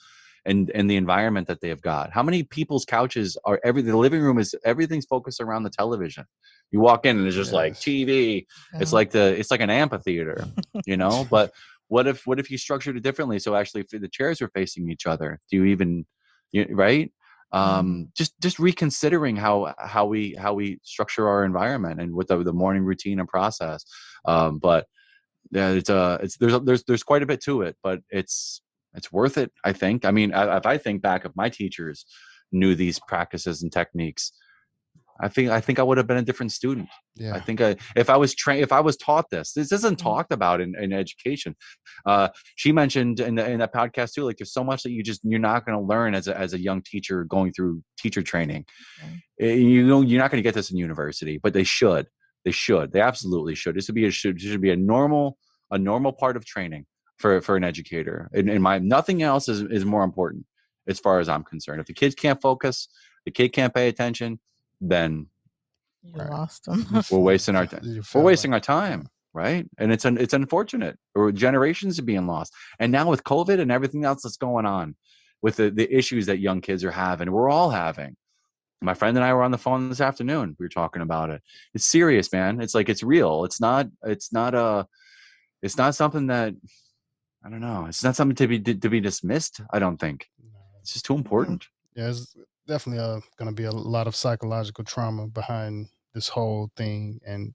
and 0.46 0.70
and 0.76 0.90
the 0.90 0.96
environment 0.96 1.48
that 1.48 1.60
they 1.60 1.70
have 1.70 1.82
got. 1.82 2.12
How 2.12 2.22
many 2.22 2.44
people's 2.44 2.86
couches 2.86 3.36
are 3.46 3.60
every 3.64 3.82
the 3.82 3.98
living 3.98 4.22
room 4.22 4.38
is 4.38 4.54
everything's 4.64 5.08
focused 5.08 5.42
around 5.42 5.64
the 5.64 5.72
television. 5.72 6.26
You 6.70 6.82
walk 6.82 7.08
in 7.08 7.18
and 7.18 7.26
it's 7.26 7.36
just 7.36 7.50
yes. 7.50 7.56
like 7.56 7.74
tv 7.74 8.46
yeah. 8.74 8.80
it's 8.80 8.94
like 8.94 9.10
the 9.10 9.38
it's 9.40 9.50
like 9.50 9.60
an 9.60 9.72
amphitheater 9.72 10.46
you 10.86 10.98
know? 10.98 11.28
But 11.32 11.52
what 11.88 12.06
if 12.06 12.28
what 12.28 12.40
if 12.40 12.52
you 12.52 12.60
structured 12.60 12.96
it 12.96 13.04
differently? 13.04 13.40
So 13.40 13.56
actually 13.56 13.82
if 13.82 13.90
the 13.90 14.08
chairs 14.08 14.40
are 14.42 14.50
facing 14.50 14.92
each 14.92 15.08
other 15.08 15.40
do 15.50 15.58
you 15.58 15.66
even 15.66 16.06
you, 16.52 16.68
right? 16.70 17.12
Um 17.52 17.62
mm. 17.62 18.16
just 18.16 18.40
just 18.40 18.60
reconsidering 18.60 19.36
how 19.36 19.74
how 19.80 20.06
we 20.06 20.36
how 20.36 20.54
we 20.54 20.80
structure 20.84 21.28
our 21.28 21.44
environment 21.44 22.00
and 22.00 22.14
with 22.14 22.28
the, 22.28 22.38
the 22.44 22.54
morning 22.54 22.84
routine 22.84 23.20
and 23.20 23.28
process. 23.28 23.84
Um 24.26 24.60
but 24.60 24.86
yeah, 25.52 25.70
it's 25.72 25.90
uh, 25.90 26.18
it's 26.22 26.38
there's 26.38 26.60
there's 26.62 26.84
there's 26.84 27.04
quite 27.04 27.24
a 27.24 27.26
bit 27.26 27.42
to 27.44 27.62
it, 27.62 27.76
but 27.84 28.00
it's 28.10 28.62
it's 28.94 29.12
worth 29.12 29.38
it. 29.38 29.52
I 29.64 29.74
think. 29.74 30.06
I 30.06 30.12
mean, 30.12 30.32
if 30.34 30.66
I 30.66 30.78
think 30.78 31.02
back, 31.02 31.26
if 31.26 31.32
my 31.36 31.50
teachers 31.50 32.06
knew 32.52 32.76
these 32.76 33.00
practices 33.08 33.62
and 33.62 33.72
techniques, 33.72 34.32
I 35.22 35.28
think 35.28 35.50
I 35.50 35.62
think 35.62 35.80
I 35.80 35.84
would 35.84 35.98
have 35.98 36.08
been 36.08 36.18
a 36.18 36.24
different 36.24 36.52
student. 36.52 36.90
Yeah. 37.16 37.36
I 37.36 37.40
think 37.40 37.62
I, 37.62 37.76
if 37.96 38.10
I 38.10 38.18
was 38.18 38.34
trained, 38.34 38.64
if 38.64 38.72
I 38.72 38.80
was 38.80 38.98
taught 38.98 39.30
this, 39.30 39.54
this 39.54 39.72
isn't 39.72 39.98
mm-hmm. 40.00 40.08
talked 40.08 40.34
about 40.34 40.62
in, 40.62 40.74
in 40.82 40.92
education. 40.92 41.56
Uh, 42.06 42.30
she 42.56 42.72
mentioned 42.72 43.20
in, 43.20 43.36
the, 43.36 43.50
in 43.50 43.60
that 43.60 43.74
podcast 43.74 44.14
too, 44.14 44.24
like 44.24 44.38
there's 44.38 44.54
so 44.54 44.64
much 44.64 44.84
that 44.84 44.92
you 44.92 45.04
just 45.04 45.22
you're 45.24 45.40
not 45.40 45.66
going 45.66 45.78
to 45.78 45.84
learn 45.84 46.16
as 46.16 46.28
a, 46.28 46.38
as 46.38 46.54
a 46.54 46.60
young 46.60 46.82
teacher 46.82 47.24
going 47.26 47.54
through 47.54 47.84
teacher 48.00 48.24
training. 48.24 48.66
Okay. 49.40 49.58
You 49.58 49.86
know, 49.86 50.02
you're 50.02 50.22
not 50.22 50.32
going 50.32 50.42
to 50.42 50.48
get 50.48 50.56
this 50.56 50.72
in 50.72 50.78
university, 50.78 51.40
but 51.42 51.54
they 51.54 51.64
should. 51.64 52.08
They 52.46 52.52
should. 52.52 52.92
They 52.92 53.02
absolutely 53.02 53.56
should. 53.56 53.76
This 53.76 53.86
should 53.86 53.96
be 53.96 54.06
a 54.06 54.12
should, 54.12 54.42
should 54.42 54.62
be 54.62 54.72
a 54.72 54.76
normal 54.76 55.38
a 55.72 55.78
normal 55.78 56.12
part 56.14 56.36
of 56.36 56.46
training 56.46 56.86
for 57.18 57.42
for 57.42 57.56
an 57.56 57.64
educator. 57.64 58.30
In, 58.34 58.50
in 58.50 58.62
my 58.62 58.80
nothing 58.80 59.22
else 59.24 59.48
is 59.48 59.62
is 59.62 59.86
more 59.86 60.04
important 60.04 60.46
as 60.88 61.00
far 61.00 61.20
as 61.20 61.30
I'm 61.30 61.44
concerned. 61.44 61.80
If 61.82 61.88
the 61.88 61.94
kids 61.94 62.16
can't 62.16 62.42
focus, 62.42 62.88
the 63.26 63.32
kid 63.32 63.50
can't 63.50 63.74
pay 63.74 63.88
attention, 63.88 64.40
then 64.80 65.28
You 66.04 66.14
Right. 66.16 66.30
lost 66.32 66.66
them. 66.66 66.88
we're 67.12 67.20
wasting 67.32 67.56
our 67.56 67.68
time. 67.68 68.02
We're 68.16 68.24
wasting 68.24 68.54
our 68.54 68.60
time, 68.60 69.08
right? 69.34 69.68
And 69.78 69.92
it's 69.94 70.04
un- 70.06 70.18
it's 70.18 70.34
unfortunate. 70.34 70.98
Or 71.14 71.32
generations 71.32 72.00
are 72.00 72.04
being 72.04 72.26
lost. 72.26 72.52
And 72.80 72.92
now 72.92 73.08
with 73.08 73.24
COVID 73.24 73.60
and 73.60 73.72
everything 73.72 74.04
else 74.04 74.24
that's 74.24 74.38
going 74.38 74.66
on, 74.66 74.96
with 75.44 75.58
the 75.58 75.70
the 75.70 75.88
issues 75.96 76.26
that 76.26 76.40
young 76.40 76.60
kids 76.62 76.84
are 76.84 76.92
having, 76.92 77.32
we're 77.32 77.50
all 77.52 77.70
having. 77.70 78.18
My 78.82 78.94
friend 78.94 79.16
and 79.16 79.24
I 79.24 79.34
were 79.34 79.44
on 79.44 79.52
the 79.52 79.58
phone 79.58 79.90
this 79.90 80.02
afternoon. 80.02 80.56
We 80.60 80.66
were 80.66 80.70
talking 80.70 81.02
about 81.02 81.30
it. 81.30 81.42
It's 81.74 81.86
serious, 81.86 82.32
man. 82.32 82.62
It's 82.62 82.74
like 82.74 82.90
it's 82.90 83.04
real. 83.04 83.46
It's 83.46 83.62
not. 83.62 83.88
It's 84.04 84.34
not 84.34 84.56
a. 84.56 84.88
It's 85.62 85.78
not 85.78 85.96
something 85.96 86.28
that. 86.28 86.54
I 87.44 87.50
don't 87.50 87.62
know. 87.62 87.86
It's 87.88 88.04
not 88.04 88.16
something 88.16 88.36
to 88.36 88.48
be 88.48 88.60
to 88.60 88.90
be 88.90 89.00
dismissed. 89.00 89.62
I 89.72 89.80
don't 89.80 89.98
think 89.98 90.28
it's 90.82 90.94
just 90.94 91.06
too 91.06 91.16
important. 91.16 91.66
Yeah, 91.96 92.10
it's 92.10 92.36
definitely 92.68 93.04
uh, 93.04 93.20
going 93.38 93.50
to 93.50 93.56
be 93.56 93.66
a 93.66 93.72
lot 93.72 94.08
of 94.08 94.16
psychological 94.16 94.84
trauma 94.84 95.28
behind 95.28 95.88
this 96.14 96.28
whole 96.28 96.72
thing, 96.76 97.20
and 97.26 97.54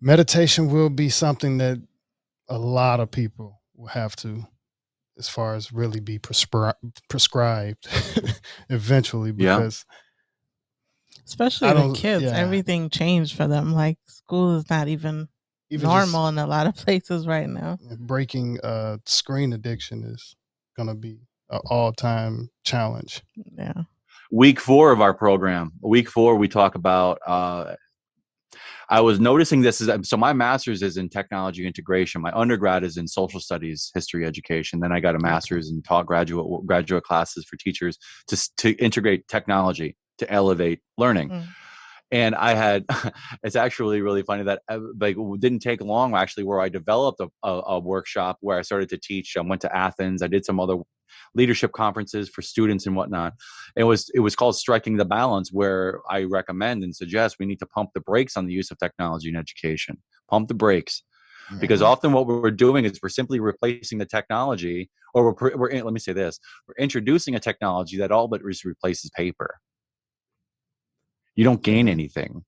meditation 0.00 0.70
will 0.70 0.90
be 0.90 1.08
something 1.08 1.58
that 1.58 1.80
a 2.48 2.58
lot 2.58 3.00
of 3.00 3.10
people 3.10 3.60
will 3.76 3.88
have 3.88 4.16
to, 4.16 4.44
as 5.20 5.28
far 5.28 5.54
as 5.54 5.72
really 5.72 6.00
be 6.00 6.18
prescri- 6.18 6.74
prescribed 7.08 7.86
eventually, 8.68 9.32
Yeah. 9.36 9.58
because 9.58 9.84
Especially 11.26 11.68
the 11.72 11.92
kids. 11.94 12.24
yeah. 12.24 12.36
Everything 12.36 12.90
changed 12.90 13.36
for 13.36 13.46
them. 13.46 13.72
Like 13.72 13.98
school 14.06 14.56
is 14.56 14.68
not 14.68 14.88
even, 14.88 15.28
even 15.70 15.88
normal 15.88 16.26
in 16.26 16.38
a 16.38 16.46
lot 16.46 16.66
of 16.66 16.74
places 16.84 17.26
right 17.26 17.48
now. 17.48 17.78
breaking 18.00 18.58
uh, 18.64 18.96
screen 19.06 19.52
addiction 19.52 20.02
is 20.04 20.34
going 20.76 20.88
to 20.88 20.94
be 20.96 21.20
an 21.50 21.60
all-time 21.66 22.50
challenge. 22.64 23.22
Yeah. 23.56 23.72
week 24.32 24.58
four 24.60 24.90
of 24.92 25.00
our 25.00 25.14
program 25.14 25.72
week 25.82 26.08
four 26.08 26.34
we 26.36 26.48
talk 26.48 26.74
about 26.76 27.18
uh, 27.26 27.74
i 28.90 29.00
was 29.00 29.18
noticing 29.18 29.60
this 29.60 29.80
is 29.80 29.90
so 30.08 30.16
my 30.16 30.32
master's 30.32 30.82
is 30.82 30.96
in 30.96 31.08
technology 31.08 31.66
integration. 31.66 32.20
My 32.20 32.32
undergrad 32.32 32.84
is 32.84 32.96
in 32.96 33.06
social 33.08 33.40
studies 33.40 33.90
history 33.94 34.26
education. 34.26 34.80
Then 34.80 34.92
i 34.92 35.00
got 35.00 35.14
a 35.14 35.18
master's 35.18 35.70
and 35.70 35.84
taught 35.84 36.06
graduate 36.06 36.66
graduate 36.66 37.04
classes 37.04 37.44
for 37.48 37.56
teachers 37.56 37.98
to, 38.28 38.50
to 38.58 38.70
integrate 38.72 39.26
technology 39.28 39.96
to 40.18 40.30
elevate 40.30 40.80
learning. 40.98 41.30
Mm. 41.30 41.46
and 42.10 42.34
i 42.34 42.54
had 42.54 42.84
it's 43.44 43.56
actually 43.56 44.00
really 44.02 44.22
funny 44.22 44.42
that 44.42 44.62
uh, 44.68 44.80
like 45.00 45.16
it 45.16 45.40
didn't 45.40 45.60
take 45.60 45.80
long 45.80 46.14
actually 46.14 46.44
where 46.44 46.60
i 46.60 46.68
developed 46.68 47.20
a, 47.20 47.28
a, 47.42 47.62
a 47.74 47.78
workshop 47.78 48.36
where 48.40 48.58
i 48.58 48.62
started 48.62 48.88
to 48.88 48.98
teach. 48.98 49.36
I 49.36 49.42
went 49.42 49.62
to 49.62 49.76
athens. 49.76 50.22
I 50.22 50.26
did 50.26 50.44
some 50.44 50.58
other 50.60 50.76
leadership 51.34 51.72
conferences 51.72 52.28
for 52.28 52.42
students 52.42 52.86
and 52.86 52.96
whatnot. 52.96 53.34
It 53.76 53.84
was 53.84 54.10
it 54.14 54.20
was 54.20 54.36
called 54.36 54.56
striking 54.56 54.96
the 54.96 55.04
balance 55.04 55.52
where 55.52 56.00
i 56.08 56.24
recommend 56.24 56.82
and 56.82 56.94
suggest 56.94 57.36
we 57.38 57.46
need 57.46 57.58
to 57.58 57.66
pump 57.66 57.90
the 57.94 58.00
brakes 58.00 58.36
on 58.36 58.46
the 58.46 58.52
use 58.52 58.70
of 58.70 58.78
technology 58.78 59.28
in 59.28 59.36
education. 59.36 59.98
Pump 60.28 60.48
the 60.48 60.54
brakes. 60.54 61.02
Because 61.58 61.80
mm-hmm. 61.80 61.90
often 61.90 62.12
what 62.12 62.28
we're 62.28 62.52
doing 62.52 62.84
is 62.84 63.00
we're 63.02 63.08
simply 63.08 63.40
replacing 63.40 63.98
the 63.98 64.06
technology 64.06 64.88
or 65.14 65.34
we're, 65.34 65.56
we're 65.56 65.82
let 65.82 65.92
me 65.92 65.98
say 65.98 66.12
this 66.12 66.38
we're 66.68 66.82
introducing 66.82 67.34
a 67.34 67.40
technology 67.40 67.96
that 67.98 68.12
all 68.12 68.28
but 68.28 68.42
replaces 68.42 69.10
paper. 69.10 69.56
You 71.34 71.44
don't 71.44 71.62
gain 71.62 71.86
mm-hmm. 71.86 71.92
anything. 71.92 72.44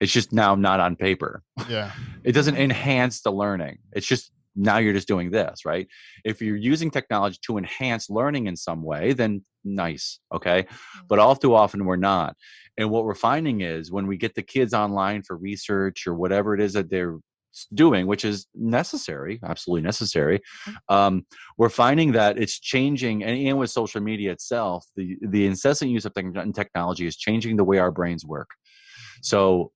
It's 0.00 0.12
just 0.12 0.32
now 0.32 0.54
not 0.54 0.80
on 0.80 0.96
paper. 0.96 1.42
Yeah, 1.68 1.90
it 2.24 2.32
doesn't 2.32 2.54
mm-hmm. 2.54 2.62
enhance 2.62 3.20
the 3.20 3.32
learning. 3.32 3.78
It's 3.92 4.06
just 4.06 4.30
now 4.58 4.78
you're 4.78 4.92
just 4.92 5.08
doing 5.08 5.30
this 5.30 5.64
right? 5.64 5.86
If 6.24 6.42
you're 6.42 6.56
using 6.56 6.90
technology 6.90 7.38
to 7.46 7.58
enhance 7.58 8.10
learning 8.10 8.46
in 8.46 8.56
some 8.56 8.82
way 8.82 9.12
then 9.12 9.42
nice 9.64 10.20
okay? 10.34 10.62
Mm-hmm. 10.62 11.00
But 11.08 11.18
all 11.18 11.36
too 11.36 11.54
often 11.54 11.84
we're 11.84 11.96
not. 11.96 12.36
And 12.76 12.90
what 12.90 13.04
we're 13.04 13.14
finding 13.14 13.60
is 13.60 13.90
when 13.90 14.06
we 14.06 14.16
get 14.16 14.34
the 14.34 14.42
kids 14.42 14.74
online 14.74 15.22
for 15.22 15.36
research 15.36 16.06
or 16.06 16.14
whatever 16.14 16.54
it 16.54 16.60
is 16.60 16.72
that 16.74 16.90
they're 16.90 17.18
doing 17.74 18.06
which 18.06 18.24
is 18.24 18.46
necessary 18.54 19.40
absolutely 19.42 19.82
necessary 19.82 20.38
mm-hmm. 20.38 20.94
um, 20.94 21.26
we're 21.56 21.70
finding 21.70 22.12
that 22.12 22.38
it's 22.38 22.60
changing 22.60 23.24
and, 23.24 23.36
and 23.48 23.58
with 23.58 23.70
social 23.70 24.00
media 24.00 24.30
itself 24.30 24.84
the 24.96 25.16
the 25.22 25.46
incessant 25.46 25.90
use 25.90 26.04
of 26.04 26.12
technology 26.54 27.06
is 27.06 27.16
changing 27.16 27.56
the 27.56 27.64
way 27.64 27.78
our 27.78 27.90
brains 27.90 28.24
work. 28.24 28.48
Mm-hmm. 28.50 29.20
So 29.22 29.72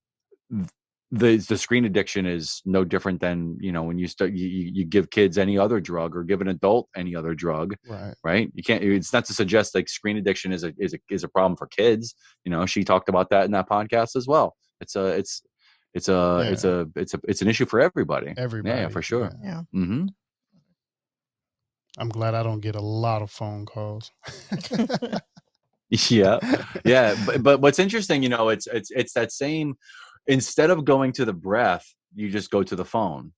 th- 0.51 0.69
the 1.13 1.37
the 1.37 1.59
screen 1.59 1.85
addiction 1.85 2.25
is 2.25 2.63
no 2.65 2.85
different 2.85 3.21
than 3.21 3.59
you 3.61 3.71
know 3.71 3.83
when 3.83 3.99
you 3.99 4.09
start 4.09 4.33
you, 4.33 4.49
you 4.49 4.71
you 4.73 4.85
give 4.85 5.11
kids 5.11 5.37
any 5.37 5.59
other 5.59 5.79
drug 5.79 6.17
or 6.17 6.25
give 6.25 6.41
an 6.41 6.49
adult 6.49 6.89
any 6.97 7.15
other 7.15 7.35
drug 7.35 7.77
right. 7.87 8.15
right 8.25 8.51
you 8.55 8.63
can't 8.63 8.83
it's 8.83 9.13
not 9.13 9.27
to 9.27 9.35
suggest 9.35 9.75
like 9.75 9.91
screen 9.91 10.17
addiction 10.17 10.53
is 10.53 10.65
a 10.65 10.73
is 10.79 10.95
a 10.95 10.99
is 11.11 11.23
a 11.23 11.29
problem 11.29 11.55
for 11.55 11.67
kids 11.67 12.15
you 12.45 12.51
know 12.51 12.65
she 12.65 12.83
talked 12.83 13.11
about 13.11 13.29
that 13.29 13.45
in 13.45 13.51
that 13.51 13.69
podcast 13.69 14.17
as 14.17 14.27
well 14.27 14.57
it's 14.81 14.97
a 14.97 15.09
it's 15.09 15.43
it's 15.93 16.09
a 16.09 16.49
it's 16.51 16.65
a 16.65 16.89
it's 16.97 17.13
a 17.13 17.21
it's 17.29 17.43
an 17.43 17.49
issue 17.49 17.67
for 17.67 17.79
everybody 17.79 18.33
Everybody, 18.39 18.81
yeah 18.81 18.89
for 18.89 19.03
sure 19.03 19.31
Yeah. 19.45 19.63
mm-hmm. 19.75 20.07
I'm 21.99 22.09
glad 22.09 22.35
I 22.35 22.43
don't 22.43 22.61
get 22.61 22.75
a 22.75 22.81
lot 22.81 23.21
of 23.21 23.31
phone 23.31 23.67
calls. 23.67 24.11
yeah 26.09 26.39
yeah 26.87 27.15
but, 27.27 27.43
but 27.43 27.61
what's 27.61 27.79
interesting 27.79 28.23
you 28.23 28.31
know 28.31 28.49
it's 28.49 28.67
it's 28.67 28.91
it's 28.93 29.13
that 29.13 29.31
same 29.31 29.75
instead 30.27 30.71
of 30.71 30.85
going 30.85 31.13
to 31.13 31.25
the 31.25 31.33
breath 31.33 31.87
you 32.15 32.29
just 32.31 32.51
go 32.51 32.63
to 32.63 32.77
the 32.77 32.85
phone. 32.85 33.33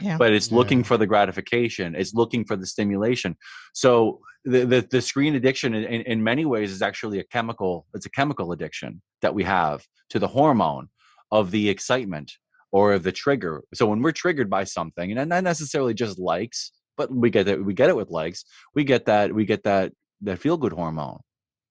Yeah. 0.00 0.16
but 0.18 0.32
it's 0.32 0.50
looking 0.50 0.80
Yeah. 0.80 0.84
for 0.86 0.96
the 0.98 1.06
gratification 1.06 1.94
it's 1.94 2.12
looking 2.12 2.44
for 2.44 2.56
the 2.56 2.66
stimulation. 2.66 3.36
So 3.72 4.20
the 4.44 4.66
the, 4.66 4.88
the 4.90 5.00
screen 5.00 5.36
addiction 5.36 5.74
in, 5.74 5.84
in, 5.84 6.00
in 6.02 6.22
many 6.24 6.44
ways 6.44 6.70
is 6.72 6.82
actually 6.82 7.18
a 7.20 7.24
chemical 7.24 7.86
it's 7.94 8.06
a 8.06 8.10
chemical 8.10 8.52
addiction 8.52 9.00
that 9.22 9.34
we 9.34 9.44
have 9.44 9.84
to 10.10 10.18
the 10.18 10.28
hormone 10.28 10.88
of 11.30 11.50
the 11.50 11.68
excitement 11.68 12.32
or 12.72 12.92
of 12.92 13.04
the 13.04 13.12
trigger. 13.12 13.62
So 13.74 13.86
when 13.86 14.02
we're 14.02 14.12
triggered 14.12 14.50
by 14.50 14.64
something 14.64 15.16
and 15.16 15.28
not 15.30 15.44
necessarily 15.44 15.94
just 15.94 16.18
likes 16.18 16.72
but 16.96 17.10
we 17.14 17.30
get 17.30 17.46
it 17.48 17.64
we 17.64 17.72
get 17.72 17.88
it 17.88 17.96
with 17.96 18.10
likes 18.10 18.44
we 18.74 18.82
get 18.84 19.06
that 19.06 19.32
we 19.32 19.44
get 19.44 19.62
that 19.62 19.92
that 20.22 20.38
feel 20.40 20.56
good 20.56 20.72
hormone. 20.72 21.20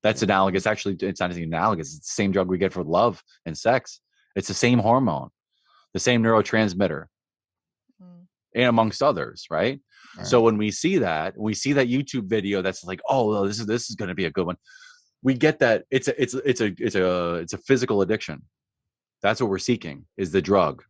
That's 0.04 0.22
analogous 0.24 0.66
actually 0.66 0.96
it's 1.02 1.20
not 1.20 1.32
anything 1.32 1.44
analogous 1.54 1.96
it's 1.98 2.08
the 2.08 2.14
same 2.22 2.32
drug 2.32 2.48
we 2.48 2.58
get 2.58 2.72
for 2.74 2.84
love 2.84 3.22
and 3.46 3.58
sex 3.58 4.00
it's 4.36 4.48
the 4.48 4.54
same 4.54 4.80
hormone 4.80 5.30
the 5.94 6.00
same 6.00 6.22
neurotransmitter 6.22 7.06
Mm. 8.02 8.28
and 8.54 8.66
amongst 8.66 9.02
others, 9.02 9.48
right? 9.50 9.80
Right. 10.18 10.28
So 10.28 10.42
when 10.42 10.58
we 10.58 10.72
see 10.72 10.98
that, 10.98 11.38
we 11.38 11.54
see 11.54 11.72
that 11.74 11.88
YouTube 11.88 12.28
video 12.28 12.62
that's 12.62 12.84
like, 12.84 13.00
oh, 13.10 13.48
this 13.48 13.60
is 13.60 13.66
this 13.66 13.90
is 13.90 13.96
going 13.96 14.10
to 14.10 14.16
be 14.16 14.26
a 14.26 14.32
good 14.32 14.46
one. 14.46 14.58
We 15.24 15.34
get 15.36 15.60
that 15.60 15.86
it's 15.90 16.08
a 16.10 16.22
it's 16.22 16.34
a- 16.34 16.50
it's 16.50 16.62
a 16.62 16.74
it's 16.80 16.96
a 16.96 17.36
it's 17.36 17.54
a 17.54 17.58
physical 17.60 18.02
addiction. 18.02 18.44
That's 19.22 19.40
what 19.40 19.50
we're 19.50 19.58
seeking 19.72 20.06
is 20.18 20.32
the 20.32 20.42
drug. 20.42 20.84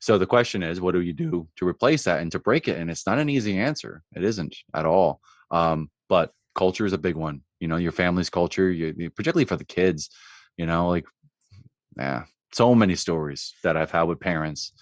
So 0.00 0.16
the 0.18 0.26
question 0.26 0.62
is, 0.62 0.80
what 0.80 0.92
do 0.94 1.00
you 1.02 1.12
do 1.12 1.48
to 1.56 1.66
replace 1.68 2.04
that 2.04 2.20
and 2.20 2.32
to 2.32 2.38
break 2.38 2.66
it? 2.68 2.78
And 2.78 2.90
it's 2.90 3.06
not 3.06 3.18
an 3.18 3.28
easy 3.28 3.58
answer. 3.58 4.02
It 4.14 4.24
isn't 4.24 4.56
at 4.74 4.86
all. 4.86 5.20
Um, 5.50 5.90
but 6.08 6.32
culture 6.54 6.86
is 6.86 6.92
a 6.94 6.98
big 6.98 7.16
one. 7.16 7.42
You 7.60 7.68
know, 7.68 7.76
your 7.76 7.92
family's 7.92 8.30
culture, 8.30 8.70
you- 8.70 9.10
particularly 9.10 9.44
for 9.46 9.56
the 9.56 9.64
kids. 9.64 10.08
You 10.56 10.64
know, 10.66 10.88
like, 10.88 11.06
yeah, 11.98 12.24
so 12.56 12.74
many 12.74 12.96
stories 12.96 13.54
that 13.64 13.76
I've 13.76 13.92
had 13.92 14.04
with 14.04 14.20
parents 14.20 14.72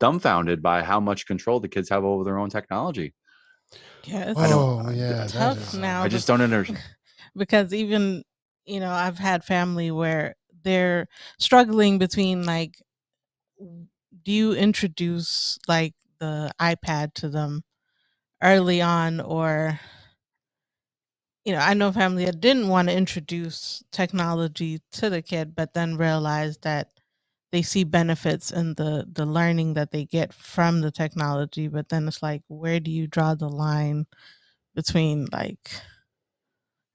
dumbfounded 0.00 0.62
by 0.62 0.82
how 0.84 1.00
much 1.00 1.26
control 1.26 1.60
the 1.60 1.68
kids 1.68 1.90
have 1.90 2.04
over 2.04 2.24
their 2.24 2.38
own 2.38 2.50
technology. 2.50 3.14
Oh, 3.72 3.78
yeah. 4.04 4.30
It's 4.32 4.40
I 4.40 4.48
don't- 4.48 4.86
oh 4.88 4.90
yeah, 4.92 5.12
that 5.14 5.32
tough 5.32 5.58
is, 5.58 5.74
now. 5.74 6.02
I 6.04 6.08
just 6.08 6.26
don't 6.28 6.40
understand. 6.42 6.78
because 7.36 7.74
even 7.74 8.24
you 8.66 8.80
know 8.80 8.90
i've 8.92 9.18
had 9.18 9.44
family 9.44 9.90
where 9.92 10.36
they're 10.64 11.08
struggling 11.40 11.98
between 11.98 12.44
like 12.46 12.82
do 14.24 14.32
you 14.32 14.54
introduce 14.54 15.58
like 15.68 15.94
the 16.20 16.50
ipad 16.60 17.14
to 17.14 17.28
them 17.28 17.62
early 18.42 18.82
on 18.82 19.20
or 19.20 19.80
you 21.44 21.52
know 21.52 21.60
i 21.60 21.74
know 21.74 21.92
family 21.92 22.24
that 22.26 22.40
didn't 22.40 22.68
want 22.68 22.88
to 22.88 22.96
introduce 22.96 23.84
technology 23.92 24.80
to 24.92 25.10
the 25.10 25.22
kid 25.22 25.54
but 25.56 25.74
then 25.74 25.96
realized 25.96 26.62
that 26.62 26.88
they 27.56 27.62
see 27.62 27.84
benefits 27.84 28.50
in 28.50 28.74
the 28.74 29.06
the 29.10 29.24
learning 29.24 29.72
that 29.74 29.90
they 29.90 30.04
get 30.04 30.32
from 30.34 30.82
the 30.82 30.90
technology 30.90 31.68
but 31.68 31.88
then 31.88 32.06
it's 32.06 32.22
like 32.22 32.42
where 32.48 32.80
do 32.80 32.90
you 32.90 33.06
draw 33.06 33.34
the 33.34 33.48
line 33.48 34.04
between 34.74 35.26
like 35.32 35.70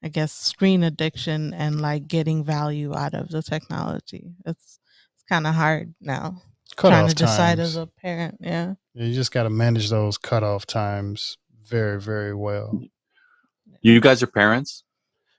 I 0.03 0.09
guess 0.09 0.31
screen 0.33 0.83
addiction 0.83 1.53
and 1.53 1.81
like 1.81 2.07
getting 2.07 2.43
value 2.43 2.95
out 2.95 3.13
of 3.13 3.29
the 3.29 3.43
technology. 3.43 4.31
It's 4.45 4.79
it's 5.15 5.23
kind 5.29 5.45
of 5.45 5.53
hard 5.53 5.93
now 6.01 6.41
cut 6.75 6.89
trying 6.89 7.03
off 7.05 7.09
to 7.11 7.15
decide 7.15 7.57
times. 7.57 7.69
as 7.69 7.75
a 7.75 7.85
parent. 7.87 8.37
Yeah. 8.39 8.73
Yeah, 8.95 9.05
you 9.05 9.13
just 9.13 9.31
got 9.31 9.43
to 9.43 9.49
manage 9.49 9.89
those 9.89 10.17
cutoff 10.17 10.65
times 10.65 11.37
very, 11.65 11.99
very 12.01 12.33
well. 12.33 12.81
You 13.81 14.01
guys 14.01 14.23
are 14.23 14.27
parents. 14.27 14.83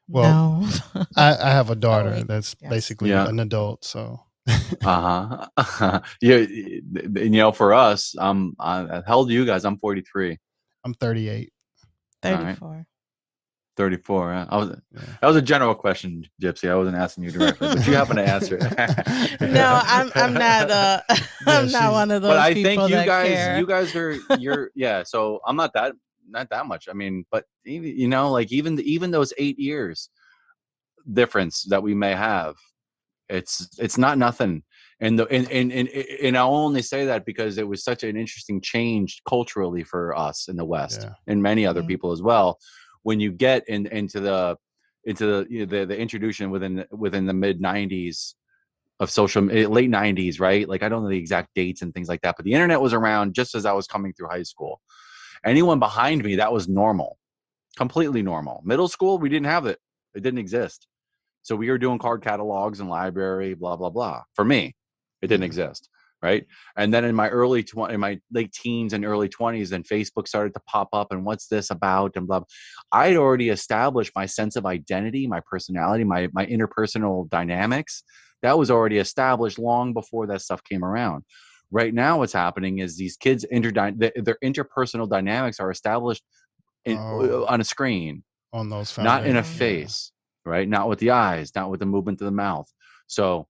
Well, 0.08 0.60
no. 0.94 1.04
I, 1.16 1.36
I 1.36 1.50
have 1.50 1.70
a 1.70 1.74
daughter 1.76 2.10
oh, 2.10 2.18
wait. 2.18 2.28
that's 2.28 2.54
Yes. 2.60 2.70
basically 2.70 3.10
Yeah. 3.10 3.28
an 3.28 3.40
adult, 3.40 3.84
so 3.84 4.20
Uh 4.84 5.48
huh. 5.56 6.00
yeah, 6.20 6.38
you 6.38 7.30
know, 7.30 7.52
for 7.52 7.72
us, 7.72 8.14
um, 8.18 8.54
uh, 8.58 9.02
how 9.06 9.18
old 9.18 9.30
are 9.30 9.32
you 9.32 9.46
guys? 9.46 9.64
I'm 9.64 9.76
43. 9.78 10.36
I'm 10.84 10.94
38. 10.94 11.52
right. 12.24 12.38
34. 12.56 12.86
34. 13.76 14.32
Huh? 14.32 14.46
I 14.50 14.56
was 14.56 14.68
Yeah. 14.92 15.00
that 15.20 15.26
was 15.26 15.36
a 15.36 15.42
general 15.42 15.74
question, 15.74 16.24
Gypsy. 16.42 16.68
I 16.70 16.76
wasn't 16.76 16.96
asking 16.96 17.24
you 17.24 17.30
directly, 17.30 17.68
but 17.68 17.86
you 17.86 17.94
happen 17.94 18.16
to 18.16 18.24
answer 18.28 18.58
it. 18.60 19.40
no, 19.40 19.80
I'm 19.84 20.10
I'm 20.14 20.34
not 20.34 20.70
uh 20.70 21.00
I'm 21.46 21.68
she's- 21.68 21.72
not 21.72 21.92
one 21.92 22.10
of 22.10 22.22
those 22.22 22.32
but 22.32 22.38
I 22.38 22.52
people 22.54 22.88
think 22.88 22.90
you 23.00 23.06
guys, 23.06 23.28
care. 23.28 23.58
you 23.58 23.66
guys 23.66 23.94
are 23.96 24.16
you're 24.38 24.70
yeah. 24.74 25.02
So 25.04 25.40
I'm 25.46 25.56
not 25.56 25.72
that 25.74 25.94
not 26.28 26.50
that 26.50 26.66
much. 26.66 26.88
I 26.90 26.92
mean, 26.92 27.24
but 27.30 27.44
even, 27.64 27.96
you 27.96 28.08
know, 28.08 28.30
like 28.30 28.52
even 28.52 28.78
even 28.80 29.10
those 29.10 29.32
eight 29.38 29.58
years 29.58 30.10
difference 31.12 31.62
that 31.64 31.82
we 31.82 31.94
may 31.94 32.12
have, 32.14 32.56
it's 33.28 33.68
it's 33.78 33.98
not 33.98 34.18
nothing. 34.18 34.62
And 35.00 35.18
the 35.18 35.26
and 35.28 35.50
and 35.50 35.72
and, 35.72 35.88
and 35.88 36.38
I'll 36.38 36.54
only 36.54 36.82
say 36.82 37.06
that 37.06 37.24
because 37.24 37.58
it 37.58 37.66
was 37.66 37.82
such 37.82 38.02
an 38.04 38.16
interesting 38.16 38.60
change 38.60 39.20
culturally 39.28 39.84
for 39.84 40.16
us 40.16 40.48
in 40.48 40.56
the 40.56 40.64
West 40.64 41.02
Yeah. 41.02 41.14
and 41.26 41.42
many 41.42 41.66
other 41.66 41.82
Mhm. 41.82 41.88
people 41.88 42.12
as 42.12 42.22
well. 42.22 42.58
When 43.02 43.18
you 43.20 43.32
get 43.32 43.68
in 43.68 43.86
into 43.86 44.20
the 44.20 44.56
into 45.04 45.26
the 45.26 45.46
you 45.50 45.60
know, 45.60 45.66
the, 45.66 45.86
the 45.86 45.98
introduction 45.98 46.50
within 46.50 46.84
within 46.92 47.26
the 47.26 47.34
mid 47.34 47.60
'90s 47.60 48.34
of 49.00 49.10
social 49.10 49.50
eh, 49.50 49.66
late 49.66 49.90
90s 49.90 50.38
right 50.38 50.68
like 50.68 50.82
i 50.84 50.88
don't 50.88 51.02
know 51.02 51.08
the 51.08 51.18
exact 51.18 51.48
dates 51.56 51.82
and 51.82 51.92
things 51.92 52.08
like 52.08 52.20
that 52.20 52.36
but 52.36 52.44
the 52.44 52.52
internet 52.52 52.80
was 52.80 52.92
around 52.92 53.34
just 53.34 53.54
as 53.54 53.66
i 53.66 53.72
was 53.72 53.86
coming 53.88 54.12
through 54.12 54.28
high 54.28 54.42
school 54.44 54.80
anyone 55.44 55.80
behind 55.80 56.22
me 56.22 56.36
that 56.36 56.52
was 56.52 56.68
normal 56.68 57.18
completely 57.76 58.22
normal 58.22 58.62
middle 58.64 58.86
school 58.86 59.18
we 59.18 59.28
didn't 59.28 59.46
have 59.46 59.66
it 59.66 59.78
it 60.14 60.22
didn't 60.22 60.38
exist 60.38 60.86
so 61.42 61.54
we 61.56 61.68
were 61.70 61.78
doing 61.78 61.98
card 61.98 62.22
catalogs 62.22 62.80
and 62.80 62.88
library 62.88 63.54
blah 63.54 63.76
blah 63.76 63.90
blah 63.90 64.22
for 64.34 64.44
me 64.44 64.74
it 65.22 65.26
didn't 65.28 65.42
Mhm. 65.42 65.46
exist 65.46 65.88
right 66.22 66.46
and 66.76 66.94
then 66.94 67.04
in 67.04 67.14
my 67.14 67.28
early 67.28 67.62
tw- 67.64 67.90
in 67.90 67.98
my 68.00 68.20
late 68.32 68.52
teens 68.52 68.92
and 68.92 69.04
early 69.04 69.28
20s 69.28 69.70
then 69.70 69.82
facebook 69.82 70.28
started 70.28 70.54
to 70.54 70.60
pop 70.68 70.88
up 70.92 71.10
and 71.12 71.24
what's 71.24 71.48
this 71.48 71.70
about 71.70 72.12
and 72.16 72.26
blah 72.28 72.40
blah. 72.40 72.46
i'd 72.92 73.16
already 73.16 73.48
established 73.48 74.12
my 74.14 74.26
sense 74.26 74.54
of 74.56 74.64
identity 74.66 75.26
my 75.26 75.40
personality 75.50 76.04
my 76.04 76.28
my 76.32 76.46
interpersonal 76.46 77.28
dynamics 77.28 78.02
that 78.42 78.56
was 78.58 78.70
already 78.70 78.98
established 78.98 79.58
long 79.58 79.92
before 79.92 80.26
that 80.28 80.40
stuff 80.42 80.62
came 80.64 80.84
around 80.84 81.24
right 81.72 81.92
now 81.94 82.18
what's 82.18 82.32
happening 82.32 82.78
is 82.78 82.96
these 82.96 83.16
kids 83.16 83.44
inter 83.44 83.70
their 83.96 84.36
interpersonal 84.44 85.08
dynamics 85.08 85.58
are 85.58 85.70
established 85.70 86.22
in, 86.84 86.98
Oh. 86.98 87.46
on 87.46 87.60
a 87.60 87.64
screen 87.64 88.22
on 88.52 88.68
those 88.68 88.96
not 88.98 89.26
in 89.26 89.36
a 89.36 89.42
face 89.42 90.12
right? 90.44 90.68
Not 90.68 90.88
with 90.88 90.98
the 90.98 91.10
eyes 91.10 91.54
not 91.54 91.70
with 91.70 91.80
the 91.80 91.86
movement 91.86 92.20
of 92.20 92.24
the 92.26 92.30
mouth. 92.30 92.70
So 93.06 93.46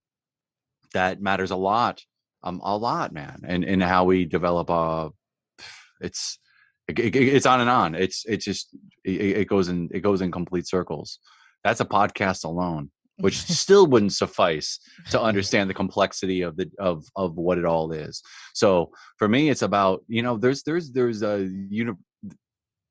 that 0.95 1.21
matters 1.23 1.51
a 1.51 1.57
lot 1.57 2.03
um 2.43 2.61
a 2.65 2.77
lot 2.77 3.13
man 3.13 3.43
and 3.47 3.65
and 3.65 3.83
how 3.83 4.05
we 4.05 4.25
develop 4.25 4.69
uh 4.71 5.09
it's 6.01 6.39
it, 6.89 6.99
it- 6.99 7.15
it's 7.17 7.47
on 7.47 7.61
and 7.61 7.71
on. 7.71 7.95
It's 7.95 8.25
it's 8.27 8.45
just 8.45 8.75
it, 9.05 9.21
it 9.39 9.49
goes 9.49 9.69
in 9.69 9.89
it 9.93 10.01
goes 10.01 10.21
in 10.21 10.31
complete 10.33 10.67
circles. 10.67 11.19
That's 11.65 11.81
a 11.81 11.85
podcast 11.85 12.45
alone 12.45 12.91
which 13.19 13.39
still 13.63 13.87
wouldn't 13.87 14.13
suffice 14.13 14.81
to 15.11 15.21
understand 15.21 15.71
the 15.71 15.75
complexity 15.75 16.43
of 16.43 16.57
the 16.57 16.69
of 16.79 17.05
of 17.15 17.37
what 17.37 17.59
it 17.59 17.65
all 17.65 17.93
is. 17.93 18.23
So 18.55 18.91
for 19.19 19.29
me 19.29 19.49
it's 19.51 19.63
about 19.63 20.03
you 20.09 20.23
know 20.23 20.37
there's 20.39 20.63
there's 20.65 20.91
there's 20.91 21.23
a 21.23 21.49
uni- 21.69 21.93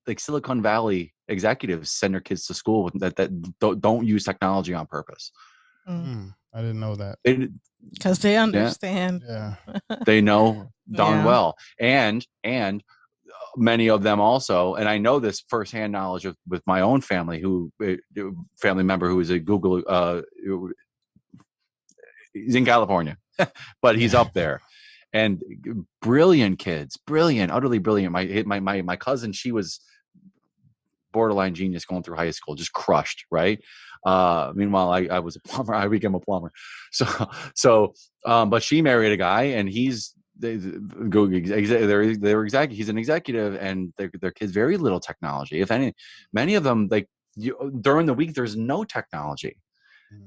like 0.07 0.19
silicon 0.19 0.61
valley 0.61 1.14
executives 1.32 1.91
send 1.91 2.14
their 2.14 2.22
kids 2.30 2.45
to 2.48 2.53
school 2.53 2.84
with- 2.84 2.99
that 2.99 3.16
that 3.16 3.30
don't, 3.60 3.80
don't 3.82 4.06
use 4.06 4.24
technology 4.24 4.74
on 4.74 4.86
purpose 4.86 5.32
Hmm, 5.88 6.28
I 6.53 6.60
didn't 6.62 6.80
know 6.80 6.95
that. 6.95 7.16
because 7.94 8.20
they 8.20 8.38
understand. 8.38 9.24
Yeah. 9.28 9.56
they 10.06 10.22
know 10.22 10.70
darn 10.91 11.20
Yeah. 11.20 11.26
well 11.26 11.56
and 11.80 12.20
and 12.44 12.84
uh, 13.28 13.60
many 13.72 13.90
of 13.90 14.03
them 14.03 14.20
also 14.20 14.76
and 14.76 14.88
i 14.90 14.98
know 15.06 15.20
this 15.20 15.40
firsthand 15.53 15.91
knowledge 15.94 16.26
of 16.30 16.36
with 16.53 16.62
my 16.68 16.82
own 16.82 16.99
family 17.02 17.40
who 17.44 17.72
uh, 17.84 17.95
family 18.62 18.84
member 18.84 19.08
who 19.10 19.20
is 19.26 19.30
a 19.32 19.40
google 19.40 19.82
uh 19.88 20.22
he's 22.34 22.56
in 22.56 22.66
california 22.66 23.18
but 23.82 23.98
he's 23.98 24.14
up 24.14 24.34
there 24.34 24.62
and 25.14 25.41
brilliant 26.02 26.60
kids 26.60 26.98
brilliant 27.08 27.52
utterly 27.52 27.80
brilliant 27.80 28.12
my 28.12 28.44
my 28.45 28.60
my, 28.60 28.82
my 28.82 28.95
cousin 28.95 29.32
she 29.32 29.52
was 29.52 29.80
borderline 31.11 31.53
genius 31.53 31.85
going 31.85 32.03
through 32.03 32.15
high 32.17 32.31
school 32.31 32.55
just 32.55 32.73
crushed 32.73 33.25
right? 33.31 33.59
Uh 34.05 34.51
meanwhile 34.55 34.89
i, 34.91 35.01
I 35.11 35.19
was 35.19 35.35
a 35.35 35.41
plumber 35.47 35.73
i 35.75 35.88
became 35.88 36.15
a 36.15 36.19
plumber. 36.19 36.51
So 36.91 37.05
so 37.55 37.93
um 38.25 38.49
but 38.49 38.63
she 38.63 38.81
married 38.81 39.11
a 39.11 39.17
guy 39.17 39.43
and 39.57 39.69
he's 39.69 40.13
they 40.39 40.57
go 40.57 41.27
they're 41.27 42.15
they're 42.17 42.43
executive 42.43 42.77
he's 42.77 42.89
an 42.89 42.97
executive 42.97 43.55
and 43.67 43.93
their 43.97 44.09
their 44.21 44.31
kids 44.31 44.51
very 44.51 44.75
little 44.77 44.99
technology. 44.99 45.61
If 45.61 45.69
any 45.71 45.93
many 46.33 46.55
of 46.55 46.63
them 46.63 46.88
like 46.89 47.07
you, 47.35 47.53
during 47.81 48.07
the 48.07 48.13
week 48.15 48.33
there's 48.33 48.55
no 48.57 48.83
technology. 48.83 49.55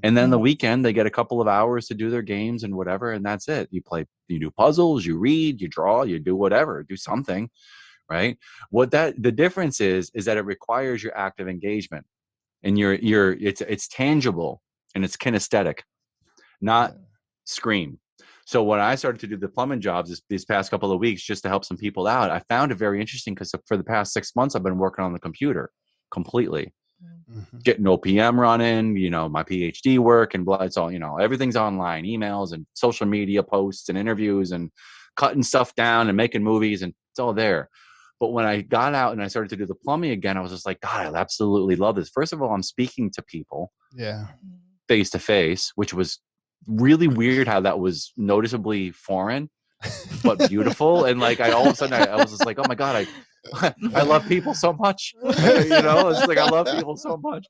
And 0.03 0.15
then 0.17 0.29
the 0.31 0.39
Mhm. 0.39 0.47
weekend 0.49 0.83
they 0.85 0.93
get 0.93 1.05
a 1.05 1.11
couple 1.19 1.39
of 1.41 1.47
hours 1.47 1.85
to 1.87 1.93
do 1.93 2.09
their 2.09 2.23
games 2.23 2.63
and 2.63 2.73
whatever 2.75 3.11
and 3.11 3.23
that's 3.25 3.47
it. 3.47 3.67
You 3.71 3.81
play 3.81 4.05
you 4.29 4.39
do 4.39 4.49
puzzles 4.49 5.05
you 5.05 5.17
read 5.17 5.61
you 5.61 5.67
draw 5.67 5.97
you 6.03 6.17
do 6.19 6.35
whatever 6.35 6.83
do 6.83 6.95
something 6.95 7.49
right 8.09 8.37
what 8.69 8.91
that 8.91 9.21
the 9.21 9.31
difference 9.31 9.81
is 9.81 10.11
is 10.13 10.25
that 10.25 10.37
it 10.37 10.45
requires 10.45 11.03
your 11.03 11.15
active 11.17 11.47
engagement 11.47 12.05
and 12.63 12.77
your 12.77 12.93
your 12.95 13.33
it's 13.33 13.61
it's 13.61 13.87
tangible 13.87 14.61
and 14.93 15.03
it's 15.03 15.17
kinesthetic 15.17 15.79
not 16.61 16.95
screen 17.45 17.99
so 18.45 18.63
when 18.63 18.79
i 18.79 18.95
started 18.95 19.19
to 19.19 19.27
do 19.27 19.37
the 19.37 19.47
plumbing 19.47 19.81
jobs 19.81 20.09
this, 20.09 20.21
these 20.29 20.45
past 20.45 20.69
couple 20.69 20.91
of 20.91 20.99
weeks 20.99 21.23
just 21.23 21.43
to 21.43 21.49
help 21.49 21.65
some 21.65 21.77
people 21.77 22.05
out 22.07 22.29
i 22.29 22.39
found 22.47 22.71
it 22.71 22.75
very 22.75 23.01
interesting 23.01 23.33
because 23.33 23.53
for 23.67 23.77
the 23.77 23.83
past 23.83 24.13
six 24.13 24.35
months 24.35 24.55
i've 24.55 24.63
been 24.63 24.77
working 24.77 25.03
on 25.03 25.13
the 25.13 25.19
computer 25.19 25.71
completely 26.11 26.73
Mhm. 27.03 27.63
getting 27.63 27.85
OPM 27.85 28.39
running, 28.39 28.95
you 28.95 29.09
know, 29.09 29.27
my 29.27 29.43
PhD 29.43 29.97
work 29.97 30.33
and 30.33 30.45
blah. 30.45 30.61
It's 30.61 30.77
all, 30.77 30.91
you 30.91 30.99
know, 30.99 31.17
everything's 31.17 31.55
online, 31.55 32.05
emails 32.05 32.53
and 32.53 32.65
social 32.73 33.07
media 33.07 33.43
posts 33.43 33.89
and 33.89 33.97
interviews 33.97 34.51
and 34.51 34.71
cutting 35.15 35.43
stuff 35.43 35.73
down 35.75 36.07
and 36.07 36.15
making 36.17 36.43
movies 36.43 36.81
and 36.81 36.93
it's 37.11 37.19
all 37.19 37.33
there. 37.33 37.69
But 38.19 38.31
when 38.31 38.45
I 38.45 38.61
got 38.61 38.93
out 38.93 39.11
and 39.13 39.21
I 39.21 39.27
started 39.27 39.49
to 39.49 39.57
do 39.57 39.65
the 39.65 39.75
plumbing 39.75 40.11
again, 40.11 40.37
I 40.37 40.41
was 40.41 40.51
just 40.51 40.65
like, 40.65 40.79
God, 40.81 41.13
I 41.13 41.19
absolutely 41.19 41.75
love 41.75 41.95
this. 41.95 42.09
First 42.09 42.33
of 42.33 42.41
all, 42.41 42.51
I'm 42.53 42.63
speaking 42.63 43.11
to 43.11 43.21
people 43.21 43.71
Yeah. 43.95 44.27
face 44.87 45.09
to 45.11 45.19
face, 45.19 45.71
which 45.75 45.93
was 45.93 46.19
really 46.67 47.07
weird 47.07 47.47
how 47.47 47.59
that 47.61 47.79
was 47.79 48.13
noticeably 48.17 48.91
foreign 48.91 49.49
but 50.23 50.47
beautiful. 50.49 51.05
And 51.05 51.19
like 51.19 51.39
I 51.39 51.51
all 51.51 51.67
of 51.67 51.73
a 51.73 51.75
sudden 51.75 51.93
I, 51.93 52.07
I 52.07 52.15
was 52.15 52.31
just 52.31 52.45
like, 52.45 52.57
oh 52.59 52.65
my 52.67 52.75
God, 52.75 52.95
I 52.95 53.73
I 53.93 54.01
love 54.01 54.25
people 54.25 54.53
so 54.55 54.73
much. 54.73 55.13
you 55.37 55.81
know, 55.81 56.09
it's 56.09 56.25
like 56.27 56.39
I 56.39 56.49
love 56.49 56.67
people 56.71 56.95
so 56.97 57.17
much. 57.17 57.45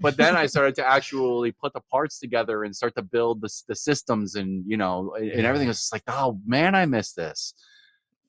But 0.00 0.16
then 0.18 0.36
I 0.36 0.46
started 0.46 0.74
to 0.76 0.86
actually 0.86 1.52
put 1.52 1.72
the 1.72 1.80
parts 1.90 2.18
together 2.18 2.64
and 2.64 2.76
start 2.76 2.94
to 2.96 3.02
build 3.02 3.40
the, 3.40 3.48
the 3.68 3.74
systems 3.74 4.34
and 4.34 4.62
you 4.66 4.76
know 4.76 5.14
and 5.16 5.30
and 5.30 5.46
everything 5.46 5.68
was 5.68 5.78
just 5.78 5.92
like, 5.92 6.02
oh 6.08 6.38
man, 6.46 6.74
I 6.74 6.84
miss 6.86 7.12
this. 7.12 7.54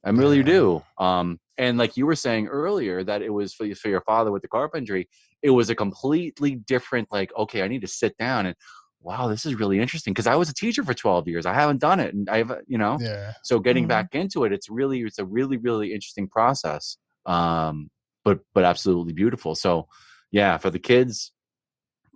I 0.03 0.09
really 0.09 0.37
Yeah. 0.37 0.43
do. 0.43 0.83
Um, 0.97 1.39
and 1.57 1.77
like 1.77 1.95
you 1.97 2.05
were 2.05 2.15
saying 2.15 2.47
earlier, 2.47 3.03
that 3.03 3.21
it 3.21 3.29
was 3.29 3.53
for, 3.53 3.73
for 3.75 3.87
your 3.89 4.01
father 4.01 4.31
with 4.31 4.41
the 4.41 4.47
carpentry, 4.47 5.07
it 5.41 5.51
was 5.51 5.69
a 5.69 5.75
completely 5.75 6.55
different, 6.55 7.09
like, 7.11 7.31
okay, 7.37 7.61
I 7.61 7.67
need 7.67 7.81
to 7.81 7.87
sit 7.87 8.17
down 8.17 8.45
and 8.47 8.55
wow, 9.01 9.27
this 9.27 9.45
is 9.45 9.55
really 9.55 9.79
interesting. 9.79 10.13
Cause 10.13 10.27
I 10.27 10.35
was 10.35 10.49
a 10.49 10.53
teacher 10.53 10.81
for 10.83 10.93
12 10.93 11.27
years. 11.27 11.45
I 11.45 11.53
haven't 11.53 11.81
done 11.81 11.99
it. 11.99 12.13
And 12.13 12.29
I've, 12.29 12.51
you 12.67 12.77
know, 12.77 12.97
Yeah. 13.01 13.33
so 13.43 13.59
getting 13.59 13.85
Mhm. 13.85 13.89
back 13.89 14.15
into 14.15 14.45
it, 14.45 14.53
it's 14.53 14.69
really, 14.69 15.01
it's 15.01 15.19
a 15.19 15.25
really, 15.25 15.57
really 15.57 15.93
interesting 15.93 16.27
process. 16.29 16.97
Um, 17.25 17.89
but, 18.23 18.39
but 18.53 18.63
absolutely 18.63 19.11
beautiful. 19.13 19.55
So 19.55 19.87
yeah, 20.31 20.57
for 20.57 20.69
the 20.69 20.79
kids, 20.79 21.33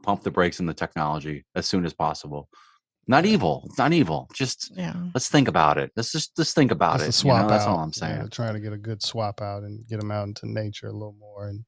pump 0.03 0.23
the 0.23 0.31
brakes 0.31 0.59
on 0.61 0.65
the 0.65 0.73
technology 0.73 1.45
as 1.55 1.65
soon 1.68 1.85
as 1.85 1.93
possible. 1.93 2.49
Not 3.07 3.25
evil. 3.25 3.63
It's 3.67 3.77
not 3.77 3.93
evil. 3.93 4.29
Just 4.34 4.71
Yeah. 4.75 4.93
let's 5.13 5.29
think 5.29 5.47
about 5.47 5.77
it. 5.77 5.91
Let's 5.95 6.11
just, 6.11 6.35
just 6.35 6.53
think 6.55 6.71
about 6.71 6.99
Just 6.99 7.21
it. 7.21 7.23
a 7.23 7.27
you 7.27 7.34
know, 7.34 7.39
swap 7.39 7.49
that's 7.49 7.63
out. 7.65 7.69
all 7.69 7.79
I'm 7.79 7.89
Yeah, 7.95 8.17
saying. 8.17 8.29
trying 8.29 8.53
to 8.55 8.59
get 8.59 8.73
a 8.73 8.77
good 8.77 9.01
swap 9.01 9.41
out 9.41 9.63
and 9.63 9.85
get 9.88 9.99
them 9.99 10.11
out 10.11 10.27
into 10.27 10.47
nature 10.49 10.88
a 10.88 10.91
little 10.93 11.15
more 11.19 11.47
and 11.47 11.63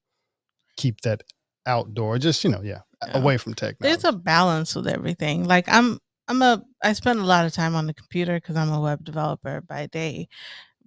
keep 0.77 1.01
that 1.01 1.23
outdoor. 1.65 2.17
Just 2.19 2.43
you 2.43 2.49
know, 2.49 2.61
yeah, 2.61 2.79
Yeah. 3.07 3.17
away 3.17 3.37
from 3.37 3.53
technology. 3.53 3.95
There's 4.01 4.03
a 4.13 4.17
balance 4.17 4.75
with 4.75 4.87
everything. 4.87 5.45
Like 5.45 5.65
I'm 5.69 5.99
I'm 6.27 6.41
a 6.41 6.63
I 6.83 6.93
spend 6.93 7.19
a 7.19 7.23
lot 7.25 7.45
of 7.45 7.53
time 7.53 7.75
on 7.75 7.87
the 7.87 7.93
computer 7.93 8.35
because 8.35 8.55
I'm 8.55 8.69
a 8.71 8.79
web 8.81 9.03
developer 9.03 9.61
by 9.61 9.87
day. 9.87 10.27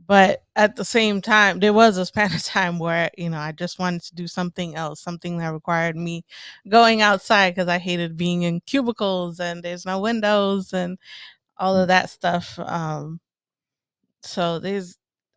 But 0.07 0.43
at 0.57 0.77
the 0.77 0.85
same 0.85 1.21
time, 1.23 1.61
there 1.61 1.73
was 1.73 1.97
a 1.97 2.07
span 2.07 2.35
of 2.35 2.43
time 2.45 2.79
where, 2.79 3.11
you 3.17 3.31
know, 3.31 3.39
I 3.39 3.53
just 3.53 3.79
wanted 3.79 4.03
to 4.05 4.15
do 4.15 4.27
something 4.27 4.75
else, 4.75 5.01
something 5.01 5.39
that 5.39 5.53
required 5.53 5.97
me 5.97 6.25
going 6.69 7.01
outside 7.03 7.55
because 7.55 7.69
I 7.69 7.79
hated 7.79 8.17
being 8.17 8.43
in 8.43 8.61
cubicles 8.63 9.41
and 9.41 9.63
there's 9.63 9.87
no 9.87 10.01
windows 10.01 10.73
and 10.73 10.99
all 11.59 11.77
of 11.77 11.89
that 11.89 12.11
stuff. 12.11 12.59
Um 12.61 13.21
so 14.23 14.59
there's 14.59 14.97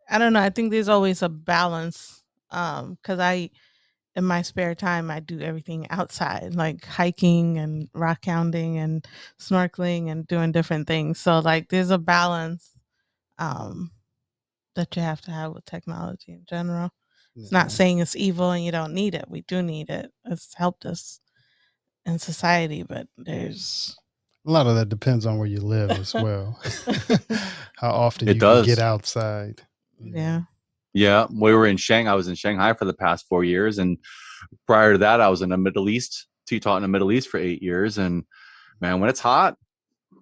I 0.09 0.17
don't 0.19 0.33
know, 0.33 0.41
I 0.41 0.49
think 0.49 0.71
there's 0.71 0.89
always 0.89 1.21
a 1.23 1.29
balance. 1.29 2.21
Um, 2.51 2.97
because 3.01 3.19
I 3.19 3.49
in 4.15 4.25
my 4.25 4.41
spare 4.43 4.75
time 4.75 5.11
I 5.11 5.19
do 5.21 5.41
everything 5.41 5.87
outside, 5.91 6.55
like 6.55 6.85
hiking 6.85 7.57
and 7.59 7.89
rock 7.93 8.25
hounding 8.25 8.77
and 8.79 9.07
snorkeling 9.39 10.11
and 10.11 10.27
doing 10.27 10.51
different 10.53 10.87
things. 10.87 11.19
So 11.19 11.39
like 11.39 11.69
there's 11.69 11.91
a 11.91 11.99
balance 11.99 12.71
um 13.39 13.91
that 14.76 14.95
you 14.95 15.02
have 15.02 15.22
to 15.22 15.31
have 15.31 15.53
with 15.53 15.65
technology 15.65 16.34
in 16.34 16.45
general. 16.47 16.91
It's 17.35 17.52
not 17.52 17.68
mm-hmm. 17.68 17.76
saying 17.76 17.99
it's 17.99 18.15
evil 18.15 18.52
and 18.52 18.64
you 18.64 18.72
don't 18.72 18.93
need 18.93 19.14
it. 19.14 19.26
We 19.27 19.41
do 19.41 19.61
need 19.61 19.89
it. 19.89 20.11
It's 20.23 20.53
helped 20.56 20.85
us 20.85 21.19
in 22.06 22.18
society, 22.18 22.84
but 22.84 23.07
there's 23.18 23.97
a 24.45 24.52
lot 24.52 24.68
of 24.68 24.76
that 24.76 24.89
depends 24.89 25.26
on 25.26 25.38
where 25.38 25.47
you 25.47 25.60
live 25.60 25.91
as 25.91 26.14
well. 26.14 26.60
How 27.77 27.91
often 27.91 28.30
It 28.30 28.35
you 28.35 28.39
does. 28.39 28.65
get 28.65 28.80
outside. 28.80 29.61
yeah. 29.99 30.38
Mm-hmm. 30.38 30.43
Yeah, 30.93 31.27
we 31.30 31.53
were 31.53 31.68
in 31.68 31.76
Shanghai. 31.76 32.14
I 32.14 32.15
was 32.15 32.30
in 32.30 32.35
Shanghai 32.35 32.72
for 32.72 32.85
the 32.85 32.93
past 32.93 33.26
four 33.27 33.43
years, 33.43 33.80
and 33.80 33.97
prior 34.65 34.93
to 34.93 34.97
that, 34.99 35.19
I 35.19 35.27
was 35.27 35.41
in 35.41 35.49
the 35.49 35.57
Middle 35.57 35.89
East. 35.89 36.27
T 36.47 36.57
taught 36.57 36.77
in 36.77 36.84
the 36.84 36.88
Middle 36.88 37.11
East 37.11 37.27
for 37.27 37.38
eight 37.38 37.61
years, 37.61 37.97
and 37.97 38.23
man, 38.80 39.02
when 39.02 39.10
it's 39.10 39.19
hot 39.19 39.57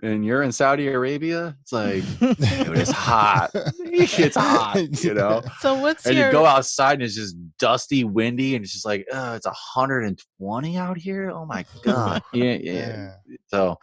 and 0.04 0.26
you're 0.26 0.44
in 0.44 0.52
Saudi 0.52 0.90
Arabia, 0.90 1.56
it's 1.62 1.72
like 1.72 2.04
dude, 2.20 2.38
it's 2.78 2.92
hot. 2.92 3.52
it's 3.54 4.36
hot, 4.36 5.04
you 5.04 5.14
know. 5.14 5.42
so 5.60 5.76
what's 5.76 6.06
And 6.06 6.18
your 6.18 6.28
you 6.28 6.32
go 6.32 6.46
outside 6.46 6.96
and 6.96 7.04
it's 7.04 7.16
just 7.16 7.38
dusty, 7.58 8.04
windy, 8.04 8.56
and 8.56 8.66
it's 8.66 8.74
just 8.74 8.86
like, 8.86 9.08
oh, 9.14 9.34
it's 9.34 9.46
120 9.46 10.78
out 10.78 10.98
here. 10.98 11.32
Oh 11.32 11.46
my 11.46 11.66
god. 11.84 12.22
yeah, 12.34 12.58
yeah. 12.62 13.14
So 13.48 13.78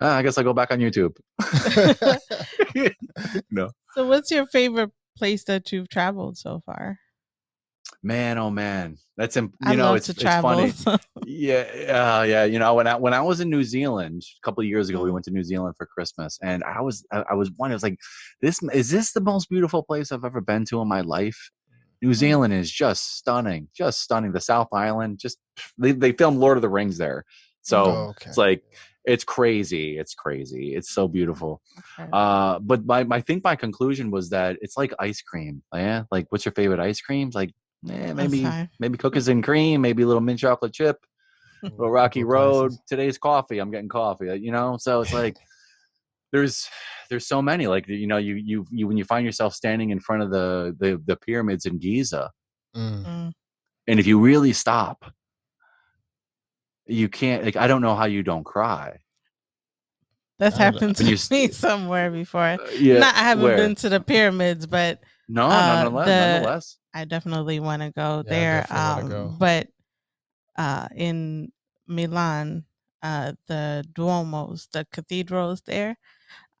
uh, 0.00 0.08
I 0.08 0.22
guess 0.22 0.36
I'll 0.36 0.44
go 0.44 0.52
back 0.52 0.72
on 0.72 0.80
YouTube. 0.80 1.16
no. 3.50 3.70
so 3.94 4.06
what's 4.06 4.30
your 4.32 4.46
favorite 4.46 4.90
place 5.16 5.44
that 5.44 5.70
you've 5.70 5.88
traveled 5.88 6.36
so 6.36 6.60
far? 6.66 6.98
Man, 8.02 8.38
oh 8.38 8.50
man, 8.50 8.96
that's 9.18 9.36
I 9.36 9.42
you 9.70 9.76
know 9.76 9.94
it's, 9.94 10.08
it's 10.08 10.22
funny. 10.22 10.72
Yeah, 11.26 11.64
uh, 11.88 12.22
yeah. 12.22 12.44
You 12.44 12.58
know, 12.58 12.74
when 12.74 12.86
I 12.86 12.96
when 12.96 13.12
I 13.12 13.20
was 13.20 13.40
in 13.40 13.50
New 13.50 13.62
Zealand 13.62 14.22
a 14.22 14.40
couple 14.44 14.62
of 14.62 14.66
years 14.66 14.88
ago, 14.88 15.02
we 15.02 15.10
Mm. 15.10 15.12
went 15.12 15.24
to 15.26 15.30
New 15.30 15.44
Zealand 15.44 15.74
for 15.76 15.84
Christmas, 15.86 16.38
and 16.42 16.64
I 16.64 16.80
was 16.80 17.06
I, 17.12 17.24
I 17.30 17.34
was 17.34 17.50
one 17.56 17.70
I 17.70 17.74
was 17.74 17.82
like, 17.82 17.98
this 18.40 18.62
is 18.72 18.90
this 18.90 19.12
the 19.12 19.20
most 19.20 19.50
beautiful 19.50 19.82
place 19.82 20.12
I've 20.12 20.24
ever 20.24 20.40
been 20.40 20.64
to 20.66 20.80
in 20.80 20.88
my 20.88 21.02
life? 21.02 21.50
New 22.00 22.14
Zealand 22.14 22.54
is 22.54 22.70
just 22.70 23.18
stunning, 23.18 23.68
just 23.76 24.00
stunning. 24.00 24.32
The 24.32 24.40
South 24.40 24.68
Island, 24.72 25.18
just 25.18 25.38
they 25.76 25.92
they 25.92 26.12
filmed 26.12 26.38
Lord 26.38 26.56
of 26.56 26.62
the 26.62 26.70
Rings 26.70 26.96
there, 26.96 27.24
so 27.60 27.84
okay. 27.84 28.28
it's 28.30 28.38
like 28.38 28.62
it's 29.04 29.24
crazy, 29.24 29.98
it's 29.98 30.14
crazy, 30.14 30.74
it's 30.74 30.90
so 30.90 31.06
beautiful. 31.06 31.60
Okay. 31.98 32.08
Uh, 32.12 32.58
but 32.60 32.86
my, 32.86 33.04
my 33.04 33.16
I 33.16 33.20
think 33.20 33.44
my 33.44 33.56
conclusion 33.56 34.10
was 34.10 34.30
that 34.30 34.56
it's 34.62 34.78
like 34.78 34.94
ice 34.98 35.20
cream. 35.20 35.62
Yeah, 35.74 36.04
like 36.10 36.26
what's 36.30 36.46
your 36.46 36.52
favorite 36.52 36.80
ice 36.80 37.00
cream? 37.02 37.30
Like, 37.34 37.52
eh, 37.88 38.12
That's 38.12 38.14
maybe 38.32 38.68
maybe 38.78 38.98
cookies 38.98 39.28
and 39.28 39.42
cream, 39.42 39.80
maybe 39.80 40.02
a 40.02 40.06
little 40.06 40.20
mint 40.20 40.38
chocolate 40.40 40.72
chip, 40.72 40.98
little 41.62 41.90
Rocky 41.90 42.24
Road. 42.24 42.68
places. 42.70 42.82
Today's 42.88 43.18
coffee. 43.18 43.58
I'm 43.58 43.70
getting 43.70 43.88
coffee. 43.88 44.28
uh, 44.30 44.34
You 44.34 44.52
know, 44.52 44.76
so 44.78 45.00
it's 45.00 45.12
like 45.12 45.36
there's 46.32 46.68
there's 47.08 47.26
so 47.26 47.40
many. 47.42 47.66
Like 47.66 47.88
you 47.88 48.06
know, 48.06 48.18
you 48.18 48.34
you 48.34 48.66
you 48.70 48.86
when 48.86 48.96
you 48.96 49.04
find 49.04 49.24
yourself 49.24 49.54
standing 49.54 49.90
in 49.90 50.00
front 50.00 50.22
of 50.22 50.30
the 50.30 50.76
the, 50.78 51.00
the 51.06 51.16
pyramids 51.16 51.66
in 51.66 51.78
Giza, 51.78 52.30
Mm. 52.76 53.04
Mm. 53.04 53.32
and 53.88 53.98
if 54.00 54.06
you 54.06 54.20
really 54.20 54.52
stop, 54.52 55.12
you 56.86 57.08
can't. 57.08 57.44
Like 57.44 57.56
I 57.56 57.66
don't 57.66 57.82
know 57.82 57.94
how 57.94 58.04
you 58.06 58.22
don't 58.22 58.44
cry. 58.44 58.98
That's 60.38 60.56
happened 60.56 60.96
to 60.96 61.04
you 61.04 61.14
s- 61.14 61.30
me 61.30 61.48
somewhere 61.48 62.10
before. 62.10 62.40
Uh, 62.42 62.58
yeah, 62.78 62.98
Not, 62.98 63.14
I 63.14 63.18
haven't 63.18 63.44
where? 63.44 63.56
been 63.56 63.74
to 63.76 63.88
the 63.90 64.00
pyramids, 64.00 64.66
but 64.66 65.02
No, 65.30 65.48
uh, 65.48 65.66
nonetheless, 65.76 66.06
the- 66.06 66.18
nonetheless. 66.18 66.76
I 66.92 67.04
definitely 67.04 67.60
want 67.60 67.82
to 67.82 67.90
go 67.92 68.22
Yeah, 68.26 68.66
there. 68.66 68.66
Um, 68.70 69.08
go. 69.08 69.34
but 69.38 69.68
uh, 70.56 70.88
in 70.94 71.52
Milan, 71.86 72.64
uh, 73.02 73.32
the 73.46 73.84
Duomos, 73.94 74.68
the 74.72 74.86
cathedrals 74.92 75.62
there, 75.62 75.96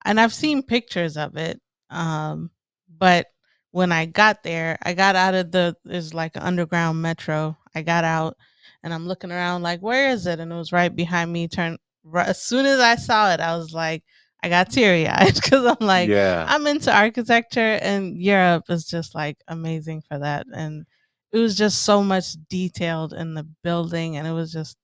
and 0.04 0.20
I've 0.20 0.32
seen 0.32 0.62
pictures 0.62 1.16
of 1.16 1.36
it. 1.36 1.60
Um, 1.90 2.50
but 2.98 3.26
when 3.72 3.92
I 3.92 4.06
got 4.06 4.42
there, 4.42 4.78
I 4.82 4.94
got 4.94 5.16
out 5.16 5.34
of 5.34 5.50
the 5.50 5.76
there's 5.84 6.14
like 6.14 6.36
an 6.36 6.42
underground 6.42 7.02
metro. 7.02 7.56
I 7.74 7.82
got 7.82 8.04
out 8.04 8.36
and 8.82 8.94
I'm 8.94 9.06
looking 9.06 9.32
around 9.32 9.62
like, 9.62 9.80
where 9.80 10.10
is 10.10 10.26
it? 10.26 10.40
And 10.40 10.52
it 10.52 10.54
was 10.56 10.72
right 10.72 10.94
behind 10.94 11.32
me. 11.32 11.48
Turn 11.48 11.76
right, 12.04 12.28
as 12.28 12.42
soon 12.42 12.66
as 12.66 12.80
I 12.80 12.96
saw 12.96 13.32
it, 13.32 13.40
I 13.40 13.56
was 13.56 13.72
like, 13.74 14.04
I 14.42 14.48
got 14.48 14.70
teary 14.70 15.06
eyed 15.08 15.34
because 15.34 15.66
I'm 15.80 15.86
like, 15.86 16.08
yeah. 16.08 16.46
I'm 16.48 16.66
into 16.66 16.94
architecture, 16.94 17.78
and 17.82 18.16
Europe 18.16 18.64
is 18.68 18.86
just 18.86 19.14
like 19.14 19.38
amazing 19.48 20.02
for 20.08 20.18
that. 20.18 20.46
And 20.54 20.86
it 21.32 21.38
was 21.38 21.56
just 21.56 21.82
so 21.82 22.02
much 22.02 22.34
detailed 22.48 23.12
in 23.12 23.34
the 23.34 23.46
building, 23.62 24.16
and 24.16 24.26
it 24.26 24.32
was 24.32 24.52
just 24.52 24.76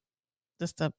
just 0.61 0.81
a 0.81 0.93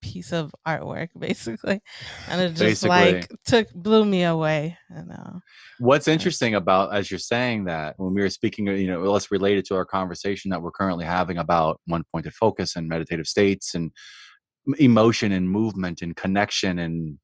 piece 0.00 0.32
of 0.32 0.54
artwork, 0.66 1.08
basically. 1.18 1.80
And 2.28 2.40
it 2.40 2.48
just 2.50 2.60
Basically. 2.60 3.12
like 3.12 3.32
took 3.46 3.72
blew 3.72 4.04
me 4.04 4.24
away. 4.24 4.76
And 4.90 5.12
uh, 5.12 5.38
What's 5.78 6.08
interesting 6.08 6.54
about 6.54 6.94
as 6.94 7.10
you're 7.10 7.18
saying 7.18 7.64
that 7.64 7.94
when 7.98 8.14
we 8.14 8.20
were 8.20 8.30
speaking, 8.30 8.66
you 8.66 8.86
know, 8.86 9.00
let's 9.00 9.30
relate 9.30 9.58
it 9.58 9.66
to 9.66 9.76
our 9.76 9.84
conversation 9.84 10.50
that 10.50 10.62
we're 10.62 10.70
currently 10.70 11.04
having 11.04 11.38
about 11.38 11.80
one 11.86 12.04
pointed 12.12 12.34
focus 12.34 12.76
and 12.76 12.88
meditative 12.88 13.26
states 13.26 13.74
and 13.74 13.92
emotion 14.78 15.32
and 15.32 15.50
movement 15.50 16.02
and 16.02 16.16
connection 16.16 16.78
and 16.78 17.18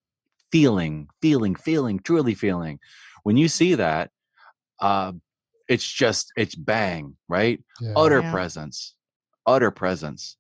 feeling, 0.55 1.09
feeling, 1.21 1.57
feeling, 1.57 1.99
truly 1.99 2.33
feeling. 2.33 2.79
When 3.25 3.37
you 3.37 3.49
see 3.49 3.75
that, 3.75 4.11
uh, 4.79 5.11
it's 5.69 5.85
just 5.85 6.31
it's 6.37 6.55
bang, 6.55 7.17
right? 7.29 7.59
Yeah. 7.81 7.95
Utter 7.97 8.21
Yeah. 8.21 8.31
presence, 8.31 8.95
utter 9.45 9.73
presence. 9.73 10.37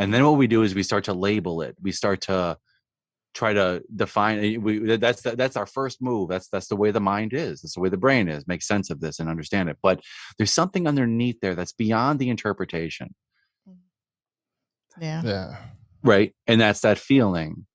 And 0.00 0.12
then 0.12 0.24
what 0.24 0.38
we 0.38 0.48
do 0.48 0.64
is 0.64 0.74
we 0.74 0.82
start 0.82 1.04
to 1.04 1.12
label 1.14 1.62
it. 1.62 1.76
We 1.80 1.92
start 1.92 2.20
to 2.22 2.58
try 3.32 3.52
to 3.52 3.80
define. 3.94 4.60
We, 4.60 4.96
that's 4.96 5.22
that's 5.22 5.56
our 5.56 5.66
first 5.66 6.02
move. 6.02 6.30
That's 6.30 6.48
that's 6.48 6.66
the 6.66 6.74
way 6.82 6.90
the 6.90 7.00
mind 7.00 7.32
is. 7.32 7.60
That's 7.60 7.74
the 7.74 7.80
way 7.80 7.90
the 7.90 7.96
brain 7.96 8.26
is. 8.28 8.48
Make 8.48 8.62
sense 8.62 8.90
of 8.90 8.98
this 9.00 9.20
and 9.20 9.28
understand 9.28 9.68
it. 9.68 9.78
But 9.80 10.00
there's 10.36 10.52
something 10.52 10.88
underneath 10.88 11.38
there 11.40 11.54
that's 11.54 11.72
beyond 11.72 12.18
the 12.18 12.28
interpretation, 12.30 13.14
yeah, 15.00 15.22
Yeah. 15.24 15.56
right? 16.02 16.34
And 16.48 16.60
that's 16.60 16.80
that 16.80 16.98
feeling. 16.98 17.66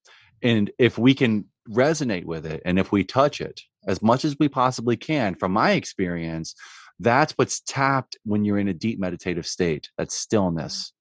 And 0.42 0.70
if 0.78 0.98
we 0.98 1.14
can 1.14 1.46
resonate 1.68 2.24
with 2.24 2.46
it, 2.46 2.62
and 2.64 2.78
if 2.78 2.92
we 2.92 3.04
touch 3.04 3.40
it 3.40 3.60
as 3.86 4.02
much 4.02 4.24
as 4.24 4.36
we 4.38 4.48
possibly 4.48 4.96
can, 4.96 5.34
from 5.34 5.52
my 5.52 5.72
experience, 5.72 6.54
that's 6.98 7.32
what's 7.32 7.60
tapped 7.60 8.16
when 8.24 8.44
you're 8.44 8.58
in 8.58 8.68
a 8.68 8.74
deep 8.74 8.98
meditative 8.98 9.46
state. 9.46 9.90
That 9.98 10.12
stillness, 10.12 10.92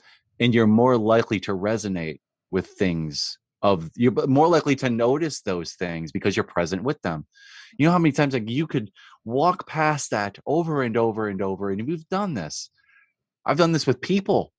mm-hmm. 0.00 0.44
and 0.44 0.54
you're 0.54 0.66
more 0.66 0.96
likely 0.96 1.40
to 1.40 1.52
resonate 1.52 2.20
with 2.50 2.66
things 2.66 3.38
of 3.62 3.90
you're 3.96 4.26
more 4.26 4.48
likely 4.48 4.76
to 4.76 4.90
notice 4.90 5.40
those 5.40 5.72
things 5.72 6.12
because 6.12 6.36
you're 6.36 6.44
present 6.44 6.82
with 6.82 7.00
them. 7.02 7.26
You 7.76 7.86
know 7.86 7.92
how 7.92 7.98
many 7.98 8.12
times 8.12 8.34
like 8.34 8.48
you 8.48 8.66
could 8.66 8.90
walk 9.24 9.66
past 9.66 10.10
that 10.10 10.38
over 10.46 10.82
and 10.82 10.96
over 10.96 11.28
and 11.28 11.42
over 11.42 11.70
and 11.70 11.86
we've 11.86 12.08
done 12.08 12.34
this. 12.34 12.70
I've 13.44 13.58
done 13.58 13.72
this 13.72 13.86
with 13.86 14.00
people 14.00 14.52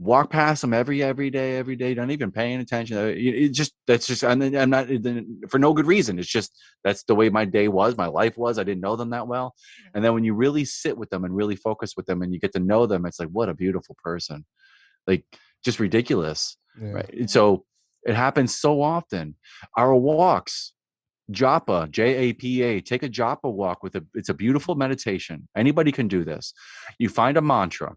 walk 0.00 0.30
past 0.30 0.60
them 0.62 0.72
every 0.72 1.02
every 1.02 1.28
day 1.28 1.56
every 1.56 1.74
day 1.74 1.92
not 1.92 2.10
even 2.10 2.30
paying 2.30 2.60
attention 2.60 2.96
uh, 2.96 3.02
it, 3.06 3.16
it 3.18 3.52
just 3.52 3.74
that's 3.88 4.06
just 4.06 4.22
and 4.22 4.40
then 4.40 4.54
i'm 4.56 4.70
not 4.70 4.86
didn't- 4.86 5.26
for 5.50 5.58
no 5.58 5.72
good 5.72 5.86
reason 5.86 6.18
it's 6.20 6.28
just 6.28 6.56
that's 6.84 7.02
the 7.04 7.14
way 7.16 7.28
my 7.28 7.44
day 7.44 7.66
was 7.66 7.96
my 7.96 8.06
life 8.06 8.38
was 8.38 8.58
i 8.60 8.62
didn't 8.62 8.80
know 8.80 8.94
them 8.94 9.10
that 9.10 9.26
well. 9.26 9.54
And 9.94 10.04
then 10.04 10.14
when 10.14 10.22
you 10.22 10.34
really 10.34 10.64
sit 10.64 10.96
with 10.96 11.10
them 11.10 11.24
and 11.24 11.34
really 11.34 11.56
focus 11.56 11.94
with 11.96 12.06
them 12.06 12.22
and 12.22 12.32
you 12.32 12.38
get 12.38 12.52
to 12.52 12.60
know 12.60 12.86
them 12.86 13.06
it's 13.06 13.18
like 13.18 13.30
what 13.30 13.48
a 13.48 13.54
beautiful 13.54 13.96
person. 14.02 14.44
Like 15.08 15.24
just 15.64 15.80
ridiculous 15.80 16.56
Yeah. 16.80 16.90
right? 16.92 17.10
And 17.12 17.28
so 17.30 17.64
it 18.04 18.14
happens 18.14 18.54
so 18.54 18.80
often. 18.80 19.34
Our 19.76 19.94
walks 19.96 20.74
japa 21.32 21.90
j-a-p-a 21.90 22.80
take 22.80 23.02
a 23.02 23.08
japa 23.08 23.52
walk 23.52 23.82
with 23.82 23.94
a 23.96 24.04
it's 24.14 24.28
a 24.28 24.34
beautiful 24.34 24.74
meditation. 24.76 25.48
Anybody 25.56 25.90
can 25.92 26.06
do 26.08 26.24
this. 26.24 26.54
You 26.98 27.08
find 27.08 27.36
a 27.36 27.42
mantra 27.42 27.96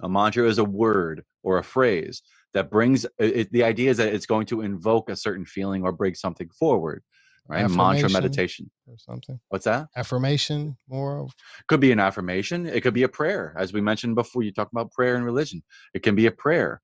a 0.00 0.08
mantra 0.08 0.46
is 0.46 0.58
a 0.58 0.64
word 0.64 1.24
or 1.42 1.58
a 1.58 1.64
phrase 1.64 2.22
that 2.54 2.70
brings 2.70 3.06
it, 3.18 3.50
the 3.52 3.64
idea 3.64 3.90
is 3.90 3.96
that 3.98 4.12
it's 4.12 4.26
going 4.26 4.46
to 4.46 4.62
invoke 4.62 5.10
a 5.10 5.16
certain 5.16 5.44
feeling 5.44 5.82
or 5.82 5.92
bring 5.92 6.14
something 6.14 6.48
forward 6.50 7.02
right? 7.48 7.68
Mantra 7.68 8.10
meditation. 8.10 8.70
Or 8.86 8.96
something. 8.98 9.40
what's 9.48 9.64
that? 9.64 9.88
Affirmation 9.96 10.76
more 10.88 11.18
of 11.18 11.32
could 11.66 11.80
be 11.80 11.92
an 11.92 11.98
affirmation. 11.98 12.66
It 12.66 12.82
could 12.82 12.94
be 12.94 13.02
a 13.02 13.08
prayer. 13.08 13.54
As 13.58 13.72
we 13.72 13.80
mentioned 13.80 14.14
before 14.14 14.42
you 14.42 14.52
talk 14.52 14.70
about 14.70 14.92
prayer 14.92 15.16
and 15.16 15.24
religion. 15.24 15.62
It 15.94 16.02
can 16.02 16.14
be 16.14 16.26
a 16.26 16.30
prayer. 16.30 16.80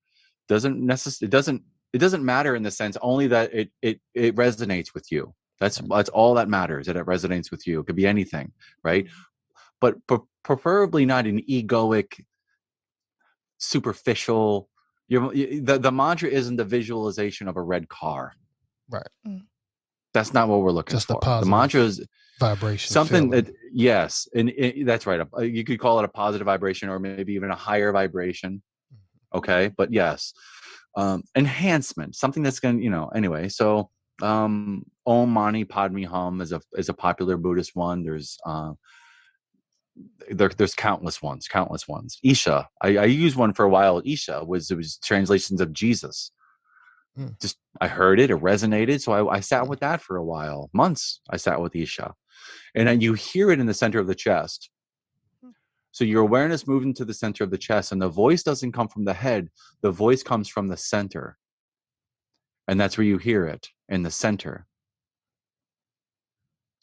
Doesn't 0.47 0.79
necessarily 0.79 1.29
it 1.29 1.31
doesn't 1.31 1.61
it 1.93 1.99
doesn't 1.99 2.25
matter 2.25 2.55
in 2.55 2.63
the 2.63 2.71
sense 2.71 2.97
only 3.01 3.27
that 3.27 3.53
it 3.53 3.69
it 3.81 4.01
it 4.13 4.35
resonates 4.35 4.93
with 4.93 5.11
you. 5.11 5.33
That's 5.59 5.77
that's 5.77 6.09
all 6.09 6.33
that 6.35 6.49
matters 6.49 6.87
that 6.87 6.97
it 6.97 7.05
resonates 7.05 7.51
with 7.51 7.65
you. 7.65 7.79
It 7.79 7.87
could 7.87 7.95
be 7.95 8.07
anything 8.07 8.51
right? 8.83 9.05
Mm-hmm. 9.05 9.21
But 9.81 10.07
pre- 10.07 10.19
preferably 10.43 11.05
not 11.05 11.25
an 11.25 11.41
egoic 11.49 12.23
superficial 13.57 14.69
you 15.07 15.61
the, 15.61 15.77
the 15.77 15.91
mantra 15.91 16.29
isn't 16.29 16.55
the 16.55 16.65
visualization 16.65 17.47
of 17.47 17.55
a 17.57 17.61
red 17.61 17.87
car 17.89 18.33
Right. 18.89 19.07
Mm. 19.27 19.41
that's 20.13 20.33
not 20.33 20.47
what 20.47 20.61
we're 20.61 20.71
looking 20.71 20.95
Just 20.95 21.09
a 21.09 21.13
for 21.13 21.19
the 21.21 21.25
positive 21.25 21.49
mantra 21.49 21.81
is 21.81 22.05
vibration. 22.39 22.93
something 22.93 23.31
feeling. 23.31 23.45
that 23.45 23.53
yes 23.71 24.27
and 24.35 24.49
it, 24.49 24.85
that's 24.85 25.05
right 25.07 25.21
uh, 25.37 25.41
you 25.41 25.63
could 25.63 25.79
call 25.79 25.99
it 25.99 26.05
a 26.05 26.07
positive 26.09 26.45
vibration 26.45 26.89
or 26.89 26.99
maybe 26.99 27.33
even 27.33 27.49
a 27.51 27.55
higher 27.55 27.91
vibration 27.91 28.61
okay 29.33 29.71
but 29.77 29.91
yes 29.91 30.33
um 30.97 31.23
enhancement 31.35 32.15
something 32.15 32.43
that's 32.43 32.59
going 32.59 32.77
to 32.77 32.83
you 32.83 32.89
know 32.89 33.07
anyway 33.15 33.49
so 33.49 33.89
um 34.21 34.83
om 35.05 35.29
mani 35.29 35.65
padme 35.65 36.03
hum 36.03 36.41
is 36.41 36.51
a 36.51 36.61
is 36.77 36.89
a 36.89 36.93
popular 36.93 37.37
buddhist 37.37 37.75
one 37.75 38.03
there's 38.03 38.37
uh 38.45 38.71
there, 40.29 40.49
there's 40.49 40.73
countless 40.73 41.21
ones, 41.21 41.47
countless 41.47 41.87
ones. 41.87 42.19
Isha, 42.23 42.67
I, 42.81 42.97
I 42.97 43.05
used 43.05 43.37
one 43.37 43.53
for 43.53 43.65
a 43.65 43.69
while. 43.69 44.01
Isha 44.05 44.43
was 44.45 44.71
it 44.71 44.77
was 44.77 44.97
translations 44.97 45.61
of 45.61 45.73
Jesus. 45.73 46.31
Hmm. 47.15 47.27
Just 47.41 47.57
I 47.79 47.87
heard 47.87 48.19
it, 48.19 48.29
it 48.29 48.37
resonated, 48.39 49.01
so 49.01 49.11
I, 49.13 49.37
I 49.37 49.39
sat 49.39 49.67
with 49.67 49.79
that 49.79 50.01
for 50.01 50.17
a 50.17 50.23
while, 50.23 50.69
months. 50.73 51.21
I 51.29 51.37
sat 51.37 51.61
with 51.61 51.75
Isha, 51.75 52.13
and 52.75 52.87
then 52.87 53.01
you 53.01 53.13
hear 53.13 53.51
it 53.51 53.59
in 53.59 53.65
the 53.65 53.73
center 53.73 53.99
of 53.99 54.07
the 54.07 54.15
chest. 54.15 54.69
Hmm. 55.41 55.51
So 55.91 56.03
your 56.03 56.23
awareness 56.23 56.67
moves 56.67 56.85
into 56.85 57.05
the 57.05 57.13
center 57.13 57.43
of 57.43 57.51
the 57.51 57.57
chest, 57.57 57.91
and 57.91 58.01
the 58.01 58.09
voice 58.09 58.43
doesn't 58.43 58.73
come 58.73 58.89
from 58.89 59.05
the 59.05 59.13
head. 59.13 59.49
The 59.81 59.91
voice 59.91 60.23
comes 60.23 60.49
from 60.49 60.67
the 60.67 60.77
center, 60.77 61.37
and 62.67 62.79
that's 62.79 62.97
where 62.97 63.07
you 63.07 63.17
hear 63.17 63.45
it 63.45 63.69
in 63.87 64.03
the 64.03 64.11
center. 64.11 64.67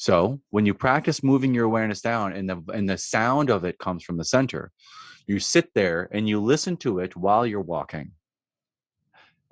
So 0.02 0.40
when 0.50 0.66
you 0.66 0.74
practice 0.74 1.22
moving 1.22 1.54
your 1.54 1.64
awareness 1.64 2.00
down 2.00 2.32
and 2.32 2.50
the 2.50 2.60
and 2.74 2.90
the 2.90 2.98
sound 2.98 3.50
of 3.50 3.64
it 3.64 3.78
comes 3.78 4.02
from 4.02 4.16
the 4.16 4.24
center, 4.24 4.72
you 5.28 5.38
sit 5.38 5.72
there 5.76 6.08
and 6.10 6.28
you 6.28 6.40
listen 6.40 6.76
to 6.78 6.98
it 6.98 7.14
while 7.14 7.46
you're 7.46 7.60
walking. 7.60 8.10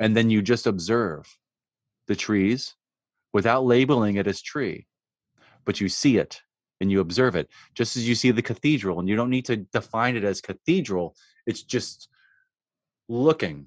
And 0.01 0.17
then 0.17 0.29
you 0.29 0.43
just 0.43 0.67
observe 0.67 1.25
the 2.09 2.17
trees 2.17 2.75
without 3.33 3.65
labeling 3.65 4.17
it 4.17 4.27
as 4.27 4.43
tree. 4.43 4.89
But 5.65 5.81
you 5.81 5.89
see 5.89 6.19
it 6.19 6.43
and 6.81 6.91
you 6.91 6.99
observe 6.99 7.37
it. 7.37 7.49
Just 7.77 7.97
as 7.97 8.09
you 8.09 8.17
see 8.17 8.33
the 8.33 8.43
cathedral 8.43 8.99
and 8.99 9.09
you 9.09 9.15
don't 9.15 9.31
need 9.31 9.45
to 9.45 9.59
define 9.59 10.17
it 10.17 10.25
as 10.25 10.41
cathedral, 10.41 11.15
it's 11.47 11.63
just 11.63 12.09
looking 13.09 13.67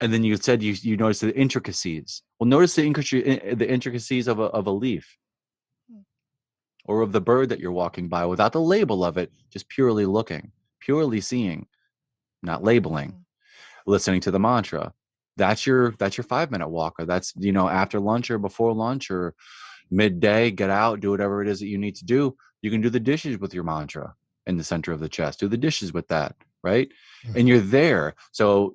and 0.00 0.12
then 0.12 0.24
you 0.24 0.36
said 0.36 0.62
you 0.62 0.74
you 0.82 0.96
notice 0.96 1.20
the 1.20 1.34
intricacies. 1.36 2.22
Well, 2.38 2.48
notice 2.48 2.74
the 2.74 2.82
intric- 2.82 3.58
the 3.58 3.68
intricacies 3.70 4.28
of 4.28 4.38
a 4.38 4.44
of 4.44 4.66
a 4.66 4.70
leaf 4.70 5.16
Hmm. 5.90 6.00
or 6.86 7.00
of 7.02 7.12
the 7.12 7.20
bird 7.20 7.48
that 7.50 7.60
you're 7.60 7.72
walking 7.72 8.08
by 8.08 8.26
without 8.26 8.52
the 8.52 8.60
label 8.60 9.04
of 9.04 9.16
it, 9.18 9.32
just 9.50 9.68
purely 9.68 10.06
looking, 10.06 10.52
purely 10.80 11.20
seeing, 11.20 11.66
not 12.42 12.62
labeling, 12.62 13.10
Mm. 13.12 13.22
listening 13.86 14.20
to 14.22 14.30
the 14.30 14.40
mantra. 14.40 14.92
That's 15.36 15.66
your 15.66 15.92
that's 15.98 16.16
your 16.16 16.24
five 16.24 16.50
minute 16.50 16.68
walk, 16.68 16.94
or 16.98 17.06
that's 17.06 17.32
you 17.36 17.52
know 17.52 17.68
after 17.68 17.98
lunch 18.00 18.30
or 18.30 18.38
before 18.38 18.72
lunch 18.74 19.10
or 19.10 19.34
midday. 19.90 20.50
Get 20.50 20.70
out, 20.70 21.00
do 21.00 21.10
whatever 21.10 21.42
it 21.42 21.48
is 21.48 21.60
that 21.60 21.66
you 21.68 21.78
need 21.78 21.96
to 21.96 22.04
do. 22.04 22.36
You 22.62 22.70
can 22.70 22.80
do 22.80 22.90
the 22.90 23.00
dishes 23.00 23.38
with 23.38 23.52
your 23.54 23.64
mantra 23.64 24.14
in 24.46 24.56
the 24.56 24.64
center 24.64 24.92
of 24.92 25.00
the 25.00 25.08
chest. 25.08 25.40
Do 25.40 25.48
the 25.48 25.56
dishes 25.56 25.92
with 25.92 26.08
that, 26.08 26.36
right? 26.62 26.88
Mhm. 27.26 27.36
And 27.36 27.48
you're 27.48 27.60
there. 27.60 28.14
So 28.32 28.74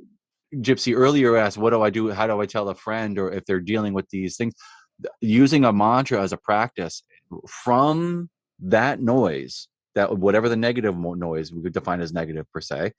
Gypsy 0.56 0.96
earlier 0.96 1.36
asked, 1.36 1.58
"What 1.58 1.72
do 1.72 1.82
I 1.82 1.90
do? 1.90 2.10
How 2.10 2.28
do 2.28 2.42
I 2.42 2.46
tell 2.46 2.70
a 2.70 2.76
friend 2.76 3.18
or 3.20 3.32
if 3.32 3.46
they're 3.46 3.60
dealing 3.60 3.94
with 3.94 4.10
these 4.10 4.38
things?" 4.38 4.54
Using 5.22 5.64
a 5.64 5.72
mantra 5.72 6.22
as 6.22 6.34
a 6.34 6.38
practice 6.38 7.04
from 7.48 8.30
that 8.60 9.02
noise, 9.02 9.68
that 9.96 10.18
whatever 10.18 10.50
the 10.50 10.58
negative 10.58 10.98
noise 10.98 11.54
we 11.54 11.62
could 11.62 11.74
define 11.74 12.02
as 12.02 12.12
negative 12.12 12.46
per 12.52 12.62
se, 12.62 12.94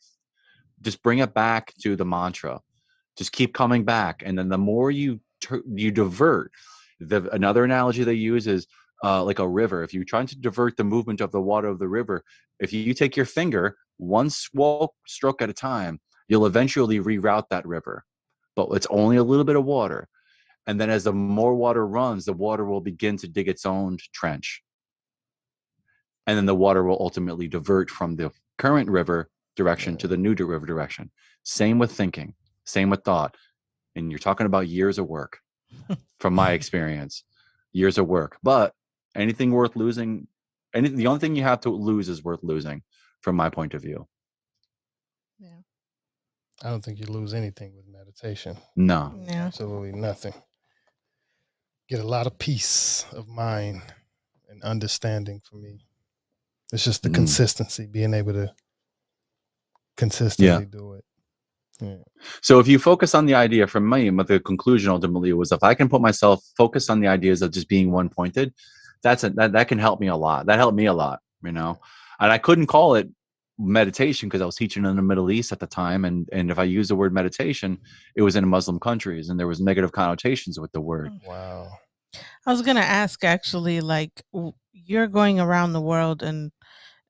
just 0.81 1.03
bring 1.03 1.19
it 1.19 1.35
back 1.35 1.75
to 1.83 1.97
the 1.97 2.05
mantra. 2.05 2.61
Just 3.17 3.33
keep 3.33 3.53
coming 3.53 3.85
back, 3.85 4.23
and 4.25 4.39
then 4.39 4.49
the 4.49 4.59
more 4.59 4.91
you 4.91 5.21
you 5.75 5.91
divert. 5.91 6.53
The 7.01 7.29
another 7.31 7.65
analogy 7.65 8.05
they 8.05 8.15
use 8.15 8.47
is 8.47 8.67
uh, 9.03 9.25
like 9.25 9.39
a 9.39 9.49
river. 9.49 9.83
If 9.83 9.93
you're 9.93 10.05
trying 10.05 10.27
to 10.29 10.39
divert 10.39 10.77
the 10.77 10.85
movement 10.85 11.21
of 11.21 11.33
the 11.33 11.41
water 11.41 11.69
of 11.69 11.79
the 11.79 11.89
river, 11.89 12.23
if 12.61 12.73
you 12.73 12.95
take 12.95 13.17
your 13.17 13.27
finger 13.27 13.77
one 13.97 14.31
stroke 14.31 15.43
at 15.43 15.51
a 15.51 15.55
time, 15.55 16.01
you'll 16.31 16.47
eventually 16.47 17.01
reroute 17.01 17.49
that 17.51 17.67
river 17.67 18.05
but 18.57 18.69
it's 18.71 18.87
only 18.89 19.17
a 19.17 19.25
little 19.25 19.45
bit 19.45 19.57
of 19.57 19.65
water 19.65 20.09
and 20.67 20.81
then 20.81 20.89
as 20.89 21.05
the 21.05 21.13
more 21.13 21.55
water 21.55 21.87
runs 21.87 22.25
the 22.25 22.33
water 22.33 22.65
will 22.65 22.81
begin 22.81 23.17
to 23.19 23.29
dig 23.29 23.49
its 23.49 23.67
own 23.67 23.99
trench. 24.13 24.63
And 26.27 26.37
then 26.37 26.47
the 26.47 26.55
water 26.55 26.85
will 26.85 26.99
ultimately 27.01 27.49
divert 27.49 27.91
from 27.91 28.15
the 28.15 28.31
current 28.59 28.89
river 28.89 29.31
direction 29.57 29.97
to 29.97 30.07
the 30.07 30.17
new 30.17 30.35
river 30.35 30.67
direction. 30.67 31.11
Same 31.43 31.79
with 31.79 31.91
thinking 31.91 32.35
same 32.65 32.91
with 32.91 33.03
thought 33.03 33.37
and 33.97 34.11
you're 34.11 34.19
talking 34.19 34.47
about 34.47 34.69
years 34.69 34.99
of 34.99 35.09
work 35.09 35.41
from 36.21 36.35
my 36.35 36.53
experience 36.59 37.25
years 37.73 37.99
of 37.99 38.07
work 38.07 38.37
but 38.45 38.75
anything 39.17 39.51
worth 39.51 39.75
losing 39.75 40.29
any, 40.73 40.89
the 40.89 41.09
only 41.09 41.19
thing 41.19 41.35
you 41.35 41.43
have 41.43 41.61
to 41.63 41.71
lose 41.71 42.09
is 42.09 42.23
worth 42.23 42.45
losing 42.45 42.83
from 43.23 43.35
my 43.35 43.51
point 43.51 43.75
of 43.75 43.83
view. 43.83 44.07
I 46.65 46.69
don't 46.71 46.85
think 46.85 46.99
you 47.01 47.07
lose 47.07 47.33
anything 47.35 47.75
with 47.77 47.87
meditation. 47.89 48.57
no 48.77 49.15
Yeah. 49.27 49.47
Absolutely 49.47 49.93
nothing. 49.93 50.35
Get 51.89 52.01
a 52.01 52.07
lot 52.07 52.27
of 52.27 52.39
peace 52.39 53.05
of 53.13 53.27
mind 53.29 53.83
and 54.49 54.63
understanding 54.63 55.41
for 55.49 55.57
me. 55.57 55.87
It's 56.73 56.85
just 56.85 57.03
the 57.03 57.09
Mm. 57.09 57.15
consistency, 57.15 57.87
being 57.87 58.15
able 58.15 58.33
to 58.35 58.55
consistently 59.97 60.67
do 60.67 60.95
it. 60.95 61.05
Yeah. 61.81 61.97
So 62.43 62.59
if 62.59 62.69
you 62.69 62.79
focus 62.79 63.15
on 63.15 63.27
the 63.27 63.35
idea 63.35 63.67
from 63.67 63.89
me, 63.89 64.11
but 64.11 64.29
the 64.29 64.39
conclusion 64.41 64.91
ultimately 64.91 65.33
was 65.33 65.51
if 65.51 65.63
I 65.63 65.75
can 65.75 65.89
put 65.89 66.01
myself 66.03 66.45
focused 66.57 66.91
on 66.91 67.01
the 67.01 67.09
ideas 67.09 67.43
of 67.43 67.53
just 67.53 67.69
being 67.69 67.91
one 67.91 68.09
pointed, 68.11 68.53
that's 69.03 69.25
a, 69.25 69.31
that 69.31 69.53
that 69.53 69.69
can 69.69 69.79
help 69.79 69.99
me 70.01 70.09
a 70.09 70.17
lot. 70.17 70.47
That 70.47 70.59
helped 70.59 70.77
me 70.77 70.87
a 70.87 70.93
lot, 70.93 71.21
you 71.43 71.53
know. 71.53 71.81
And 72.21 72.31
I 72.31 72.37
couldn't 72.39 72.67
call 72.67 72.97
it 72.97 73.09
meditation 73.61 74.29
because 74.29 74.41
I 74.41 74.47
was 74.47 74.57
teaching 74.57 74.85
in 74.85 74.97
the 74.97 75.03
Middle 75.03 75.31
East 75.31 75.53
at 75.53 75.61
the 75.61 75.67
time, 75.67 76.05
and 76.05 76.29
and 76.33 76.51
if 76.51 76.59
I 76.59 76.65
used 76.65 76.91
the 76.91 76.97
word 76.97 77.13
meditation, 77.13 77.79
it 78.17 78.23
was 78.23 78.37
in 78.37 78.49
Muslim 78.49 78.81
countries, 78.81 79.29
and 79.29 79.39
there 79.39 79.47
was 79.47 79.61
negative 79.61 79.93
connotations 79.93 80.59
with 80.59 80.73
the 80.73 80.81
word. 80.81 81.13
Wow. 81.27 81.69
I 82.47 82.53
was 82.53 82.63
gonna 82.63 82.81
ask 82.81 83.23
actually, 83.25 83.81
like 83.81 84.23
you're 84.73 85.07
going 85.07 85.41
around 85.41 85.73
the 85.73 85.81
world 85.81 86.23
and 86.23 86.53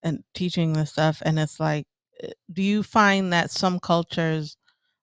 and 0.03 0.25
teaching 0.35 0.73
this 0.73 0.93
stuff, 0.93 1.23
and 1.25 1.39
it's 1.39 1.61
like, 1.61 1.87
uh, 2.23 2.29
do 2.53 2.63
you 2.63 2.83
find 2.83 3.33
that 3.33 3.51
some 3.51 3.79
cultures 3.79 4.57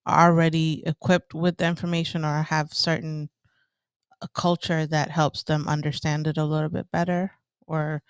are 0.05 0.31
already 0.31 0.83
equipped 0.85 1.33
with 1.33 1.57
the 1.57 1.67
information 1.67 2.25
or 2.25 2.41
have 2.43 2.73
certain 2.73 3.29
a 4.21 4.27
culture 4.29 4.87
that 4.87 5.11
helps 5.11 5.43
them 5.43 5.67
understand 5.67 6.27
it 6.27 6.37
a 6.37 6.45
little 6.45 6.69
bit 6.69 6.87
better, 6.91 7.31
or 7.67 8.01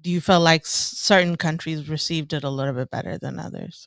do 0.00 0.10
you 0.10 0.20
feel 0.20 0.40
like 0.40 0.66
certain 0.66 1.36
countries 1.36 1.88
received 1.88 2.32
it 2.32 2.44
a 2.44 2.50
little 2.50 2.74
bit 2.74 2.90
better 2.90 3.18
than 3.18 3.38
others? 3.38 3.86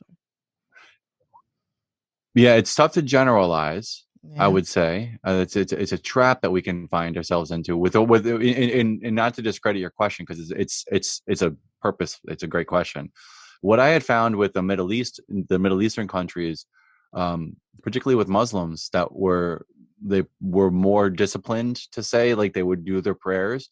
Yeah, 2.35 2.55
it's 2.55 2.73
tough 2.73 2.93
to 2.93 3.01
generalize. 3.01 4.05
Yeah. 4.23 4.45
I 4.45 4.47
would 4.47 4.65
say 4.65 5.17
uh, 5.27 5.39
it's, 5.41 5.57
it's 5.57 5.73
it's 5.73 5.91
a 5.91 5.97
trap 5.97 6.41
that 6.41 6.51
we 6.51 6.61
can 6.61 6.87
find 6.87 7.17
ourselves 7.17 7.51
into 7.51 7.75
with 7.75 7.95
with 7.95 8.25
in, 8.25 8.41
in, 8.41 8.99
in 9.03 9.15
not 9.15 9.33
to 9.33 9.41
discredit 9.41 9.81
your 9.81 9.89
question 9.89 10.25
because 10.25 10.39
it's, 10.39 10.51
it's 10.51 10.85
it's 10.89 11.21
it's 11.27 11.41
a 11.41 11.55
purpose. 11.81 12.19
It's 12.25 12.43
a 12.43 12.47
great 12.47 12.67
question. 12.67 13.11
What 13.59 13.81
I 13.81 13.89
had 13.89 14.03
found 14.03 14.37
with 14.37 14.53
the 14.53 14.63
Middle 14.63 14.93
East, 14.93 15.19
the 15.27 15.59
Middle 15.59 15.81
Eastern 15.81 16.07
countries, 16.07 16.65
um, 17.13 17.57
particularly 17.81 18.15
with 18.15 18.29
Muslims, 18.29 18.89
that 18.93 19.13
were 19.13 19.65
they 20.01 20.23
were 20.41 20.71
more 20.71 21.09
disciplined 21.09 21.75
to 21.91 22.01
say 22.01 22.33
like 22.33 22.53
they 22.53 22.63
would 22.63 22.85
do 22.85 23.01
their 23.01 23.15
prayers. 23.15 23.69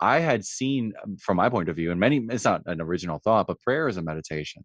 I 0.00 0.20
had 0.20 0.44
seen, 0.44 0.94
um, 1.04 1.16
from 1.18 1.38
my 1.38 1.48
point 1.48 1.68
of 1.68 1.76
view, 1.76 1.90
and 1.92 2.00
many 2.00 2.26
it's 2.30 2.44
not 2.44 2.62
an 2.66 2.80
original 2.80 3.20
thought, 3.20 3.46
but 3.48 3.60
prayer 3.60 3.88
is 3.88 3.96
a 3.98 4.02
meditation. 4.02 4.64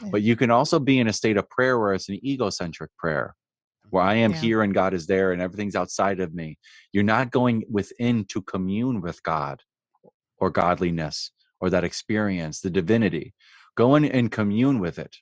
Yeah. 0.00 0.10
But 0.12 0.22
you 0.22 0.36
can 0.36 0.50
also 0.50 0.80
be 0.80 0.98
in 1.00 1.08
a 1.08 1.12
state 1.14 1.36
of 1.38 1.50
prayer 1.50 1.78
where 1.78 1.94
it's 1.94 2.08
an 2.10 2.24
egocentric 2.26 2.90
prayer 2.98 3.34
where 3.90 4.04
I 4.04 4.16
am 4.16 4.32
Yeah. 4.32 4.40
here 4.40 4.62
and 4.62 4.74
God 4.74 4.94
is 4.94 5.06
there 5.06 5.32
and 5.32 5.42
everything's 5.42 5.76
outside 5.76 6.20
of 6.20 6.34
me. 6.34 6.58
You're 6.92 7.04
not 7.04 7.30
going 7.32 7.64
within 7.70 8.26
to 8.26 8.42
commune 8.42 9.00
with 9.02 9.22
God 9.22 9.62
or 10.38 10.50
godliness 10.50 11.32
or 11.60 11.70
that 11.70 11.84
experience, 11.84 12.60
the 12.60 12.70
divinity. 12.70 13.34
Go 13.76 13.96
in 13.96 14.04
and 14.06 14.30
commune 14.32 14.80
with 14.80 14.98
it 14.98 15.16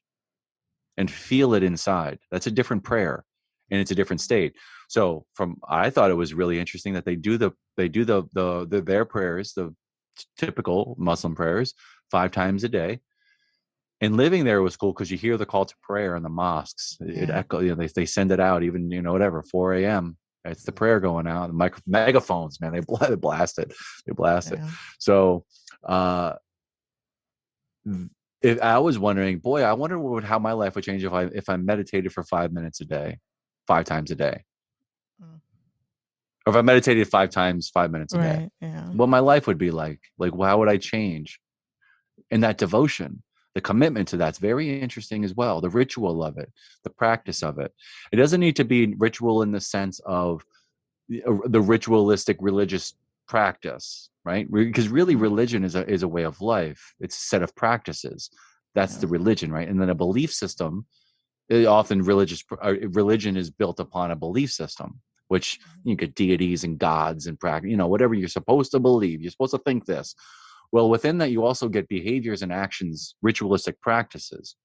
and 0.96 1.10
feel 1.10 1.54
it 1.54 1.62
inside. 1.64 2.20
That's 2.30 2.48
a 2.48 2.52
different 2.52 2.84
prayer 2.84 3.24
and 3.70 3.80
it's 3.80 3.90
a 3.90 3.94
different 3.94 4.20
state. 4.20 4.54
So 4.88 5.24
from 5.34 5.56
I 5.68 5.90
thought 5.90 6.10
it 6.10 6.14
was 6.14 6.34
really 6.34 6.58
interesting 6.58 6.94
that 6.94 7.04
they 7.04 7.16
do 7.16 7.38
the 7.38 7.52
they 7.76 7.88
do 7.88 8.04
the 8.04 8.24
the, 8.32 8.66
the 8.66 8.80
their 8.82 9.04
prayers, 9.04 9.52
the 9.52 9.74
typical 10.36 10.96
Muslim 10.98 11.34
prayers, 11.34 11.74
five 12.10 12.30
times 12.30 12.64
a 12.64 12.68
day. 12.68 13.00
And 14.02 14.16
living 14.16 14.44
there 14.44 14.62
was 14.62 14.76
cool 14.76 14.94
because 14.94 15.10
you 15.10 15.18
hear 15.18 15.36
the 15.36 15.44
call 15.44 15.66
to 15.66 15.74
prayer 15.82 16.16
in 16.16 16.22
the 16.22 16.30
mosques. 16.30 16.96
It 17.00 17.28
echo, 17.28 17.60
you 17.60 17.68
know, 17.70 17.74
they, 17.74 17.86
they 17.88 18.06
send 18.06 18.32
it 18.32 18.40
out 18.40 18.62
even, 18.62 18.90
you 18.90 19.02
know, 19.02 19.12
whatever, 19.12 19.42
4 19.42 19.74
a.m. 19.74 20.16
It's 20.46 20.62
the 20.64 20.72
prayer 20.72 21.00
going 21.00 21.26
out. 21.26 21.48
The 21.48 21.52
micro, 21.52 21.82
megaphones, 21.86 22.62
man, 22.62 22.72
they, 22.72 22.80
bla- 22.80 23.06
they 23.10 23.14
blast 23.16 23.58
it. 23.58 23.74
They 24.06 24.14
blast 24.14 24.52
it. 24.52 24.60
So, 24.98 25.44
uh, 25.84 26.34
if 28.42 28.60
I 28.62 28.78
was 28.78 28.98
wondering, 28.98 29.38
boy, 29.38 29.62
I 29.62 29.74
wonder 29.74 29.98
what 29.98 30.24
how 30.24 30.38
my 30.38 30.52
life 30.52 30.74
would 30.74 30.84
change 30.84 31.04
if 31.04 31.12
I 31.12 31.24
if 31.24 31.48
I 31.48 31.56
meditated 31.56 32.12
for 32.12 32.22
five 32.24 32.52
minutes 32.52 32.80
a 32.80 32.86
day, 32.86 33.18
five 33.66 33.84
times 33.84 34.10
a 34.10 34.14
day, 34.16 34.44
Mm. 35.22 35.40
or 36.46 36.50
if 36.50 36.56
I 36.56 36.62
meditated 36.62 37.08
five 37.08 37.30
times, 37.30 37.68
five 37.68 37.90
minutes 37.90 38.14
a 38.14 38.18
day 38.18 38.48
Yeah. 38.60 38.90
what 38.92 39.08
my 39.08 39.18
life 39.20 39.46
would 39.46 39.58
be 39.58 39.70
like 39.70 40.00
like 40.18 40.32
how 40.40 40.58
would 40.58 40.68
i 40.68 40.76
change 40.76 41.40
and 42.30 42.42
that 42.42 42.58
devotion 42.58 43.22
the 43.54 43.60
commitment 43.60 44.08
to 44.08 44.16
that's 44.16 44.38
very 44.38 44.80
interesting 44.80 45.24
as 45.24 45.34
well 45.34 45.60
the 45.60 45.68
ritual 45.70 46.24
of 46.24 46.38
it 46.38 46.50
the 46.84 46.90
practice 46.90 47.42
of 47.42 47.58
it 47.58 47.72
it 48.12 48.16
doesn't 48.16 48.40
need 48.40 48.56
to 48.56 48.64
be 48.64 48.94
ritual 48.98 49.42
in 49.42 49.52
the 49.52 49.60
sense 49.60 50.00
of 50.06 50.42
the 51.08 51.22
uh, 51.24 51.36
the 51.46 51.60
ritualistic 51.60 52.36
religious 52.40 52.94
practice, 53.28 54.10
right? 54.24 54.50
Because 54.50 54.88
really, 54.88 55.14
Mhm. 55.14 55.20
religion 55.20 55.64
is 55.64 55.74
a 55.76 55.88
is 55.88 56.02
a 56.02 56.08
way 56.08 56.24
of 56.24 56.40
life. 56.40 56.94
It's 56.98 57.16
a 57.16 57.26
set 57.32 57.42
of 57.42 57.54
practices. 57.54 58.30
That's 58.74 58.94
Yeah. 58.94 59.02
the 59.02 59.06
religion, 59.08 59.52
right? 59.52 59.68
And 59.68 59.80
then 59.80 59.88
a 59.90 59.94
belief 59.94 60.32
system. 60.32 60.86
Often, 61.50 62.02
religious 62.02 62.44
uh, 62.62 62.74
religion 62.92 63.36
is 63.36 63.50
built 63.50 63.80
upon 63.80 64.10
a 64.10 64.16
belief 64.16 64.52
system, 64.52 65.00
which 65.28 65.58
you 65.84 65.96
get 65.96 66.14
deities 66.14 66.64
and 66.64 66.78
gods 66.78 67.26
and 67.26 67.38
practice. 67.38 67.70
You 67.70 67.76
know, 67.76 67.88
whatever 67.88 68.14
you're 68.14 68.28
supposed 68.28 68.70
to 68.72 68.78
believe, 68.78 69.20
you're 69.20 69.32
supposed 69.32 69.54
to 69.54 69.58
think 69.58 69.86
this. 69.86 70.14
Well, 70.72 70.88
within 70.88 71.18
that, 71.18 71.32
you 71.32 71.44
also 71.44 71.68
get 71.68 71.88
behaviors 71.88 72.42
and 72.42 72.52
actions, 72.52 73.16
ritualistic 73.22 73.80
practices 73.80 74.56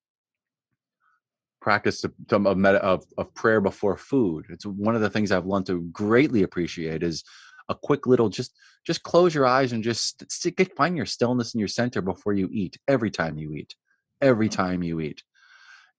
practice 1.66 2.04
of, 2.04 2.14
of, 2.32 3.06
of, 3.18 3.34
prayer 3.34 3.60
before 3.60 3.98
food. 3.98 4.46
It's 4.50 4.68
one 4.68 4.94
of 4.94 5.02
the 5.02 5.10
things 5.10 5.32
I've 5.32 5.48
learned 5.48 5.66
to 5.66 5.82
greatly 5.92 6.44
appreciate 6.44 7.02
is 7.02 7.24
a 7.70 7.76
quick 7.76 8.06
little 8.06 8.30
just 8.30 8.54
just 8.86 9.04
close 9.04 9.34
your 9.34 9.48
eyes 9.48 9.74
and 9.74 9.84
just 9.84 10.32
st- 10.32 10.56
get, 10.56 10.76
find 10.76 10.96
your 10.96 11.06
stillness 11.06 11.54
in 11.54 11.60
your 11.60 11.68
center 11.68 12.02
before 12.02 12.34
you 12.34 12.50
eat 12.52 12.78
every 12.88 13.10
time 13.10 13.38
you 13.38 13.54
eat 13.54 13.76
every 14.22 14.50
time 14.50 14.84
you 14.84 15.00
eat 15.00 15.24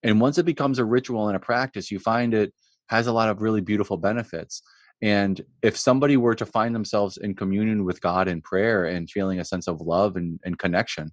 and 0.02 0.20
once 0.20 0.38
it 0.38 0.44
becomes 0.44 0.78
a 0.78 0.84
ritual 0.84 1.28
and 1.28 1.36
a 1.36 1.40
practice 1.40 1.90
you 1.90 1.98
find 1.98 2.34
it 2.34 2.52
has 2.88 3.06
a 3.06 3.12
lot 3.12 3.28
of 3.28 3.42
really 3.42 3.60
beautiful 3.60 3.96
benefits. 3.96 4.62
And 5.02 5.44
if 5.60 5.76
somebody 5.76 6.16
were 6.16 6.36
to 6.36 6.46
find 6.46 6.74
themselves 6.74 7.16
in 7.16 7.34
communion 7.34 7.84
with 7.84 8.00
god 8.00 8.28
in 8.28 8.40
prayer 8.40 8.84
and 8.86 9.10
feeling 9.10 9.40
a 9.40 9.44
sense 9.44 9.68
of 9.68 9.80
love 9.80 10.16
and, 10.16 10.40
and 10.44 10.58
connection 10.58 11.12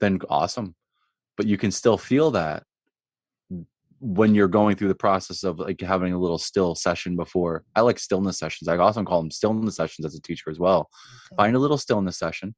then 0.00 0.18
awesome. 0.28 0.74
But 1.36 1.46
you 1.46 1.56
can 1.56 1.70
still 1.70 1.98
feel 1.98 2.30
that 2.32 2.64
when 3.98 4.34
you're 4.34 4.48
going 4.48 4.76
through 4.76 4.88
the 4.88 4.94
process 4.94 5.42
of 5.42 5.58
like 5.58 5.80
having 5.80 6.12
a 6.12 6.18
little 6.18 6.38
still 6.38 6.74
session 6.74 7.16
before. 7.16 7.64
I 7.74 7.80
like 7.80 7.98
stillness 7.98 8.38
sessions. 8.38 8.68
I 8.68 8.76
also 8.76 9.02
call 9.04 9.22
them 9.22 9.30
stillness 9.30 9.76
sessions 9.76 10.04
as 10.04 10.14
a 10.14 10.20
teacher 10.20 10.50
as 10.50 10.58
well. 10.58 10.90
Okay. 11.32 11.36
find 11.36 11.56
a 11.56 11.58
little 11.58 11.78
stillness 11.78 12.18
session 12.18 12.54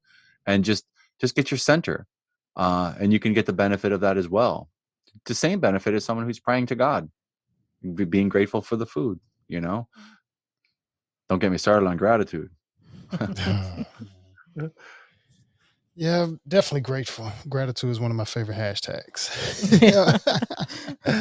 and 0.47 0.65
just 0.65 0.85
just 1.21 1.35
get 1.35 1.51
your 1.51 1.59
center 1.59 2.07
uh, 2.57 2.95
and 2.99 3.13
you 3.13 3.21
can 3.21 3.35
get 3.35 3.47
the 3.47 3.53
benefit 3.53 3.93
of 3.93 4.01
that 4.01 4.17
as 4.17 4.29
well 4.29 4.69
the 5.25 5.35
same 5.35 5.61
benefit 5.61 5.95
as 5.95 6.05
someone 6.05 6.27
who's 6.27 6.41
praying 6.41 6.67
to 6.67 6.75
god 6.75 7.09
being 8.09 8.29
grateful 8.29 8.61
for 8.61 8.77
the 8.77 8.87
food 8.87 9.19
you 9.49 9.61
know 9.61 9.87
mm. 9.99 10.03
don't 11.29 11.39
get 11.39 11.53
me 11.53 11.59
started 11.59 11.87
on 11.87 11.97
gratitude 11.97 12.51
yeah, 15.95 16.23
I'm 16.23 16.41
definitely 16.47 16.83
grateful. 16.83 17.31
Gratitude 17.49 17.91
is 17.91 18.01
one 18.01 18.11
of 18.11 18.17
my 18.17 18.25
favorite 18.25 18.57
hashtags. 18.57 19.81
Yeah. 19.83 20.19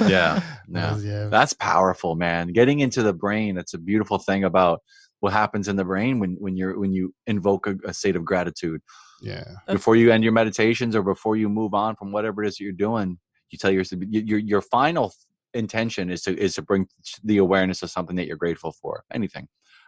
Yeah, 0.07 0.41
yeah. 0.67 0.97
Yeah. 0.97 1.27
that's 1.27 1.53
powerful 1.53 2.15
man 2.15 2.49
getting 2.49 2.79
into 2.79 3.03
the 3.03 3.13
brain 3.13 3.55
that's 3.55 3.73
a 3.73 3.77
beautiful 3.77 4.17
thing 4.17 4.43
about 4.43 4.81
what 5.21 5.31
happens 5.31 5.67
in 5.69 5.77
the 5.77 5.85
brain 5.85 6.19
when 6.19 6.35
when 6.39 6.57
you're 6.57 6.77
when 6.77 6.91
you 6.91 7.13
invoke 7.25 7.67
a, 7.67 7.75
a 7.85 7.93
state 7.93 8.15
of 8.17 8.25
gratitude 8.25 8.81
yeah. 9.21 9.45
Before 9.67 9.95
you 9.95 10.11
end 10.11 10.23
your 10.23 10.33
meditations 10.33 10.95
or 10.95 11.03
before 11.03 11.35
you 11.35 11.49
move 11.49 11.73
on 11.73 11.95
from 11.95 12.11
whatever 12.11 12.43
it 12.43 12.47
is 12.47 12.57
that 12.57 12.63
you're 12.63 12.73
doing 12.73 13.17
you 13.49 13.57
tell 13.57 13.71
yourself 13.71 14.01
your 14.09 14.23
your, 14.23 14.39
your 14.39 14.61
final 14.61 15.13
intention 15.53 16.09
is 16.09 16.21
to 16.21 16.37
is 16.37 16.55
to 16.55 16.61
bring 16.61 16.87
the 17.23 17.37
awareness 17.37 17.81
of 17.81 17.89
something 17.89 18.15
that 18.15 18.27
you're 18.27 18.37
grateful 18.37 18.73
for 18.81 19.03
anything 19.13 19.47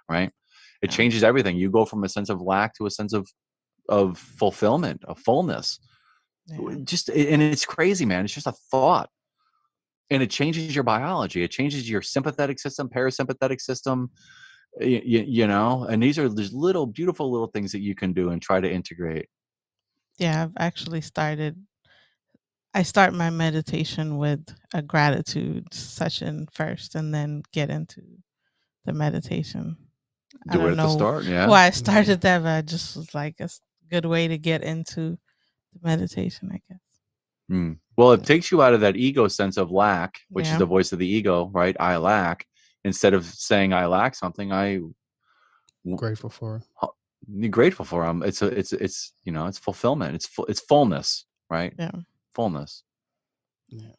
right? 0.09 0.31
It 0.81 0.89
changes 0.89 1.23
everything. 1.23 1.57
You 1.57 1.69
go 1.69 1.85
from 1.85 2.03
a 2.03 2.09
sense 2.09 2.29
of 2.29 2.41
lack 2.41 2.73
to 2.75 2.85
a 2.85 2.91
sense 2.91 3.13
of 3.13 3.29
of 3.87 4.17
fulfillment 4.17 5.03
of 5.05 5.19
fullness. 5.19 5.79
Yeah. 6.47 6.75
just 6.83 7.09
and 7.09 7.41
it's 7.41 7.65
crazy 7.65 8.05
man. 8.05 8.25
It's 8.25 8.33
just 8.33 8.47
a 8.47 8.53
thought. 8.71 9.09
And 10.09 10.23
it 10.23 10.31
changes 10.31 10.73
your 10.73 10.83
biology. 10.83 11.43
It 11.43 11.51
changes 11.51 11.87
your 11.89 12.01
sympathetic 12.01 12.59
system 12.59 12.89
parasympathetic 12.89 13.61
system 13.61 14.09
you, 14.79 15.23
you 15.27 15.47
know? 15.47 15.85
And 15.89 16.01
these 16.01 16.17
are 16.17 16.29
these 16.29 16.53
little 16.53 16.85
beautiful 16.85 17.31
little 17.31 17.47
things 17.47 17.71
that 17.73 17.81
you 17.81 17.95
can 17.95 18.13
do 18.13 18.29
and 18.29 18.41
try 18.41 18.59
to 18.59 18.71
integrate. 18.71 19.27
Yeah, 20.17 20.43
I've 20.43 20.53
actually 20.57 21.01
started. 21.01 21.63
I 22.73 22.83
start 22.83 23.13
my 23.13 23.29
meditation 23.29 24.17
with 24.17 24.45
a 24.73 24.81
gratitude 24.81 25.73
session 25.73 26.47
first, 26.51 26.95
and 26.95 27.13
then 27.13 27.43
get 27.51 27.69
into 27.69 28.01
the 28.85 28.93
meditation. 28.93 29.75
I 30.49 30.53
do 30.53 30.59
don't 30.59 30.67
it 30.67 30.71
at 30.71 30.77
the 30.77 30.83
know 30.83 30.89
start 30.89 31.23
yeah 31.25 31.47
why 31.47 31.65
I 31.65 31.69
started 31.71 32.21
that, 32.21 32.43
but 32.43 32.49
I 32.49 32.61
just 32.61 32.95
was 32.95 33.13
like, 33.15 33.39
a 33.39 33.49
good 33.89 34.05
way 34.05 34.27
to 34.27 34.37
get 34.37 34.63
into 34.63 35.17
the 35.73 35.79
meditation, 35.83 36.49
I 36.53 36.61
guess. 36.69 36.79
Mm. 37.51 37.77
Well, 37.97 38.11
it 38.13 38.23
takes 38.23 38.51
you 38.51 38.61
out 38.61 38.73
of 38.75 38.81
that 38.81 38.95
ego 38.95 39.27
sense 39.27 39.57
of 39.57 39.71
lack, 39.71 40.19
which 40.29 40.45
Yeah. 40.45 40.53
is 40.53 40.59
the 40.59 40.65
voice 40.65 40.91
of 40.93 40.99
the 40.99 41.07
ego, 41.07 41.49
right? 41.51 41.75
I 41.79 41.97
lack. 41.97 42.45
Instead 42.85 43.13
of 43.13 43.25
saying 43.25 43.73
I 43.73 43.87
lack 43.87 44.15
something, 44.15 44.51
I 44.53 44.79
Grateful 45.95 46.29
for. 46.29 46.61
be 47.39 47.47
grateful 47.49 47.85
for 47.85 48.05
them. 48.05 48.21
It's 48.23 48.41
a, 48.41 48.47
it's, 48.47 48.73
it's, 48.73 49.13
you 49.23 49.31
know, 49.31 49.47
it's 49.47 49.57
fulfillment. 49.57 50.15
It's, 50.15 50.27
full, 50.27 50.45
it's 50.45 50.59
fullness, 50.61 51.25
right? 51.49 51.73
Yeah. 51.79 51.91
Fullness. 52.39 52.83
Yeah. 53.67 53.89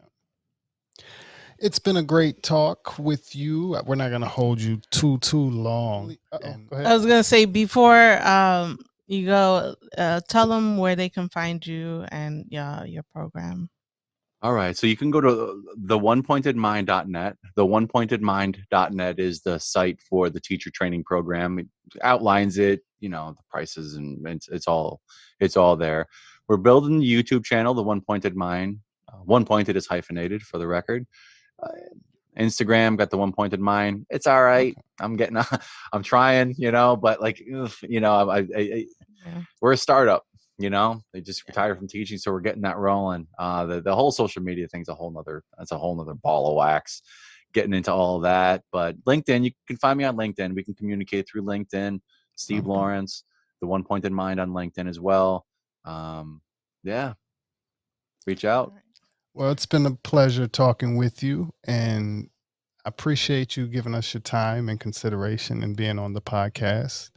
It's 1.58 1.78
been 1.78 1.98
a 1.98 2.02
great 2.02 2.42
talk 2.42 2.98
with 2.98 3.36
you. 3.36 3.78
We're 3.84 3.96
not 3.96 4.08
going 4.08 4.22
to 4.22 4.28
hold 4.28 4.62
you 4.62 4.80
too, 4.90 5.18
too 5.18 5.50
long. 5.50 6.16
And- 6.42 6.66
I 6.72 6.94
was 6.94 7.04
gonna 7.04 7.22
say 7.22 7.44
before 7.44 8.26
um, 8.26 8.78
you 9.06 9.26
go, 9.26 9.74
uh, 9.98 10.22
tell 10.26 10.46
them 10.46 10.78
where 10.78 10.96
they 10.96 11.10
can 11.10 11.28
find 11.28 11.66
you 11.66 12.06
and 12.10 12.46
uh, 12.56 12.84
your 12.86 13.02
program. 13.14 13.68
All 14.40 14.54
right. 14.54 14.74
So 14.74 14.86
you 14.86 14.96
can 14.96 15.10
go 15.10 15.20
to 15.20 15.62
the 15.76 15.98
onepointedmind.net. 15.98 17.36
The 17.56 17.66
onepointedmind.net 17.66 19.18
is 19.18 19.42
the 19.42 19.58
site 19.60 20.00
for 20.00 20.30
the 20.30 20.40
teacher 20.40 20.70
training 20.70 21.04
program. 21.04 21.58
It 21.58 21.66
outlines 22.00 22.56
it, 22.56 22.80
you 23.00 23.10
know, 23.10 23.34
the 23.36 23.42
prices 23.50 23.96
and 23.96 24.26
it's, 24.26 24.48
it's 24.48 24.66
all 24.66 25.02
it's 25.40 25.58
all 25.58 25.76
there. 25.76 26.06
We're 26.51 26.56
building 26.56 26.98
the 26.98 27.06
YouTube 27.09 27.44
channel, 27.44 27.74
the 27.74 27.82
One 27.85 28.01
Pointed 28.01 28.35
Mind. 28.35 28.81
Uh, 29.09 29.18
one 29.18 29.44
pointed 29.44 29.77
is 29.77 29.86
hyphenated 29.86 30.43
for 30.43 30.59
the 30.59 30.66
record. 30.66 31.06
Uh, 31.62 31.68
Instagram 32.36 32.98
got 32.98 33.10
the 33.10 33.18
One 33.18 33.32
Pointed 33.32 33.60
Mind. 33.60 34.05
It's 34.10 34.27
all 34.27 34.43
right. 34.43 34.77
I'm 34.98 35.14
getting 35.14 35.36
I'm 35.93 36.02
trying, 36.02 36.56
you 36.59 36.72
know, 36.72 36.97
but 36.97 37.20
like 37.20 37.39
you 37.39 38.01
know, 38.01 38.28
I, 38.28 38.39
I, 38.39 38.43
I 38.56 38.86
Yeah. 39.24 39.43
we're 39.60 39.74
a 39.74 39.77
startup 39.77 40.24
you 40.59 40.70
know 40.70 41.01
they 41.12 41.20
just 41.22 41.47
retired 41.47 41.78
from 41.78 41.89
teaching 41.89 42.18
so 42.18 42.31
we're 42.32 42.40
getting 42.40 42.60
that 42.62 42.77
rolling 42.77 43.27
uh 43.39 43.64
the, 43.64 43.81
the 43.81 43.94
whole 43.94 44.10
social 44.10 44.43
media 44.43 44.66
thing's 44.68 44.89
a 44.89 44.94
whole 44.94 45.10
nother 45.10 45.43
that's 45.56 45.72
a 45.72 45.78
whole 45.78 45.97
nother 45.97 46.12
ball 46.12 46.51
of 46.51 46.56
wax 46.56 47.01
getting 47.55 47.72
into 47.72 47.90
all 47.90 48.16
of 48.16 48.22
that 48.24 48.62
but 48.70 48.94
linkedin 49.05 49.43
you 49.43 49.51
can 49.66 49.78
find 49.78 49.97
me 49.97 50.05
on 50.05 50.16
linkedin 50.18 50.55
we 50.55 50.62
can 50.62 50.74
communicate 50.74 51.27
through 51.27 51.43
linkedin 51.43 51.98
steve 52.36 52.66
lawrence 52.66 53.24
the 53.62 53.66
one 53.66 53.82
pointed 53.82 54.12
mind 54.12 54.39
on 54.39 54.51
linkedin 54.51 54.86
as 54.86 55.01
well 55.01 55.47
um 55.85 56.40
yeah 56.85 57.15
reach 58.27 58.44
out 58.44 58.73
Well, 59.35 59.51
it's 59.52 59.66
been 59.66 59.86
a 59.86 59.93
pleasure 59.94 60.48
talking 60.48 60.97
with 60.97 61.23
you, 61.23 61.52
and 61.65 62.31
I 62.85 62.89
appreciate 62.89 63.57
you 63.57 63.66
giving 63.69 63.94
us 63.94 64.12
your 64.12 64.20
time 64.23 64.69
and 64.69 64.81
consideration 64.81 65.62
and 65.62 65.77
being 65.77 65.98
on 66.01 66.15
the 66.15 66.20
podcast. 66.23 67.11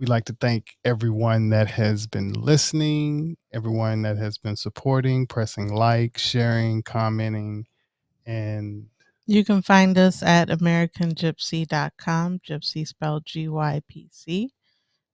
We'd 0.00 0.08
like 0.08 0.24
to 0.26 0.36
thank 0.40 0.76
everyone 0.84 1.50
that 1.50 1.68
has 1.72 2.06
been 2.06 2.32
listening, 2.32 3.36
everyone 3.52 4.02
that 4.02 4.16
has 4.16 4.38
been 4.38 4.56
supporting, 4.56 5.26
pressing 5.26 5.72
like, 5.74 6.18
sharing, 6.18 6.82
commenting, 6.82 7.66
and 8.26 8.88
You 9.26 9.44
can 9.44 9.62
find 9.62 9.98
us 9.98 10.22
at 10.22 10.48
AmericanGypsy.com, 10.48 12.40
Gypsy 12.40 12.86
spelled 12.86 13.26
G 13.26 13.48
Y 13.48 13.82
P 13.88 14.08
C. 14.12 14.52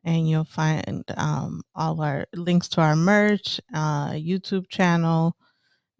And 0.05 0.29
you'll 0.29 0.45
find 0.45 1.03
um, 1.17 1.63
all 1.75 2.03
our 2.03 2.27
links 2.35 2.69
to 2.71 2.83
our 2.83 2.95
merch, 2.95 3.59
uh, 3.73 4.11
YouTube 4.11 4.69
channel, 4.69 5.35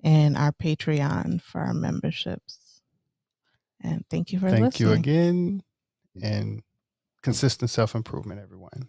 and 0.03 0.37
our 0.37 0.53
Patreon 0.53 1.41
for 1.41 1.63
our 1.63 1.73
memberships. 1.73 2.83
And 3.83 4.05
thank 4.11 4.31
you 4.31 4.39
for 4.39 4.51
thank 4.51 4.79
you 4.79 4.93
again. 4.93 5.63
And 6.23 6.63
consistent 7.23 7.71
self 7.71 7.95
improvement, 7.95 8.41
everyone. 8.41 8.89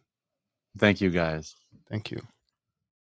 thank 0.78 1.00
you 1.00 1.10
guys 1.10 1.56
Thank 1.90 2.12
you. 2.12 2.22